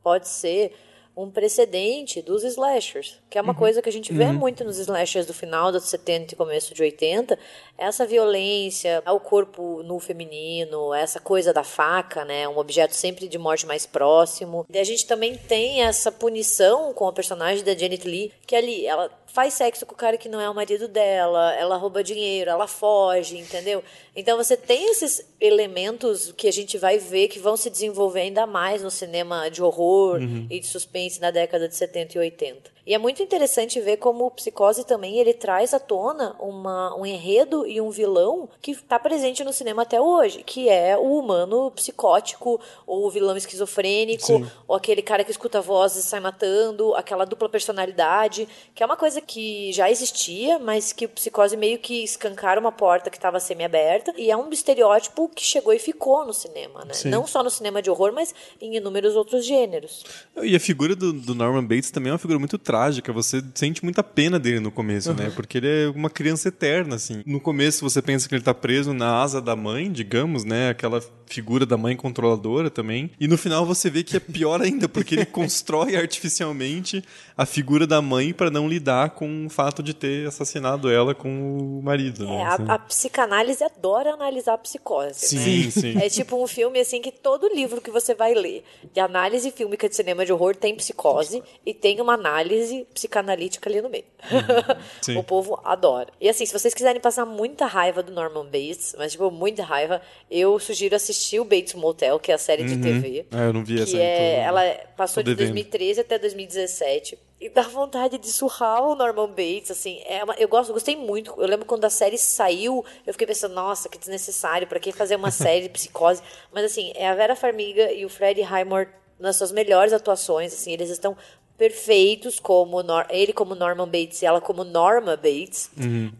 pode 0.01 0.28
ser 0.28 0.72
um 1.16 1.30
precedente 1.30 2.20
dos 2.20 2.42
slashers, 2.42 3.20
que 3.30 3.38
é 3.38 3.40
uma 3.40 3.55
coisa 3.55 3.80
que 3.80 3.88
a 3.88 3.92
gente 3.92 4.12
vê 4.12 4.26
muito 4.32 4.64
nos 4.64 4.78
slashers 4.78 5.26
do 5.26 5.32
final 5.32 5.70
dos 5.70 5.84
70 5.84 6.34
e 6.34 6.36
começo 6.36 6.74
de 6.74 6.82
80, 6.82 7.38
essa 7.78 8.05
violência 8.05 9.01
ao 9.05 9.20
corpo 9.20 9.82
no 9.84 10.01
feminino, 10.01 10.92
essa 10.92 11.20
coisa 11.20 11.52
da 11.52 11.62
faca, 11.62 12.24
né, 12.24 12.48
um 12.48 12.59
objeto 12.59 12.94
sempre 12.94 13.28
de 13.28 13.38
morte 13.38 13.64
mais 13.64 13.86
próximo. 13.86 14.66
E 14.68 14.78
a 14.78 14.84
gente 14.84 15.06
também 15.06 15.36
tem 15.36 15.82
essa 15.82 16.10
punição 16.10 16.92
com 16.92 17.06
a 17.06 17.12
personagem 17.12 17.64
da 17.64 17.76
Janet 17.76 18.06
Lee, 18.06 18.32
que 18.44 18.56
ali 18.56 18.84
ela 18.84 19.09
faz 19.35 19.55
sexo 19.55 19.85
com 19.85 19.94
o 19.94 19.98
cara 19.98 20.16
que 20.16 20.28
não 20.28 20.40
é 20.40 20.48
o 20.48 20.55
marido 20.55 20.86
dela, 20.86 21.52
ela 21.56 21.77
rouba 21.77 22.05
dinheiro, 22.05 22.48
ela 22.48 22.69
foge, 22.69 23.36
entendeu? 23.36 23.82
Então 24.15 24.36
você 24.36 24.56
tem 24.56 24.93
esses 24.93 25.27
elementos 25.40 26.32
que 26.36 26.47
a 26.47 26.52
gente 26.52 26.78
vai 26.78 26.98
ver 26.98 27.27
que 27.27 27.40
vão 27.40 27.56
se 27.56 27.69
desenvolver 27.69 28.20
ainda 28.20 28.47
mais 28.47 28.81
no 28.81 28.93
cinema 28.93 29.51
de 29.51 29.61
horror 29.61 30.20
e 30.48 30.61
de 30.61 30.66
suspense 30.69 31.20
na 31.20 31.32
década 31.32 31.69
de 31.69 31.74
70 31.74 32.16
e 32.16 32.20
80. 32.20 32.73
E 32.86 32.93
é 32.93 32.98
muito 32.98 33.23
interessante 33.23 33.81
ver 33.81 33.97
como 33.97 34.27
o 34.27 34.31
Psicose 34.31 34.85
também 34.85 35.19
ele 35.19 35.32
traz 35.32 35.73
à 35.73 35.81
tona 35.81 36.36
uma, 36.39 36.94
um 36.97 37.06
enredo 37.06 37.66
e 37.66 37.81
um 37.81 37.90
vilão 37.90 38.48
que 38.61 38.73
está 38.73 38.98
presente 38.98 39.43
no 39.43 39.52
cinema 39.52 39.82
até 39.82 40.01
hoje, 40.01 40.43
que 40.43 40.69
é 40.69 40.97
o 40.97 41.19
humano 41.19 41.70
psicótico, 41.70 42.61
ou 42.86 43.06
o 43.06 43.11
vilão 43.11 43.36
esquizofrênico, 43.36 44.27
Sim. 44.27 44.47
ou 44.69 44.77
aquele 44.77 45.01
cara 45.01 45.24
que 45.24 45.31
escuta 45.31 45.62
vozes 45.62 46.05
e 46.05 46.09
sai 46.09 46.20
matando, 46.20 46.94
aquela 46.94 47.24
dupla 47.24 47.48
personalidade, 47.48 48.47
que 48.74 48.82
é 48.82 48.86
uma 48.86 48.97
coisa 48.97 49.20
que 49.20 49.73
já 49.73 49.90
existia, 49.90 50.59
mas 50.59 50.93
que 50.93 51.06
o 51.06 51.09
Psicose 51.09 51.56
meio 51.56 51.78
que 51.78 52.05
escancara 52.05 52.61
uma 52.61 52.73
porta 52.73 53.09
que 53.09 53.16
estava 53.16 53.40
semi-aberta, 53.40 54.12
e 54.19 54.31
é 54.31 54.36
um 54.36 54.51
estereótipo 54.51 55.31
que 55.35 55.43
chegou 55.43 55.73
e 55.73 55.78
ficou 55.78 56.27
no 56.27 56.35
cinema, 56.35 56.85
né? 56.85 56.93
Sim. 56.93 57.09
Não 57.09 57.27
só 57.27 57.43
no 57.43 57.51
cinema 57.51 57.81
de 57.81 57.89
horror, 57.89 58.12
mas 58.12 58.35
em 58.61 58.77
inúmeros 58.77 59.16
outros 59.16 59.47
gêneros. 59.47 60.05
E 60.43 60.55
a 60.55 60.61
figura 60.61 60.94
do, 60.94 61.12
do 61.12 61.35
Norman 61.35 61.65
Bates 61.65 61.90
também 61.90 62.11
é 62.11 62.12
uma 62.12 62.19
figura 62.19 62.39
muito 62.39 62.59
trágica. 62.59 62.73
Você 63.12 63.42
sente 63.55 63.82
muita 63.84 64.02
pena 64.02 64.38
dele 64.38 64.60
no 64.60 64.70
começo, 64.70 65.12
né? 65.14 65.30
Porque 65.34 65.59
ele 65.59 65.68
é 65.68 65.88
uma 65.88 66.10
criança 66.10 66.48
eterna, 66.48 66.96
assim. 66.96 67.22
No 67.26 67.40
começo 67.40 67.88
você 67.88 68.01
pensa 68.02 68.28
que 68.28 68.34
ele 68.34 68.42
tá 68.42 68.55
preso 68.55 68.92
na 68.92 69.22
asa 69.22 69.40
da 69.40 69.55
mãe, 69.56 69.90
digamos, 69.90 70.44
né? 70.44 70.70
Aquela 70.70 71.02
figura 71.26 71.64
da 71.66 71.76
mãe 71.76 71.96
controladora 71.96 72.70
também. 72.70 73.10
E 73.18 73.26
no 73.26 73.36
final 73.38 73.64
você 73.66 73.88
vê 73.90 74.02
que 74.02 74.16
é 74.16 74.20
pior 74.20 74.60
ainda, 74.60 74.88
porque 74.88 75.14
ele 75.14 75.26
constrói 75.26 75.96
artificialmente 75.96 77.02
a 77.36 77.44
figura 77.46 77.86
da 77.86 78.01
mãe 78.01 78.32
para 78.32 78.51
não 78.51 78.68
lidar 78.68 79.10
com 79.10 79.46
o 79.46 79.51
fato 79.51 79.82
de 79.82 79.94
ter 79.94 80.26
assassinado 80.28 80.90
ela 80.90 81.14
com 81.14 81.78
o 81.78 81.82
marido, 81.82 82.26
né? 82.26 82.36
É, 82.36 82.44
Assim. 82.46 82.64
a, 82.68 82.74
a 82.74 82.78
psicanálise 82.78 83.64
adora 83.64 84.12
analisar 84.12 84.55
a 84.55 84.59
psicose. 84.59 85.34
né? 85.36 85.42
Sim, 85.42 85.70
sim. 85.70 85.98
É 85.98 86.09
tipo 86.09 86.42
um 86.42 86.46
filme 86.46 86.78
assim 86.80 87.01
que 87.01 87.10
todo 87.10 87.48
livro 87.55 87.80
que 87.80 87.90
você 87.90 88.14
vai 88.14 88.34
ler 88.34 88.62
de 88.92 89.01
análise 89.01 89.51
fílmica 89.51 89.88
de 89.88 89.96
cinema 89.96 90.24
de 90.24 90.32
horror 90.32 90.55
tem 90.55 90.74
psicose 90.74 91.42
e 91.66 91.74
tem 91.74 92.01
uma 92.01 92.14
análise 92.14 92.63
psicanalítica 92.92 93.68
ali 93.68 93.80
no 93.80 93.88
meio. 93.88 94.04
sim. 95.02 95.16
o 95.16 95.22
povo 95.22 95.60
adora. 95.64 96.08
E 96.20 96.28
assim, 96.28 96.46
se 96.46 96.52
vocês 96.52 96.72
quiserem 96.74 97.00
passar 97.00 97.24
muita 97.26 97.66
raiva 97.66 98.02
do 98.02 98.12
Norman 98.12 98.44
Bates, 98.46 98.94
mas 98.98 99.12
tipo, 99.12 99.30
muita 99.30 99.62
raiva, 99.62 100.00
eu 100.30 100.58
sugiro 100.58 100.94
assistir 100.96 101.40
o 101.40 101.44
Bates 101.44 101.74
Motel, 101.74 102.18
que 102.18 102.32
é 102.32 102.34
a 102.34 102.38
série 102.38 102.64
de 102.64 102.76
TV. 102.80 103.26
Ah, 103.30 103.42
eu 103.44 103.52
não 103.52 103.64
vi 103.64 103.80
essa 103.82 103.90
Que 103.92 104.00
é, 104.00 104.36
tô- 104.36 104.42
ela 104.48 104.76
passou 104.96 105.22
de 105.22 105.34
devendo. 105.34 105.54
2013 105.54 106.00
até 106.00 106.18
2017. 106.18 107.18
E 107.40 107.48
dá 107.50 107.62
vontade 107.62 108.16
de 108.16 108.28
surrar 108.28 108.82
o 108.82 108.94
Norman 108.94 109.28
Bates, 109.28 109.70
assim. 109.70 110.00
É 110.06 110.24
uma- 110.24 110.34
eu 110.36 110.48
gosto, 110.48 110.72
gostei 110.72 110.96
muito. 110.96 111.34
Eu 111.36 111.46
lembro 111.46 111.66
quando 111.66 111.84
a 111.84 111.90
série 111.90 112.16
saiu, 112.16 112.82
eu 113.06 113.12
fiquei 113.12 113.26
pensando, 113.26 113.54
nossa, 113.54 113.88
que 113.88 113.98
desnecessário, 113.98 114.66
pra 114.66 114.80
que 114.80 114.92
fazer 114.92 115.16
uma 115.16 115.30
série 115.30 115.62
de 115.62 115.68
psicose? 115.68 116.22
Mas 116.52 116.64
assim, 116.64 116.92
é 116.94 117.06
a 117.08 117.14
Vera 117.14 117.36
Farmiga 117.36 117.92
e 117.92 118.06
o 118.06 118.08
Fred 118.08 118.40
Highmore 118.40 118.88
nas 119.18 119.36
suas 119.36 119.52
melhores 119.52 119.92
atuações, 119.92 120.52
assim, 120.54 120.72
eles 120.72 120.88
estão 120.90 121.16
perfeitos 121.56 122.40
como 122.40 122.82
Nor- 122.82 123.06
ele 123.10 123.32
como 123.32 123.55
Norman 123.55 123.86
Bates 123.89 124.22
e 124.22 124.26
ela 124.26 124.40
como 124.40 124.64
Norma 124.64 125.16
Bates. 125.16 125.70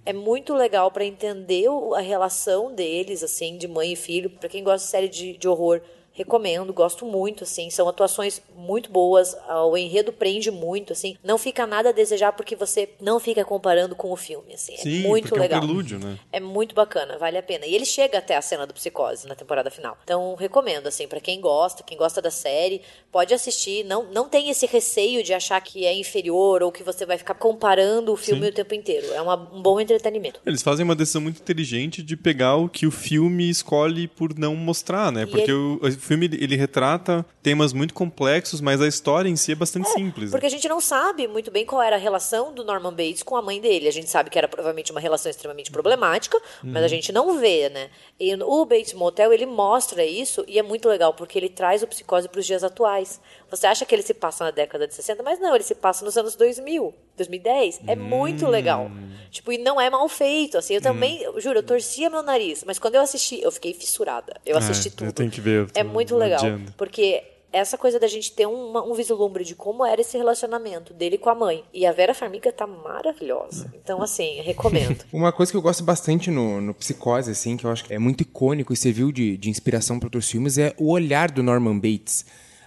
É 0.07 0.13
muito 0.13 0.55
legal 0.55 0.91
pra 0.91 1.05
entender 1.05 1.67
a 1.97 2.01
relação 2.01 2.73
deles, 2.75 3.23
assim, 3.23 3.57
de 3.59 3.67
mãe 3.69 3.93
e 3.93 3.97
filho. 3.97 4.31
Pra 4.31 4.49
quem 4.49 4.63
gosta 4.63 4.85
de 4.85 4.91
série 4.91 5.09
de, 5.09 5.37
de 5.37 5.49
horror, 5.49 5.81
recomendo, 6.15 6.73
gosto 6.73 7.05
muito, 7.05 7.45
assim, 7.45 7.69
são 7.71 7.89
atuações 7.89 8.41
muito 8.57 8.91
boas, 8.91 9.37
ah, 9.49 9.65
o 9.67 9.77
enredo 9.77 10.13
prende 10.13 10.51
muito, 10.51 10.93
assim, 10.93 11.17
não 11.23 11.37
fica 11.37 11.67
nada 11.67 11.89
a 11.89 11.93
desejar 11.93 12.33
porque 12.33 12.55
você 12.57 12.89
não 13.01 13.19
fica 13.21 13.45
comparando 13.45 13.95
com 13.97 14.11
o 14.13 14.17
filme, 14.17 14.55
assim, 14.55 14.77
Sim, 14.77 15.05
é 15.05 15.09
muito 15.09 15.35
legal. 15.35 15.61
é 15.61 15.63
um 15.63 15.67
prelúdio, 15.67 15.99
né? 15.99 16.19
É 16.33 16.39
muito 16.41 16.75
bacana, 16.75 17.19
vale 17.19 17.37
a 17.37 17.43
pena. 17.43 17.67
E 17.67 17.75
ele 17.75 17.85
chega 17.85 18.19
até 18.19 18.37
a 18.37 18.41
cena 18.43 18.67
do 18.67 18.73
Psicose 18.73 19.27
na 19.27 19.35
temporada 19.35 19.71
final. 19.71 19.99
Então, 20.05 20.35
recomendo, 20.37 20.87
assim, 20.87 21.07
pra 21.09 21.21
quem 21.21 21.41
gosta, 21.41 21.83
quem 21.83 21.99
gosta 21.99 22.23
da 22.23 22.31
série, 22.31 22.81
pode 23.11 23.35
assistir. 23.35 23.85
Não, 23.85 24.05
não 24.05 24.29
tem 24.29 24.49
esse 24.51 24.67
receio 24.67 25.23
de 25.23 25.35
achar 25.35 25.61
que 25.61 25.85
é 25.85 25.93
inferior 25.95 26.63
ou 26.63 26.71
que 26.71 26.83
você 26.85 27.05
vai 27.05 27.19
ficar 27.19 27.35
comparando 27.35 28.13
o 28.13 28.17
filme 28.17 28.43
Sim. 28.45 28.49
o 28.51 28.55
tempo 28.55 28.75
inteiro. 28.75 29.13
É 29.13 29.21
uma- 29.21 29.35
um 29.53 29.61
bom 29.61 29.81
entretenimento. 29.81 30.41
Eles 30.47 30.63
fazem 30.63 30.85
uma 30.85 30.95
decisão 30.95 31.21
muito 31.23 31.41
inteligente 31.41 32.03
de 32.03 32.17
pegar 32.17 32.57
o 32.57 32.69
que 32.69 32.87
o 32.87 32.91
filme 32.91 33.51
escolhe 33.51 34.07
por 34.07 34.39
não 34.39 34.55
mostrar, 34.55 35.11
né? 35.11 35.23
E 35.23 35.27
Porque 35.27 35.51
ele- 35.51 35.53
o 35.53 35.81
filme 36.05 36.27
ele 36.27 36.57
retrata 36.57 37.25
temas 37.43 37.73
muito 37.73 37.93
complexos, 37.95 38.61
mas 38.61 38.81
a 38.81 38.87
história 38.87 39.29
em 39.29 39.37
si 39.37 39.53
é 39.53 39.55
bastante 39.55 39.89
simples. 39.91 40.31
Porque 40.31 40.47
a 40.47 40.51
gente 40.51 40.69
não 40.69 40.81
sabe 40.81 41.27
muito 41.27 41.51
bem 41.51 41.65
qual 41.67 41.83
era 41.83 41.97
a 41.97 41.99
relação 41.99 42.53
do 42.55 42.65
Norman 42.65 42.93
Bates 42.93 43.23
com 43.23 43.37
a 43.37 43.43
mãe 43.43 43.61
dele. 43.61 43.89
A 43.89 43.93
gente 43.93 44.09
sabe 44.09 44.31
que 44.31 44.39
era 44.39 44.47
provavelmente 44.49 44.91
uma 44.93 45.01
relação 45.01 45.31
extremamente 45.31 45.71
problemática, 45.71 46.41
mas 46.63 46.77
Uhum. 46.77 46.85
a 46.85 46.89
gente 46.89 47.13
não 47.13 47.39
vê, 47.39 47.69
né? 47.69 47.91
E 48.21 48.35
o 48.35 48.65
Bates 48.65 48.93
Motel, 48.95 49.33
ele 49.33 49.47
mostra 49.47 50.05
isso 50.05 50.45
e 50.47 50.59
é 50.59 50.63
muito 50.63 50.89
legal, 50.89 51.15
porque 51.15 51.39
ele 51.39 51.49
traz 51.49 51.83
o 51.83 51.87
psicose 51.87 52.29
para 52.29 52.39
os 52.41 52.47
dias 52.47 52.63
atuais. 52.63 53.21
Você 53.51 53.67
acha 53.67 53.85
que 53.87 53.95
ele 53.95 54.03
se 54.03 54.15
passa 54.15 54.45
na 54.45 54.51
década 54.51 54.87
de 54.87 54.95
60, 54.95 55.23
mas 55.23 55.39
não, 55.41 55.55
ele 55.55 55.65
se 55.65 55.75
passa 55.75 56.05
nos 56.05 56.17
anos 56.17 56.35
2000, 56.37 56.95
2010. 57.17 57.81
É 57.87 57.95
Hum. 57.95 57.99
muito 58.03 58.47
legal. 58.47 58.91
Tipo, 59.31 59.53
e 59.53 59.59
não 59.59 59.81
é 59.81 59.91
mal 59.91 60.09
feito, 60.09 60.57
assim. 60.59 60.75
Eu 60.75 60.81
também, 60.81 61.23
eu 61.23 61.41
juro, 61.41 61.59
eu 61.59 61.63
torcia 61.63 62.09
meu 62.09 62.23
nariz, 62.23 62.63
mas 62.65 62.79
quando 62.79 62.95
eu 62.95 63.01
assisti, 63.01 63.41
eu 63.43 63.51
fiquei 63.51 63.75
fissurada. 63.75 64.41
Eu 64.47 64.55
É, 64.57 64.59
assisti 64.59 64.89
eu 64.89 64.95
tudo. 64.95 65.13
tenho 65.13 65.31
que 65.31 65.41
ver, 65.41 65.61
eu 65.63 65.69
É 65.75 65.83
muito 65.83 66.17
legal, 66.17 66.39
adiando. 66.45 66.73
porque 66.77 67.25
essa 67.53 67.77
coisa 67.79 67.99
da 68.01 68.07
gente 68.09 68.33
ter 68.33 68.47
uma- 68.47 68.85
um 68.85 68.95
vislumbre 68.95 69.45
de 69.45 69.55
como 69.57 69.85
era 69.87 70.01
esse 70.01 70.17
relacionamento 70.17 70.93
dele 70.93 71.17
com 71.19 71.31
a 71.31 71.35
mãe. 71.37 71.65
E 71.73 71.85
a 71.87 71.93
Vera 71.93 72.13
Farmiga 72.15 72.53
tá 72.53 72.67
maravilhosa. 72.67 73.73
Então, 73.75 74.03
assim, 74.03 74.41
recomendo. 74.41 75.05
Uma 75.13 75.33
coisa 75.33 75.53
que 75.53 75.57
eu 75.59 75.63
gosto 75.63 75.83
bastante 75.85 76.31
no, 76.31 76.61
no 76.61 76.75
Psicose, 76.75 77.31
assim, 77.31 77.57
que 77.57 77.65
eu 77.65 77.71
acho 77.71 77.85
que 77.85 77.95
é 77.95 77.99
muito 77.99 78.23
icônico 78.23 78.73
e 78.73 78.77
serviu 78.77 79.11
de, 79.13 79.37
de 79.37 79.51
inspiração 79.51 79.99
para 79.99 80.07
outros 80.09 80.29
filmes, 80.31 80.59
é 80.59 80.75
o 80.79 80.91
olhar 80.91 81.31
do 81.31 81.43
Norman 81.43 81.79
Bates. 81.79 82.25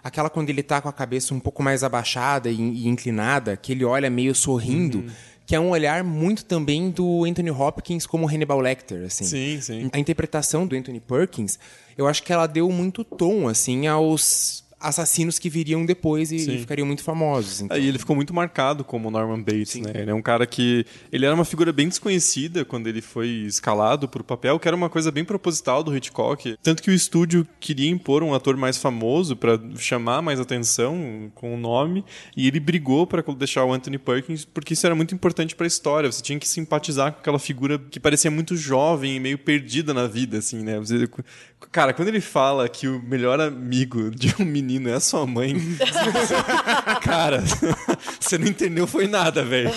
Aquela 0.08 0.30
quando 0.30 0.50
ele 0.50 0.64
tá 0.64 0.80
com 0.80 0.88
a 0.88 0.94
cabeça 0.94 1.34
um 1.34 1.40
pouco 1.40 1.62
mais 1.62 1.84
abaixada 1.84 2.50
e, 2.50 2.56
e 2.56 2.88
inclinada, 2.88 3.58
que 3.58 3.74
ele 3.74 3.84
olha 3.84 4.10
meio 4.10 4.34
sorrindo, 4.34 5.04
que 5.46 5.54
é 5.54 5.60
um 5.60 5.72
olhar 5.72 6.02
muito 6.02 6.46
também 6.46 6.90
do 6.90 7.26
Anthony 7.26 7.52
Hopkins 7.52 8.06
como 8.06 8.26
Hannibal 8.26 8.62
Lecter, 8.62 9.04
assim. 9.06 9.26
Sim, 9.26 9.60
sim. 9.60 9.90
A 9.92 10.00
interpretação 10.00 10.66
do 10.66 10.78
Anthony 10.78 11.02
Perkins, 11.02 11.60
eu 11.98 12.08
acho 12.08 12.24
que 12.24 12.32
ela 12.32 12.48
deu 12.48 12.70
muito 12.70 13.04
tom, 13.04 13.50
assim, 13.50 13.86
aos 13.86 14.64
assassinos 14.80 15.40
que 15.40 15.50
viriam 15.50 15.86
depois 15.86 16.32
e, 16.32 16.40
Sim. 16.40 16.56
e 16.56 16.60
ficariam 16.60 16.86
muito 16.86 17.04
famosos. 17.04 17.62
Então. 17.62 17.76
Aí 17.76 17.88
ele 17.88 17.98
ficou 17.98 18.16
muito 18.16 18.34
marcado 18.34 18.84
como 18.84 19.10
Norman 19.10 19.42
Bates, 19.42 19.76
né? 19.76 19.92
Ele 19.96 20.12
é 20.12 20.14
um 20.14 20.22
cara 20.22 20.46
que... 20.46 20.86
Ele 21.12 21.26
era 21.26 21.34
uma 21.34 21.46
figura 21.46 21.74
bem 21.74 21.88
desconhecida 21.88 22.64
quando 22.64 22.88
ele 22.88 23.02
foi 23.02 23.28
escalado 23.48 24.08
pro 24.08 24.24
papel, 24.24 24.60
que 24.60 24.68
era 24.68 24.78
uma 24.78 24.90
coisa 24.90 25.12
bem 25.12 25.26
proposital 25.26 25.84
do 25.84 25.96
Hitchcock. 25.96 26.58
Tanto 26.62 26.84
que 26.84 26.92
o 26.92 26.94
estúdio 26.94 27.48
queria 27.60 27.90
impor 27.90 28.22
um 28.24 28.34
ator 28.34 28.56
mais 28.56 28.78
famoso 28.78 29.36
pra 29.36 29.60
chamar 29.78 30.22
mais 30.22 30.40
atenção 30.40 31.32
com 31.34 31.54
o 31.54 31.58
nome, 31.58 32.06
e 32.36 32.48
ele 32.48 32.60
brigou 32.60 33.08
pra 33.08 33.24
deixar 33.34 33.66
o 33.66 33.74
Anthony 33.74 33.98
Perkins, 33.98 34.46
porque 34.46 34.74
isso 34.74 34.86
era 34.86 34.96
muito 34.96 35.14
importante 35.16 35.56
pra 35.56 35.66
história. 35.66 36.12
Você 36.12 36.22
tinha 36.22 36.40
que 36.40 36.48
simpatizar 36.48 37.12
com 37.14 37.20
aquela 37.20 37.40
figura 37.40 37.80
que 37.80 38.00
parecia 38.00 38.30
muito 38.30 38.56
jovem 38.56 39.16
e 39.16 39.20
meio 39.20 39.38
perdida 39.38 39.94
na 39.94 40.08
vida, 40.08 40.38
assim, 40.38 40.64
né? 40.64 40.78
Você- 40.80 41.08
Cara, 41.72 41.92
quando 41.94 42.08
ele 42.10 42.22
fala 42.22 42.70
que 42.70 42.88
o 42.88 43.02
melhor 43.02 43.40
amigo 43.42 44.12
de 44.12 44.34
um 44.40 44.46
menino 44.46 44.90
é 44.90 44.94
a 44.94 45.00
sua 45.00 45.26
mãe, 45.26 45.56
cara, 47.04 47.42
você 48.20 48.38
não 48.38 48.48
entendeu 48.48 48.86
foi 48.88 49.08
nada, 49.08 49.44
velho. 49.44 49.72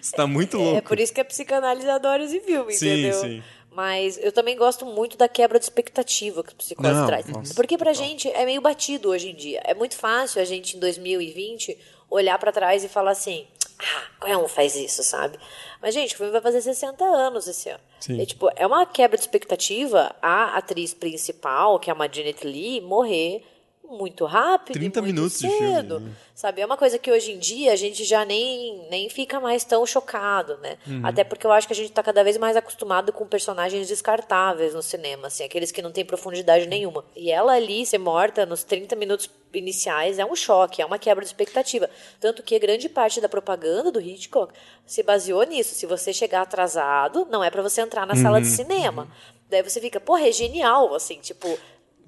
Você 0.00 0.16
tá 0.16 0.26
muito 0.26 0.56
louco. 0.58 0.78
É 0.78 0.80
por 0.80 0.98
isso 0.98 1.12
que 1.12 1.20
a 1.20 1.24
psicanálise 1.24 1.88
adora 1.88 2.24
esse 2.24 2.40
filme, 2.40 2.72
Sim, 2.72 2.88
entendeu? 2.88 3.20
sim. 3.20 3.42
Mas 3.74 4.18
eu 4.22 4.32
também 4.32 4.56
gosto 4.56 4.84
muito 4.84 5.16
da 5.16 5.28
quebra 5.28 5.58
de 5.58 5.64
expectativa 5.64 6.42
que 6.44 6.52
o 6.52 6.56
psicose 6.56 6.92
Não, 6.92 7.06
traz. 7.06 7.26
nossa, 7.26 7.54
Porque 7.54 7.78
pra 7.78 7.92
gente 7.94 8.28
é 8.30 8.44
meio 8.44 8.60
batido 8.60 9.08
hoje 9.08 9.30
em 9.30 9.34
dia. 9.34 9.62
É 9.64 9.72
muito 9.74 9.96
fácil 9.96 10.42
a 10.42 10.44
gente, 10.44 10.76
em 10.76 10.80
2020, 10.80 11.78
olhar 12.10 12.38
pra 12.38 12.52
trás 12.52 12.84
e 12.84 12.88
falar 12.88 13.12
assim: 13.12 13.46
ah, 13.78 14.02
qualquer 14.18 14.36
um 14.36 14.46
faz 14.46 14.76
isso, 14.76 15.02
sabe? 15.02 15.38
Mas, 15.80 15.94
gente, 15.94 16.14
o 16.14 16.16
filme 16.18 16.30
vai 16.32 16.42
fazer 16.42 16.60
60 16.60 17.02
anos 17.02 17.46
esse 17.48 17.70
ano. 17.70 17.80
Sim. 18.02 18.20
E, 18.20 18.26
tipo, 18.26 18.50
é 18.56 18.66
uma 18.66 18.84
quebra 18.84 19.16
de 19.16 19.22
expectativa 19.22 20.12
a 20.20 20.56
atriz 20.56 20.92
principal, 20.92 21.78
que 21.78 21.88
é 21.88 21.92
uma 21.92 22.12
Janet 22.12 22.44
Lee, 22.44 22.80
morrer 22.80 23.44
muito 23.84 24.24
rápido 24.24 24.72
30 24.74 24.98
e 24.98 25.02
muito 25.02 25.14
minutos 25.14 25.38
de 25.38 25.48
cedo. 25.48 25.96
filme, 25.96 26.06
né? 26.10 26.16
Sabe, 26.34 26.62
é 26.62 26.66
uma 26.66 26.78
coisa 26.78 26.98
que 26.98 27.10
hoje 27.10 27.32
em 27.32 27.38
dia 27.38 27.72
a 27.72 27.76
gente 27.76 28.04
já 28.04 28.24
nem, 28.24 28.86
nem 28.88 29.08
fica 29.10 29.38
mais 29.38 29.64
tão 29.64 29.84
chocado, 29.84 30.56
né? 30.58 30.78
Uhum. 30.86 31.02
Até 31.04 31.22
porque 31.24 31.46
eu 31.46 31.52
acho 31.52 31.66
que 31.66 31.72
a 31.74 31.76
gente 31.76 31.92
tá 31.92 32.02
cada 32.02 32.24
vez 32.24 32.38
mais 32.38 32.56
acostumado 32.56 33.12
com 33.12 33.26
personagens 33.26 33.86
descartáveis 33.86 34.72
no 34.74 34.82
cinema, 34.82 35.26
assim, 35.26 35.44
aqueles 35.44 35.70
que 35.70 35.82
não 35.82 35.92
têm 35.92 36.04
profundidade 36.06 36.66
nenhuma. 36.66 37.04
E 37.14 37.30
ela 37.30 37.52
ali 37.52 37.84
ser 37.84 37.98
morta 37.98 38.46
nos 38.46 38.64
30 38.64 38.96
minutos 38.96 39.28
iniciais 39.52 40.18
é 40.18 40.24
um 40.24 40.34
choque, 40.34 40.80
é 40.80 40.86
uma 40.86 40.98
quebra 40.98 41.22
de 41.22 41.28
expectativa. 41.28 41.88
Tanto 42.18 42.42
que 42.42 42.58
grande 42.58 42.88
parte 42.88 43.20
da 43.20 43.28
propaganda 43.28 43.92
do 43.92 44.00
Hitchcock 44.00 44.54
se 44.86 45.02
baseou 45.02 45.42
nisso. 45.42 45.74
Se 45.74 45.84
você 45.84 46.12
chegar 46.14 46.40
atrasado, 46.42 47.26
não 47.30 47.44
é 47.44 47.50
para 47.50 47.60
você 47.62 47.82
entrar 47.82 48.06
na 48.06 48.16
sala 48.16 48.40
de 48.40 48.48
Uhum. 48.48 48.54
cinema. 48.56 49.08
Daí 49.50 49.62
você 49.62 49.78
fica, 49.82 50.00
porra, 50.00 50.26
é 50.26 50.32
genial, 50.32 50.94
assim, 50.94 51.18
tipo, 51.20 51.46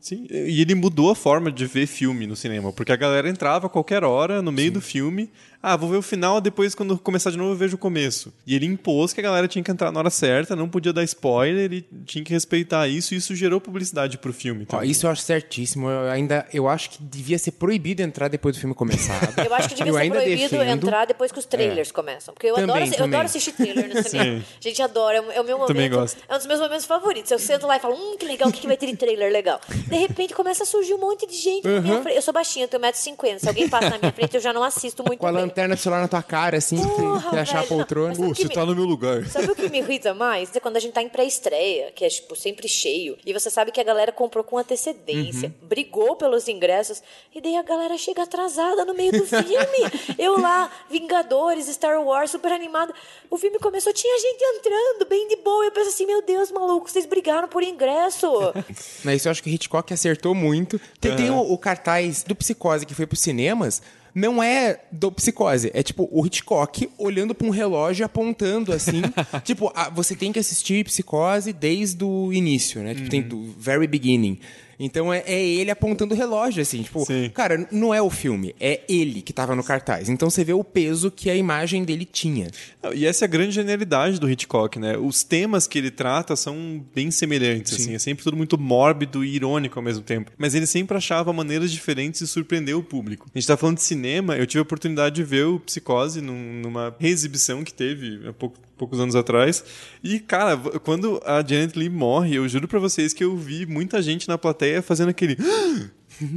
Sim, 0.04 0.26
e 0.30 0.60
ele 0.60 0.74
mudou 0.74 1.10
a 1.10 1.14
forma 1.14 1.50
de 1.50 1.64
ver 1.64 1.86
filme 1.86 2.26
no 2.26 2.36
cinema, 2.36 2.70
porque 2.70 2.92
a 2.92 2.96
galera 2.96 3.26
entrava 3.26 3.68
a 3.68 3.70
qualquer 3.70 4.04
hora 4.04 4.42
no 4.42 4.52
meio 4.52 4.70
do 4.70 4.78
filme. 4.82 5.30
Ah, 5.66 5.76
vou 5.76 5.88
ver 5.88 5.96
o 5.96 6.02
final, 6.02 6.40
depois 6.40 6.74
quando 6.74 6.98
começar 6.98 7.30
de 7.30 7.38
novo 7.38 7.52
eu 7.52 7.56
vejo 7.56 7.76
o 7.76 7.78
começo. 7.78 8.32
E 8.46 8.54
ele 8.54 8.66
impôs 8.66 9.12
que 9.12 9.20
a 9.20 9.22
galera 9.22 9.48
tinha 9.48 9.62
que 9.64 9.70
entrar 9.70 9.90
na 9.90 9.98
hora 9.98 10.10
certa, 10.10 10.54
não 10.54 10.68
podia 10.68 10.92
dar 10.92 11.02
spoiler 11.04 11.72
e 11.72 11.80
tinha 12.04 12.22
que 12.22 12.32
respeitar 12.32 12.86
isso, 12.88 13.14
e 13.14 13.16
isso 13.16 13.34
gerou 13.34 13.60
publicidade 13.60 14.18
pro 14.18 14.32
filme. 14.32 14.66
Ó, 14.70 14.82
isso 14.82 15.06
eu 15.06 15.10
acho 15.10 15.22
certíssimo. 15.22 15.88
Eu 15.88 16.10
ainda 16.10 16.46
eu 16.52 16.68
acho 16.68 16.90
que 16.90 17.02
devia 17.02 17.38
ser 17.38 17.52
proibido 17.52 18.02
entrar 18.02 18.28
depois 18.28 18.54
do 18.56 18.60
filme 18.60 18.74
começar. 18.74 19.14
Eu 19.44 19.54
acho 19.54 19.68
que 19.68 19.74
devia 19.76 19.90
Eu 19.90 19.94
ser 19.94 20.00
ainda 20.02 20.16
proibido 20.20 20.48
defendo. 20.50 20.86
entrar 20.86 21.04
depois 21.06 21.30
que 21.32 21.38
os 21.38 21.44
trailers 21.46 21.90
começam. 21.92 22.34
Porque 22.34 22.46
eu, 22.48 22.54
Também, 22.54 22.70
adoro, 22.70 22.84
eu 22.86 22.90
também. 22.96 23.08
adoro 23.14 23.24
assistir 23.26 23.52
trailer 23.52 23.88
no 23.94 24.02
cinema. 24.08 24.42
A 24.42 24.60
gente 24.68 24.82
adora, 24.82 25.18
é 25.18 25.20
o- 25.20 25.32
é 25.32 25.40
o 25.40 25.44
meu 25.44 25.56
momento. 25.58 25.68
Também 25.68 25.90
gosto. 25.90 26.18
É 26.28 26.34
um 26.34 26.38
dos 26.38 26.46
meus 26.46 26.60
momentos 26.60 26.84
favoritos. 26.84 27.30
Eu 27.30 27.38
sento 27.38 27.66
lá 27.66 27.76
e 27.76 27.80
falo, 27.80 27.94
hum, 27.94 28.16
que 28.18 28.26
legal, 28.26 28.48
o 28.48 28.52
que, 28.52 28.60
que 28.60 28.66
vai 28.66 28.76
ter 28.76 28.86
de 28.86 28.96
trailer 28.96 29.32
legal? 29.32 29.60
De 29.88 29.96
repente 29.96 30.34
começa 30.34 30.64
a 30.64 30.66
surgir 30.66 30.94
um 30.94 30.98
monte 30.98 31.26
de 31.26 31.36
gente 31.36 31.66
na 31.66 31.80
minha 31.80 32.02
frente. 32.02 32.16
Eu 32.16 32.22
sou 32.22 32.34
baixinha, 32.34 32.64
eu 32.64 32.68
tenho 32.68 32.82
1,50m. 32.82 33.38
Se 33.38 33.48
alguém 33.48 33.68
passa 33.68 33.90
na 33.90 33.98
minha 33.98 34.12
frente, 34.12 34.34
eu 34.34 34.40
já 34.40 34.52
não 34.52 34.62
assisto 34.62 35.02
muito 35.06 35.20
Com 35.20 35.26
a 35.26 35.32
bem. 35.32 35.42
Lanterna 35.54 35.74
do 35.76 35.80
celular 35.80 36.02
na 36.02 36.08
tua 36.08 36.22
cara, 36.22 36.56
assim, 36.58 36.76
Porra, 36.76 37.30
que 37.30 37.36
achar 37.36 37.60
a 37.60 37.62
poltrona. 37.66 38.14
Pô, 38.14 38.32
que 38.32 38.42
você 38.42 38.48
me- 38.48 38.54
tá 38.54 38.66
no 38.66 38.74
meu 38.74 38.84
lugar. 38.84 39.24
Sabe 39.26 39.52
o 39.52 39.54
que 39.54 39.68
me 39.68 39.78
irrita 39.78 40.12
mais? 40.12 40.54
É 40.54 40.58
quando 40.60 40.76
a 40.76 40.80
gente 40.80 40.92
tá 40.92 41.00
em 41.00 41.08
pré-estreia, 41.08 41.92
que 41.94 42.04
é, 42.04 42.08
tipo, 42.08 42.34
sempre 42.34 42.68
cheio. 42.68 43.16
E 43.24 43.32
você 43.32 43.48
sabe 43.48 43.70
que 43.70 43.80
a 43.80 43.84
galera 43.84 44.10
comprou 44.10 44.42
com 44.42 44.58
antecedência, 44.58 45.48
Uhum. 45.60 45.68
brigou 45.68 46.16
pelos 46.16 46.48
ingressos. 46.48 47.02
E 47.34 47.40
daí 47.40 47.56
a 47.56 47.62
galera 47.62 47.96
chega 47.96 48.22
atrasada 48.24 48.84
no 48.84 48.94
meio 48.94 49.12
do 49.12 49.24
filme. 49.26 50.16
Eu 50.18 50.40
lá, 50.40 50.70
Vingadores, 50.90 51.66
Star 51.68 52.00
Wars, 52.02 52.30
super 52.32 52.50
animada. 52.52 52.92
O 53.30 53.38
filme 53.38 53.58
começou, 53.60 53.92
tinha 53.92 54.18
gente 54.18 54.42
entrando, 54.42 55.08
bem 55.08 55.28
de 55.28 55.36
boa. 55.36 55.64
Eu 55.64 55.70
penso 55.72 55.90
assim, 55.90 56.06
meu 56.06 56.20
Deus, 56.22 56.50
maluco, 56.50 56.90
vocês 56.90 57.06
brigaram 57.06 57.46
por 57.46 57.62
ingresso. 57.62 58.28
Mas 59.04 59.16
isso 59.16 59.28
eu 59.28 59.30
acho 59.32 59.42
que 59.42 59.50
o 59.50 59.52
Hitchcock 59.52 59.92
acertou 59.94 60.34
muito. 60.34 60.80
Tem, 61.00 61.14
tem 61.14 61.30
o, 61.30 61.38
o 61.52 61.56
cartaz 61.58 62.22
do 62.24 62.34
Psicose 62.34 62.84
que 62.84 62.94
foi 62.94 63.06
pros 63.06 63.20
cinemas. 63.20 63.80
Não 64.14 64.42
é 64.42 64.80
do 64.92 65.10
Psicose, 65.10 65.70
é 65.74 65.82
tipo 65.82 66.08
o 66.12 66.24
Hitchcock 66.24 66.88
olhando 66.96 67.34
pra 67.34 67.46
um 67.46 67.50
relógio 67.50 68.06
apontando 68.06 68.72
assim. 68.72 69.02
tipo, 69.42 69.72
ah, 69.74 69.90
você 69.90 70.14
tem 70.14 70.32
que 70.32 70.38
assistir 70.38 70.84
Psicose 70.84 71.52
desde 71.52 72.04
o 72.04 72.32
início, 72.32 72.80
né? 72.82 72.94
Tipo, 72.94 73.10
tem 73.10 73.22
do 73.22 73.42
very 73.58 73.86
beginning. 73.86 74.38
Então 74.78 75.12
é, 75.12 75.22
é 75.26 75.42
ele 75.44 75.70
apontando 75.70 76.14
o 76.14 76.16
relógio, 76.16 76.62
assim. 76.62 76.82
Tipo, 76.82 77.04
Sim. 77.04 77.30
cara, 77.32 77.66
não 77.70 77.92
é 77.94 78.00
o 78.02 78.10
filme, 78.10 78.54
é 78.60 78.80
ele 78.88 79.22
que 79.22 79.32
tava 79.32 79.54
no 79.54 79.62
cartaz. 79.64 80.08
Então 80.08 80.28
você 80.30 80.44
vê 80.44 80.52
o 80.52 80.64
peso 80.64 81.10
que 81.10 81.30
a 81.30 81.36
imagem 81.36 81.84
dele 81.84 82.04
tinha. 82.04 82.48
E 82.94 83.06
essa 83.06 83.24
é 83.24 83.26
a 83.26 83.28
grande 83.28 83.52
genialidade 83.52 84.18
do 84.20 84.30
Hitchcock, 84.30 84.78
né? 84.78 84.96
Os 84.96 85.22
temas 85.24 85.66
que 85.66 85.78
ele 85.78 85.90
trata 85.90 86.36
são 86.36 86.84
bem 86.94 87.10
semelhantes, 87.10 87.74
assim. 87.74 87.94
É 87.94 87.98
sempre 87.98 88.24
tudo 88.24 88.36
muito 88.36 88.58
mórbido 88.58 89.24
e 89.24 89.34
irônico 89.34 89.78
ao 89.78 89.82
mesmo 89.84 90.02
tempo. 90.02 90.30
Mas 90.36 90.54
ele 90.54 90.66
sempre 90.66 90.96
achava 90.96 91.32
maneiras 91.32 91.70
diferentes 91.72 92.20
de 92.20 92.26
surpreender 92.26 92.76
o 92.76 92.82
público. 92.82 93.26
A 93.34 93.38
gente 93.38 93.46
tá 93.46 93.56
falando 93.56 93.76
de 93.76 93.82
cinema, 93.82 94.36
eu 94.36 94.46
tive 94.46 94.58
a 94.58 94.62
oportunidade 94.62 95.14
de 95.16 95.22
ver 95.24 95.44
o 95.46 95.60
Psicose 95.60 96.20
num- 96.20 96.60
numa 96.62 96.94
reexibição 96.98 97.64
que 97.64 97.72
teve 97.72 98.26
há 98.28 98.32
pouco- 98.32 98.58
poucos 98.76 99.00
anos 99.00 99.14
atrás. 99.14 99.64
E, 100.02 100.18
cara, 100.20 100.56
quando 100.82 101.20
a 101.24 101.44
Janet 101.46 101.78
Lee 101.78 101.88
morre, 101.88 102.34
eu 102.36 102.48
juro 102.48 102.66
pra 102.68 102.78
vocês 102.78 103.12
que 103.12 103.24
eu 103.24 103.36
vi 103.36 103.66
muita 103.66 104.00
gente 104.02 104.28
na 104.28 104.36
plateia 104.38 104.82
fazendo 104.82 105.08
aquele... 105.10 105.36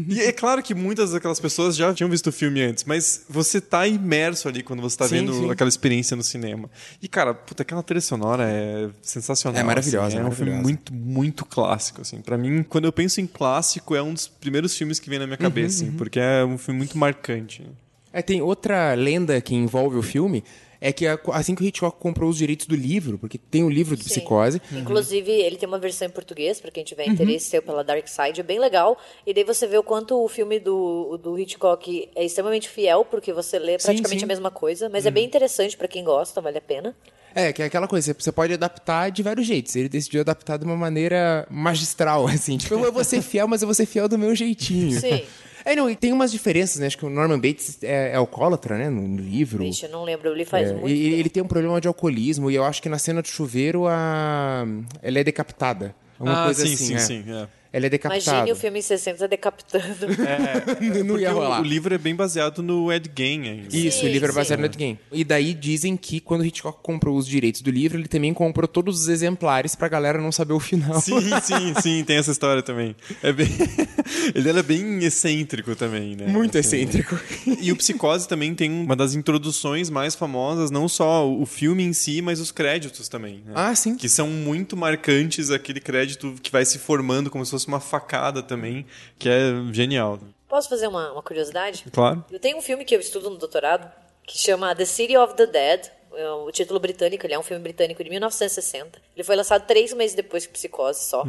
E 0.10 0.20
é 0.22 0.32
claro 0.32 0.64
que 0.64 0.74
muitas 0.74 1.12
daquelas 1.12 1.40
pessoas 1.40 1.76
já 1.76 1.94
tinham 1.94 2.10
visto 2.10 2.28
o 2.28 2.32
filme 2.32 2.64
antes, 2.64 2.84
mas 2.84 3.26
você 3.30 3.62
tá 3.62 3.88
imerso 3.88 4.48
ali 4.48 4.64
quando 4.64 4.82
você 4.82 4.98
tá 4.98 5.08
Sim, 5.08 5.18
vendo 5.18 5.34
sim. 5.34 5.52
aquela 5.52 5.68
experiência 5.68 6.18
no 6.18 6.24
cinema. 6.24 6.68
E, 7.00 7.08
cara, 7.08 7.32
puta, 7.34 7.62
aquela 7.62 7.84
trilha 7.84 8.02
sonora 8.02 8.44
é 8.50 8.90
sensacional. 9.04 9.62
É 9.62 9.64
maravilhosa, 9.64 10.08
assim. 10.08 10.18
É 10.18 10.22
é 10.22 10.24
um 10.26 10.32
filme 10.32 10.52
maravilhosa. 10.52 10.64
muito, 10.64 10.94
muito 10.94 11.46
clássico, 11.46 12.02
assim. 12.02 12.22
Pra 12.22 12.40
mim, 12.40 12.64
quando 12.64 12.86
eu 12.86 12.92
penso 12.92 13.22
em 13.22 13.28
clássico, 13.28 13.96
é 13.96 14.02
um 14.02 14.16
dos 14.16 14.28
primeiros 14.28 14.76
filmes 14.76 15.00
que 15.00 15.12
vem 15.12 15.20
na 15.20 15.28
minha 15.28 15.38
cabeça, 15.38 15.84
Uhum, 15.84 15.90
assim, 15.90 15.98
porque 15.98 16.20
é 16.20 16.44
um 16.44 16.58
filme 16.58 16.80
muito 16.80 16.98
marcante. 16.98 17.64
É, 18.12 18.24
tem 18.24 18.42
outra 18.42 18.96
lenda 18.96 19.40
que 19.42 19.54
envolve 19.54 19.96
o 19.98 20.02
filme, 20.02 20.44
é 20.80 20.92
que 20.92 21.06
assim 21.34 21.56
que 21.56 21.64
o 21.64 21.66
Hitchcock 21.66 21.98
comprou 22.00 22.30
os 22.30 22.38
direitos 22.38 22.66
do 22.68 22.76
livro, 22.76 23.18
porque 23.18 23.38
tem 23.38 23.64
o 23.64 23.70
livro 23.70 23.96
do 23.96 24.04
Sim. 24.04 24.10
Psicose, 24.10 24.62
Inclusive, 24.72 25.32
ele 25.32 25.56
tem 25.58 25.68
uma 25.68 25.80
versão 25.80 26.08
em 26.08 26.12
português, 26.12 26.60
pra 26.60 26.72
quem 26.72 26.84
tiver 26.84 27.08
Uhum. 27.08 27.14
interesse, 27.14 27.60
pela 27.62 27.84
Dark 27.84 28.08
Side, 28.08 28.40
é 28.40 28.44
bem 28.44 28.60
legal. 28.60 28.98
E 29.26 29.34
daí 29.34 29.44
você 29.44 29.66
vê 29.68 29.78
o 29.78 29.84
quanto 29.84 30.16
o 30.24 30.28
filme 30.28 30.60
do, 30.60 31.18
do 31.18 31.38
Hitchcock 31.40 32.10
é 32.16 32.24
extremamente 32.26 32.70
fiel, 32.70 33.06
porque 33.06 33.32
você 33.34 33.58
lê 33.60 33.78
praticamente 33.78 34.20
sim. 34.20 34.26
a 34.26 34.28
mesma 34.28 34.52
coisa, 34.52 34.90
mas 34.90 35.06
é 35.06 35.12
bem 35.12 35.26
interessante 35.26 35.76
pra 35.78 35.88
quem 35.88 36.04
gosta, 36.04 36.40
vale 36.42 36.58
a 36.58 36.62
pena. 36.62 36.96
É, 37.36 37.54
que 37.54 37.62
é 37.62 37.66
aquela 37.66 37.88
coisa, 37.88 38.16
você 38.18 38.32
pode 38.32 38.54
adaptar 38.54 39.12
de 39.12 39.22
vários 39.22 39.46
jeitos. 39.46 39.76
Ele 39.76 39.88
decidiu 39.90 40.22
adaptar 40.22 40.58
de 40.58 40.66
uma 40.66 40.76
maneira 40.76 41.46
magistral, 41.52 42.26
assim. 42.30 42.58
Tipo, 42.58 42.76
eu 42.76 42.92
vou 42.92 43.04
ser 43.04 43.22
fiel, 43.22 43.48
mas 43.48 43.62
eu 43.62 43.68
vou 43.68 43.76
ser 43.76 43.86
fiel 43.86 44.08
do 44.08 44.18
meu 44.18 44.34
jeitinho. 44.36 45.00
Sim. 45.00 45.24
É, 45.68 45.76
não, 45.76 45.90
e 45.90 45.98
tem 45.98 46.14
umas 46.14 46.32
diferenças, 46.32 46.80
né? 46.80 46.88
Acho 46.88 46.98
que 46.98 47.06
o 47.06 47.10
Norman 47.10 47.38
Bates 47.38 47.78
é, 47.84 48.12
é 48.12 48.16
alcoólatra, 48.16 48.78
né? 48.78 48.90
No, 48.90 49.06
no 49.06 49.18
livro. 49.18 49.66
Vixe, 49.66 49.86
eu 49.86 49.92
não 49.92 50.06
lembro, 50.06 50.30
eu 50.30 50.34
li 50.34 50.46
faz 50.46 50.70
É, 50.70 50.74
muito 50.74 50.88
e 50.88 51.04
tempo. 51.04 51.16
ele 51.20 51.30
tem 51.30 51.44
um 51.44 51.48
problema 51.48 51.82
de 51.82 51.90
alcoolismo, 51.90 52.50
e 52.50 52.56
eu 52.56 52.64
acho 52.64 52.82
que 52.82 52.88
na 52.88 52.98
cena 52.98 53.22
do 53.22 53.28
chuveiro 53.28 53.86
a... 53.86 54.66
ela 55.02 55.20
é 55.20 55.24
decapitada. 55.26 55.94
Uma 56.18 56.42
ah, 56.42 56.46
coisa 56.46 56.66
sim, 56.66 56.74
assim, 56.74 56.86
sim, 56.86 56.96
é. 56.96 57.00
sim. 57.00 57.24
é. 57.28 57.48
Ela 57.78 57.86
é 57.86 57.90
decapitada. 57.90 58.38
Imagine 58.38 58.52
o 58.52 58.56
filme 58.56 58.80
em 58.80 58.82
60 58.82 59.28
decapitando. 59.28 59.86
não 61.06 61.20
ia 61.20 61.28
Porque 61.28 61.28
o- 61.28 61.34
rolar. 61.34 61.62
O, 61.62 61.64
livro 61.64 61.94
é 61.94 61.98
bem 61.98 62.16
baseado 62.16 62.64
no 62.64 62.92
Ed 62.92 63.10
Gein 63.16 63.42
ainda. 63.48 63.76
Isso, 63.76 64.00
Sim, 64.00 64.08
o 64.08 64.10
livro 64.10 64.30
é 64.30 64.32
sim. 64.32 64.36
baseado 64.36 64.60
no 64.60 64.66
Ed 64.66 64.78
Gein. 64.78 64.98
E 65.12 65.24
daí 65.24 65.54
dizem 65.54 65.96
que 65.96 66.20
quando 66.20 66.42
o 66.42 66.46
Hitchcock 66.46 66.80
comprou 66.82 67.16
os 67.18 67.28
direitos 67.28 67.62
do 67.62 67.70
livro, 67.70 67.98
ele 68.00 68.08
também 68.08 68.34
comprou 68.34 68.68
todos 68.68 69.02
os 69.02 69.08
exemplares 69.08 69.76
pra 69.76 69.88
galera 69.88 70.20
não 70.22 70.32
saber 70.32 70.54
o 70.54 70.60
final. 70.60 71.00
Sim, 71.00 71.22
sim, 71.42 71.74
sim, 71.82 72.04
tem 72.04 72.18
essa 72.18 72.32
história 72.32 72.62
também. 72.64 72.96
É 73.22 73.32
bem... 73.32 73.48
Ele 74.34 74.50
era 74.50 74.64
bem 74.64 75.00
excêntrico 75.04 75.76
também, 75.76 76.16
né? 76.16 76.28
Muito 76.28 76.58
Assim, 76.58 76.78
excêntrico. 76.78 77.20
E 77.62 77.72
o 77.72 77.76
Psicose 77.76 78.28
também 78.28 78.54
tem 78.56 78.72
uma 78.72 78.96
das 78.96 79.14
introduções 79.16 79.90
mais 79.90 80.16
famosas, 80.16 80.72
não 80.72 80.88
só 80.88 81.30
o 81.30 81.46
filme 81.46 81.84
em 81.84 81.94
si, 81.94 82.22
mas 82.22 82.40
os 82.40 82.52
créditos 82.52 83.08
também. 83.08 83.36
né? 83.46 83.54
Ah, 83.56 83.76
sim. 83.76 83.96
Que 83.96 84.08
são 84.10 84.30
muito 84.30 84.76
marcantes, 84.78 85.52
aquele 85.52 85.80
crédito 85.80 86.36
que 86.42 86.52
vai 86.52 86.66
se 86.66 86.78
formando 86.80 87.30
como 87.30 87.44
se 87.46 87.52
fosse 87.52 87.67
uma 87.68 87.80
facada 87.80 88.42
também, 88.42 88.86
que 89.18 89.28
é 89.30 89.52
genial. 89.74 90.20
Posso 90.48 90.70
fazer 90.70 90.88
uma, 90.88 91.12
uma 91.12 91.22
curiosidade? 91.22 91.86
Claro. 91.92 92.24
Eu 92.32 92.40
tenho 92.40 92.58
um 92.58 92.62
filme 92.62 92.86
que 92.86 92.96
eu 92.96 93.00
estudo 93.00 93.30
no 93.30 93.38
doutorado 93.38 93.92
que 94.26 94.38
chama 94.38 94.76
The 94.76 94.86
City 94.86 95.18
of 95.18 95.36
the 95.36 95.46
Dead. 95.48 95.92
É 96.14 96.30
O 96.30 96.52
título 96.52 96.80
britânico, 96.80 97.26
ele 97.26 97.34
é 97.34 97.40
um 97.40 97.44
filme 97.44 97.62
britânico 97.62 98.04
de 98.04 98.10
1960. 98.10 99.00
Ele 99.16 99.24
foi 99.24 99.36
lançado 99.36 99.68
três 99.68 99.94
meses 99.94 100.16
depois 100.16 100.46
que 100.46 100.54
Psicose 100.54 101.06
só. 101.06 101.24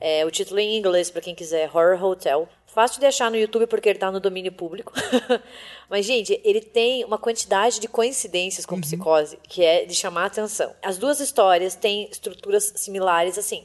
É, 0.00 0.26
o 0.26 0.30
título 0.30 0.60
em 0.60 0.76
inglês, 0.76 1.10
pra 1.10 1.22
quem 1.22 1.34
quiser, 1.34 1.62
é 1.62 1.70
Horror 1.72 2.02
Hotel. 2.04 2.48
Fácil 2.66 3.00
de 3.00 3.06
achar 3.06 3.30
no 3.30 3.38
YouTube 3.38 3.66
porque 3.66 3.88
ele 3.88 3.98
tá 3.98 4.12
no 4.12 4.20
domínio 4.20 4.52
público. 4.52 4.92
Mas, 5.88 6.04
gente, 6.04 6.38
ele 6.44 6.60
tem 6.60 7.02
uma 7.04 7.16
quantidade 7.16 7.80
de 7.80 7.88
coincidências 7.88 8.66
com 8.66 8.78
Psicose 8.78 9.38
que 9.44 9.64
é 9.64 9.86
de 9.86 9.94
chamar 9.94 10.24
a 10.24 10.26
atenção. 10.26 10.74
As 10.82 10.98
duas 10.98 11.18
histórias 11.18 11.74
têm 11.74 12.06
estruturas 12.10 12.74
similares, 12.76 13.38
assim. 13.38 13.64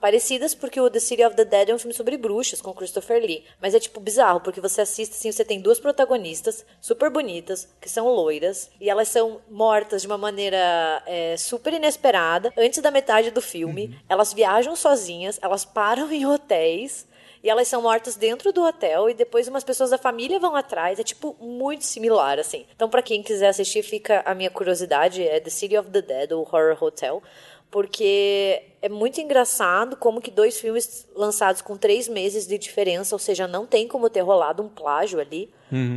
Parecidas 0.00 0.54
porque 0.54 0.80
o 0.80 0.88
The 0.88 1.00
City 1.00 1.24
of 1.24 1.34
the 1.34 1.44
Dead 1.44 1.70
é 1.70 1.74
um 1.74 1.78
filme 1.78 1.92
sobre 1.92 2.16
bruxas 2.16 2.60
com 2.60 2.72
Christopher 2.72 3.20
Lee. 3.20 3.44
Mas 3.60 3.74
é 3.74 3.80
tipo 3.80 3.98
bizarro, 3.98 4.40
porque 4.40 4.60
você 4.60 4.80
assiste 4.80 5.12
assim, 5.12 5.32
você 5.32 5.44
tem 5.44 5.60
duas 5.60 5.80
protagonistas 5.80 6.64
super 6.80 7.10
bonitas, 7.10 7.68
que 7.80 7.88
são 7.88 8.06
loiras, 8.06 8.70
e 8.80 8.88
elas 8.88 9.08
são 9.08 9.40
mortas 9.50 10.02
de 10.02 10.06
uma 10.06 10.18
maneira 10.18 11.02
é, 11.04 11.36
super 11.36 11.72
inesperada, 11.72 12.52
antes 12.56 12.80
da 12.80 12.92
metade 12.92 13.32
do 13.32 13.42
filme. 13.42 13.98
Elas 14.08 14.32
viajam 14.32 14.76
sozinhas, 14.76 15.38
elas 15.42 15.64
param 15.64 16.10
em 16.12 16.24
hotéis. 16.24 17.06
E 17.40 17.48
elas 17.48 17.68
são 17.68 17.82
mortas 17.82 18.16
dentro 18.16 18.52
do 18.52 18.64
hotel 18.64 19.08
e 19.08 19.14
depois 19.14 19.46
umas 19.46 19.62
pessoas 19.62 19.90
da 19.90 19.96
família 19.96 20.40
vão 20.40 20.56
atrás. 20.56 20.98
É 20.98 21.04
tipo 21.04 21.36
muito 21.40 21.84
similar 21.84 22.36
assim. 22.36 22.66
Então 22.74 22.88
pra 22.88 23.00
quem 23.00 23.22
quiser 23.22 23.48
assistir, 23.48 23.84
fica 23.84 24.22
a 24.24 24.34
minha 24.34 24.50
curiosidade, 24.50 25.22
é 25.22 25.38
The 25.38 25.50
City 25.50 25.78
of 25.78 25.88
the 25.88 26.02
Dead 26.02 26.32
ou 26.32 26.42
Horror 26.42 26.76
Hotel, 26.82 27.22
porque 27.70 28.62
é 28.80 28.88
muito 28.88 29.20
engraçado 29.20 29.96
como 29.96 30.20
que 30.20 30.30
dois 30.30 30.58
filmes 30.58 31.06
lançados 31.14 31.60
com 31.60 31.76
três 31.76 32.08
meses 32.08 32.46
de 32.46 32.56
diferença, 32.58 33.14
ou 33.14 33.18
seja, 33.18 33.46
não 33.46 33.66
tem 33.66 33.86
como 33.88 34.08
ter 34.08 34.20
rolado 34.20 34.62
um 34.62 34.68
plágio 34.68 35.20
ali, 35.20 35.50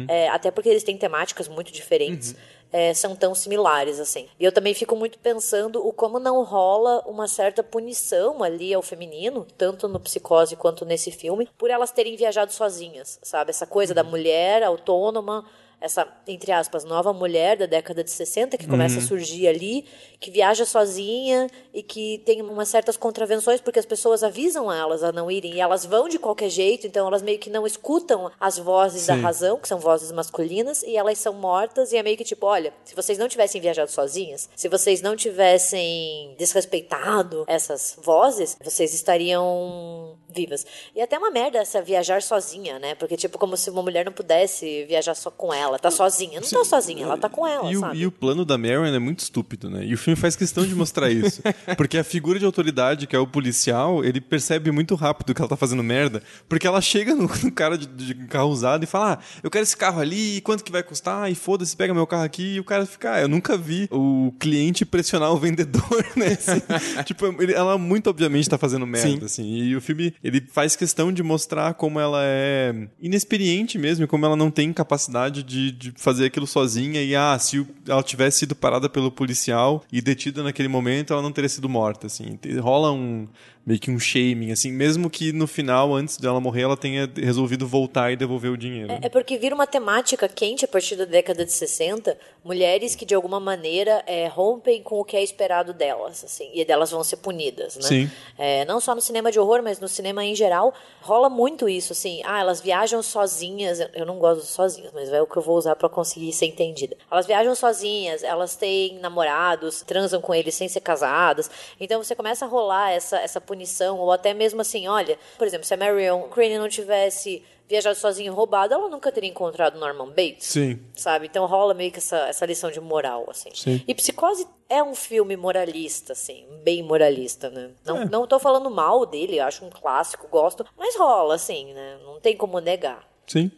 É, 0.09 0.27
até 0.29 0.51
porque 0.51 0.67
eles 0.67 0.83
têm 0.83 0.97
temáticas 0.97 1.47
muito 1.47 1.71
diferentes. 1.71 2.35
é, 2.73 2.93
são 2.93 3.15
tão 3.17 3.35
similares, 3.35 3.99
assim. 3.99 4.27
E 4.39 4.45
eu 4.45 4.51
também 4.51 4.73
fico 4.73 4.95
muito 4.95 5.19
pensando 5.19 5.85
o 5.85 5.91
como 5.91 6.19
não 6.19 6.41
rola 6.41 7.01
uma 7.05 7.27
certa 7.27 7.61
punição 7.61 8.41
ali 8.41 8.73
ao 8.73 8.81
feminino, 8.81 9.45
tanto 9.57 9.89
no 9.89 9.99
Psicose 9.99 10.55
quanto 10.55 10.85
nesse 10.85 11.11
filme, 11.11 11.49
por 11.57 11.69
elas 11.69 11.91
terem 11.91 12.15
viajado 12.15 12.53
sozinhas, 12.53 13.19
sabe? 13.21 13.49
Essa 13.49 13.65
coisa 13.67 13.93
da 13.93 14.03
mulher 14.05 14.63
autônoma, 14.63 15.45
essa, 15.81 16.07
entre 16.27 16.51
aspas, 16.51 16.83
nova 16.83 17.11
mulher 17.11 17.57
da 17.57 17.65
década 17.65 18.03
de 18.03 18.11
60 18.11 18.57
que 18.57 18.67
começa 18.67 18.99
a 18.99 19.01
surgir 19.01 19.47
ali, 19.47 19.85
que 20.19 20.29
viaja 20.29 20.63
sozinha 20.63 21.49
e 21.73 21.81
que 21.81 22.21
tem 22.25 22.41
umas 22.43 22.69
certas 22.69 22.95
contravenções 22.95 23.59
porque 23.59 23.79
as 23.79 23.85
pessoas 23.85 24.23
avisam 24.23 24.71
elas 24.71 25.03
a 25.03 25.11
não 25.11 25.29
irem 25.31 25.55
e 25.55 25.59
elas 25.59 25.83
vão 25.83 26.07
de 26.07 26.19
qualquer 26.19 26.49
jeito, 26.49 26.85
então 26.85 27.07
elas 27.07 27.23
meio 27.23 27.39
que 27.39 27.49
não 27.49 27.65
escutam 27.65 28.31
as 28.39 28.59
vozes 28.59 29.07
da 29.07 29.15
razão, 29.15 29.57
que 29.57 29.67
são 29.67 29.79
vozes 29.79 30.11
masculinas, 30.11 30.83
e 30.83 30.95
elas 30.95 31.17
são 31.17 31.33
mortas 31.33 31.91
e 31.91 31.97
é 31.97 32.03
meio 32.03 32.15
que 32.15 32.23
tipo, 32.23 32.45
olha, 32.45 32.71
se 32.83 32.95
vocês 32.95 33.17
não 33.17 33.27
tivessem 33.27 33.59
viajado 33.59 33.89
sozinhas, 33.89 34.49
se 34.55 34.69
vocês 34.69 35.01
não 35.01 35.15
tivessem 35.15 36.35
desrespeitado 36.37 37.43
essas 37.47 37.97
vozes, 38.01 38.55
vocês 38.63 38.93
estariam 38.93 40.15
vivas. 40.29 40.65
E 40.95 41.01
até 41.01 41.17
uma 41.17 41.31
merda 41.31 41.59
essa 41.59 41.81
viajar 41.81 42.21
sozinha, 42.21 42.79
né? 42.79 42.95
Porque 42.95 43.17
tipo 43.17 43.37
como 43.37 43.57
se 43.57 43.69
uma 43.69 43.81
mulher 43.81 44.05
não 44.05 44.13
pudesse 44.13 44.85
viajar 44.85 45.15
só 45.15 45.29
com 45.29 45.53
ela, 45.53 45.70
tá 45.79 45.91
sozinha. 45.91 46.39
Não 46.41 46.49
tá 46.49 46.63
sozinha, 46.65 47.03
ela 47.03 47.17
tá 47.17 47.29
com 47.29 47.45
ela, 47.47 47.71
E 47.71 47.77
o, 47.77 47.79
sabe? 47.79 47.97
e 47.99 48.05
o 48.05 48.11
plano 48.11 48.43
da 48.45 48.57
Marion 48.57 48.85
é 48.85 48.99
muito 48.99 49.19
estúpido, 49.19 49.69
né? 49.69 49.85
E 49.85 49.93
o 49.93 49.97
filme 49.97 50.15
faz 50.19 50.35
questão 50.35 50.65
de 50.65 50.73
mostrar 50.75 51.09
isso. 51.11 51.41
Porque 51.77 51.97
a 51.97 52.03
figura 52.03 52.39
de 52.39 52.45
autoridade, 52.45 53.07
que 53.07 53.15
é 53.15 53.19
o 53.19 53.27
policial, 53.27 54.03
ele 54.03 54.19
percebe 54.21 54.71
muito 54.71 54.95
rápido 54.95 55.33
que 55.33 55.41
ela 55.41 55.49
tá 55.49 55.57
fazendo 55.57 55.83
merda, 55.83 56.21
porque 56.47 56.65
ela 56.67 56.81
chega 56.81 57.13
no, 57.15 57.23
no 57.43 57.51
cara 57.51 57.77
de, 57.77 57.85
de 57.87 58.13
carro 58.27 58.49
usado 58.49 58.83
e 58.83 58.87
fala: 58.87 59.13
ah, 59.13 59.19
eu 59.43 59.49
quero 59.49 59.63
esse 59.63 59.75
carro 59.77 59.99
ali, 59.99 60.41
quanto 60.41 60.63
que 60.63 60.71
vai 60.71 60.83
custar? 60.83 61.31
E 61.31 61.35
foda-se, 61.35 61.75
pega 61.75 61.93
meu 61.93 62.07
carro 62.07 62.23
aqui. 62.23 62.55
E 62.55 62.59
o 62.59 62.63
cara 62.63 62.85
fica, 62.85 63.13
ah, 63.13 63.21
eu 63.21 63.27
nunca 63.27 63.57
vi 63.57 63.87
o 63.91 64.33
cliente 64.39 64.85
pressionar 64.85 65.31
o 65.31 65.37
vendedor, 65.37 66.05
né? 66.15 66.27
Assim, 66.27 66.61
tipo, 67.05 67.25
ele- 67.41 67.53
ela 67.53 67.77
muito 67.77 68.09
obviamente 68.09 68.49
tá 68.49 68.57
fazendo 68.57 68.85
merda, 68.87 69.25
assim. 69.25 69.43
E 69.45 69.75
o 69.75 69.81
filme, 69.81 70.13
ele 70.23 70.41
faz 70.51 70.75
questão 70.75 71.11
de 71.11 71.21
mostrar 71.21 71.73
como 71.75 71.99
ela 71.99 72.19
é 72.23 72.87
inexperiente 73.01 73.77
mesmo, 73.77 74.05
e 74.05 74.07
como 74.07 74.25
ela 74.25 74.35
não 74.35 74.49
tem 74.49 74.71
capacidade 74.71 75.43
de, 75.43 75.60
de 75.69 75.93
fazer 75.97 76.25
aquilo 76.25 76.47
sozinha. 76.47 77.03
E, 77.03 77.13
ah, 77.15 77.37
se 77.37 77.67
ela 77.87 78.01
tivesse 78.01 78.39
sido 78.39 78.55
parada 78.55 78.89
pelo 78.89 79.11
policial 79.11 79.83
e 79.91 80.01
detida 80.01 80.41
naquele 80.41 80.67
momento, 80.69 81.11
ela 81.11 81.21
não 81.21 81.31
teria 81.31 81.49
sido 81.49 81.67
morta, 81.67 82.07
assim. 82.07 82.39
Rola 82.59 82.91
um 82.91 83.27
meio 83.65 83.79
que 83.79 83.91
um 83.91 83.99
shaming, 83.99 84.51
assim, 84.51 84.71
mesmo 84.71 85.09
que 85.09 85.31
no 85.31 85.45
final, 85.47 85.93
antes 85.93 86.17
dela 86.17 86.39
morrer, 86.39 86.63
ela 86.63 86.75
tenha 86.77 87.09
resolvido 87.15 87.67
voltar 87.67 88.11
e 88.11 88.15
devolver 88.15 88.51
o 88.51 88.57
dinheiro. 88.57 88.97
É 89.01 89.07
porque 89.09 89.37
vira 89.37 89.53
uma 89.53 89.67
temática 89.67 90.27
quente 90.27 90.65
a 90.65 90.67
partir 90.67 90.95
da 90.95 91.05
década 91.05 91.45
de 91.45 91.51
60, 91.51 92.17
mulheres 92.43 92.95
que 92.95 93.05
de 93.05 93.13
alguma 93.13 93.39
maneira 93.39 94.03
é, 94.07 94.27
rompem 94.27 94.81
com 94.81 94.99
o 94.99 95.05
que 95.05 95.15
é 95.15 95.23
esperado 95.23 95.73
delas, 95.73 96.23
assim, 96.23 96.49
e 96.53 96.65
delas 96.65 96.89
vão 96.91 97.03
ser 97.03 97.17
punidas, 97.17 97.75
né? 97.75 97.83
Sim. 97.83 98.11
É, 98.37 98.65
não 98.65 98.79
só 98.79 98.95
no 98.95 99.01
cinema 99.01 99.31
de 99.31 99.39
horror, 99.39 99.61
mas 99.63 99.79
no 99.79 99.87
cinema 99.87 100.23
em 100.25 100.33
geral, 100.35 100.73
rola 101.01 101.29
muito 101.29 101.69
isso, 101.69 101.93
assim, 101.93 102.21
ah, 102.25 102.39
elas 102.39 102.61
viajam 102.61 103.03
sozinhas, 103.03 103.79
eu- 103.93 104.05
não 104.05 104.17
gosto 104.17 104.41
de 104.41 104.47
sozinhas, 104.47 104.91
mas 104.93 105.09
é 105.09 105.21
o 105.21 105.27
que 105.27 105.37
eu 105.37 105.41
vou 105.41 105.55
usar 105.57 105.75
pra 105.75 105.87
conseguir 105.87 106.33
ser 106.33 106.47
entendida. 106.47 106.97
Elas 107.11 107.27
viajam 107.27 107.53
sozinhas, 107.53 108.23
elas 108.23 108.55
têm 108.55 108.97
namorados, 108.99 109.83
transam 109.85 110.19
com 110.19 110.33
eles 110.33 110.55
sem 110.55 110.67
ser 110.67 110.79
casadas, 110.81 111.49
então 111.79 112.03
você 112.03 112.15
começa 112.15 112.45
a 112.45 112.47
rolar 112.47 112.91
essa, 112.91 113.17
essa 113.19 113.39
punição, 113.55 113.97
ou 113.99 114.11
até 114.13 114.33
mesmo 114.33 114.61
assim, 114.61 114.87
olha, 114.87 115.19
por 115.37 115.45
exemplo, 115.45 115.65
se 115.65 115.73
a 115.73 115.77
Marion 115.77 116.21
Crane 116.29 116.57
não 116.57 116.69
tivesse 116.69 117.43
viajado 117.67 117.95
sozinha 117.97 118.29
e 118.29 118.33
roubado, 118.33 118.73
ela 118.73 118.89
nunca 118.89 119.11
teria 119.11 119.29
encontrado 119.29 119.77
Norman 119.79 120.07
Bates. 120.09 120.45
Sim. 120.47 120.79
Sabe? 120.95 121.27
Então 121.27 121.45
rola 121.45 121.73
meio 121.73 121.91
que 121.91 121.99
essa, 121.99 122.17
essa 122.27 122.45
lição 122.45 122.71
de 122.71 122.79
moral, 122.79 123.25
assim. 123.29 123.49
Sim. 123.53 123.81
E 123.87 123.93
Psicose 123.95 124.45
é 124.69 124.81
um 124.81 124.95
filme 124.95 125.35
moralista, 125.37 126.13
assim, 126.13 126.45
bem 126.63 126.81
moralista, 126.83 127.49
né? 127.49 127.71
Não, 127.85 127.97
É. 128.03 128.05
não 128.05 128.25
tô 128.27 128.39
falando 128.39 128.69
mal 128.69 129.05
dele, 129.05 129.37
eu 129.39 129.45
acho 129.45 129.65
um 129.65 129.69
clássico, 129.69 130.27
gosto, 130.29 130.65
mas 130.77 130.95
rola, 130.97 131.35
assim, 131.35 131.73
né? 131.73 131.97
Não 132.05 132.19
tem 132.21 132.35
como 132.37 132.59
negar. 132.59 133.05
Sim. 133.27 133.51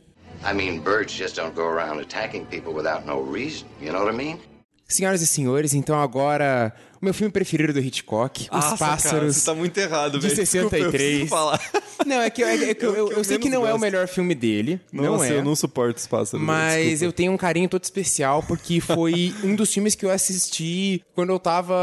I 0.44 0.54
mean, 0.54 0.80
birds 0.80 1.14
just 1.14 1.36
don't 1.36 1.54
go 1.56 1.62
around 1.64 2.02
attacking 2.02 2.46
people 2.46 2.74
without 2.74 3.06
no 3.06 3.22
reason. 3.32 3.66
You 3.80 3.92
know 3.94 4.04
what 4.04 4.14
I 4.14 4.18
mean? 4.18 4.40
Senhoras 4.88 5.22
e 5.22 5.28
senhores, 5.28 5.74
então 5.74 6.00
agora 6.00 6.72
meu 7.04 7.14
filme 7.14 7.32
preferido 7.32 7.74
do 7.74 7.80
Hitchcock, 7.80 8.44
Os 8.44 8.50
Nossa, 8.50 8.78
cara, 8.78 8.92
Pássaros. 8.92 9.36
você 9.36 9.46
tá 9.46 9.54
muito 9.54 9.78
errado, 9.78 10.20
de 10.20 10.28
velho. 10.28 10.36
Desculpa, 10.44 10.78
eu 10.78 10.92
63. 10.92 10.92
preciso 10.92 11.28
falar. 11.28 11.62
Não, 12.06 12.22
é 12.22 12.30
que, 12.30 12.42
eu- 12.44 12.48
é 12.48 12.74
que 12.74 12.86
eu, 12.86 12.96
É 12.96 13.00
eu- 13.00 13.12
eu 13.12 13.18
eu 13.20 13.24
sei 13.24 13.38
que 13.38 13.50
não 13.50 13.62
é 13.66 13.70
o 13.70 13.72
gosto. 13.74 13.82
melhor 13.82 14.08
filme 14.08 14.34
dele. 14.36 14.82
não 14.92 15.04
Nossa, 15.14 15.28
é. 15.28 15.38
eu 15.38 15.44
não 15.44 15.56
suporto 15.56 15.98
os 15.98 16.08
pássaros. 16.08 16.46
Mas 16.46 16.84
desculpa. 16.84 17.06
eu 17.06 17.12
tenho 17.14 17.32
um 17.32 17.38
carinho 17.38 17.70
todo 17.70 17.84
especial 17.84 18.44
porque 18.44 18.82
foi 18.82 19.34
um 19.44 19.56
dos 19.56 19.74
filmes 19.74 19.96
que 19.96 20.06
eu 20.06 20.10
assisti 20.10 21.02
quando 21.16 21.30
eu 21.32 21.40
tava 21.40 21.76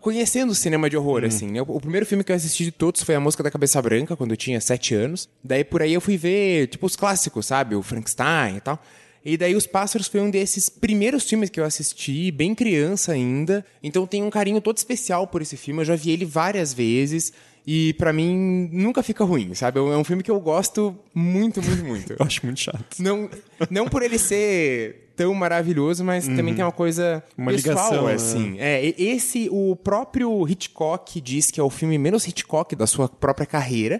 conhecendo 0.00 0.50
o 0.50 0.54
cinema 0.54 0.88
de 0.90 0.96
horror, 0.96 1.24
assim. 1.24 1.46
né? 1.52 1.62
O 1.62 1.80
primeiro 1.80 2.04
filme 2.06 2.24
que 2.24 2.32
eu 2.32 2.36
assisti 2.36 2.64
de 2.64 2.72
todos 2.72 3.02
foi 3.02 3.14
A 3.14 3.20
Mosca 3.20 3.42
da 3.42 3.50
Cabeça 3.50 3.80
Branca, 3.80 4.16
quando 4.16 4.30
eu 4.32 4.36
tinha 4.36 4.60
sete 4.60 4.94
anos. 4.94 5.28
Daí 5.42 5.62
por 5.62 5.82
aí 5.82 5.92
eu 5.94 6.00
fui 6.00 6.16
ver, 6.16 6.66
tipo, 6.68 6.86
os 6.86 6.96
clássicos, 6.96 7.46
sabe? 7.46 7.74
O 7.76 7.82
Frankenstein 7.82 8.56
e 8.56 8.60
tal. 8.60 8.82
E 9.24 9.36
daí 9.36 9.54
Os 9.56 9.66
Pássaros 9.66 10.06
foi 10.06 10.20
um 10.20 10.30
desses 10.30 10.68
primeiros 10.68 11.24
filmes 11.28 11.48
que 11.48 11.58
eu 11.58 11.64
assisti, 11.64 12.30
bem 12.30 12.54
criança 12.54 13.12
ainda. 13.12 13.64
Então 13.82 14.06
tenho 14.06 14.26
um 14.26 14.30
carinho 14.30 14.60
todo 14.60 14.76
especial 14.76 15.26
por 15.26 15.40
esse 15.40 15.56
filme. 15.56 15.80
Eu 15.80 15.86
já 15.86 15.96
vi 15.96 16.10
ele 16.10 16.24
várias 16.26 16.74
vezes. 16.74 17.32
E 17.66 17.94
pra 17.94 18.12
mim 18.12 18.68
nunca 18.70 19.02
fica 19.02 19.24
ruim, 19.24 19.54
sabe? 19.54 19.78
É 19.78 19.82
um 19.82 20.04
filme 20.04 20.22
que 20.22 20.30
eu 20.30 20.38
gosto 20.38 20.94
muito, 21.14 21.62
muito, 21.62 21.82
muito. 21.84 22.12
Eu 22.20 22.26
acho 22.26 22.44
muito 22.44 22.60
chato. 22.60 22.84
Não, 22.98 23.30
não 23.70 23.88
por 23.88 24.02
ele 24.02 24.18
ser 24.18 25.08
tão 25.16 25.32
maravilhoso, 25.32 26.04
mas 26.04 26.26
também 26.26 26.54
tem 26.54 26.62
uma 26.62 26.70
coisa 26.72 27.24
Uma 27.38 27.52
pessoal, 27.52 27.76
ligação, 27.76 28.06
né? 28.06 28.12
assim. 28.12 28.56
É, 28.58 28.84
e- 28.84 28.94
esse, 28.98 29.48
o 29.50 29.74
próprio 29.76 30.46
Hitchcock 30.46 31.18
diz 31.22 31.50
que 31.50 31.58
é 31.58 31.62
o 31.62 31.70
filme 31.70 31.96
menos 31.96 32.26
Hitchcock 32.28 32.76
da 32.76 32.86
sua 32.86 33.08
própria 33.08 33.46
carreira, 33.46 33.98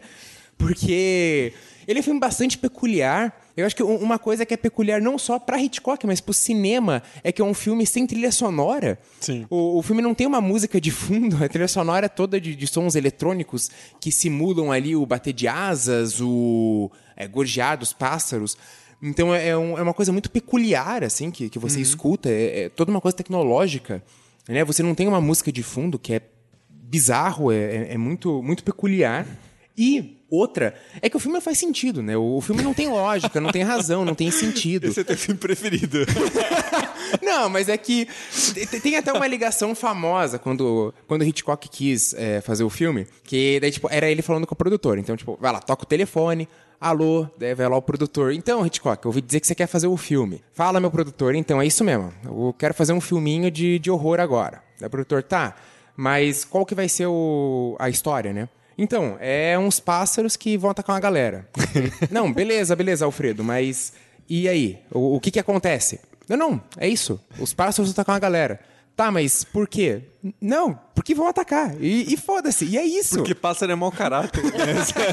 porque 0.59 1.53
ele 1.89 1.99
é 1.99 2.01
um 2.01 2.05
filme 2.05 2.21
bastante 2.21 2.59
peculiar. 2.59 3.35
Eu 3.57 3.65
acho 3.67 3.77
que 3.77 3.83
um- 3.83 3.97
uma 3.97 4.19
coisa 4.19 4.45
que 4.45 4.53
é 4.53 4.57
peculiar 4.57 5.01
não 5.01 5.17
só 5.17 5.39
pra 5.39 5.61
Hitchcock, 5.61 6.07
mas 6.07 6.21
pro 6.21 6.35
cinema, 6.35 7.03
é 7.23 7.31
que 7.31 7.41
é 7.41 7.45
um 7.45 7.55
filme 7.55 7.87
sem 7.87 8.07
trilha 8.07 8.33
sonora. 8.33 8.99
Sim. 9.21 9.47
O, 9.49 9.79
o 9.79 9.83
filme 9.83 10.03
não 10.03 10.13
tem 10.15 10.27
uma 10.27 10.41
música 10.41 10.81
de 10.81 10.91
fundo, 10.91 11.37
a 11.45 11.49
trilha 11.49 11.69
sonora 11.69 12.07
é 12.07 12.09
toda 12.09 12.41
de, 12.41 12.57
de 12.57 12.67
sons 12.67 12.95
eletrônicos 12.97 13.71
que 14.01 14.11
simulam 14.11 14.73
ali 14.73 14.97
o 14.97 15.07
bater 15.07 15.33
de 15.33 15.47
asas, 15.47 16.21
o 16.21 16.91
é, 17.17 17.29
gorjear 17.29 17.79
dos 17.79 17.93
pássaros. 17.93 18.57
Então 19.01 19.35
é, 19.35 19.49
é 19.49 19.57
um- 19.57 19.79
é 19.79 19.83
uma 19.83 19.95
coisa 19.95 20.11
muito 20.13 20.31
peculiar, 20.31 21.05
assim, 21.05 21.31
que, 21.31 21.49
que 21.49 21.59
você 21.59 21.81
escuta, 21.81 22.29
é, 22.31 22.63
é 22.65 22.69
toda 22.69 22.91
uma 22.91 23.01
coisa 23.01 23.17
tecnológica. 23.17 24.03
Né? 24.49 24.65
Você 24.65 24.83
não 24.83 24.95
tem 24.95 25.07
uma 25.07 25.21
música 25.21 25.53
de 25.53 25.63
fundo 25.63 25.99
que 25.99 26.15
é 26.15 26.21
bizarro, 26.69 27.53
é, 27.53 27.57
é- 27.57 27.95
é 27.95 27.99
muito, 27.99 28.43
muito 28.43 28.65
peculiar. 28.65 29.27
E 29.77 30.24
outra 30.35 30.75
é 31.01 31.09
que 31.09 31.17
o 31.17 31.21
filme 31.21 31.41
faz 31.41 31.59
sentido, 31.59 32.03
né? 32.03 32.17
O, 32.17 32.41
filme 32.41 32.63
não 32.63 32.75
tem 32.75 32.89
lógica, 32.89 33.41
não 33.41 33.51
tem 33.51 33.63
razão, 33.63 34.05
não 34.05 34.15
tem 34.15 34.31
sentido. 34.31 34.87
Esse 34.89 35.01
é 35.01 35.05
teu 35.05 35.17
filme 35.17 35.39
preferido. 35.41 35.99
Não, 37.23 37.49
mas 37.49 37.69
é 37.69 37.77
que 37.77 38.09
te- 38.55 38.81
tem 38.81 38.97
até 38.97 39.13
uma 39.13 39.27
ligação 39.27 39.75
famosa 39.75 40.39
quando, 40.39 40.93
quando 41.07 41.23
o 41.23 41.25
Hitchcock 41.25 41.69
quis 41.69 42.13
é, 42.15 42.41
fazer 42.41 42.65
o 42.65 42.71
filme, 42.71 43.07
que 43.23 43.59
daí, 43.61 43.71
tipo, 43.71 43.89
era 43.91 44.11
ele 44.11 44.21
falando 44.23 44.47
com 44.47 44.55
o 44.55 44.57
produtor. 44.57 44.99
Então, 44.99 45.17
tipo, 45.17 45.39
vai 45.41 45.53
lá, 45.53 45.61
toca 45.61 45.85
o 45.85 45.87
telefone, 45.87 46.49
alô, 46.81 47.29
daí 47.39 47.55
vai 47.55 47.69
lá 47.69 47.77
o 47.77 47.83
produtor. 47.83 48.33
Então, 48.33 48.67
Hitchcock, 48.67 49.05
eu 49.05 49.11
ouvi 49.11 49.21
dizer 49.21 49.39
que 49.41 49.47
você 49.47 49.55
quer 49.55 49.67
fazer 49.69 49.87
o 49.87 49.97
filme. 49.97 50.43
Fala, 50.53 50.81
meu 50.81 50.91
produtor, 50.91 51.35
então, 51.35 51.61
é 51.63 51.67
isso 51.67 51.85
mesmo. 51.85 52.13
Eu 52.25 52.55
quero 52.59 52.75
fazer 52.75 52.93
um 52.93 53.01
filminho 53.01 53.51
de, 53.51 53.79
de 53.79 53.91
horror 53.91 54.19
agora. 54.19 54.63
Daí 54.81 54.89
o 54.89 54.91
produtor, 54.91 55.23
tá, 55.23 55.55
mas 55.97 56.45
qual 56.45 56.67
que 56.67 56.75
vai 56.75 56.89
ser 56.89 57.07
o, 57.07 57.77
a 57.79 57.89
história, 57.89 58.33
né? 58.33 58.49
Então, 58.77 59.17
é 59.21 59.59
uns 59.59 59.81
pássaros 59.81 60.37
que 60.37 60.57
vão 60.57 60.71
atacar 60.71 60.95
uma 60.95 61.01
galera. 61.01 61.49
não, 62.11 62.33
beleza, 62.33 62.75
beleza, 62.75 63.05
Alfredo, 63.05 63.45
mas 63.45 63.93
e 64.29 64.49
aí? 64.49 64.79
O, 64.91 65.17
o 65.17 65.21
que 65.21 65.31
que 65.31 65.39
acontece? 65.39 66.01
Não, 66.29 66.37
não, 66.37 66.63
é 66.77 66.89
isso. 66.89 67.21
Os 67.39 67.53
pássaros 67.53 67.91
atacam 67.91 68.15
a 68.15 68.19
galera. 68.19 68.61
Tá, 68.97 69.11
mas 69.11 69.43
por 69.43 69.67
quê? 69.67 70.03
Não, 70.41 70.79
porque 70.95 71.15
vão 71.17 71.27
atacar. 71.27 71.75
E, 71.83 72.15
e 72.15 72.17
foda-se. 72.17 72.65
E 72.65 72.79
é 72.79 72.85
isso. 72.85 73.17
Porque 73.17 73.35
pássaro 73.35 73.73
é 73.73 73.75
mau 73.75 73.91
caráter. 73.91 74.41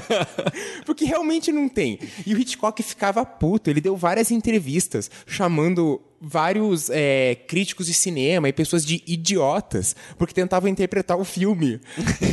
Porque 0.85 1.03
realmente 1.03 1.51
não 1.51 1.67
tem. 1.67 1.99
E 2.25 2.33
o 2.33 2.37
Hitchcock 2.37 2.81
ficava 2.83 3.25
puto. 3.25 3.71
Ele 3.71 3.81
deu 3.81 3.97
várias 3.97 4.29
entrevistas 4.29 5.09
chamando 5.25 5.99
vários 6.21 6.89
é, 6.91 7.35
críticos 7.47 7.87
de 7.87 7.93
cinema 7.93 8.47
e 8.47 8.53
pessoas 8.53 8.85
de 8.85 9.03
idiotas 9.07 9.95
porque 10.17 10.33
tentavam 10.33 10.69
interpretar 10.69 11.17
o 11.17 11.25
filme. 11.25 11.81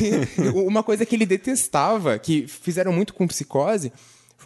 Uma 0.55 0.83
coisa 0.83 1.07
que 1.07 1.17
ele 1.17 1.25
detestava, 1.25 2.19
que 2.19 2.47
fizeram 2.47 2.93
muito 2.93 3.15
com 3.15 3.27
Psicose, 3.27 3.93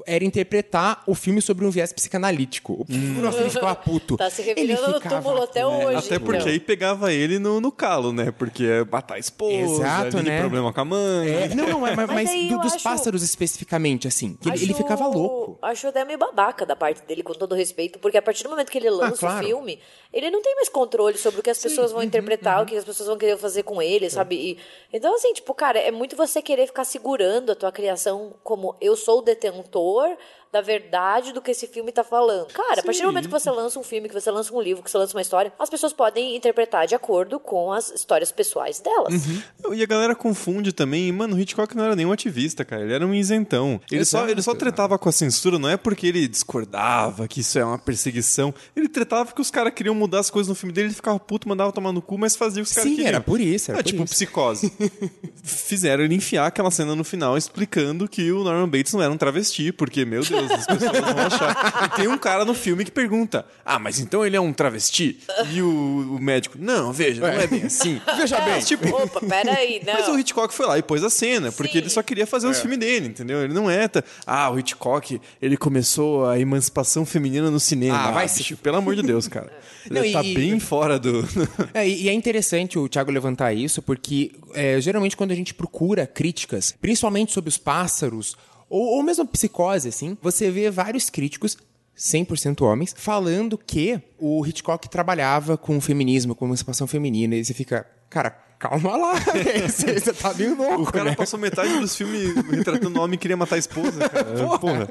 era 0.06 0.24
interpretar 0.24 1.02
o 1.06 1.14
filme 1.14 1.40
sobre 1.42 1.64
um 1.66 1.70
viés 1.70 1.92
psicanalítico. 1.92 2.86
Hum. 2.88 3.20
Nossa, 3.22 3.40
ele 3.40 3.50
ficava 3.50 3.74
puto. 3.74 4.16
Tá 4.16 4.30
se 4.30 4.42
Ele 4.42 4.72
revelando 4.72 4.92
no 4.94 5.00
ficava 5.00 5.22
túmulo 5.22 5.42
até 5.42 5.62
puto. 5.62 5.76
hoje. 5.86 5.96
Até 6.06 6.18
porque 6.18 6.36
então. 6.40 6.52
aí 6.52 6.60
pegava 6.60 7.12
ele 7.12 7.38
no, 7.38 7.60
no 7.60 7.70
calo, 7.72 8.12
né? 8.12 8.30
Porque 8.30 8.64
é 8.64 8.84
matar 8.84 9.14
a 9.14 9.18
esposa, 9.18 9.82
Exato, 9.82 10.22
né? 10.22 10.40
problema 10.40 10.72
com 10.72 10.80
a 10.80 10.84
mãe. 10.84 11.28
É, 11.28 11.48
não, 11.54 11.66
não, 11.68 11.86
é, 11.86 11.94
mas, 11.96 12.06
mas 12.08 12.30
aí 12.30 12.48
do- 12.48 12.58
dos 12.60 12.74
acho- 12.74 12.84
pássaros 12.84 13.22
especificamente, 13.22 14.06
assim. 14.08 14.36
que 14.40 14.48
ele, 14.48 14.56
ele 14.62 14.72
Acho- 14.72 14.82
ficava 14.82 15.06
louco. 15.06 15.58
Acho 15.62 15.88
até 15.88 16.04
meio 16.04 16.18
babaca 16.18 16.64
da 16.66 16.74
parte 16.76 17.02
dele, 17.02 17.22
com 17.22 17.32
todo 17.34 17.54
respeito, 17.54 17.98
porque 17.98 18.16
a 18.16 18.22
partir 18.22 18.42
do 18.44 18.50
momento 18.50 18.70
que 18.70 18.78
ele 18.78 18.90
lança 18.90 19.14
Ah, 19.14 19.18
claro. 19.30 19.44
o 19.44 19.46
filme, 19.46 19.78
ele 20.12 20.30
não 20.30 20.42
tem 20.42 20.54
mais 20.54 20.68
controle 20.68 21.16
sobre 21.18 21.40
o 21.40 21.42
que 21.42 21.50
as 21.50 21.58
pessoas 21.58 21.90
uhum, 21.90 21.98
vão 21.98 22.02
interpretar, 22.04 22.62
o 22.62 22.66
que 22.66 22.76
as 22.76 22.84
pessoas 22.84 23.08
vão 23.08 23.16
querer 23.18 23.36
fazer 23.38 23.62
com 23.62 23.80
ele, 23.82 24.08
sabe? 24.10 24.34
E- 24.36 24.58
então, 24.92 25.14
assim, 25.14 25.32
tipo, 25.32 25.52
cara, 25.54 25.78
é 25.78 25.90
muito 25.90 26.16
você 26.16 26.40
querer 26.42 26.66
ficar 26.66 26.84
segurando 26.84 27.52
a 27.52 27.54
tua 27.54 27.72
criação 27.72 28.34
como 28.42 28.74
eu 28.80 28.96
sou 28.96 29.18
o 29.18 29.22
detentor 29.22 29.91
war 29.94 30.16
da 30.52 30.60
verdade 30.60 31.32
do 31.32 31.40
que 31.40 31.50
esse 31.50 31.66
filme 31.66 31.90
tá 31.90 32.04
falando. 32.04 32.48
Cara, 32.48 32.80
a 32.80 32.82
partir 32.82 33.00
do 33.00 33.06
momento 33.06 33.24
que 33.24 33.30
você 33.30 33.50
lança 33.50 33.78
um 33.78 33.82
filme, 33.82 34.06
que 34.06 34.14
você 34.14 34.30
lança 34.30 34.54
um 34.54 34.60
livro, 34.60 34.82
que 34.82 34.90
você 34.90 34.98
lança 34.98 35.16
uma 35.16 35.22
história, 35.22 35.50
as 35.58 35.70
pessoas 35.70 35.94
podem 35.94 36.36
interpretar 36.36 36.86
de 36.86 36.94
acordo 36.94 37.40
com 37.40 37.72
as 37.72 37.90
histórias 37.90 38.30
pessoais 38.30 38.78
delas. 38.78 39.14
Uhum. 39.14 39.74
E 39.74 39.82
a 39.82 39.86
galera 39.86 40.14
confunde 40.14 40.72
também. 40.72 41.10
Mano, 41.10 41.36
o 41.36 41.40
Hitchcock 41.40 41.74
não 41.74 41.84
era 41.84 41.96
nenhum 41.96 42.12
ativista, 42.12 42.66
cara. 42.66 42.82
Ele 42.82 42.92
era 42.92 43.06
um 43.06 43.14
isentão. 43.14 43.80
Ele, 43.90 44.04
só, 44.04 44.28
ele 44.28 44.42
só 44.42 44.54
tretava 44.54 44.98
com 44.98 45.08
a 45.08 45.12
censura, 45.12 45.58
não 45.58 45.70
é 45.70 45.78
porque 45.78 46.06
ele 46.08 46.28
discordava 46.28 47.26
que 47.26 47.40
isso 47.40 47.58
é 47.58 47.64
uma 47.64 47.78
perseguição. 47.78 48.52
Ele 48.76 48.90
tretava 48.90 49.24
porque 49.24 49.40
os 49.40 49.50
caras 49.50 49.72
queriam 49.72 49.94
mudar 49.94 50.20
as 50.20 50.28
coisas 50.28 50.48
no 50.50 50.54
filme 50.54 50.74
dele, 50.74 50.88
ele 50.88 50.94
ficava 50.94 51.18
puto, 51.18 51.48
mandava 51.48 51.72
tomar 51.72 51.92
no 51.92 52.02
cu, 52.02 52.18
mas 52.18 52.36
fazia 52.36 52.62
o 52.62 52.66
que 52.66 52.70
os 52.70 52.74
caras 52.74 52.90
Sim, 52.90 52.96
queriam. 52.96 53.08
era 53.08 53.20
por 53.22 53.40
isso, 53.40 53.70
era 53.70 53.80
é 53.80 53.82
por 53.82 53.88
tipo 53.88 54.04
isso. 54.04 54.12
psicose. 54.12 54.70
Fizeram 55.42 56.04
ele 56.04 56.14
enfiar 56.14 56.46
aquela 56.46 56.70
cena 56.70 56.94
no 56.94 57.04
final 57.04 57.38
explicando 57.38 58.06
que 58.06 58.30
o 58.30 58.44
Norman 58.44 58.68
Bates 58.68 58.92
não 58.92 59.02
era 59.02 59.10
um 59.10 59.16
travesti, 59.16 59.72
porque, 59.72 60.04
meu 60.04 60.22
Deus, 60.22 60.41
as 60.50 60.66
pessoas 60.66 61.00
vão 61.00 61.18
achar. 61.26 61.84
E 61.92 61.96
tem 61.96 62.08
um 62.08 62.18
cara 62.18 62.44
no 62.44 62.54
filme 62.54 62.84
que 62.84 62.90
pergunta: 62.90 63.44
Ah, 63.64 63.78
mas 63.78 63.98
então 64.00 64.24
ele 64.24 64.36
é 64.36 64.40
um 64.40 64.52
travesti? 64.52 65.18
E 65.52 65.62
o, 65.62 66.16
o 66.16 66.18
médico, 66.20 66.56
não, 66.58 66.92
veja, 66.92 67.20
não 67.20 67.28
é 67.28 67.46
bem 67.46 67.62
assim. 67.64 68.00
Veja 68.16 68.38
bem. 68.40 68.54
Mas, 68.54 68.66
tipo, 68.68 68.88
Opa, 68.88 69.20
peraí, 69.20 69.80
não. 69.86 69.92
mas 69.94 70.08
o 70.08 70.18
Hitchcock 70.18 70.52
foi 70.54 70.66
lá 70.66 70.78
e 70.78 70.82
pôs 70.82 71.02
a 71.04 71.10
cena, 71.10 71.50
porque 71.52 71.72
Sim. 71.72 71.78
ele 71.78 71.90
só 71.90 72.02
queria 72.02 72.26
fazer 72.26 72.46
os 72.46 72.58
filmes 72.60 72.78
dele, 72.78 73.08
entendeu? 73.08 73.42
Ele 73.42 73.52
não 73.54 73.70
é. 73.70 73.88
ta- 73.88 74.02
Ah, 74.26 74.50
o 74.50 74.58
Hitchcock, 74.58 75.20
ele 75.40 75.56
começou 75.56 76.26
a 76.28 76.38
emancipação 76.38 77.04
feminina 77.06 77.50
no 77.50 77.60
cinema. 77.60 77.98
Ah, 77.98 78.10
vai 78.10 78.28
bicho, 78.28 78.56
pelo 78.56 78.76
amor 78.76 78.94
de 78.96 79.02
Deus, 79.02 79.28
cara. 79.28 79.52
Ele 79.84 79.98
Não, 79.98 80.04
e- 80.06 80.12
tá 80.12 80.22
bem 80.22 80.60
fora 80.60 80.96
do. 80.96 81.28
É, 81.74 81.88
e 81.88 82.02
e 82.04 82.08
é 82.08 82.12
interessante 82.12 82.78
o 82.78 82.88
Thiago 82.88 83.10
levantar 83.10 83.52
isso, 83.52 83.82
porque 83.82 84.30
é, 84.54 84.80
geralmente 84.80 85.16
quando 85.16 85.32
a 85.32 85.34
gente 85.34 85.52
procura 85.54 86.06
críticas, 86.06 86.72
principalmente 86.80 87.32
sobre 87.32 87.48
os 87.48 87.58
pássaros, 87.58 88.36
ou, 88.72 88.96
ou 88.96 89.02
mesmo 89.02 89.26
psicose, 89.26 89.90
assim, 89.90 90.16
você 90.22 90.50
vê 90.50 90.70
vários 90.70 91.10
críticos, 91.10 91.58
100% 91.94 92.62
homens, 92.62 92.94
falando 92.96 93.58
que 93.58 94.00
o 94.18 94.46
Hitchcock 94.46 94.88
trabalhava 94.88 95.58
com 95.58 95.76
o 95.76 95.80
feminismo, 95.80 96.34
com 96.34 96.46
a 96.46 96.48
emancipação 96.48 96.86
feminina, 96.86 97.36
e 97.36 97.44
você 97.44 97.52
fica, 97.52 97.86
cara, 98.08 98.30
calma 98.58 98.96
lá, 98.96 99.12
você, 99.68 100.00
você 100.00 100.12
tá 100.14 100.32
meio 100.32 100.56
louco, 100.56 100.84
o 100.84 100.92
cara 100.92 101.10
né? 101.10 101.14
passou 101.14 101.38
metade 101.38 101.78
dos 101.80 101.94
filmes 101.94 102.34
retratando 102.50 102.98
o 102.98 103.02
homem 103.02 103.16
e 103.16 103.18
queria 103.18 103.36
matar 103.36 103.56
a 103.56 103.58
esposa, 103.58 104.08
cara. 104.08 104.24
Porra. 104.58 104.88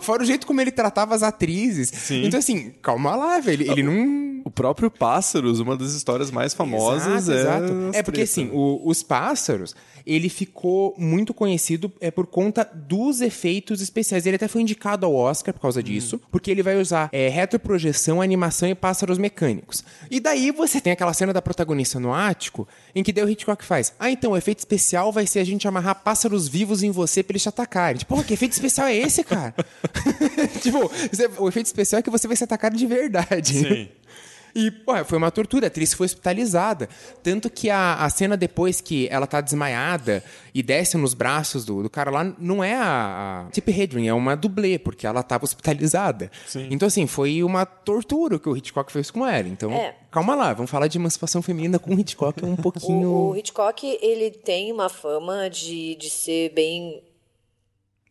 Fora 0.00 0.22
o 0.22 0.26
jeito 0.26 0.46
como 0.46 0.62
ele 0.62 0.70
tratava 0.70 1.14
as 1.14 1.22
atrizes. 1.22 1.90
Sim. 1.90 2.24
Então, 2.24 2.38
assim, 2.38 2.72
calma 2.80 3.14
lá, 3.14 3.40
velho. 3.40 3.62
Ele, 3.62 3.70
ele 3.70 3.82
não. 3.82 4.37
O 4.48 4.50
próprio 4.50 4.90
Pássaros, 4.90 5.60
uma 5.60 5.76
das 5.76 5.92
histórias 5.92 6.30
mais 6.30 6.54
famosas 6.54 7.28
Exato, 7.28 7.32
é. 7.32 7.40
exato. 7.66 7.90
É 7.92 8.02
porque, 8.02 8.22
assim, 8.22 8.48
o- 8.50 8.80
os 8.88 9.02
pássaros, 9.02 9.76
ele 10.06 10.30
ficou 10.30 10.94
muito 10.96 11.34
conhecido 11.34 11.92
é, 12.00 12.10
por 12.10 12.26
conta 12.26 12.64
dos 12.64 13.20
efeitos 13.20 13.82
especiais. 13.82 14.24
Ele 14.24 14.36
até 14.36 14.48
foi 14.48 14.62
indicado 14.62 15.04
ao 15.04 15.14
Oscar 15.14 15.52
por 15.52 15.60
causa 15.60 15.82
disso, 15.82 16.18
porque 16.30 16.50
ele 16.50 16.62
vai 16.62 16.80
usar 16.80 17.10
é, 17.12 17.28
retroprojeção, 17.28 18.22
animação 18.22 18.66
e 18.68 18.74
pássaros 18.74 19.18
mecânicos. 19.18 19.84
E 20.10 20.18
daí 20.18 20.50
você 20.50 20.80
tem 20.80 20.94
aquela 20.94 21.12
cena 21.12 21.30
da 21.32 21.42
protagonista 21.42 22.00
no 22.00 22.14
ático, 22.14 22.66
em 22.94 23.02
que 23.02 23.12
daí 23.12 23.24
o 23.24 23.28
Hitchcock 23.28 23.62
faz, 23.62 23.92
ah, 24.00 24.10
então 24.10 24.32
o 24.32 24.36
efeito 24.36 24.60
especial 24.60 25.12
vai 25.12 25.26
ser 25.26 25.40
a 25.40 25.44
gente 25.44 25.68
amarrar 25.68 25.96
pássaros 26.02 26.48
vivos 26.48 26.82
em 26.82 26.90
você 26.90 27.22
pra 27.22 27.32
eles 27.32 27.42
te 27.42 27.50
atacarem. 27.50 27.98
Tipo, 27.98 28.14
porra, 28.14 28.24
que 28.24 28.32
efeito 28.32 28.52
especial 28.52 28.86
é 28.86 28.96
esse, 28.96 29.22
cara? 29.22 29.54
tipo, 30.62 30.90
o 31.38 31.48
efeito 31.48 31.66
especial 31.66 31.98
é 32.00 32.02
que 32.02 32.08
você 32.10 32.26
vai 32.26 32.34
ser 32.36 32.44
atacado 32.44 32.76
de 32.78 32.86
verdade. 32.86 33.58
Sim. 33.58 33.88
E, 34.58 34.70
pô, 34.70 34.92
foi 35.04 35.18
uma 35.18 35.30
tortura. 35.30 35.66
A 35.66 35.68
atriz 35.68 35.94
foi 35.94 36.06
hospitalizada. 36.06 36.88
Tanto 37.22 37.48
que 37.48 37.70
a, 37.70 37.94
a 37.94 38.10
cena 38.10 38.36
depois 38.36 38.80
que 38.80 39.06
ela 39.10 39.26
tá 39.26 39.40
desmaiada 39.40 40.24
e 40.52 40.62
desce 40.62 40.96
nos 40.96 41.14
braços 41.14 41.64
do, 41.64 41.82
do 41.82 41.88
cara 41.90 42.10
lá, 42.10 42.24
não 42.38 42.64
é 42.64 42.74
a, 42.74 43.46
a 43.46 43.50
Tip 43.52 43.68
Hedren, 43.68 44.08
é 44.08 44.14
uma 44.14 44.36
dublê, 44.36 44.78
porque 44.78 45.06
ela 45.06 45.22
tava 45.22 45.44
hospitalizada. 45.44 46.30
Então, 46.70 46.88
assim, 46.88 47.06
foi 47.06 47.42
uma 47.42 47.64
tortura 47.64 48.38
que 48.38 48.48
o 48.48 48.56
Hitchcock 48.56 48.90
fez 48.90 49.10
com 49.10 49.24
ela. 49.26 49.46
Então, 49.48 49.70
É. 49.72 49.94
calma 50.10 50.34
lá, 50.34 50.52
vamos 50.52 50.70
falar 50.70 50.88
de 50.88 50.98
emancipação 50.98 51.40
feminina 51.40 51.78
com 51.78 51.94
o 51.94 52.00
Hitchcock 52.00 52.44
um 52.44 52.56
pouquinho... 52.56 53.08
O, 53.08 53.30
o 53.30 53.36
Hitchcock, 53.36 53.98
ele 54.02 54.30
tem 54.30 54.72
uma 54.72 54.88
fama 54.88 55.48
de, 55.48 55.94
de 55.94 56.10
ser 56.10 56.52
bem 56.52 57.02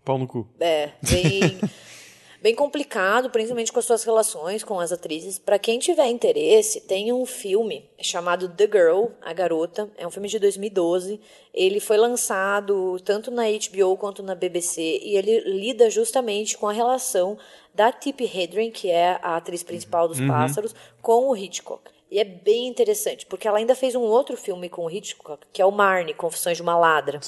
Pau 0.06 0.18
no 0.18 0.26
cu. 0.26 0.48
É, 0.62 0.92
bem, 1.10 1.60
bem 2.42 2.54
complicado, 2.56 3.30
principalmente 3.30 3.72
com 3.72 3.80
as 3.80 3.86
suas 3.86 4.04
relações 4.04 4.64
com 4.64 4.80
as 4.80 4.92
atrizes. 4.92 5.40
Pra 5.40 5.60
quem 5.60 5.80
tiver 5.80 6.08
interesse, 6.08 6.82
tem 6.82 7.12
um 7.12 7.26
filme 7.26 7.90
chamado 8.02 8.50
The 8.50 8.66
Girl, 8.66 9.06
A 9.22 9.34
Garota. 9.34 9.90
É 9.98 10.06
um 10.06 10.12
filme 10.12 10.28
de 10.28 10.40
2012. 10.40 11.20
Ele 11.54 11.80
foi 11.80 11.98
lançado 11.98 13.00
tanto 13.04 13.32
na 13.32 13.44
HBO 13.44 13.98
quanto 13.98 14.22
na 14.22 14.36
BBC 14.36 15.00
e 15.04 15.18
ele 15.18 15.40
lida 15.42 15.90
justamente 15.90 16.58
com 16.58 16.68
a 16.68 16.74
relação 16.74 17.38
da 17.74 17.92
Tippi 17.92 18.26
Hedren, 18.26 18.72
que 18.72 18.90
é 18.90 19.20
a 19.22 19.38
atriz 19.38 19.64
principal 19.64 20.08
dos 20.08 20.20
Pássaros, 20.20 20.76
com 21.02 21.30
o 21.30 21.36
Hitchcock. 21.36 21.92
E 22.10 22.20
é 22.20 22.24
bem 22.24 22.68
interessante, 22.68 23.26
porque 23.26 23.48
ela 23.48 23.58
ainda 23.58 23.76
fez 23.76 23.94
um 23.94 24.02
outro 24.02 24.38
filme 24.38 24.70
com 24.70 24.86
o 24.86 24.90
Hitchcock, 24.90 25.46
que 25.52 25.62
é 25.62 25.66
o 25.66 25.72
Marnie, 25.72 26.14
Confissões 26.14 26.56
de 26.56 26.64
uma 26.64 26.78
Ladra 26.78 27.20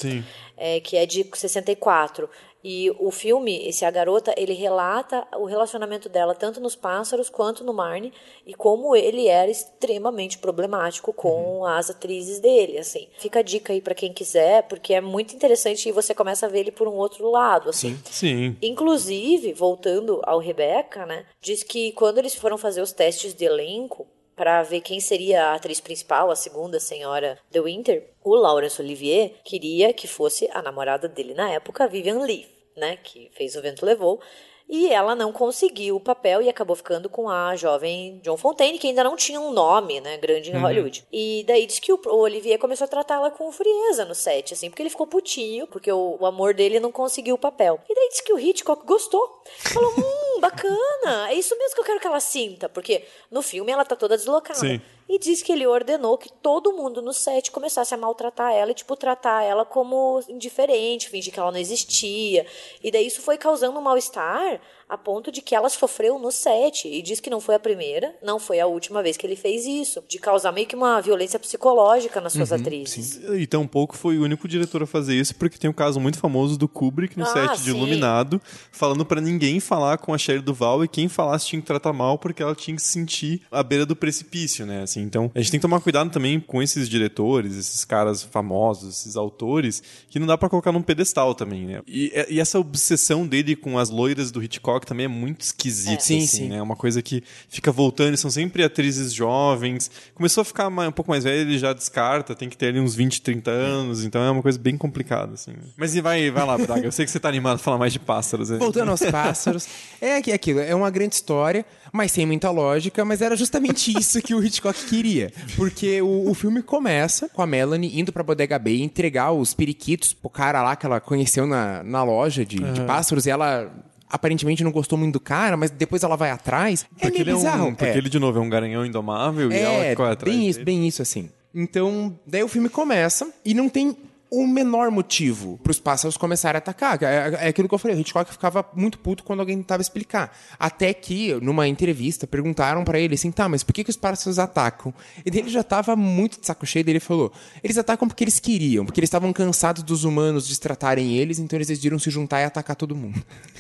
é, 0.60 0.80
que 0.80 0.98
é 0.98 1.06
de 1.06 1.26
64. 1.34 2.30
E 2.64 2.92
o 3.00 3.10
filme, 3.10 3.68
esse 3.68 3.86
A 3.86 3.92
Garota, 3.92 4.34
ele 4.38 4.54
relata 4.54 5.26
o 5.38 5.46
relacionamento 5.46 6.10
dela 6.10 6.36
tanto 6.36 6.60
nos 6.60 6.76
pássaros 6.76 7.30
quanto 7.30 7.64
no 7.64 7.74
Marnie 7.74 8.14
e 8.46 8.54
como 8.54 8.96
ele 8.96 9.28
era 9.28 9.50
extremamente 9.50 10.38
problemático 10.38 11.14
com 11.14 11.66
as 11.66 11.90
atrizes 11.90 12.40
dele, 12.40 12.78
assim. 12.78 13.08
Fica 13.18 13.40
a 13.40 13.44
dica 13.44 13.72
aí 13.72 13.82
pra 13.82 13.96
quem 13.96 14.12
quiser, 14.12 14.64
porque 14.64 14.94
é 14.94 15.00
muito 15.02 15.34
interessante 15.34 15.88
e 15.88 15.94
você 15.94 16.14
começa 16.14 16.46
a 16.46 16.50
ver 16.50 16.60
ele 16.60 16.72
por 16.72 16.88
um 16.88 16.96
outro 16.96 17.30
lado, 17.32 17.70
assim. 17.70 17.98
Sim. 18.06 18.58
Inclusive, 18.62 19.54
voltando 19.54 20.20
ao 20.24 20.40
Rebecca, 20.40 21.06
né, 21.06 21.26
diz 21.42 21.64
que 21.64 21.94
quando 21.94 22.18
eles 22.18 22.36
foram 22.36 22.58
fazer 22.58 22.82
os 22.82 22.92
testes 22.92 23.34
de 23.34 23.46
elenco 23.46 24.06
para 24.40 24.64
ver 24.64 24.80
quem 24.80 25.02
seria 25.02 25.48
a 25.48 25.56
atriz 25.56 25.82
principal, 25.82 26.32
a 26.32 26.36
segunda 26.36 26.80
senhora 26.80 27.38
The 27.52 27.60
Winter, 27.60 28.10
o 28.24 28.34
Laurence 28.34 28.82
Olivier 28.82 29.34
queria 29.44 29.92
que 29.92 30.08
fosse 30.08 30.50
a 30.54 30.62
namorada 30.62 31.10
dele 31.10 31.34
na 31.34 31.50
época, 31.52 31.90
Vivian 31.90 32.20
Leigh, 32.20 32.48
né, 32.74 32.98
que 33.04 33.30
fez 33.34 33.58
O 33.58 33.62
Vento 33.62 33.86
Levou. 33.86 34.22
E 34.70 34.88
ela 34.94 35.16
não 35.16 35.34
conseguiu 35.34 35.96
o 35.96 36.00
papel 36.00 36.44
e 36.44 36.48
acabou 36.48 36.76
ficando 36.76 37.10
com 37.10 37.28
a 37.28 37.56
jovem 37.56 38.22
John 38.24 38.38
Fontaine, 38.38 38.78
que 38.78 38.88
ainda 38.88 39.04
não 39.04 39.16
tinha 39.16 39.42
um 39.42 39.52
nome, 39.52 40.00
né, 40.00 40.16
grande 40.18 40.52
em 40.52 40.58
Hollywood. 40.58 41.04
E 41.12 41.44
daí 41.48 41.66
diz 41.66 41.80
que 41.80 41.92
o, 41.92 42.00
o 42.06 42.20
Olivier 42.20 42.60
começou 42.60 42.86
a 42.86 42.88
tratá-la 42.88 43.32
com 43.32 43.52
frieza 43.52 44.06
no 44.06 44.14
set, 44.14 44.54
assim, 44.54 44.70
porque 44.70 44.84
ele 44.84 44.92
ficou 44.92 45.08
putinho, 45.08 45.66
porque 45.66 45.92
o, 45.92 46.18
o 46.20 46.26
amor 46.26 46.54
dele 46.54 46.80
não 46.80 46.92
conseguiu 46.92 47.34
o 47.34 47.40
papel. 47.40 47.80
E 47.90 47.96
daí 47.96 48.10
diz 48.10 48.22
que 48.22 48.32
o 48.32 48.40
Hitchcock 48.40 48.86
gostou. 48.86 49.42
Falou, 49.58 49.92
hum, 49.98 50.29
bacana, 50.40 51.30
é 51.30 51.34
isso 51.34 51.58
mesmo 51.58 51.76
que 51.76 51.82
eu 51.82 51.86
quero 51.86 52.00
que 52.00 52.08
ela 52.08 52.20
sinta, 52.20 52.70
porque 52.70 53.06
no 53.30 53.42
filme 53.42 53.72
ela 53.72 53.86
tá 53.86 53.96
toda 53.96 54.18
deslocada. 54.18 54.60
Sim. 54.60 54.82
E 55.08 55.18
diz 55.18 55.42
que 55.42 55.52
ele 55.52 55.66
ordenou 55.66 56.20
que 56.20 56.32
todo 56.32 56.72
mundo 56.72 57.02
no 57.02 57.12
set 57.12 57.50
começasse 57.50 57.96
a 57.96 57.98
maltratar 57.98 58.54
ela 58.54 58.70
e, 58.70 58.76
tipo, 58.76 58.96
tratar 58.96 59.44
ela 59.44 59.66
como 59.66 60.24
indiferente, 60.30 61.10
fingir 61.10 61.34
que 61.34 61.40
ela 61.40 61.52
não 61.52 61.60
existia. 61.60 62.46
E 62.84 62.92
daí 62.92 63.08
isso 63.08 63.20
foi 63.20 63.36
causando 63.36 63.80
um 63.80 63.82
mal-estar 63.82 64.62
a 64.90 64.98
ponto 64.98 65.32
de 65.32 65.42
que 65.42 65.54
ela 65.54 65.70
sofreu 65.70 66.18
no 66.18 66.32
set. 66.32 66.88
E 66.88 67.02
diz 67.02 67.20
que 67.20 67.30
não 67.30 67.40
foi 67.40 67.56
a 67.56 67.60
primeira, 67.60 68.14
não 68.24 68.40
foi 68.40 68.60
a 68.60 68.66
última 68.66 69.04
vez 69.04 69.16
que 69.16 69.26
ele 69.28 69.36
fez 69.36 69.66
isso. 69.66 70.04
De 70.08 70.18
causar 70.18 70.52
meio 70.52 70.66
que 70.66 70.76
uma 70.76 71.00
violência 71.00 71.38
psicológica 71.40 72.20
nas 72.20 72.34
Uhum, 72.34 72.40
suas 72.46 72.52
atrizes. 72.60 73.20
E 73.38 73.46
tampouco 73.46 73.96
foi 73.96 74.18
o 74.18 74.24
único 74.24 74.48
diretor 74.48 74.82
a 74.84 74.88
fazer 74.88 75.16
isso, 75.16 75.36
porque 75.36 75.58
tem 75.58 75.70
um 75.70 75.74
caso 75.74 76.00
muito 76.00 76.18
famoso 76.18 76.58
do 76.58 76.68
Kubrick 76.68 77.18
no 77.18 77.24
Ah, 77.26 77.28
set 77.28 77.58
de 77.58 77.64
sim. 77.66 77.70
Iluminado, 77.70 78.42
falando 78.72 79.06
pra 79.06 79.22
ninguém 79.22 79.60
falar 79.60 79.98
com 79.98 80.14
a 80.14 80.18
Shelley 80.18 80.42
Duval 80.42 80.84
e 80.84 80.88
quem 80.88 81.08
falasse 81.08 81.46
tinha 81.48 81.62
que 81.62 81.68
tratar 81.68 81.94
mal 81.94 82.18
porque 82.18 82.42
ela 82.42 82.56
tinha 82.56 82.76
que 82.76 82.82
se 82.82 82.90
sentir 82.90 83.42
à 83.52 83.62
beira 83.62 83.86
do 83.86 83.96
precipício, 83.96 84.66
né? 84.66 84.82
Assim. 84.84 85.02
Então, 85.02 85.30
a 85.36 85.40
gente 85.40 85.52
tem 85.52 85.60
que 85.60 85.62
tomar 85.62 85.82
cuidado 85.82 86.10
também 86.10 86.40
com 86.40 86.62
esses 86.64 86.90
diretores, 86.90 87.56
esses 87.56 87.86
caras 87.86 88.24
famosos, 88.24 89.00
esses 89.00 89.16
autores, 89.16 89.84
que 90.10 90.18
não 90.20 90.26
dá 90.28 90.38
para 90.38 90.50
colocar 90.50 90.72
num 90.72 90.82
pedestal 90.82 91.36
também, 91.36 91.66
né? 91.66 91.82
E, 91.88 92.12
e, 92.30 92.40
essa 92.40 92.60
obsessão 92.60 93.28
dele 93.28 93.56
com 93.56 93.78
as 93.78 93.90
loiras 93.90 94.32
do 94.32 94.42
Hitchcock 94.42 94.79
também 94.86 95.06
é 95.06 95.10
muito 95.10 95.42
esquisita, 95.42 95.94
é. 95.94 96.00
sim, 96.00 96.18
assim, 96.18 96.28
sim. 96.28 96.50
né? 96.50 96.58
É 96.58 96.62
uma 96.62 96.76
coisa 96.76 97.02
que 97.02 97.24
fica 97.48 97.72
voltando, 97.72 98.16
são 98.18 98.30
sempre 98.30 98.64
atrizes 98.64 99.14
jovens. 99.14 99.90
Começou 100.14 100.42
a 100.42 100.46
ficar 100.46 100.68
um 100.68 100.92
pouco 100.92 101.12
mais 101.12 101.24
velho, 101.24 101.42
ele 101.42 101.58
já 101.58 101.74
descarta, 101.74 102.36
tem 102.36 102.50
que 102.50 102.58
ter 102.58 102.68
ali 102.68 102.80
uns 102.80 102.96
20, 102.96 103.22
30 103.22 103.52
anos, 103.52 104.04
então 104.04 104.22
é 104.22 104.30
uma 104.30 104.42
coisa 104.42 104.58
bem 104.58 104.78
complicada, 104.78 105.34
assim. 105.34 105.54
Mas 105.78 105.96
e 105.96 106.02
vai, 106.02 106.30
vai 106.32 106.46
lá, 106.46 106.58
Braga, 106.58 106.86
eu 106.86 106.92
sei 106.92 107.06
que 107.06 107.12
você 107.12 107.20
tá 107.20 107.30
animado 107.30 107.56
a 107.56 107.60
falar 107.60 107.78
mais 107.78 107.94
de 107.94 108.00
pássaros. 108.00 108.50
Voltando 108.50 108.90
aos 108.90 109.02
pássaros, 109.12 109.68
é 110.02 110.16
aquilo, 110.16 110.60
é 110.60 110.74
uma 110.76 110.90
grande 110.90 111.16
história, 111.16 111.66
mas 111.92 112.12
sem 112.12 112.26
muita 112.26 112.50
lógica, 112.52 113.04
mas 113.04 113.22
era 113.22 113.36
justamente 113.36 113.92
isso 113.98 114.22
que 114.22 114.34
o 114.34 114.44
Hitchcock 114.44 114.86
queria. 114.86 115.32
Porque 115.56 116.02
o, 116.02 116.30
o 116.30 116.34
filme 116.34 116.62
começa 116.62 117.30
com 117.30 117.42
a 117.42 117.48
Melanie 117.48 118.00
indo 118.00 118.12
pra 118.12 118.24
Bodega 118.24 118.60
Bay 118.60 118.82
entregar 118.82 119.32
os 119.32 119.54
periquitos 119.54 120.14
pro 120.14 120.30
cara 120.30 120.62
lá 120.62 120.76
que 120.76 120.86
ela 120.86 121.00
conheceu 121.00 121.46
na, 121.46 121.84
na 121.84 122.04
loja 122.04 122.46
de, 122.46 122.62
uhum. 122.62 122.74
de 122.74 122.82
pássaros 122.82 123.26
e 123.26 123.30
ela 123.30 123.72
aparentemente 124.10 124.64
não 124.64 124.72
gostou 124.72 124.98
muito 124.98 125.14
do 125.14 125.20
cara, 125.20 125.56
mas 125.56 125.70
depois 125.70 126.04
ela 126.04 126.16
vai 126.16 126.32
atrás. 126.32 126.86
É 126.98 127.04
porque 127.04 127.22
ele 127.22 127.34
bizarro. 127.34 127.68
É 127.68 127.68
um, 127.70 127.76
porque 127.76 127.92
é. 127.92 127.98
ele, 127.98 128.10
de 128.10 128.20
novo, 128.20 128.40
é 128.40 128.42
um 128.42 128.50
garanhão 128.50 128.86
indomável 128.86 129.52
é, 129.52 129.56
e 129.56 129.60
ela 129.60 129.96
corre 129.96 130.12
atrás. 130.12 130.36
Bem 130.36 130.50
isso, 130.50 130.64
bem 130.64 130.88
isso, 130.88 131.02
assim. 131.02 131.30
Então, 131.54 132.18
daí 132.26 132.44
o 132.44 132.48
filme 132.48 132.70
começa 132.70 133.28
e 133.44 133.54
não 133.54 133.70
tem 133.70 133.96
o 134.32 134.46
menor 134.46 134.92
motivo 134.92 135.60
para 135.64 135.72
os 135.72 135.80
pássaros 135.80 136.16
começarem 136.16 136.58
a 136.58 136.60
atacar. 136.60 137.02
É, 137.02 137.46
é, 137.46 137.48
aquilo 137.48 137.68
que 137.68 137.74
eu 137.74 137.80
falei, 137.80 137.98
o 137.98 138.00
Hitchcock 138.00 138.32
ficava 138.32 138.66
muito 138.76 139.00
puto 139.00 139.24
quando 139.24 139.40
alguém 139.40 139.58
tentava 139.58 139.82
explicar. 139.82 140.36
Até 140.60 140.94
que, 140.94 141.34
numa 141.42 141.68
entrevista, 141.68 142.28
perguntaram 142.28 142.84
para 142.84 143.00
ele 143.00 143.16
assim, 143.16 143.32
tá, 143.32 143.50
mas 143.50 143.64
por 143.64 143.74
que, 143.74 143.84
que 143.84 143.90
os 143.90 143.98
pássaros 143.98 144.38
atacam? 144.38 144.94
E 145.26 145.36
ele 145.36 145.50
já 145.50 145.62
estava 145.62 145.96
muito 145.96 146.40
de 146.40 146.46
saco 146.46 146.66
cheio, 146.66 146.88
ele 146.88 147.00
falou, 147.00 147.32
eles 147.64 147.78
atacam 147.78 148.08
porque 148.08 148.24
eles 148.24 148.40
queriam, 148.40 148.86
porque 148.86 149.00
eles 149.00 149.08
estavam 149.08 149.34
cansados 149.34 149.82
dos 149.84 150.04
humanos 150.04 150.48
destratarem 150.48 151.18
eles, 151.18 151.40
então 151.40 151.58
eles 151.58 151.68
decidiram 151.68 151.98
se 151.98 152.10
juntar 152.12 152.42
e 152.42 152.44
atacar 152.44 152.76
todo 152.76 152.96
mundo. 152.96 153.22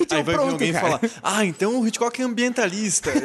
então, 0.00 0.18
Aí 0.18 0.24
vai 0.24 0.34
pronto, 0.34 0.46
vir 0.46 0.52
alguém 0.52 0.72
cara. 0.72 0.98
falar, 0.98 1.00
ah, 1.22 1.44
então 1.44 1.80
o 1.80 1.86
Hitchcock 1.86 2.20
é 2.20 2.24
ambientalista. 2.24 3.10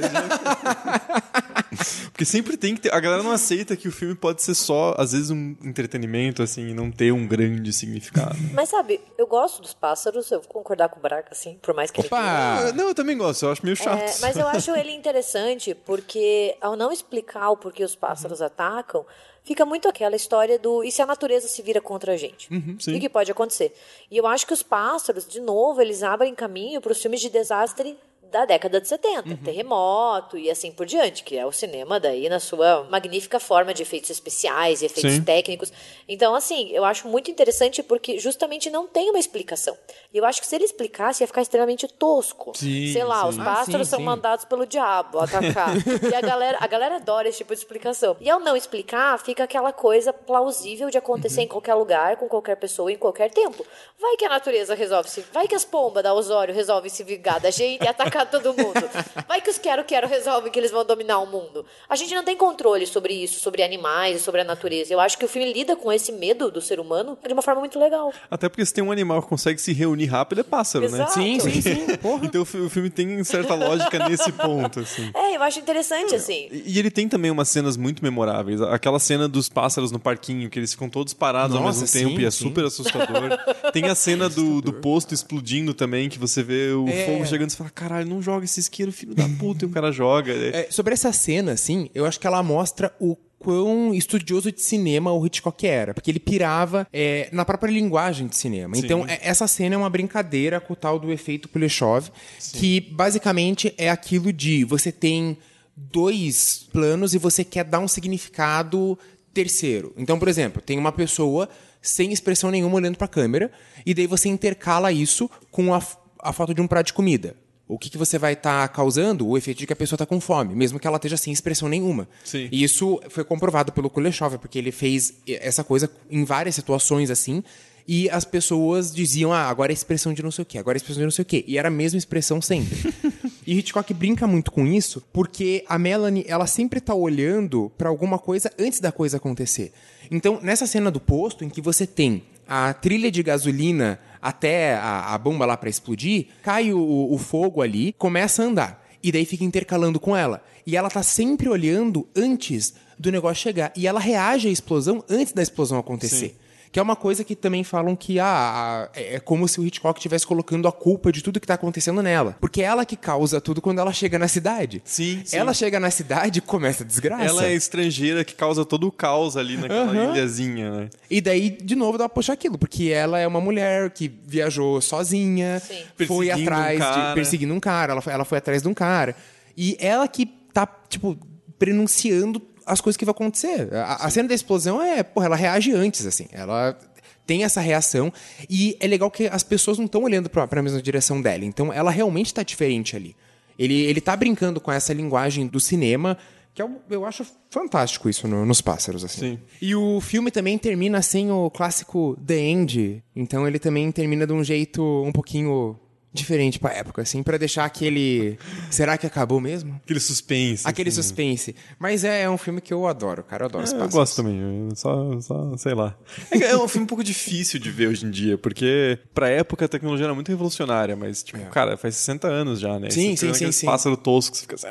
porque 2.12 2.26
sempre 2.26 2.58
tem 2.58 2.76
que 2.76 2.82
ter... 2.82 2.94
A 2.94 3.00
galera 3.00 3.24
não 3.24 3.32
aceita 3.32 3.76
que 3.76 3.88
o 3.88 3.92
filme 3.92 4.16
pode 4.16 4.42
ser 4.42 4.54
só, 4.54 4.96
às 4.98 5.12
vezes, 5.12 5.30
um 5.30 5.56
entretenimento, 5.64 6.44
assim, 6.44 6.74
não 6.76 6.92
ter 6.92 7.12
um 7.12 7.28
grande 7.28 7.72
significado. 7.74 8.36
Mas 8.54 8.70
sabe, 8.70 9.02
eu 9.18 9.26
gosto 9.26 9.62
dos 9.62 9.74
pássaros, 9.74 10.30
eu 10.30 10.42
vou 10.42 10.50
concordar 10.50 10.90
com 10.90 11.00
o 11.00 11.02
Braca, 11.02 11.30
assim, 11.32 11.58
por 11.62 11.74
mais 11.74 11.90
que 11.90 12.02
Opa! 12.02 12.58
ele... 12.62 12.74
Não, 12.74 12.90
eu 12.90 12.96
também 12.96 13.18
gosto, 13.18 13.46
eu 13.46 13.52
acho 13.52 13.64
meio 13.64 13.76
chato. 13.76 14.00
É, 14.00 14.14
mas 14.20 14.38
eu 14.38 14.48
acho 14.48 14.76
ele 14.76 14.92
interessante 14.92 15.74
porque, 15.74 16.56
ao 16.62 16.76
não 16.76 16.92
explicar 16.92 17.50
o 17.50 17.58
porquê 17.58 17.84
os 17.84 17.96
pássaros 17.96 18.42
uhum. 18.42 18.46
atacam, 18.46 19.06
fica 19.44 19.66
muito 19.66 19.88
aquela 19.88 20.16
história 20.16 20.60
do 20.60 20.84
e 20.84 20.92
se 20.92 21.02
a 21.02 21.06
natureza 21.06 21.48
se 21.48 21.62
vira 21.62 21.80
contra 21.80 22.14
a 22.14 22.18
gente? 22.18 22.52
Uhum, 22.52 22.78
o 22.80 23.00
que 23.00 23.10
pode 23.10 23.32
acontecer? 23.32 23.74
E 24.12 24.18
eu 24.18 24.28
acho 24.28 24.46
que 24.46 24.54
os 24.54 24.64
pássaros, 24.64 25.26
de 25.28 25.40
novo, 25.40 25.82
eles 25.82 26.04
abrem 26.04 26.36
caminho 26.36 26.82
para 26.82 26.92
os 26.92 27.02
filmes 27.02 27.22
de 27.22 27.30
desastre 27.30 27.98
da 28.36 28.44
década 28.44 28.82
de 28.82 28.88
70, 28.90 29.30
uhum. 29.30 29.38
terremoto 29.38 30.38
e 30.38 30.52
assim 30.52 30.70
por 30.70 30.86
diante, 30.86 31.24
que 31.24 31.38
é 31.38 31.46
o 31.46 31.54
cinema 31.54 32.02
daí 32.02 32.28
na 32.28 32.42
sua 32.42 32.84
magnífica 32.92 33.40
forma 33.40 33.74
de 33.74 33.82
efeitos 33.82 34.10
especiais 34.10 34.82
e 34.82 34.88
efeitos 34.88 35.14
Sim. 35.14 35.24
técnicos. 35.24 35.72
Então, 36.06 36.36
assim, 36.36 36.70
eu 36.72 36.84
acho 36.84 37.08
muito 37.08 37.32
interessante 37.32 37.82
porque 37.82 38.20
justamente 38.20 38.70
não 38.70 38.88
tem 38.88 39.10
uma 39.10 39.20
explicação. 39.20 39.78
E 40.16 40.18
eu 40.18 40.24
acho 40.24 40.40
que 40.40 40.48
se 40.48 40.56
ele 40.56 40.64
explicasse 40.64 41.22
ia 41.22 41.28
ficar 41.28 41.42
extremamente 41.42 41.90
tosco. 41.90 42.54
Sim, 42.56 42.94
Sei 42.94 43.04
lá, 43.04 43.24
sim. 43.24 43.28
os 43.28 43.38
pássaros 43.38 43.82
ah, 43.82 43.84
sim, 43.84 43.90
são 43.90 44.00
mandados 44.00 44.46
pelo 44.46 44.66
diabo 44.66 45.20
atacar. 45.20 45.76
e 46.10 46.16
a 46.16 46.22
galera, 46.22 46.58
a 46.62 46.68
galera 46.68 46.96
adora 46.96 47.28
esse 47.28 47.40
tipo 47.40 47.54
de 47.54 47.60
explicação. 47.60 48.16
E 48.22 48.30
ao 48.30 48.40
não 48.40 48.56
explicar, 48.56 49.20
fica 49.20 49.44
aquela 49.44 49.74
coisa 49.74 50.14
plausível 50.14 50.90
de 50.90 50.98
acontecer 50.98 51.42
uhum. 51.42 51.46
em 51.48 51.48
qualquer 51.50 51.74
lugar, 51.74 52.16
com 52.16 52.30
qualquer 52.30 52.56
pessoa, 52.56 52.90
em 52.90 52.96
qualquer 52.96 53.30
tempo. 53.30 53.66
Vai 54.00 54.16
que 54.16 54.24
a 54.24 54.30
natureza 54.30 54.74
resolve 54.74 55.10
se, 55.10 55.20
vai 55.34 55.50
que 55.50 55.56
as 55.56 55.66
pombas 55.66 56.02
da 56.02 56.14
Osório 56.14 56.56
resolvem 56.56 56.90
se 56.90 57.04
vingar 57.04 57.42
da 57.42 57.52
gente 57.52 57.84
e 57.84 57.88
atacar 57.88 58.26
todo 58.32 58.54
mundo. 58.54 58.90
Vai 59.28 59.42
que 59.42 59.50
os 59.50 59.58
quero-quero 59.58 60.08
resolvem 60.08 60.50
que 60.50 60.58
eles 60.58 60.72
vão 60.72 60.86
dominar 60.86 61.20
o 61.20 61.26
mundo. 61.26 61.66
A 61.90 61.96
gente 61.98 62.16
não 62.16 62.24
tem 62.24 62.38
controle 62.38 62.88
sobre 62.88 63.14
isso, 63.14 63.42
sobre 63.42 63.64
animais, 63.64 64.22
sobre 64.22 64.40
a 64.40 64.44
natureza. 64.46 64.94
Eu 64.94 65.02
acho 65.02 65.18
que 65.18 65.26
o 65.26 65.28
filme 65.28 65.52
lida 65.52 65.76
com 65.76 65.92
esse 65.92 66.14
medo 66.14 66.50
do 66.50 66.62
ser 66.62 66.80
humano 66.80 67.18
de 67.22 67.34
uma 67.34 67.42
forma 67.42 67.60
muito 67.60 67.78
legal. 67.78 68.14
Até 68.32 68.48
porque 68.48 68.66
se 68.66 68.74
tem 68.74 68.82
um 68.82 68.94
animal 68.94 69.22
que 69.22 69.28
consegue 69.28 69.60
se 69.60 69.74
reunir 69.74 70.05
rápido, 70.06 70.42
é 70.42 70.44
pássaro, 70.44 70.90
né? 70.90 70.98
Exato. 70.98 71.20
né? 71.20 71.40
Sim, 71.40 71.40
sim, 71.40 71.62
sim. 71.62 71.98
Porra. 72.02 72.26
Então 72.26 72.42
o 72.42 72.70
filme 72.70 72.90
tem 72.90 73.24
certa 73.24 73.56
lógica 73.56 74.08
nesse 74.08 74.32
ponto, 74.32 74.80
assim. 74.80 75.12
É, 75.16 75.36
eu 75.36 75.44
acho 75.44 75.60
interessante, 75.60 76.16
assim. 76.16 76.48
E 76.52 76.78
ele 76.78 76.92
tem 76.92 77.08
também 77.08 77.32
umas 77.32 77.48
cenas 77.50 77.78
muito 77.78 78.04
memoráveis. 78.04 78.62
Aquela 78.62 79.00
cena 79.00 79.28
dos 79.28 79.50
pássaros 79.50 79.92
no 79.92 80.00
parquinho, 80.00 80.50
que 80.50 80.60
eles 80.60 80.72
ficam 80.72 80.90
todos 80.90 81.14
parados 81.14 81.56
Nossa, 81.56 81.64
ao 81.64 81.74
mesmo 81.74 81.88
sim, 81.88 82.08
tempo 82.08 82.22
e 82.22 82.26
é 82.26 82.32
sim. 82.32 82.44
super 82.44 82.66
assustador. 82.66 83.38
tem 83.72 83.86
a 83.86 83.96
cena 83.96 84.30
do, 84.30 84.62
do 84.62 84.74
posto 84.74 85.14
explodindo 85.14 85.74
também, 85.74 86.10
que 86.10 86.20
você 86.20 86.44
vê 86.44 86.72
o 86.72 86.88
é. 86.88 87.06
fogo 87.06 87.26
chegando 87.26 87.50
e 87.50 87.52
você 87.52 87.58
fala, 87.58 87.70
caralho, 87.70 88.08
não 88.08 88.22
joga 88.22 88.46
esse 88.46 88.60
isqueiro, 88.60 88.92
filho 88.92 89.16
da 89.16 89.28
puta, 89.40 89.66
e 89.66 89.68
o 89.68 89.72
cara 89.72 89.92
joga. 89.92 90.34
Né? 90.34 90.50
É, 90.54 90.68
sobre 90.70 90.94
essa 90.94 91.12
cena, 91.12 91.54
assim, 91.54 91.90
eu 91.94 92.06
acho 92.06 92.20
que 92.20 92.28
ela 92.28 92.42
mostra 92.44 92.94
o 93.00 93.18
quão 93.40 93.94
estudioso 93.94 94.52
de 94.52 94.62
cinema 94.62 95.12
o 95.12 95.26
Hitchcock 95.26 95.66
era, 95.68 95.94
porque 95.94 96.10
ele 96.10 96.20
pirava 96.20 96.88
é, 96.92 97.30
na 97.32 97.46
própria 97.46 97.72
linguagem 97.72 98.28
de 98.28 98.36
cinema. 98.36 98.76
Sim. 98.76 98.86
Então, 98.86 99.06
é, 99.08 99.20
essa 99.22 99.48
cena 99.48 99.76
é 99.76 99.78
uma 99.78 99.90
brincadeira 99.90 100.60
com 100.60 100.74
o 100.74 100.76
tal 100.76 101.00
do 101.00 101.12
efeito 101.12 101.50
Kuleshov, 101.50 102.10
que 102.54 102.80
basicamente 102.80 103.74
é 103.78 103.90
aquilo 103.90 104.34
de 104.34 104.64
você 104.64 104.92
tem 104.92 105.38
dois 105.76 106.68
planos 106.72 107.14
e 107.14 107.18
você 107.18 107.44
quer 107.44 107.64
dar 107.66 107.80
um 107.80 107.88
significado 107.88 108.98
terceiro. 109.34 109.94
Então, 109.98 110.18
por 110.18 110.28
exemplo, 110.28 110.62
tem 110.62 110.80
uma 110.80 110.92
pessoa 110.92 111.50
sem 111.82 112.12
expressão 112.12 112.50
nenhuma 112.50 112.76
olhando 112.76 112.98
para 112.98 113.06
a 113.06 113.10
câmera, 113.10 113.52
e 113.86 113.94
daí 113.94 114.08
você 114.08 114.28
intercala 114.28 114.92
isso 114.92 115.30
com 115.52 115.74
a, 115.74 115.82
a 116.20 116.34
foto 116.34 116.54
de 116.54 116.62
um 116.62 116.68
prato 116.68 116.88
de 116.88 116.94
comida 116.94 117.36
o 117.68 117.80
que, 117.80 117.90
que 117.90 117.98
você 117.98 118.18
vai 118.20 118.34
estar 118.34 118.68
tá 118.68 118.74
causando? 118.74 119.28
O 119.28 119.38
efeito 119.38 119.60
de 119.60 119.68
que 119.68 119.74
a 119.74 119.76
pessoa 119.76 119.96
está 119.96 120.06
com 120.06 120.20
fome, 120.22 120.56
mesmo 120.56 120.80
que 120.80 120.88
ela 120.88 120.98
esteja 120.98 121.18
sem 121.18 121.34
expressão 121.34 121.68
nenhuma. 121.68 122.08
Sim. 122.24 122.48
E 122.52 122.64
isso 122.64 123.02
foi 123.10 123.24
comprovado 123.24 123.72
pelo 123.72 123.90
Kuleshov, 123.90 124.38
porque 124.38 124.60
ele 124.60 124.72
fez 124.72 125.16
essa 125.28 125.64
coisa 125.64 125.90
em 126.10 126.24
várias 126.24 126.54
situações 126.54 127.10
assim, 127.10 127.44
e 127.88 128.10
as 128.10 128.26
pessoas 128.26 128.94
diziam, 128.94 129.32
ah, 129.32 129.44
agora 129.44 129.72
é 129.72 129.74
expressão 129.74 130.12
de 130.12 130.24
não 130.24 130.32
sei 130.32 130.42
o 130.42 130.46
quê, 130.46 130.58
agora 130.58 130.76
é 130.76 130.80
expressão 130.80 131.02
de 131.02 131.06
não 131.06 131.12
sei 131.12 131.22
o 131.22 131.26
quê. 131.26 131.44
E 131.48 131.58
era 131.58 131.68
a 131.68 131.72
mesma 131.72 131.98
expressão 131.98 132.42
sempre. 132.42 132.94
e 133.46 133.58
Hitchcock 133.60 133.94
brinca 133.94 134.26
muito 134.26 134.52
com 134.52 134.66
isso, 134.66 135.04
porque 135.14 135.64
a 135.68 135.78
Melanie, 135.78 136.26
ela 136.28 136.48
sempre 136.48 136.80
está 136.80 136.96
olhando 136.96 137.72
para 137.78 137.90
alguma 137.90 138.18
coisa 138.18 138.52
antes 138.58 138.80
da 138.80 138.92
coisa 138.92 139.18
acontecer. 139.18 139.72
Então, 140.10 140.40
nessa 140.42 140.66
cena 140.66 140.90
do 140.90 141.00
posto, 141.00 141.44
em 141.44 141.50
que 141.50 141.62
você 141.62 141.86
tem 141.86 142.24
a 142.48 142.74
trilha 142.74 143.12
de 143.12 143.22
gasolina 143.22 144.00
até 144.26 144.74
a, 144.74 145.14
a 145.14 145.18
bomba 145.20 145.46
lá 145.46 145.56
para 145.56 145.70
explodir, 145.70 146.30
cai 146.42 146.74
o, 146.74 147.14
o 147.14 147.18
fogo 147.20 147.62
ali, 147.62 147.94
começa 147.94 148.42
a 148.42 148.46
andar. 148.48 148.86
E 149.04 149.12
daí 149.12 149.24
fica 149.24 149.44
intercalando 149.44 150.00
com 150.00 150.18
ela. 150.18 150.44
E 150.66 150.76
ela 150.76 150.90
tá 150.90 151.04
sempre 151.04 151.48
olhando 151.48 152.08
antes 152.16 152.74
do 152.98 153.12
negócio 153.12 153.44
chegar. 153.44 153.72
E 153.76 153.86
ela 153.86 154.00
reage 154.00 154.48
à 154.48 154.52
explosão 154.52 155.04
antes 155.08 155.32
da 155.32 155.44
explosão 155.44 155.78
acontecer. 155.78 156.30
Sim. 156.30 156.36
Que 156.76 156.80
é 156.80 156.84
uma 156.84 156.98
coisa 156.98 157.24
que 157.24 157.38
também 157.38 157.64
falam 157.64 157.96
que 157.96 158.20
ah, 158.20 158.90
é 158.94 159.18
como 159.18 159.48
se 159.48 159.62
o 159.62 159.66
Hitchcock 159.66 159.98
estivesse 159.98 160.28
colocando 160.28 160.68
a 160.68 160.74
culpa 160.74 161.10
de 161.10 161.24
tudo 161.24 161.40
que 161.40 161.46
está 161.46 161.54
acontecendo 161.54 162.04
nela. 162.04 162.36
Porque 162.42 162.62
é 162.62 162.66
ela 162.66 162.86
que 162.86 162.98
causa 162.98 163.40
tudo 163.40 163.62
quando 163.62 163.80
ela 163.80 163.94
chega 163.94 164.20
na 164.20 164.28
cidade. 164.28 164.82
Sim, 164.84 165.22
sim. 165.24 165.38
Ela 165.38 165.54
chega 165.54 165.80
na 165.80 165.90
cidade 165.90 166.40
e 166.40 166.42
começa 166.42 166.84
a 166.84 166.86
desgraça. 166.86 167.24
Ela 167.24 167.46
é 167.46 167.54
estrangeira 167.54 168.26
que 168.26 168.36
causa 168.36 168.66
todo 168.66 168.88
o 168.88 168.92
caos 168.92 169.38
ali 169.38 169.56
naquela 169.56 169.90
uhum. 169.90 170.14
ilhazinha, 170.14 170.70
né? 170.70 170.90
E 171.10 171.22
daí, 171.22 171.50
de 171.50 171.78
novo, 171.78 171.98
dá 171.98 172.10
pra 172.10 172.16
puxar 172.16 172.34
aquilo. 172.34 172.58
Porque 172.58 172.90
ela 172.90 173.18
é 173.18 173.26
uma 173.26 173.40
mulher 173.40 173.90
que 173.92 174.12
viajou 174.28 174.82
sozinha, 174.82 175.62
sim. 175.62 176.06
foi 176.06 176.30
atrás 176.30 176.82
um 176.82 177.08
de. 177.08 177.16
perseguindo 177.16 177.54
um 177.54 177.60
cara. 177.62 177.94
Ela 177.94 178.02
foi, 178.02 178.12
ela 178.12 178.26
foi 178.26 178.38
atrás 178.38 178.62
de 178.62 178.68
um 178.68 178.74
cara. 178.74 179.16
E 179.56 179.78
ela 179.80 180.06
que 180.10 180.26
tá, 180.52 180.68
tipo, 180.90 181.18
prenunciando 181.58 182.42
as 182.66 182.82
coisas 182.82 182.98
que 182.98 183.06
vão 183.06 183.12
acontecer. 183.12 183.74
A, 183.74 184.06
a, 184.06 184.10
cena 184.10 184.30
da 184.30 184.36
explosão 184.36 184.82
é, 184.82 185.04
porra, 185.04 185.28
ela 185.28 185.36
reage 185.36 185.72
antes, 185.72 186.06
assim. 186.06 186.28
Ela 186.32 186.78
tem 187.26 187.44
essa 187.44 187.62
reação 187.62 188.12
e 188.50 188.78
é 188.80 188.88
legal 188.88 189.10
que 189.10 189.28
as 189.28 189.44
pessoas 189.44 189.78
não 189.78 189.86
estão 189.86 190.04
olhando 190.04 190.30
para 190.30 190.48
a 190.50 190.62
mesma 190.62 190.82
direção 190.82 191.22
dela. 191.22 191.46
Então 191.46 191.72
ela 191.72 191.92
realmente 191.92 192.28
está 192.28 192.44
diferente 192.44 192.96
ali. 192.96 193.16
Ele, 193.58 193.82
ele 193.82 194.02
tá 194.02 194.16
brincando 194.16 194.60
com 194.60 194.72
essa 194.72 194.94
linguagem 194.94 195.48
do 195.48 195.60
cinema, 195.60 196.18
que 196.54 196.62
eu, 196.62 196.82
eu 196.90 197.06
acho 197.06 197.26
fantástico 197.50 198.10
isso 198.10 198.28
no, 198.28 198.46
nos 198.46 198.62
pássaros, 198.62 199.04
assim. 199.04 199.20
Sim. 199.20 199.40
E 199.62 199.76
o 199.76 200.00
filme 200.02 200.32
também 200.32 200.58
termina 200.58 201.02
sem 201.02 201.32
o 201.32 201.50
clássico 201.50 202.18
The 202.26 202.38
End. 202.38 203.04
Então 203.16 203.48
ele 203.48 203.60
também 203.60 203.92
termina 203.92 204.28
de 204.28 204.34
um 204.34 204.44
jeito 204.44 205.04
um 205.06 205.12
pouquinho 205.12 205.78
diferente 206.16 206.60
pra 206.60 206.74
época, 206.74 207.02
assim, 207.02 207.22
pra 207.22 207.38
deixar 207.38 207.66
aquele. 207.66 208.38
Será 208.72 208.98
que 208.98 209.06
acabou 209.06 209.40
mesmo? 209.40 209.80
Aquele 209.84 210.00
suspense. 210.00 210.68
Aquele 210.68 210.90
assim. 210.90 211.02
suspense. 211.02 211.56
Mas 211.78 212.04
é, 212.04 212.24
é 212.24 212.30
um 212.30 212.38
filme 212.38 212.62
que 212.62 212.74
eu 212.74 212.88
adoro, 212.88 213.24
cara. 213.24 213.44
Eu 213.44 213.48
adoro 213.48 213.66
É, 213.68 213.82
eu 213.82 213.90
gosto 213.90 214.16
também, 214.16 214.40
eu 214.40 214.76
só, 214.76 215.20
só 215.22 215.58
sei 215.58 215.74
lá. 215.74 215.96
É, 216.32 216.52
é 216.52 216.58
um 216.58 216.68
filme 216.68 216.86
um 216.86 216.88
pouco 216.88 217.04
difícil 217.04 217.60
de 217.60 217.70
ver 217.70 217.88
hoje 217.88 218.06
em 218.06 218.12
dia, 218.12 218.38
porque 218.38 218.98
pra 219.14 219.30
época 219.30 219.66
a 219.66 219.68
tecnologia 219.68 220.06
era 220.06 220.16
muito 220.16 220.30
revolucionária, 220.30 220.96
mas, 220.96 221.24
tipo, 221.24 221.44
cara, 221.48 221.78
faz 221.78 221.96
60 221.96 222.28
anos 222.28 222.60
já, 222.60 222.80
né? 222.80 222.88
É. 222.88 222.92
Sim, 222.92 223.16
sim, 223.16 223.34
sim, 223.34 223.52
sim. 223.52 223.66
pássaro 223.66 223.98
tosco 223.98 224.32
que 224.32 224.38
você 224.38 224.44
fica 224.44 224.56
assim, 224.56 224.68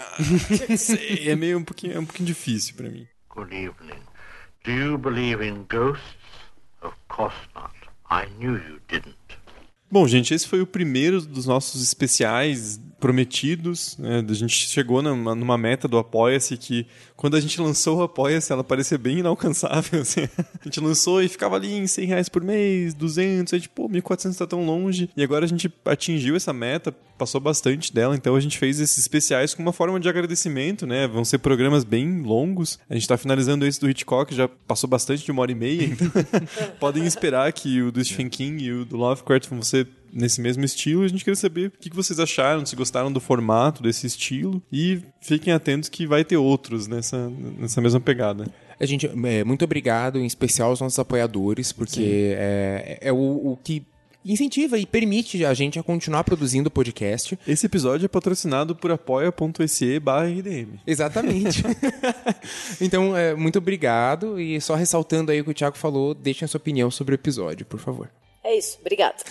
ah, 0.72 0.76
sei, 0.76 1.30
é 1.30 1.36
meio 1.36 1.58
um 1.58 1.64
pouquinho, 1.64 1.94
é 1.94 1.98
um 2.00 2.04
pouquinho 2.04 2.26
difícil 2.26 2.74
pra 2.74 2.88
mim. 2.88 3.06
Good 3.28 3.54
evening. 3.54 4.02
Do 4.64 4.70
you 4.70 4.98
believe 4.98 5.42
in 5.46 5.66
ghosts? 5.68 6.02
Of 6.82 6.94
course 7.08 7.36
not. 7.54 7.74
I 8.10 8.26
knew 8.38 8.54
you 8.54 8.80
didn't. 8.88 9.16
Bom, 9.94 10.08
gente, 10.08 10.34
esse 10.34 10.48
foi 10.48 10.60
o 10.60 10.66
primeiro 10.66 11.20
dos 11.20 11.46
nossos 11.46 11.80
especiais 11.80 12.80
prometidos. 13.04 13.98
Né? 13.98 14.24
A 14.26 14.32
gente 14.32 14.54
chegou 14.54 15.02
numa, 15.02 15.34
numa 15.34 15.58
meta 15.58 15.86
do 15.86 15.98
Apoia-se 15.98 16.56
que, 16.56 16.86
quando 17.14 17.36
a 17.36 17.40
gente 17.40 17.60
lançou 17.60 17.98
o 17.98 18.02
Apoia-se, 18.02 18.50
ela 18.50 18.64
parecia 18.64 18.96
bem 18.96 19.18
inalcançável. 19.18 20.00
assim. 20.00 20.22
A 20.22 20.64
gente 20.64 20.80
lançou 20.80 21.22
e 21.22 21.28
ficava 21.28 21.56
ali 21.56 21.70
em 21.70 21.86
100 21.86 22.06
reais 22.06 22.28
por 22.30 22.42
mês, 22.42 22.94
200, 22.94 23.52
aí 23.52 23.60
tipo, 23.60 23.86
pô, 23.86 23.94
1.400 23.94 24.38
tá 24.38 24.46
tão 24.46 24.64
longe. 24.64 25.10
E 25.14 25.22
agora 25.22 25.44
a 25.44 25.48
gente 25.48 25.70
atingiu 25.84 26.34
essa 26.34 26.50
meta, 26.50 26.96
passou 27.18 27.42
bastante 27.42 27.92
dela, 27.92 28.16
então 28.16 28.36
a 28.36 28.40
gente 28.40 28.56
fez 28.56 28.80
esses 28.80 28.96
especiais 28.96 29.52
com 29.52 29.60
uma 29.60 29.72
forma 29.72 30.00
de 30.00 30.08
agradecimento, 30.08 30.86
né? 30.86 31.06
Vão 31.06 31.26
ser 31.26 31.36
programas 31.40 31.84
bem 31.84 32.22
longos. 32.22 32.78
A 32.88 32.94
gente 32.94 33.06
tá 33.06 33.18
finalizando 33.18 33.66
esse 33.66 33.78
do 33.78 33.90
Hitchcock, 33.90 34.34
já 34.34 34.48
passou 34.48 34.88
bastante 34.88 35.22
de 35.22 35.30
uma 35.30 35.42
hora 35.42 35.52
e 35.52 35.54
meia, 35.54 35.84
então 35.84 36.10
podem 36.80 37.04
esperar 37.04 37.52
que 37.52 37.82
o 37.82 37.92
do 37.92 38.02
Stephen 38.02 38.30
King 38.30 38.64
e 38.64 38.72
o 38.72 38.86
do 38.86 38.96
Lovecraft 38.96 39.50
vão 39.50 39.60
ser 39.60 39.88
nesse 40.14 40.40
mesmo 40.40 40.64
estilo. 40.64 41.02
A 41.02 41.08
gente 41.08 41.24
queria 41.24 41.36
saber 41.36 41.68
o 41.68 41.70
que 41.72 41.90
vocês 41.94 42.20
acharam, 42.20 42.64
se 42.64 42.76
gostaram 42.76 43.12
do 43.12 43.20
formato 43.20 43.82
desse 43.82 44.06
estilo. 44.06 44.62
E 44.72 45.00
fiquem 45.20 45.52
atentos 45.52 45.88
que 45.88 46.06
vai 46.06 46.24
ter 46.24 46.36
outros 46.36 46.86
nessa, 46.86 47.28
nessa 47.58 47.80
mesma 47.80 48.00
pegada. 48.00 48.46
A 48.78 48.86
gente, 48.86 49.06
é, 49.06 49.44
muito 49.44 49.64
obrigado, 49.64 50.18
em 50.18 50.26
especial 50.26 50.70
aos 50.70 50.80
nossos 50.80 50.98
apoiadores, 50.98 51.72
porque 51.72 52.34
é, 52.36 52.98
é 53.00 53.12
o, 53.12 53.52
o 53.52 53.58
que 53.62 53.84
incentiva 54.24 54.78
e 54.78 54.86
permite 54.86 55.44
a 55.44 55.52
gente 55.52 55.78
a 55.78 55.82
continuar 55.82 56.24
produzindo 56.24 56.68
o 56.68 56.70
podcast. 56.70 57.38
Esse 57.46 57.66
episódio 57.66 58.06
é 58.06 58.08
patrocinado 58.08 58.74
por 58.74 58.90
apoia.se 58.90 60.00
barra 60.00 60.26
RDM. 60.26 60.78
Exatamente. 60.86 61.62
então, 62.80 63.16
é, 63.16 63.34
muito 63.34 63.58
obrigado. 63.58 64.40
E 64.40 64.60
só 64.60 64.74
ressaltando 64.74 65.30
aí 65.30 65.40
o 65.40 65.44
que 65.44 65.50
o 65.50 65.54
Thiago 65.54 65.76
falou, 65.76 66.14
deixem 66.14 66.46
a 66.46 66.48
sua 66.48 66.58
opinião 66.58 66.90
sobre 66.90 67.14
o 67.14 67.16
episódio, 67.16 67.66
por 67.66 67.78
favor. 67.78 68.08
É 68.44 68.58
isso, 68.58 68.76
obrigado. 68.78 69.24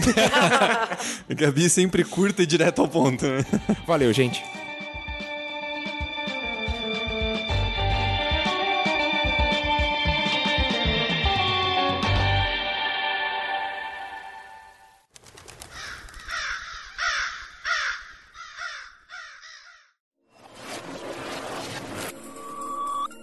Gabi 1.29 1.69
sempre 1.69 2.03
curta 2.03 2.41
e 2.41 2.47
direto 2.47 2.81
ao 2.81 2.87
ponto, 2.87 3.23
né? 3.23 3.45
Valeu, 3.85 4.11
gente. 4.11 4.43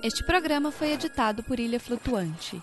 Este 0.02 0.24
programa 0.24 0.72
foi 0.72 0.92
editado 0.92 1.42
por 1.42 1.60
Ilha 1.60 1.78
Flutuante. 1.78 2.62